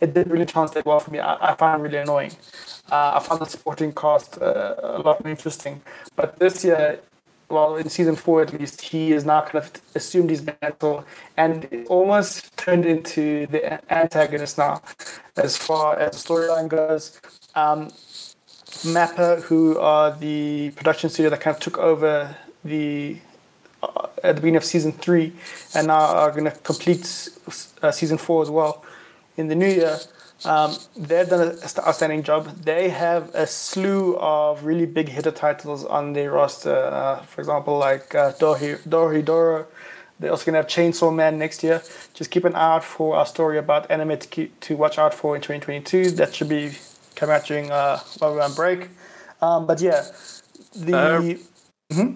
it 0.00 0.14
didn't 0.14 0.32
really 0.32 0.46
translate 0.46 0.84
well 0.84 0.98
for 0.98 1.12
me. 1.12 1.20
I, 1.20 1.52
I 1.52 1.54
found 1.54 1.84
really 1.84 1.98
annoying. 1.98 2.32
Uh, 2.90 3.12
I 3.14 3.20
found 3.20 3.40
the 3.40 3.46
supporting 3.46 3.92
cast 3.92 4.42
uh, 4.42 4.74
a 4.82 4.98
lot 4.98 5.22
more 5.22 5.30
interesting. 5.30 5.80
But 6.16 6.40
this 6.40 6.64
year, 6.64 6.98
well, 7.48 7.76
in 7.76 7.88
season 7.88 8.16
four 8.16 8.42
at 8.42 8.52
least, 8.58 8.80
he 8.80 9.12
is 9.12 9.24
now 9.24 9.42
kind 9.42 9.58
of 9.62 9.70
assumed 9.94 10.30
his 10.30 10.44
mantle 10.44 11.04
and 11.36 11.86
almost 11.88 12.56
turned 12.56 12.84
into 12.84 13.46
the 13.46 13.62
antagonist 13.92 14.58
now, 14.58 14.82
as 15.36 15.56
far 15.56 15.96
as 16.00 16.10
the 16.20 16.28
storyline 16.28 16.66
goes. 16.66 17.20
Um, 17.54 17.92
Mappa, 18.96 19.40
who 19.42 19.78
are 19.78 20.10
the 20.16 20.72
production 20.74 21.10
studio 21.10 21.30
that 21.30 21.40
kind 21.40 21.54
of 21.54 21.62
took 21.62 21.78
over 21.78 22.36
the 22.64 23.18
uh, 23.82 24.08
at 24.22 24.36
the 24.36 24.40
beginning 24.40 24.56
of 24.56 24.64
season 24.64 24.92
three, 24.92 25.32
and 25.74 25.86
now 25.88 26.00
are 26.00 26.30
going 26.30 26.44
to 26.44 26.50
complete 26.50 27.02
uh, 27.82 27.90
season 27.90 28.18
four 28.18 28.42
as 28.42 28.50
well 28.50 28.84
in 29.36 29.48
the 29.48 29.54
new 29.54 29.68
year. 29.68 29.98
Um, 30.44 30.76
they've 30.96 31.28
done 31.28 31.48
an 31.48 31.58
outstanding 31.78 32.22
job. 32.22 32.48
They 32.62 32.90
have 32.90 33.34
a 33.34 33.46
slew 33.46 34.16
of 34.18 34.64
really 34.64 34.86
big 34.86 35.08
hitter 35.08 35.30
titles 35.30 35.84
on 35.84 36.12
their 36.12 36.30
roster. 36.30 36.76
Uh, 36.76 37.22
for 37.22 37.40
example, 37.40 37.78
like 37.78 38.14
uh, 38.14 38.32
Dorohedoro. 38.32 39.66
They're 40.18 40.30
also 40.30 40.46
gonna 40.46 40.58
have 40.58 40.66
Chainsaw 40.66 41.14
Man 41.14 41.38
next 41.38 41.62
year. 41.62 41.82
Just 42.14 42.30
keep 42.30 42.44
an 42.44 42.54
eye 42.54 42.76
out 42.76 42.84
for 42.84 43.16
our 43.16 43.26
story 43.26 43.58
about 43.58 43.90
anime 43.90 44.18
to 44.18 44.28
keep 44.28 44.58
to 44.60 44.76
watch 44.76 44.98
out 44.98 45.12
for 45.12 45.36
in 45.36 45.42
2022. 45.42 46.12
That 46.12 46.34
should 46.34 46.48
be 46.48 46.72
coming 47.14 47.34
out 47.34 47.44
during 47.44 47.70
uh, 47.70 47.98
while 48.18 48.32
we're 48.34 48.40
on 48.40 48.54
break. 48.54 48.88
Um, 49.42 49.66
but 49.66 49.80
yeah, 49.80 50.04
the 50.74 51.36
Uh, 51.94 52.06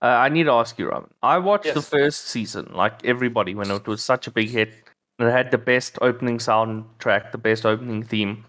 I 0.00 0.28
need 0.28 0.44
to 0.44 0.52
ask 0.52 0.78
you, 0.78 0.88
Robin. 0.88 1.10
I 1.22 1.38
watched 1.38 1.74
the 1.74 1.82
first 1.82 2.26
season, 2.26 2.70
like 2.72 3.04
everybody, 3.04 3.54
when 3.54 3.70
it 3.70 3.86
was 3.86 4.02
such 4.02 4.26
a 4.26 4.30
big 4.30 4.48
hit. 4.50 4.72
It 5.18 5.30
had 5.30 5.50
the 5.50 5.58
best 5.58 5.98
opening 6.00 6.38
soundtrack, 6.38 7.32
the 7.32 7.38
best 7.38 7.66
opening 7.66 8.04
theme. 8.04 8.44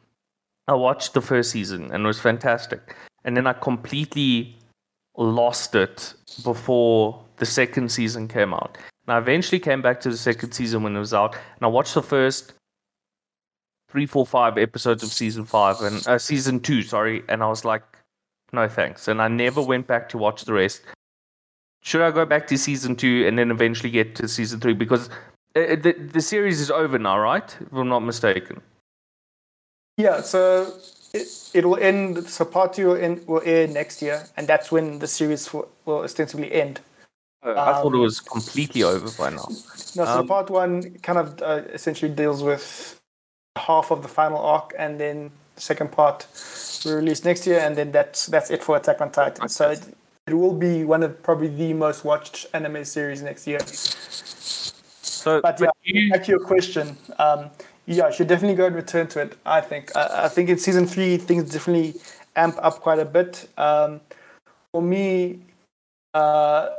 I 0.67 0.73
watched 0.73 1.15
the 1.15 1.21
first 1.21 1.49
season 1.49 1.89
and 1.91 2.03
it 2.03 2.07
was 2.07 2.19
fantastic. 2.19 2.95
And 3.25 3.35
then 3.35 3.47
I 3.47 3.53
completely 3.53 4.55
lost 5.17 5.73
it 5.73 6.13
before 6.43 7.23
the 7.37 7.45
second 7.45 7.91
season 7.91 8.27
came 8.27 8.53
out. 8.53 8.77
And 9.07 9.15
I 9.15 9.17
eventually 9.17 9.59
came 9.59 9.81
back 9.81 9.99
to 10.01 10.09
the 10.09 10.17
second 10.17 10.51
season 10.51 10.83
when 10.83 10.95
it 10.95 10.99
was 10.99 11.13
out, 11.13 11.33
and 11.33 11.63
I 11.63 11.67
watched 11.67 11.95
the 11.95 12.03
first 12.03 12.53
three, 13.89 14.05
four, 14.05 14.25
five 14.25 14.57
episodes 14.57 15.01
of 15.01 15.09
season 15.09 15.45
five 15.45 15.81
and 15.81 16.07
uh, 16.07 16.19
season 16.19 16.59
two, 16.59 16.83
sorry, 16.83 17.23
and 17.27 17.41
I 17.41 17.47
was 17.47 17.65
like, 17.65 17.81
no 18.53 18.67
thanks, 18.67 19.07
and 19.07 19.21
I 19.21 19.27
never 19.27 19.61
went 19.61 19.87
back 19.87 20.09
to 20.09 20.17
watch 20.17 20.45
the 20.45 20.53
rest. 20.53 20.81
Should 21.81 22.01
I 22.01 22.11
go 22.11 22.25
back 22.25 22.47
to 22.47 22.57
season 22.57 22.95
two 22.95 23.25
and 23.27 23.37
then 23.37 23.51
eventually 23.51 23.89
get 23.89 24.15
to 24.15 24.27
season 24.27 24.59
three? 24.59 24.73
Because 24.73 25.09
uh, 25.55 25.75
the 25.75 25.95
the 26.13 26.21
series 26.21 26.59
is 26.59 26.69
over 26.69 26.99
now, 26.99 27.19
right? 27.19 27.55
If 27.59 27.73
I'm 27.73 27.89
not 27.89 28.01
mistaken. 28.01 28.61
Yeah, 29.97 30.21
so 30.21 30.73
it, 31.13 31.65
will 31.65 31.77
end. 31.77 32.25
So 32.25 32.45
part 32.45 32.73
two 32.73 32.87
will, 32.87 32.95
end, 32.95 33.27
will 33.27 33.41
air 33.43 33.67
next 33.67 34.01
year, 34.01 34.25
and 34.37 34.47
that's 34.47 34.71
when 34.71 34.99
the 34.99 35.07
series 35.07 35.51
will, 35.53 35.67
will 35.85 35.99
ostensibly 35.99 36.51
end. 36.51 36.79
Uh, 37.45 37.51
I 37.51 37.81
thought 37.81 37.93
it 37.93 37.97
was 37.97 38.19
completely 38.19 38.83
over 38.83 39.09
by 39.17 39.29
now. 39.29 39.47
No, 39.95 40.05
so 40.05 40.19
Um, 40.19 40.27
part 40.27 40.49
one 40.49 40.99
kind 40.99 41.19
of 41.19 41.41
uh, 41.41 41.61
essentially 41.73 42.11
deals 42.13 42.43
with 42.43 42.99
half 43.57 43.91
of 43.91 44.01
the 44.01 44.07
final 44.07 44.37
arc, 44.37 44.73
and 44.77 44.99
then 44.99 45.31
the 45.55 45.61
second 45.61 45.91
part 45.91 46.27
will 46.85 46.95
release 46.95 47.25
next 47.25 47.47
year, 47.47 47.59
and 47.59 47.75
then 47.75 47.91
that's 47.91 48.27
that's 48.27 48.49
it 48.51 48.63
for 48.63 48.77
Attack 48.77 49.01
on 49.01 49.11
Titan. 49.11 49.49
So 49.49 49.71
it, 49.71 49.81
it 50.29 50.35
will 50.35 50.53
be 50.53 50.83
one 50.83 51.01
of 51.03 51.21
probably 51.23 51.47
the 51.47 51.73
most 51.73 52.05
watched 52.05 52.45
anime 52.53 52.85
series 52.85 53.21
next 53.21 53.47
year. 53.47 53.59
So, 53.65 55.41
But 55.41 55.59
yeah, 55.59 55.69
you, 55.83 56.11
back 56.11 56.23
to 56.25 56.31
your 56.31 56.39
question, 56.39 56.97
um, 57.17 57.49
yeah, 57.85 58.05
I 58.05 58.11
should 58.11 58.27
definitely 58.27 58.55
go 58.55 58.67
and 58.67 58.75
return 58.75 59.07
to 59.07 59.21
it. 59.21 59.37
I 59.45 59.61
think. 59.61 59.95
I, 59.95 60.25
I 60.25 60.27
think 60.29 60.49
in 60.49 60.57
season 60.57 60.85
three 60.85 61.17
things 61.17 61.51
definitely 61.51 61.99
amp 62.35 62.57
up 62.61 62.75
quite 62.81 62.99
a 62.99 63.05
bit. 63.05 63.49
Um, 63.57 64.01
for 64.71 64.81
me, 64.81 65.39
uh, 66.13 66.69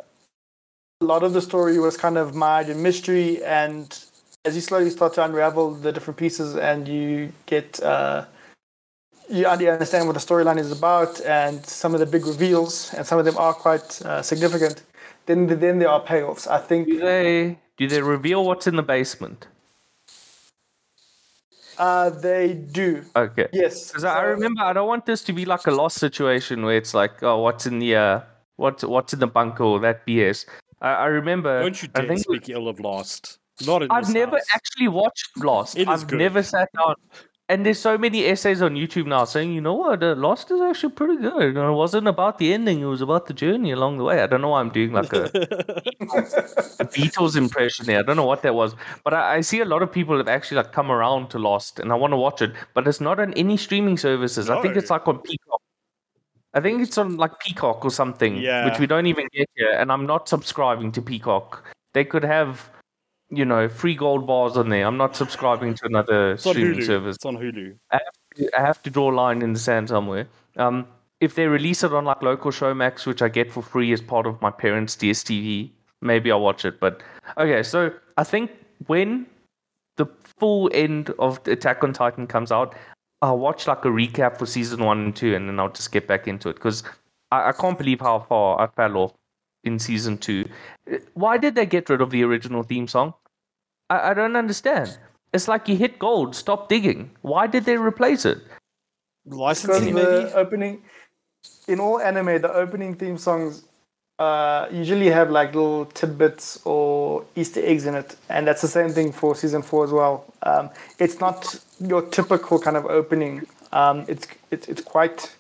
a 1.01 1.05
lot 1.05 1.23
of 1.23 1.33
the 1.33 1.43
story 1.43 1.79
was 1.79 1.97
kind 1.97 2.17
of 2.17 2.35
mired 2.35 2.69
in 2.69 2.83
mystery, 2.83 3.43
and 3.43 3.99
as 4.45 4.55
you 4.55 4.61
slowly 4.61 4.91
start 4.91 5.15
to 5.15 5.25
unravel 5.25 5.75
the 5.75 5.93
different 5.93 6.19
pieces, 6.19 6.55
and 6.57 6.87
you 6.87 7.33
get 7.47 7.83
uh, 7.83 8.25
you 9.31 9.47
understand 9.47 10.07
what 10.07 10.15
the 10.15 10.21
storyline 10.21 10.59
is 10.59 10.73
about, 10.73 11.21
and 11.23 11.65
some 11.65 11.95
of 11.95 12.01
the 12.01 12.07
big 12.07 12.27
reveals, 12.27 12.93
and 12.95 13.07
some 13.07 13.19
of 13.19 13.25
them 13.25 13.37
are 13.39 13.55
quite 13.55 14.03
uh, 14.03 14.23
significant. 14.23 14.83
Then, 15.27 15.47
then 15.47 15.79
there 15.79 15.89
are 15.89 16.03
payoffs. 16.03 16.49
I 16.49 16.59
think 16.59 16.89
do 16.89 16.99
they 16.99 17.59
do 17.77 17.87
they 17.87 18.03
reveal 18.03 18.45
what's 18.45 18.67
in 18.67 18.77
the 18.77 18.83
basement? 18.83 19.47
uh, 21.81 22.11
they 22.11 22.53
do. 22.53 23.03
Okay. 23.17 23.49
Yes. 23.53 23.89
Because 23.89 24.05
I 24.05 24.23
remember, 24.23 24.63
I 24.63 24.75
don't 24.75 24.87
want 24.87 25.07
this 25.07 25.23
to 25.25 25.33
be 25.33 25.47
like 25.47 25.67
a 25.67 25.71
lost 25.71 25.99
situation 25.99 26.63
where 26.65 26.77
it's 26.77 26.93
like, 26.93 27.23
oh, 27.23 27.39
what's 27.41 27.67
in 27.67 27.79
the 27.79 27.97
uh, 27.97 28.21
what's 28.57 28.85
what's 28.85 29.15
in 29.15 29.21
the 29.21 29.27
bunker 29.27 29.65
or 29.65 29.81
that 29.81 30.07
BS. 30.07 30.45
I, 30.83 30.91
I 30.91 31.07
remember. 31.07 31.63
Don't 31.63 31.83
you 31.83 31.89
I 31.95 32.01
dare 32.01 32.09
think 32.09 32.21
speak 32.21 32.49
ill 32.51 32.69
of 32.69 32.81
Lost. 32.81 33.39
Not 33.67 33.83
in 33.83 33.91
I've 33.91 34.13
never 34.13 34.37
house. 34.37 34.47
actually 34.55 34.89
watched 34.89 35.31
Lost. 35.39 35.77
It 35.77 35.83
is 35.83 35.89
I've 35.89 36.07
good. 36.07 36.19
never 36.19 36.43
sat 36.43 36.69
down. 36.77 36.95
And 37.51 37.67
there's 37.67 37.81
so 37.81 37.99
many 37.99 38.27
essays 38.27 38.63
on 38.63 38.77
YouTube 38.77 39.07
now 39.07 39.25
saying, 39.25 39.53
you 39.53 39.61
know 39.61 39.75
what, 39.75 40.05
uh, 40.05 40.15
Lost 40.15 40.53
is 40.53 40.61
actually 40.61 40.93
pretty 40.93 41.17
good. 41.17 41.57
And 41.57 41.59
it 41.59 41.73
wasn't 41.73 42.07
about 42.07 42.39
the 42.39 42.55
ending; 42.55 42.81
it 42.81 42.85
was 42.85 43.01
about 43.01 43.27
the 43.27 43.35
journey 43.35 43.73
along 43.73 43.99
the 43.99 44.05
way. 44.05 44.23
I 44.23 44.29
don't 44.29 44.41
know 44.41 44.51
why 44.51 44.61
I'm 44.61 44.71
doing 44.71 44.93
like 44.93 45.13
a, 45.13 45.25
a 46.85 46.85
Beatles 46.97 47.37
impression 47.37 47.87
there. 47.87 47.99
I 47.99 48.03
don't 48.03 48.17
know 48.17 48.25
what 48.25 48.43
that 48.43 48.55
was, 48.55 48.77
but 49.03 49.15
I, 49.15 49.39
I 49.39 49.41
see 49.41 49.59
a 49.59 49.65
lot 49.65 49.83
of 49.83 49.91
people 49.91 50.17
have 50.17 50.29
actually 50.29 50.59
like 50.59 50.71
come 50.71 50.93
around 50.93 51.31
to 51.31 51.41
Lost, 51.41 51.81
and 51.81 51.91
I 51.91 51.97
want 51.97 52.13
to 52.13 52.17
watch 52.17 52.41
it, 52.41 52.53
but 52.73 52.87
it's 52.87 53.01
not 53.01 53.19
on 53.19 53.35
any 53.35 53.57
streaming 53.57 53.97
services. 53.97 54.49
I 54.49 54.63
think 54.63 54.77
it's 54.77 54.91
like 54.91 55.09
on 55.09 55.19
Peacock. 55.19 55.61
I 56.55 56.61
think 56.61 56.81
it's 56.83 56.99
on 56.99 57.17
like 57.17 57.41
Peacock 57.41 57.85
or 57.85 57.91
something, 57.91 58.37
yeah. 58.37 58.65
which 58.65 58.79
we 58.79 58.87
don't 58.87 59.07
even 59.07 59.27
get 59.33 59.51
here. 59.57 59.73
And 59.73 59.91
I'm 59.91 60.07
not 60.07 60.29
subscribing 60.29 60.93
to 60.93 61.03
Peacock. 61.03 61.65
They 61.95 62.05
could 62.05 62.23
have, 62.23 62.71
you 63.31 63.45
know, 63.45 63.69
free 63.69 63.95
gold 63.95 64.27
bars 64.27 64.57
on 64.57 64.69
there. 64.69 64.87
I'm 64.87 64.97
not 64.97 65.17
subscribing 65.17 65.75
to 65.75 65.87
another 65.87 66.33
It's 66.33 66.49
streaming 66.49 66.83
service. 66.83 67.17
It's 67.17 67.25
on 67.25 67.37
Hulu. 67.37 67.77
I 67.93 68.01
have 68.57 68.83
to 68.83 68.91
draw 68.91 69.11
a 69.11 69.15
line 69.15 69.43
in 69.43 69.53
the 69.53 69.59
sand 69.59 69.89
somewhere. 69.89 70.27
Um, 70.57 70.87
if 71.21 71.35
they 71.35 71.47
release 71.47 71.85
it 71.85 71.93
on 71.93 72.05
like 72.05 72.23
local 72.23 72.51
Showmax, 72.51 73.07
which 73.07 73.23
I 73.23 73.29
get 73.29 73.53
for 73.53 73.63
free 73.63 73.93
as 73.93 74.01
part 74.01 74.27
of 74.27 74.41
my 74.41 74.51
parents' 74.51 74.97
DSTV, 74.97 75.71
maybe 76.01 76.33
I'll 76.33 76.41
watch 76.41 76.65
it. 76.65 76.81
But 76.81 77.03
okay, 77.37 77.63
so 77.63 77.93
I 78.17 78.25
think 78.25 78.51
when 78.87 79.27
the 79.97 80.07
full 80.39 80.71
end 80.73 81.11
of 81.19 81.47
Attack 81.47 81.85
on 81.85 81.93
Titan 81.93 82.27
comes 82.27 82.51
out, 82.51 82.75
I'll 83.23 83.39
watch 83.39 83.67
like 83.67 83.85
a 83.85 83.89
recap 83.89 84.39
for 84.39 84.47
season 84.47 84.83
one 84.83 84.99
and 85.05 85.15
two, 85.15 85.35
and 85.35 85.47
then 85.49 85.61
I'll 85.61 85.69
just 85.69 85.93
get 85.93 86.09
back 86.09 86.27
into 86.27 86.49
it 86.49 86.55
because 86.55 86.83
I, 87.31 87.51
I 87.51 87.53
can't 87.53 87.77
believe 87.77 88.01
how 88.01 88.21
far 88.21 88.61
I 88.61 88.67
fell 88.69 88.97
off 88.97 89.13
in 89.65 89.79
season 89.79 90.19
two. 90.19 90.49
Why 91.15 91.39
did 91.39 91.55
they 91.55 91.67
get 91.67 91.89
rid 91.89 92.01
of 92.01 92.11
the 92.11 92.23
original 92.25 92.63
theme 92.63 92.89
song? 92.89 93.15
I, 93.89 94.11
I 94.11 94.15
don't 94.15 94.37
understand. 94.37 94.99
It's 95.33 95.47
like 95.49 95.69
you 95.69 95.77
hit 95.77 95.99
gold, 95.99 96.35
stop 96.35 96.69
digging. 96.69 97.11
Why 97.23 97.47
did 97.47 97.65
they 97.65 97.77
replace 97.77 98.25
it? 98.25 98.39
because 99.25 99.39
Licensing, 99.65 99.95
the 99.95 100.03
maybe? 100.03 100.33
opening 100.35 100.83
in 101.69 101.81
all 101.81 102.01
anime 102.01 102.41
the 102.41 102.53
opening 102.53 102.95
theme 102.95 103.19
songs 103.19 103.65
uh, 104.19 104.69
usually 104.71 105.07
have 105.07 105.31
like 105.31 105.55
little 105.55 105.87
tidbits 105.87 106.61
or 106.65 107.25
easter 107.37 107.61
eggs 107.65 107.87
in 107.87 107.95
it 107.95 108.17
and 108.29 108.47
that's 108.47 108.61
the 108.61 108.69
same 108.69 108.91
thing 108.91 109.13
for 109.13 109.35
season 109.35 109.63
four 109.63 109.85
as 109.85 109.91
well 109.91 110.33
um, 110.43 110.69
it's 110.99 111.21
not 111.21 111.59
your 111.81 112.03
typical 112.03 112.59
kind 112.59 112.77
of 112.77 112.85
opening 112.87 113.47
um, 113.73 114.05
it's, 114.09 114.27
it's 114.51 114.69
it's 114.69 114.83
quite 114.83 115.35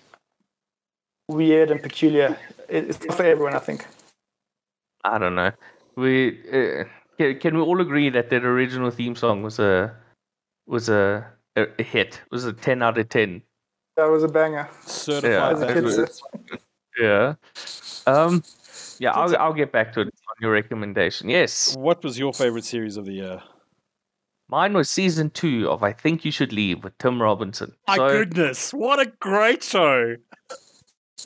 weird 1.28 1.70
and 1.70 1.82
peculiar 1.82 2.38
it's 2.68 3.04
not 3.04 3.16
for 3.16 3.24
everyone 3.24 3.54
i 3.54 3.58
think 3.58 3.86
I 5.04 5.18
don't 5.18 5.34
know. 5.34 5.52
We 5.96 6.38
uh, 6.52 6.84
can, 7.18 7.38
can 7.38 7.56
we 7.56 7.62
all 7.62 7.80
agree 7.80 8.10
that 8.10 8.30
that 8.30 8.44
original 8.44 8.90
theme 8.90 9.16
song 9.16 9.42
was 9.42 9.58
a 9.58 9.94
was 10.66 10.88
a 10.88 11.26
a, 11.56 11.66
a 11.78 11.82
hit? 11.82 12.20
Was 12.30 12.44
a 12.44 12.52
ten 12.52 12.82
out 12.82 12.98
of 12.98 13.08
ten? 13.08 13.42
that 13.96 14.06
was 14.06 14.22
a 14.22 14.28
banger 14.28 14.68
Certified. 14.86 15.52
as 15.52 15.62
a 15.62 15.66
Yeah, 15.66 16.06
kid 16.06 16.64
Yeah. 16.98 17.34
Um. 18.06 18.42
Yeah, 18.98 19.12
I'll 19.12 19.36
I'll 19.38 19.52
get 19.54 19.72
back 19.72 19.92
to 19.94 20.00
it 20.02 20.06
on 20.06 20.36
your 20.40 20.52
recommendation. 20.52 21.28
Yes, 21.30 21.74
What 21.76 22.04
was 22.04 22.18
your 22.18 22.32
favorite 22.34 22.64
series 22.64 22.96
of 22.96 23.06
the 23.06 23.12
year? 23.12 23.42
mine 24.48 24.72
was 24.74 24.90
season 24.90 25.30
two 25.30 25.70
of 25.70 25.82
I 25.82 25.92
Think 25.92 26.24
You 26.24 26.32
Should 26.32 26.52
Leave 26.52 26.82
with 26.82 26.96
Tim 26.98 27.22
Robinson. 27.22 27.72
My 27.88 27.96
so, 27.96 28.08
goodness, 28.08 28.74
what 28.74 28.98
a 28.98 29.06
great 29.20 29.62
show! 29.62 30.16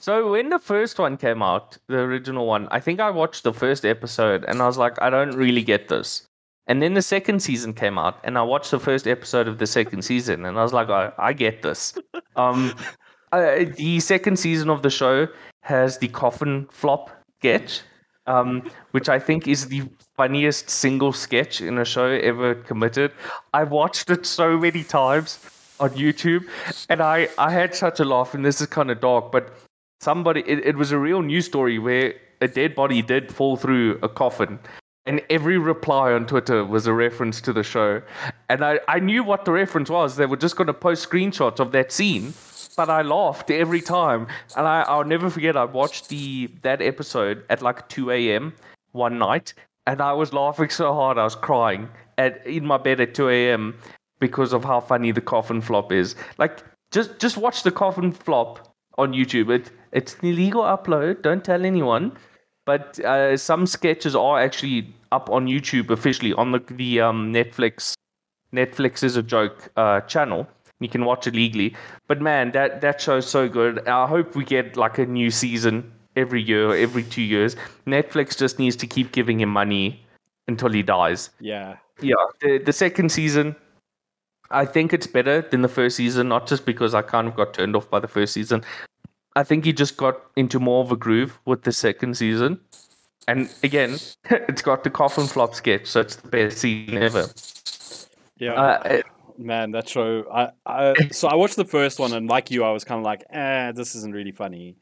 So 0.03 0.32
when 0.32 0.51
the 0.51 0.59
first 0.59 0.99
one 0.99 1.16
came 1.16 1.42
out, 1.42 1.78
the 1.86 1.99
original 1.99 2.47
one, 2.47 2.68
I 2.70 2.80
think 2.80 3.01
I 3.01 3.11
watched 3.11 3.45
the 3.45 3.53
first 3.53 3.84
episode 3.84 4.45
and 4.45 4.61
I 4.61 4.66
was 4.66 4.78
like, 4.78 5.01
I 5.01 5.11
don't 5.11 5.36
really 5.36 5.62
get 5.62 5.88
this. 5.88 6.26
And 6.66 6.82
then 6.82 6.95
the 6.95 7.03
second 7.03 7.40
season 7.40 7.74
came 7.74 7.99
out 7.99 8.18
and 8.24 8.38
I 8.38 8.42
watched 8.42 8.70
the 8.70 8.80
first 8.80 9.07
episode 9.07 9.49
of 9.49 9.59
the 9.59 9.66
second 9.66 10.03
season 10.11 10.45
and 10.45 10.59
I 10.59 10.62
was 10.62 10.72
like, 10.72 10.90
I, 10.90 11.12
I 11.18 11.32
get 11.32 11.62
this. 11.62 11.95
Um, 12.36 12.74
uh, 13.30 13.64
the 13.76 14.01
second 14.01 14.40
season 14.40 14.68
of 14.68 14.82
the 14.82 14.90
show 14.90 15.28
has 15.62 15.99
the 15.99 16.09
coffin 16.09 16.66
flop 16.72 17.11
sketch, 17.38 17.83
um, 18.26 18.68
which 18.91 19.08
I 19.08 19.21
think 19.21 19.46
is 19.46 19.68
the 19.68 19.83
funniest 20.16 20.68
single 20.68 21.12
sketch 21.12 21.61
in 21.61 21.79
a 21.79 21.84
show 21.84 22.07
ever 22.07 22.57
committed. 22.57 23.12
I've 23.53 23.71
watched 23.71 24.11
it 24.11 24.26
so 24.26 24.58
many 24.58 24.83
times 24.83 25.38
on 25.79 25.91
YouTube, 25.91 26.49
and 26.88 27.00
I, 27.00 27.29
I 27.38 27.50
had 27.50 27.75
such 27.75 28.00
a 28.00 28.04
laugh. 28.04 28.34
And 28.34 28.45
this 28.45 28.61
is 28.61 28.66
kind 28.66 28.91
of 28.91 29.00
dark, 29.00 29.30
but 29.30 29.53
somebody, 30.00 30.42
it, 30.46 30.66
it 30.66 30.76
was 30.76 30.92
a 30.92 30.99
real 30.99 31.22
news 31.22 31.46
story 31.46 31.79
where 31.79 32.14
a 32.41 32.49
dead 32.49 32.75
body 32.75 33.03
did 33.03 33.33
fall 33.33 33.57
through 33.57 33.99
a 34.03 34.08
coffin. 34.08 34.58
And 35.07 35.21
every 35.29 35.58
reply 35.58 36.12
on 36.12 36.26
Twitter 36.26 36.64
was 36.64 36.87
a 36.87 36.95
reference 36.95 37.41
to 37.42 37.53
the 37.53 37.62
show. 37.62 38.00
And 38.49 38.64
I, 38.64 38.80
I 38.88 39.00
knew 39.00 39.22
what 39.22 39.45
the 39.45 39.53
reference 39.53 39.91
was. 39.91 40.16
They 40.16 40.25
were 40.25 40.37
just 40.37 40.57
going 40.57 40.66
to 40.66 40.75
post 40.75 41.08
screenshots 41.08 41.61
of 41.61 41.72
that 41.72 41.92
scene 41.92 42.33
but 42.76 42.91
I 42.91 43.03
laughed 43.03 43.50
every 43.50 43.80
time, 43.80 44.26
and 44.57 44.66
I, 44.66 44.83
I'll 44.83 45.04
never 45.04 45.30
forget. 45.30 45.57
I 45.57 45.64
watched 45.64 46.08
the 46.08 46.50
that 46.62 46.83
episode 46.83 47.45
at 47.50 47.62
like 47.62 47.88
two 47.88 48.11
a.m. 48.11 48.53
one 48.92 49.18
night, 49.18 49.54
and 49.87 50.00
I 50.00 50.12
was 50.12 50.33
laughing 50.33 50.71
so 50.71 50.92
hard 50.92 51.18
I 51.18 51.25
was 51.25 51.37
crying 51.37 51.88
at 52.18 52.45
in 52.46 52.66
my 52.66 52.79
bed 52.79 53.00
at 53.00 53.14
two 53.14 53.29
a.m. 53.29 53.76
because 54.18 54.53
of 54.53 54.64
how 54.64 54.80
funny 54.80 55.12
the 55.12 55.21
coffin 55.21 55.61
flop 55.61 55.92
is. 55.92 56.16
Like, 56.38 56.62
just 56.91 57.18
just 57.18 57.37
watch 57.37 57.62
the 57.62 57.71
coffin 57.71 58.12
flop 58.12 58.74
on 58.99 59.12
YouTube. 59.12 59.50
It 59.50 59.71
it's 59.92 60.14
an 60.14 60.29
illegal 60.29 60.62
upload. 60.62 61.22
Don't 61.22 61.45
tell 61.45 61.64
anyone. 61.64 62.12
But 62.66 62.99
uh, 63.00 63.37
some 63.37 63.66
sketches 63.66 64.16
are 64.16 64.41
actually 64.41 64.95
up 65.12 65.29
on 65.30 65.46
YouTube 65.46 65.91
officially 65.91 66.33
on 66.33 66.53
the 66.53 66.61
the 66.71 67.00
um, 67.00 67.33
Netflix 67.33 67.95
Netflix 68.54 69.03
is 69.03 69.16
a 69.16 69.22
joke 69.22 69.68
uh, 69.76 70.00
channel. 70.03 70.49
You 70.80 70.88
can 70.88 71.04
watch 71.04 71.26
it 71.26 71.34
legally. 71.34 71.76
But 72.08 72.21
man, 72.21 72.53
that 72.53 72.80
that 72.80 73.00
show's 73.00 73.29
so 73.29 73.49
good. 73.49 73.87
I 73.87 74.07
hope 74.07 74.34
we 74.34 74.45
get 74.45 74.76
like 74.76 74.99
a 74.99 75.07
new 75.07 75.30
season 75.30 75.92
every 76.16 76.42
year, 76.42 76.75
every 76.75 77.03
two 77.03 77.22
years. 77.22 77.57
Netflix 77.87 78.37
just 78.37 78.58
needs 78.58 78.76
to 78.76 78.87
keep 78.87 79.12
giving 79.12 79.41
him 79.41 79.49
money 79.49 80.04
until 80.49 80.71
he 80.71 80.83
dies. 80.83 81.30
Yeah. 81.41 81.76
Yeah, 82.00 82.14
the 82.41 82.58
the 82.58 82.72
second 82.72 83.12
season, 83.12 83.54
I 84.55 84.64
think 84.64 84.93
it's 84.93 85.07
better 85.07 85.43
than 85.43 85.63
the 85.63 85.68
first 85.68 85.97
season. 85.97 86.29
Not 86.29 86.47
just 86.47 86.64
because 86.64 86.95
I 86.95 87.03
kind 87.03 87.29
of 87.29 87.35
got 87.37 87.55
turned 87.55 87.75
off 87.76 87.91
by 87.91 88.01
the 88.01 88.09
first 88.09 88.33
season. 88.33 88.63
I 89.37 89.43
think 89.43 89.64
he 89.64 89.72
just 89.72 89.97
got 89.97 90.21
into 90.37 90.61
more 90.61 90.83
of 90.85 90.93
a 90.93 90.97
groove 90.97 91.39
with 91.45 91.63
the 91.63 91.72
second 91.72 92.17
season. 92.17 92.61
And 93.26 93.53
again, 93.63 93.99
it's 94.31 94.63
got 94.63 94.85
the 94.85 94.91
coffin 94.91 95.26
flop 95.26 95.55
sketch, 95.55 95.87
so 95.87 96.01
it's 96.01 96.17
the 96.17 96.29
best 96.29 96.59
season 96.59 96.99
ever. 96.99 97.26
Yeah, 98.39 98.53
Uh, 98.55 98.83
it- 98.85 99.07
man, 99.39 99.72
that 99.72 99.89
show. 99.89 100.25
I, 100.33 100.51
I 100.67 100.95
so 101.11 101.29
I 101.29 101.35
watched 101.35 101.57
the 101.57 101.64
first 101.64 101.99
one, 101.99 102.13
and 102.13 102.29
like 102.29 102.51
you, 102.51 102.63
I 102.64 102.71
was 102.71 102.85
kind 102.85 102.99
of 103.01 103.05
like, 103.05 103.25
eh, 103.31 103.72
this 103.72 103.95
isn't 103.97 104.14
really 104.14 104.33
funny. 104.33 104.76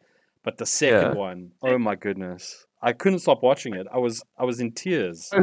But 0.45 0.59
the 0.59 0.67
second 0.67 1.13
Yeah. 1.13 1.15
one, 1.15 1.53
oh 1.63 1.79
my 1.79 1.95
goodness, 1.95 2.67
I 2.83 2.93
couldn't 2.93 3.21
stop 3.21 3.43
watching 3.45 3.75
it. 3.75 3.87
I 3.95 3.99
was 3.99 4.23
I 4.37 4.45
was 4.45 4.61
in 4.61 4.73
tears. 4.73 5.27
so. 5.33 5.39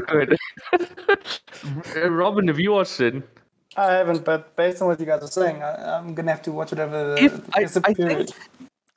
Robin, 2.09 2.47
have 2.49 2.59
you 2.59 2.71
watched 2.73 2.99
it? 2.99 3.23
I 3.77 3.91
haven't, 3.93 4.25
but 4.25 4.55
based 4.55 4.81
on 4.81 4.87
what 4.87 4.99
you 4.99 5.05
guys 5.05 5.21
are 5.23 5.27
saying, 5.27 5.61
I, 5.61 5.97
I'm 5.97 6.13
gonna 6.15 6.31
have 6.31 6.41
to 6.43 6.51
watch 6.51 6.71
whatever. 6.71 7.15
If- 7.17 7.45
the 7.47 7.81
I- 7.85 7.89
I 7.89 7.93
period. 7.93 8.31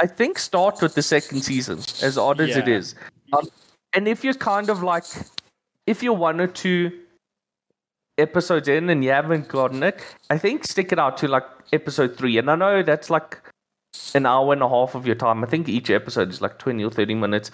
I 0.01 0.07
think 0.07 0.39
start 0.39 0.81
with 0.82 0.94
the 0.94 1.03
second 1.03 1.43
season, 1.43 1.78
as 2.03 2.19
odd 2.19 2.40
as 2.40 2.57
it 2.57 2.66
Yeah. 2.66 2.74
is. 2.77 2.94
Um, 3.32 3.47
and 3.93 4.09
if 4.09 4.24
you're 4.24 4.35
kind 4.35 4.69
of 4.70 4.82
like, 4.82 5.05
if 5.86 6.03
you're 6.03 6.15
one 6.15 6.40
or 6.40 6.47
two 6.49 6.90
episodes 8.19 8.66
in 8.69 8.90
and 8.90 9.05
you 9.05 9.11
haven't 9.11 9.49
gotten 9.49 9.82
it, 9.82 10.01
I 10.31 10.39
think 10.39 10.65
stick 10.65 10.93
it 10.93 10.99
out 10.99 11.16
to 11.19 11.28
like 11.28 11.44
episode 11.73 12.16
three. 12.16 12.39
And 12.39 12.51
I 12.51 12.57
know 12.57 12.82
that's 12.82 13.11
like 13.11 13.39
an 14.15 14.27
hour 14.27 14.53
and 14.53 14.62
a 14.62 14.69
half 14.69 14.94
of 14.94 15.07
your 15.07 15.15
time. 15.15 15.44
I 15.44 15.47
think 15.47 15.69
each 15.69 15.90
episode 15.90 16.31
is 16.31 16.40
like 16.40 16.59
20 16.59 16.82
or 16.85 16.90
30 16.90 17.15
minutes. 17.15 17.51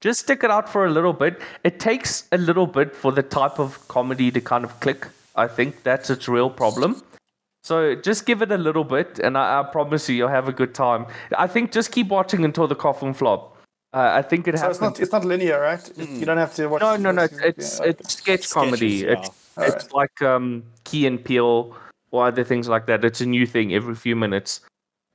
Just 0.00 0.20
stick 0.20 0.42
it 0.42 0.50
out 0.50 0.68
for 0.68 0.84
a 0.86 0.90
little 0.90 1.12
bit. 1.12 1.40
It 1.62 1.78
takes 1.78 2.26
a 2.32 2.38
little 2.38 2.66
bit 2.66 2.96
for 2.96 3.12
the 3.12 3.22
type 3.22 3.60
of 3.60 3.86
comedy 3.88 4.30
to 4.32 4.40
kind 4.40 4.64
of 4.64 4.80
click. 4.80 5.06
I 5.36 5.46
think 5.46 5.82
that's 5.82 6.10
its 6.10 6.28
real 6.28 6.50
problem. 6.50 7.02
So 7.64 7.94
just 7.94 8.26
give 8.26 8.42
it 8.42 8.50
a 8.50 8.58
little 8.58 8.84
bit, 8.84 9.20
and 9.20 9.38
I, 9.38 9.60
I 9.60 9.62
promise 9.62 10.08
you, 10.08 10.16
you'll 10.16 10.28
have 10.28 10.48
a 10.48 10.52
good 10.52 10.74
time. 10.74 11.06
I 11.38 11.46
think 11.46 11.70
just 11.72 11.92
keep 11.92 12.08
watching 12.08 12.44
until 12.44 12.66
the 12.66 12.74
coffin 12.74 13.14
flop. 13.14 13.56
Uh, 13.94 14.10
I 14.14 14.22
think 14.22 14.48
it 14.48 14.56
So 14.56 14.62
happens. 14.62 14.76
it's 14.76 14.80
not 14.82 15.00
it's 15.00 15.12
not 15.12 15.24
linear, 15.24 15.60
right? 15.60 15.98
You 15.98 16.24
don't 16.26 16.38
have 16.38 16.54
to 16.54 16.66
watch. 16.66 16.80
no, 16.80 16.92
the 16.96 16.98
no, 17.02 17.12
no. 17.12 17.22
It's 17.24 17.32
season. 17.34 17.46
it's, 17.48 17.80
it's 17.80 18.14
sketch 18.14 18.50
comedy. 18.50 19.00
Sketches, 19.00 19.28
It's 19.28 19.30
yeah. 19.58 19.64
it's 19.66 19.92
like 19.92 20.22
um, 20.22 20.64
Key 20.84 21.06
and 21.06 21.22
Peele 21.22 21.76
or 22.10 22.26
other 22.26 22.42
things 22.42 22.68
like 22.68 22.86
that. 22.86 23.04
It's 23.04 23.20
a 23.20 23.26
new 23.26 23.46
thing 23.46 23.74
every 23.74 23.94
few 23.94 24.16
minutes. 24.16 24.60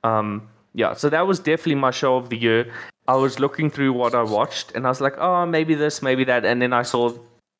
Um, 0.04 0.48
yeah, 0.74 0.94
so 0.94 1.10
that 1.10 1.26
was 1.26 1.38
definitely 1.40 1.74
my 1.74 1.90
show 1.90 2.16
of 2.16 2.30
the 2.30 2.36
year. 2.38 2.72
I 3.08 3.16
was 3.16 3.40
looking 3.40 3.68
through 3.68 3.92
what 3.94 4.14
I 4.14 4.22
watched, 4.22 4.72
and 4.76 4.86
I 4.86 4.90
was 4.90 5.00
like, 5.00 5.18
oh, 5.18 5.44
maybe 5.44 5.74
this, 5.74 6.00
maybe 6.02 6.24
that, 6.24 6.44
and 6.44 6.62
then 6.62 6.72
I 6.72 6.82
saw 6.82 7.12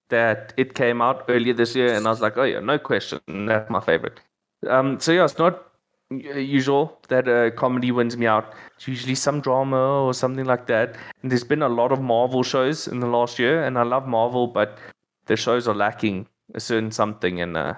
that 0.09 0.55
it 0.56 0.74
came 0.74 1.02
out 1.02 1.24
earlier 1.28 1.55
this 1.55 1.74
year, 1.74 1.94
and 1.94 2.06
I 2.06 2.10
was 2.10 2.20
like, 2.20 2.36
oh 2.36 2.44
yeah, 2.44 2.60
no 2.60 2.78
question, 2.78 3.20
that's 3.47 3.70
my 3.70 3.80
favorite. 3.80 4.20
Um, 4.68 4.98
so 5.01 5.12
yeah, 5.12 5.24
it's 5.24 5.39
not 5.39 5.64
usual 6.10 6.98
that 7.09 7.55
comedy 7.56 7.90
wins 7.90 8.16
me 8.16 8.26
out. 8.26 8.55
It's 8.76 8.89
usually 8.89 9.14
some 9.14 9.40
drama 9.40 10.02
or 10.02 10.14
something 10.14 10.47
like 10.47 10.66
that. 10.66 10.97
And 11.22 11.30
there's 11.30 11.44
been 11.44 11.62
a 11.62 11.68
lot 11.68 11.93
of 11.93 12.01
Marvel 12.01 12.43
shows 12.43 12.89
in 12.89 13.01
the 13.01 13.06
last 13.06 13.39
year, 13.39 13.62
and 13.64 13.78
I 13.78 13.82
love 13.82 14.06
Marvel, 14.06 14.47
but 14.47 14.78
the 15.26 15.36
shows 15.36 15.68
are 15.68 15.74
lacking 15.74 16.26
a 16.55 16.60
certain 16.60 16.90
something, 16.90 17.43
and 17.43 17.56
uh, 17.56 17.74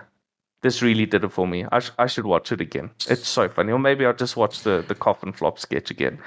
this 0.62 0.82
really 0.82 1.06
did 1.06 1.24
it 1.24 1.32
for 1.32 1.48
me. 1.48 1.64
I, 1.72 1.80
sh- 1.80 1.90
I 1.98 2.06
should 2.06 2.26
watch 2.26 2.52
it 2.52 2.60
again. 2.60 2.90
It's 3.08 3.26
so 3.26 3.48
funny. 3.48 3.72
Or 3.72 3.78
maybe 3.78 4.06
I'll 4.06 4.12
just 4.12 4.36
watch 4.36 4.62
the, 4.62 4.84
the 4.86 4.94
coffin 4.94 5.32
flop 5.32 5.58
sketch 5.58 5.90
again. 5.90 6.18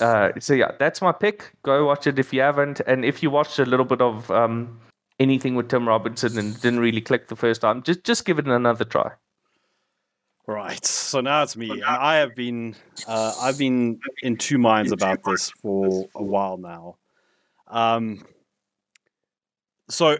Uh, 0.00 0.30
so 0.40 0.54
yeah, 0.54 0.72
that's 0.78 1.00
my 1.00 1.12
pick. 1.12 1.52
Go 1.62 1.86
watch 1.86 2.06
it 2.06 2.18
if 2.18 2.32
you 2.32 2.40
haven't. 2.40 2.80
And 2.86 3.04
if 3.04 3.22
you 3.22 3.30
watched 3.30 3.58
a 3.58 3.64
little 3.64 3.86
bit 3.86 4.00
of 4.00 4.30
um, 4.30 4.80
anything 5.18 5.54
with 5.54 5.68
Tim 5.68 5.88
Robinson 5.88 6.38
and 6.38 6.60
didn't 6.60 6.80
really 6.80 7.00
click 7.00 7.28
the 7.28 7.36
first 7.36 7.60
time, 7.60 7.82
just 7.82 8.04
just 8.04 8.24
give 8.24 8.38
it 8.38 8.46
another 8.46 8.84
try. 8.84 9.12
Right. 10.46 10.84
So 10.84 11.20
now 11.20 11.42
it's 11.42 11.56
me, 11.56 11.70
and 11.70 11.84
I 11.84 12.16
have 12.16 12.34
been 12.34 12.74
uh, 13.06 13.32
I've 13.40 13.58
been 13.58 13.98
in 14.22 14.36
two 14.36 14.58
minds 14.58 14.92
about 14.92 15.24
this 15.24 15.50
for 15.62 16.06
a 16.14 16.22
while 16.22 16.58
now. 16.58 16.96
Um. 17.68 18.24
So 19.88 20.18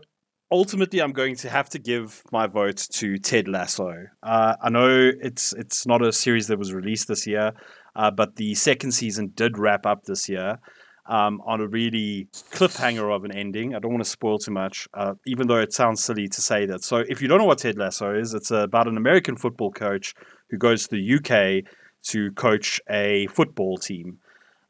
ultimately, 0.50 1.00
I'm 1.02 1.12
going 1.12 1.36
to 1.36 1.50
have 1.50 1.68
to 1.70 1.78
give 1.78 2.22
my 2.32 2.46
vote 2.46 2.86
to 2.92 3.18
Ted 3.18 3.48
Lasso. 3.48 4.06
Uh, 4.22 4.56
I 4.62 4.70
know 4.70 5.10
it's 5.20 5.52
it's 5.54 5.86
not 5.86 6.00
a 6.00 6.12
series 6.12 6.46
that 6.46 6.58
was 6.58 6.72
released 6.72 7.08
this 7.08 7.26
year, 7.26 7.52
uh, 7.94 8.10
but 8.10 8.36
the 8.36 8.54
second 8.54 8.92
season 8.92 9.32
did 9.34 9.58
wrap 9.58 9.84
up 9.84 10.04
this 10.04 10.28
year. 10.28 10.58
Um, 11.06 11.42
on 11.44 11.60
a 11.60 11.68
really 11.68 12.28
cliffhanger 12.50 13.14
of 13.14 13.24
an 13.24 13.30
ending. 13.30 13.74
I 13.74 13.78
don't 13.78 13.92
want 13.92 14.02
to 14.02 14.08
spoil 14.08 14.38
too 14.38 14.52
much, 14.52 14.88
uh, 14.94 15.12
even 15.26 15.48
though 15.48 15.58
it 15.58 15.74
sounds 15.74 16.02
silly 16.02 16.28
to 16.28 16.40
say 16.40 16.64
that. 16.64 16.82
So, 16.82 17.04
if 17.06 17.20
you 17.20 17.28
don't 17.28 17.36
know 17.36 17.44
what 17.44 17.58
Ted 17.58 17.76
Lasso 17.76 18.14
is, 18.14 18.32
it's 18.32 18.50
about 18.50 18.88
an 18.88 18.96
American 18.96 19.36
football 19.36 19.70
coach 19.70 20.14
who 20.48 20.56
goes 20.56 20.88
to 20.88 20.96
the 20.96 21.14
UK 21.16 21.70
to 22.04 22.32
coach 22.32 22.80
a 22.88 23.26
football 23.26 23.76
team. 23.76 24.18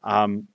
Um, 0.03 0.49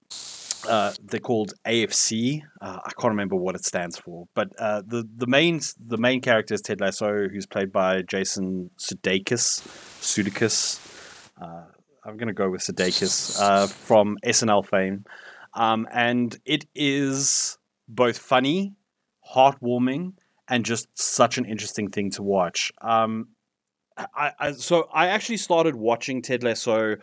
uh, 0.68 0.92
they're 1.02 1.20
called 1.20 1.54
AFC. 1.64 2.42
Uh, 2.60 2.78
I 2.84 2.90
can't 2.98 3.10
remember 3.10 3.36
what 3.36 3.54
it 3.54 3.64
stands 3.64 3.96
for, 3.96 4.26
but 4.34 4.48
uh, 4.58 4.82
the 4.86 5.08
the 5.16 5.26
main 5.26 5.60
the 5.78 5.96
main 5.96 6.20
character 6.20 6.54
is 6.54 6.60
Ted 6.60 6.80
Lasso, 6.80 7.28
who's 7.28 7.46
played 7.46 7.72
by 7.72 8.02
Jason 8.02 8.70
Sudeikis. 8.78 9.62
Sudeikis. 10.00 10.78
Uh, 11.40 11.64
I'm 12.04 12.16
gonna 12.16 12.34
go 12.34 12.50
with 12.50 12.60
Sudeikis 12.60 13.40
uh, 13.40 13.66
from 13.66 14.18
SNL 14.24 14.66
fame, 14.66 15.04
um, 15.54 15.86
and 15.92 16.38
it 16.44 16.66
is 16.74 17.58
both 17.88 18.18
funny, 18.18 18.74
heartwarming, 19.34 20.14
and 20.48 20.64
just 20.64 20.88
such 20.98 21.38
an 21.38 21.44
interesting 21.44 21.90
thing 21.90 22.10
to 22.12 22.22
watch. 22.22 22.72
Um, 22.80 23.28
I, 23.96 24.32
I 24.38 24.52
so 24.52 24.88
I 24.92 25.08
actually 25.08 25.36
started 25.36 25.74
watching 25.76 26.22
Ted 26.22 26.42
Lasso 26.42 26.96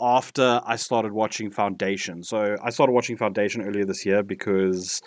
after 0.00 0.60
I 0.64 0.76
started 0.76 1.12
watching 1.12 1.50
Foundation. 1.50 2.22
So 2.22 2.56
I 2.62 2.70
started 2.70 2.92
watching 2.92 3.16
Foundation 3.16 3.62
earlier 3.62 3.84
this 3.84 4.06
year 4.06 4.22
because 4.22 5.02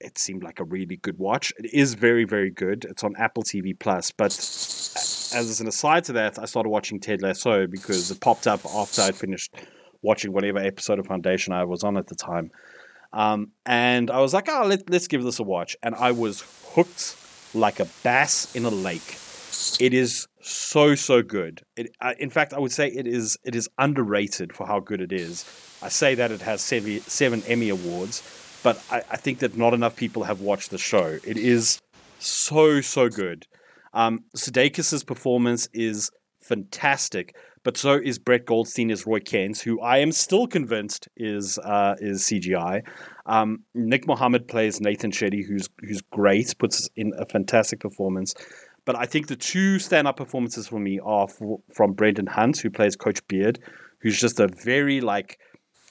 it- 0.00 0.18
seemed 0.18 0.42
like 0.42 0.60
a 0.60 0.64
really 0.64 0.96
good 0.96 1.18
watch. 1.18 1.52
It 1.58 1.72
is 1.72 1.94
very 1.94 2.24
very 2.24 2.50
good. 2.50 2.84
It's 2.84 3.02
on 3.04 3.14
Apple 3.16 3.42
TV 3.42 3.78
Plus, 3.78 4.10
but 4.10 4.32
as 4.32 5.60
an 5.60 5.66
aside 5.66 6.04
to 6.04 6.12
that, 6.12 6.38
I 6.38 6.44
started 6.44 6.68
watching 6.68 7.00
Ted 7.00 7.22
Lasso 7.22 7.66
because 7.66 8.10
it 8.10 8.20
popped 8.20 8.46
up 8.46 8.60
after 8.66 9.02
I'd 9.02 9.16
finished 9.16 9.54
watching 10.04 10.32
whatever 10.32 10.58
episode 10.58 10.98
of 10.98 11.06
Foundation 11.06 11.52
I 11.52 11.64
was 11.64 11.82
on 11.82 11.96
at 11.96 12.06
the 12.06 12.14
time. 12.14 12.50
Um, 13.12 13.52
and 13.64 14.10
I 14.10 14.20
was 14.20 14.34
like, 14.34 14.48
oh, 14.48 14.66
let, 14.66 14.88
let's 14.90 15.08
give 15.08 15.22
this 15.22 15.38
a 15.38 15.42
watch. 15.42 15.76
And 15.82 15.94
I 15.94 16.12
was 16.12 16.44
hooked 16.74 17.16
like 17.54 17.80
a 17.80 17.86
bass 18.02 18.54
in 18.54 18.64
a 18.64 18.70
lake. 18.70 19.18
It 19.80 19.94
is 19.94 20.26
so 20.40 20.94
so 20.94 21.22
good. 21.22 21.62
It, 21.76 21.94
I, 22.00 22.14
in 22.18 22.28
fact, 22.28 22.52
I 22.52 22.58
would 22.58 22.72
say 22.72 22.88
it 22.88 23.06
is 23.06 23.38
it 23.44 23.54
is 23.54 23.68
underrated 23.78 24.52
for 24.52 24.66
how 24.66 24.80
good 24.80 25.00
it 25.00 25.12
is. 25.12 25.44
I 25.80 25.88
say 25.88 26.14
that 26.16 26.32
it 26.32 26.40
has 26.42 26.60
seven, 26.60 27.00
seven 27.00 27.42
Emmy 27.46 27.68
awards, 27.68 28.22
but 28.64 28.82
I, 28.90 28.98
I 29.10 29.16
think 29.16 29.38
that 29.38 29.56
not 29.56 29.74
enough 29.74 29.94
people 29.94 30.24
have 30.24 30.40
watched 30.40 30.70
the 30.70 30.78
show. 30.78 31.18
It 31.24 31.36
is 31.36 31.80
so 32.18 32.80
so 32.80 33.08
good. 33.08 33.46
Um, 33.92 34.24
Sudeikis' 34.36 35.06
performance 35.06 35.68
is 35.72 36.10
fantastic, 36.40 37.36
but 37.64 37.76
so 37.78 37.94
is 37.94 38.18
Brett 38.18 38.44
Goldstein 38.44 38.90
as 38.90 39.06
Roy 39.06 39.20
Kent, 39.20 39.60
who 39.60 39.80
I 39.80 39.98
am 39.98 40.12
still 40.12 40.46
convinced 40.46 41.08
is 41.16 41.58
uh, 41.58 41.96
is 41.98 42.22
CGI. 42.22 42.82
Um, 43.26 43.64
Nick 43.74 44.06
Mohammed 44.06 44.46
plays 44.46 44.80
Nathan 44.80 45.10
Shetty, 45.10 45.44
who's 45.44 45.68
who's 45.80 46.02
great, 46.02 46.54
puts 46.58 46.88
in 46.94 47.12
a 47.18 47.26
fantastic 47.26 47.80
performance. 47.80 48.34
But 48.84 48.96
I 48.96 49.06
think 49.06 49.28
the 49.28 49.36
two 49.36 49.78
stand-up 49.78 50.18
performances 50.18 50.68
for 50.68 50.78
me 50.78 51.00
are 51.00 51.24
f- 51.24 51.40
from 51.72 51.94
Brendan 51.94 52.26
Hunt, 52.26 52.58
who 52.58 52.68
plays 52.68 52.96
Coach 52.96 53.26
Beard, 53.28 53.58
who's 54.00 54.20
just 54.20 54.38
a 54.38 54.46
very 54.46 55.00
like 55.00 55.38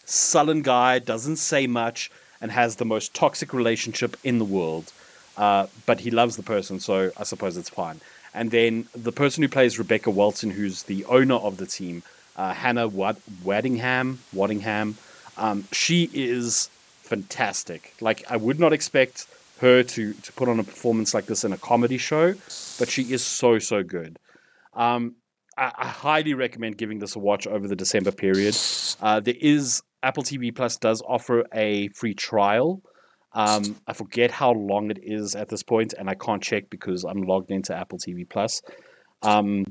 sullen 0.05 0.61
guy, 0.61 0.99
doesn't 0.99 1.37
say 1.37 1.65
much, 1.65 2.11
and 2.39 2.51
has 2.51 2.75
the 2.75 2.85
most 2.85 3.15
toxic 3.15 3.51
relationship 3.51 4.15
in 4.23 4.37
the 4.37 4.45
world. 4.45 4.93
Uh, 5.35 5.65
but 5.87 6.01
he 6.01 6.11
loves 6.11 6.37
the 6.37 6.43
person, 6.43 6.79
so 6.79 7.09
I 7.17 7.23
suppose 7.23 7.57
it's 7.57 7.69
fine. 7.69 7.99
And 8.33 8.51
then 8.51 8.87
the 8.95 9.11
person 9.11 9.43
who 9.43 9.49
plays 9.49 9.77
Rebecca 9.77 10.09
Walton, 10.09 10.51
who's 10.51 10.83
the 10.83 11.05
owner 11.05 11.35
of 11.35 11.57
the 11.57 11.65
team, 11.65 12.03
uh, 12.35 12.53
Hannah 12.53 12.87
Wad- 12.87 13.21
Waddingham, 13.43 14.17
Waddingham, 14.33 14.95
um, 15.37 15.67
she 15.71 16.09
is 16.13 16.69
fantastic. 17.01 17.93
Like 18.01 18.23
I 18.29 18.37
would 18.37 18.59
not 18.59 18.73
expect 18.73 19.27
her 19.59 19.83
to 19.83 20.13
to 20.13 20.33
put 20.33 20.49
on 20.49 20.59
a 20.59 20.63
performance 20.63 21.13
like 21.13 21.25
this 21.27 21.43
in 21.43 21.53
a 21.53 21.57
comedy 21.57 21.97
show, 21.97 22.33
but 22.79 22.89
she 22.89 23.13
is 23.13 23.23
so 23.23 23.59
so 23.59 23.83
good. 23.83 24.17
Um, 24.73 25.15
I, 25.57 25.71
I 25.77 25.87
highly 25.87 26.33
recommend 26.33 26.77
giving 26.77 26.99
this 26.99 27.15
a 27.15 27.19
watch 27.19 27.45
over 27.45 27.67
the 27.67 27.75
December 27.75 28.11
period. 28.11 28.57
Uh, 29.01 29.19
there 29.19 29.35
is 29.39 29.81
Apple 30.01 30.23
TV 30.23 30.53
Plus 30.53 30.77
does 30.77 31.01
offer 31.07 31.45
a 31.53 31.89
free 31.89 32.13
trial. 32.13 32.81
Um, 33.33 33.77
I 33.87 33.93
forget 33.93 34.31
how 34.31 34.51
long 34.51 34.91
it 34.91 34.99
is 35.01 35.35
at 35.35 35.49
this 35.49 35.63
point, 35.63 35.93
and 35.93 36.09
I 36.09 36.15
can't 36.15 36.41
check 36.41 36.69
because 36.69 37.03
I'm 37.03 37.23
logged 37.23 37.51
into 37.51 37.75
Apple 37.75 37.97
TV 37.97 38.29
Plus. 38.29 38.61
Um, 39.21 39.65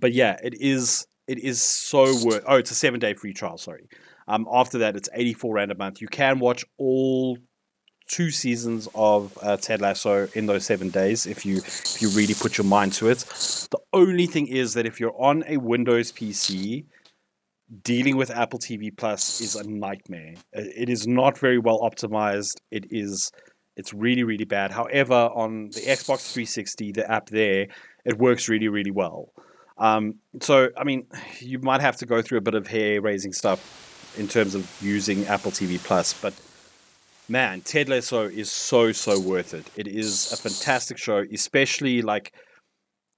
but 0.00 0.12
yeah, 0.12 0.38
it 0.42 0.54
is 0.60 1.06
it 1.26 1.38
is 1.38 1.60
so 1.60 2.04
worth. 2.24 2.44
Oh, 2.46 2.56
it's 2.56 2.70
a 2.70 2.74
seven 2.74 3.00
day 3.00 3.14
free 3.14 3.32
trial. 3.32 3.58
Sorry. 3.58 3.88
Um, 4.28 4.46
after 4.52 4.78
that, 4.78 4.96
it's 4.96 5.08
eighty 5.14 5.34
four 5.34 5.54
rand 5.54 5.72
a 5.72 5.76
month. 5.76 6.00
You 6.00 6.08
can 6.08 6.38
watch 6.38 6.64
all 6.78 7.38
two 8.08 8.30
seasons 8.30 8.88
of 8.94 9.36
uh, 9.42 9.56
Ted 9.56 9.80
Lasso 9.80 10.28
in 10.34 10.46
those 10.46 10.64
seven 10.64 10.90
days 10.90 11.26
if 11.26 11.44
you 11.44 11.58
if 11.58 12.00
you 12.00 12.08
really 12.10 12.34
put 12.34 12.56
your 12.58 12.64
mind 12.64 12.92
to 12.94 13.08
it. 13.08 13.18
The 13.70 13.80
only 13.92 14.26
thing 14.26 14.46
is 14.46 14.74
that 14.74 14.86
if 14.86 15.00
you're 15.00 15.20
on 15.20 15.44
a 15.46 15.56
Windows 15.56 16.12
PC, 16.12 16.84
dealing 17.82 18.16
with 18.16 18.30
Apple 18.30 18.58
TV 18.58 18.96
Plus 18.96 19.40
is 19.40 19.56
a 19.56 19.68
nightmare. 19.68 20.34
It 20.52 20.88
is 20.88 21.06
not 21.06 21.38
very 21.38 21.58
well 21.58 21.80
optimized. 21.80 22.56
It 22.70 22.86
is 22.90 23.30
it's 23.76 23.92
really 23.92 24.22
really 24.22 24.44
bad. 24.44 24.70
However, 24.70 25.14
on 25.14 25.70
the 25.70 25.80
Xbox 25.80 26.32
360, 26.32 26.92
the 26.92 27.10
app 27.10 27.28
there, 27.28 27.68
it 28.04 28.18
works 28.18 28.48
really 28.48 28.68
really 28.68 28.90
well. 28.90 29.32
Um, 29.78 30.14
so 30.40 30.70
I 30.76 30.84
mean, 30.84 31.06
you 31.40 31.58
might 31.58 31.80
have 31.80 31.96
to 31.98 32.06
go 32.06 32.22
through 32.22 32.38
a 32.38 32.42
bit 32.42 32.54
of 32.54 32.66
hair 32.66 33.00
raising 33.00 33.32
stuff 33.32 34.14
in 34.16 34.28
terms 34.28 34.54
of 34.54 34.70
using 34.80 35.26
Apple 35.26 35.50
TV 35.50 35.78
Plus, 35.82 36.14
but 36.14 36.32
man, 37.28 37.60
Ted 37.60 37.88
Lasso 37.88 38.22
is 38.22 38.50
so 38.50 38.92
so 38.92 39.18
worth 39.18 39.54
it. 39.54 39.68
It 39.76 39.88
is 39.88 40.32
a 40.32 40.36
fantastic 40.36 40.98
show, 40.98 41.24
especially 41.32 42.00
like 42.02 42.32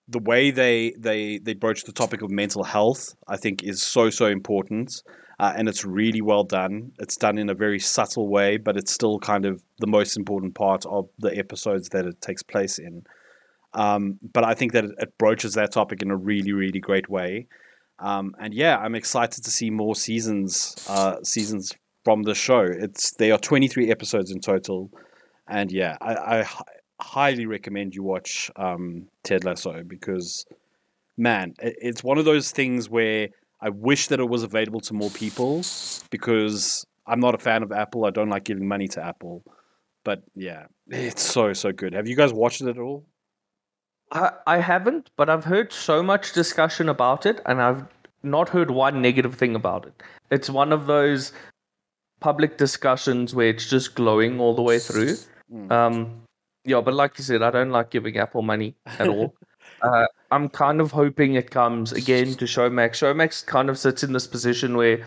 the 0.08 0.18
way 0.18 0.50
they 0.50 0.92
they 0.98 1.38
they 1.38 1.54
broach 1.54 1.84
the 1.84 1.92
topic 1.92 2.22
of 2.22 2.30
mental 2.30 2.64
health. 2.64 3.14
I 3.28 3.36
think 3.36 3.62
is 3.62 3.82
so 3.82 4.10
so 4.10 4.26
important, 4.26 5.02
uh, 5.38 5.52
and 5.56 5.68
it's 5.68 5.84
really 5.84 6.22
well 6.22 6.44
done. 6.44 6.92
It's 6.98 7.16
done 7.16 7.38
in 7.38 7.50
a 7.50 7.54
very 7.54 7.78
subtle 7.78 8.28
way, 8.28 8.56
but 8.56 8.76
it's 8.76 8.92
still 8.92 9.18
kind 9.18 9.44
of 9.44 9.62
the 9.78 9.86
most 9.86 10.16
important 10.16 10.54
part 10.54 10.86
of 10.86 11.08
the 11.18 11.36
episodes 11.36 11.90
that 11.90 12.06
it 12.06 12.20
takes 12.22 12.42
place 12.42 12.78
in. 12.78 13.04
Um, 13.74 14.18
but 14.32 14.44
I 14.44 14.54
think 14.54 14.72
that 14.72 14.84
it, 14.84 14.92
it, 14.98 15.18
broaches 15.18 15.52
that 15.54 15.72
topic 15.72 16.00
in 16.00 16.10
a 16.10 16.16
really 16.16 16.52
really 16.52 16.80
great 16.80 17.08
way. 17.10 17.46
Um, 17.98 18.34
and 18.40 18.54
yeah, 18.54 18.78
I'm 18.78 18.94
excited 18.94 19.44
to 19.44 19.50
see 19.50 19.70
more 19.70 19.94
seasons 19.94 20.74
uh, 20.88 21.16
seasons 21.22 21.74
from 22.04 22.22
the 22.22 22.34
show. 22.34 22.62
It's 22.62 23.12
there 23.16 23.34
are 23.34 23.38
23 23.38 23.90
episodes 23.90 24.30
in 24.30 24.40
total, 24.40 24.90
and 25.46 25.70
yeah, 25.70 25.98
I, 26.00 26.14
I 26.40 26.48
highly 27.00 27.46
recommend 27.46 27.94
you 27.94 28.02
watch 28.02 28.50
um, 28.56 29.08
Ted 29.22 29.44
Lasso 29.44 29.82
because, 29.86 30.44
man, 31.16 31.54
it, 31.62 31.76
it's 31.80 32.02
one 32.02 32.18
of 32.18 32.24
those 32.24 32.50
things 32.50 32.88
where 32.88 33.28
I 33.60 33.70
wish 33.70 34.08
that 34.08 34.20
it 34.20 34.28
was 34.28 34.42
available 34.42 34.80
to 34.82 34.94
more 34.94 35.10
people 35.10 35.62
because 36.10 36.84
I'm 37.06 37.20
not 37.20 37.34
a 37.34 37.38
fan 37.38 37.62
of 37.62 37.72
Apple. 37.72 38.04
I 38.04 38.10
don't 38.10 38.28
like 38.28 38.44
giving 38.44 38.68
money 38.68 38.88
to 38.88 39.04
Apple, 39.04 39.42
but 40.04 40.22
yeah, 40.34 40.66
it's 40.88 41.22
so 41.22 41.52
so 41.52 41.72
good. 41.72 41.94
Have 41.94 42.06
you 42.06 42.16
guys 42.16 42.32
watched 42.32 42.60
it 42.60 42.68
at 42.68 42.78
all? 42.78 43.04
I 44.12 44.30
I 44.46 44.58
haven't, 44.58 45.10
but 45.16 45.28
I've 45.28 45.44
heard 45.44 45.72
so 45.72 46.02
much 46.02 46.32
discussion 46.32 46.88
about 46.88 47.26
it, 47.26 47.40
and 47.46 47.60
I've 47.60 47.84
not 48.22 48.48
heard 48.48 48.70
one 48.70 49.00
negative 49.02 49.34
thing 49.34 49.54
about 49.54 49.86
it. 49.86 50.02
It's 50.30 50.50
one 50.50 50.72
of 50.72 50.86
those 50.86 51.32
public 52.20 52.58
discussions 52.58 53.34
where 53.34 53.48
it's 53.48 53.68
just 53.68 53.94
glowing 53.94 54.40
all 54.40 54.54
the 54.54 54.62
way 54.62 54.78
through. 54.78 55.16
Mm. 55.52 55.70
Um, 55.70 56.22
yeah, 56.68 56.80
but 56.80 56.94
like 56.94 57.18
you 57.18 57.24
said, 57.24 57.42
I 57.42 57.50
don't 57.50 57.70
like 57.70 57.90
giving 57.90 58.18
Apple 58.18 58.42
money 58.42 58.74
at 58.86 59.08
all. 59.08 59.34
uh, 59.82 60.06
I'm 60.30 60.48
kind 60.48 60.80
of 60.80 60.90
hoping 60.92 61.34
it 61.34 61.50
comes 61.50 61.92
again 61.92 62.34
to 62.34 62.44
Showmax. 62.44 62.90
Showmax 62.90 63.44
kind 63.44 63.70
of 63.70 63.78
sits 63.78 64.02
in 64.02 64.12
this 64.12 64.26
position 64.26 64.76
where 64.76 65.06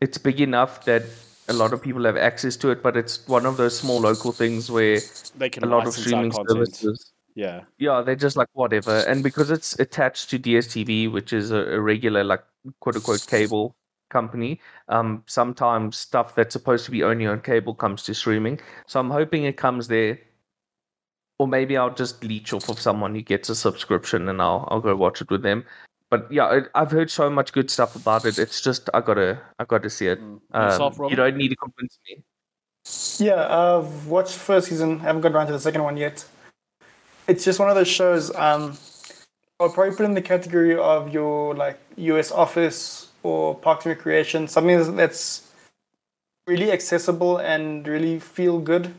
it's 0.00 0.18
big 0.18 0.40
enough 0.40 0.84
that 0.84 1.02
a 1.48 1.52
lot 1.52 1.72
of 1.72 1.82
people 1.82 2.04
have 2.04 2.16
access 2.16 2.56
to 2.56 2.70
it, 2.70 2.82
but 2.82 2.96
it's 2.96 3.26
one 3.26 3.46
of 3.46 3.56
those 3.56 3.78
small 3.78 4.00
local 4.00 4.32
things 4.32 4.70
where 4.70 5.00
they 5.36 5.50
can 5.50 5.64
a 5.64 5.66
lot 5.66 5.86
of 5.86 5.94
streaming 5.94 6.32
services. 6.32 7.12
Yeah. 7.34 7.62
Yeah, 7.78 8.02
they're 8.02 8.14
just 8.14 8.36
like 8.36 8.48
whatever. 8.52 8.98
And 9.08 9.22
because 9.22 9.50
it's 9.50 9.78
attached 9.80 10.30
to 10.30 10.38
DSTV, 10.38 11.10
which 11.10 11.32
is 11.32 11.50
a, 11.50 11.56
a 11.56 11.80
regular 11.80 12.22
like 12.22 12.44
quote 12.80 12.96
unquote 12.96 13.26
cable 13.26 13.74
company. 14.12 14.60
Um, 14.88 15.24
sometimes 15.26 15.96
stuff 15.96 16.34
that's 16.36 16.52
supposed 16.52 16.84
to 16.84 16.92
be 16.92 17.02
only 17.02 17.26
on 17.26 17.40
cable 17.40 17.74
comes 17.74 18.04
to 18.04 18.14
streaming. 18.14 18.60
So 18.86 19.00
I'm 19.00 19.10
hoping 19.10 19.44
it 19.44 19.56
comes 19.56 19.88
there. 19.88 20.20
Or 21.42 21.48
maybe 21.48 21.76
I'll 21.76 21.92
just 21.92 22.22
leech 22.22 22.52
off 22.52 22.68
of 22.68 22.78
someone 22.78 23.16
who 23.16 23.20
gets 23.20 23.48
a 23.48 23.56
subscription 23.56 24.28
and 24.28 24.40
I'll 24.40 24.68
I'll 24.70 24.80
go 24.80 24.94
watch 24.94 25.20
it 25.20 25.28
with 25.28 25.42
them. 25.42 25.64
But 26.08 26.30
yeah, 26.30 26.60
I've 26.76 26.92
heard 26.92 27.10
so 27.10 27.28
much 27.28 27.52
good 27.52 27.68
stuff 27.68 27.96
about 27.96 28.24
it. 28.26 28.38
It's 28.38 28.60
just 28.60 28.88
I 28.94 29.00
gotta 29.00 29.40
I 29.58 29.64
gotta 29.64 29.90
see 29.90 30.06
it. 30.06 30.20
Mm. 30.20 30.38
Um, 30.52 31.10
you 31.10 31.16
don't 31.16 31.36
need 31.36 31.48
to 31.48 31.56
convince 31.56 31.98
me. 32.06 32.22
Yeah, 33.26 33.42
I've 33.50 34.06
watched 34.06 34.36
first 34.36 34.68
season. 34.68 35.00
haven't 35.00 35.22
got 35.22 35.32
around 35.32 35.48
to 35.48 35.52
the 35.52 35.58
second 35.58 35.82
one 35.82 35.96
yet. 35.96 36.24
It's 37.26 37.44
just 37.44 37.58
one 37.58 37.70
of 37.70 37.74
those 37.74 37.88
shows. 37.88 38.32
Um, 38.36 38.78
I'll 39.58 39.70
probably 39.70 39.96
put 39.96 40.04
in 40.04 40.14
the 40.14 40.22
category 40.22 40.76
of 40.76 41.12
your 41.12 41.56
like 41.56 41.80
U.S. 41.96 42.30
Office 42.30 43.08
or 43.24 43.56
Parks 43.56 43.84
and 43.84 43.96
Recreation, 43.96 44.46
something 44.46 44.94
that's 44.94 45.50
really 46.46 46.70
accessible 46.70 47.38
and 47.38 47.88
really 47.88 48.20
feel 48.20 48.60
good. 48.60 48.94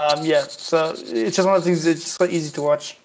Um, 0.00 0.24
yeah, 0.24 0.44
so 0.48 0.94
it's 0.96 1.36
just 1.36 1.46
one 1.46 1.56
of 1.56 1.62
the 1.62 1.68
things 1.68 1.84
that's 1.84 2.06
so 2.06 2.24
easy 2.24 2.50
to 2.52 2.62
watch. 2.62 2.96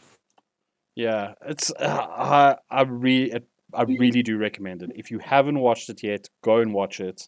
Yeah, 0.96 1.34
it's 1.46 1.70
uh, 1.72 2.08
I 2.10 2.56
I 2.70 2.84
really 2.84 3.34
I 3.74 3.84
really 3.84 4.24
do 4.24 4.38
recommend 4.38 4.82
it. 4.82 4.92
If 4.96 5.12
you 5.12 5.20
haven't 5.20 5.60
watched 5.60 5.90
it 5.90 6.02
yet, 6.04 6.30
go 6.42 6.60
and 6.60 6.74
watch 6.74 7.02
it. 7.02 7.28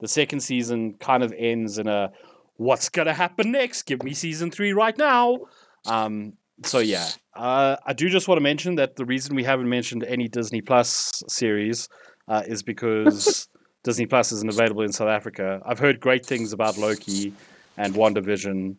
The 0.00 0.08
second 0.08 0.40
season 0.40 0.94
kind 0.94 1.22
of 1.22 1.32
ends 1.38 1.78
in 1.78 1.86
a 1.86 2.10
what's 2.56 2.88
gonna 2.88 3.14
happen 3.14 3.52
next? 3.52 3.82
Give 3.82 4.02
me 4.02 4.14
season 4.14 4.50
three 4.50 4.72
right 4.72 4.98
now. 4.98 5.38
Um, 5.86 6.32
so 6.64 6.80
yeah, 6.80 7.08
uh, 7.36 7.76
I 7.86 7.92
do 7.92 8.08
just 8.08 8.26
want 8.26 8.38
to 8.38 8.42
mention 8.42 8.74
that 8.76 8.96
the 8.96 9.04
reason 9.04 9.36
we 9.36 9.44
haven't 9.44 9.68
mentioned 9.68 10.02
any 10.02 10.26
Disney 10.26 10.60
Plus 10.60 11.22
series 11.28 11.88
uh, 12.26 12.42
is 12.44 12.64
because 12.64 13.46
Disney 13.84 14.06
Plus 14.06 14.32
isn't 14.32 14.52
available 14.52 14.82
in 14.82 14.92
South 14.92 15.08
Africa. 15.08 15.60
I've 15.64 15.78
heard 15.78 16.00
great 16.00 16.26
things 16.26 16.52
about 16.52 16.78
Loki 16.78 17.32
and 17.76 17.94
WandaVision. 17.94 18.76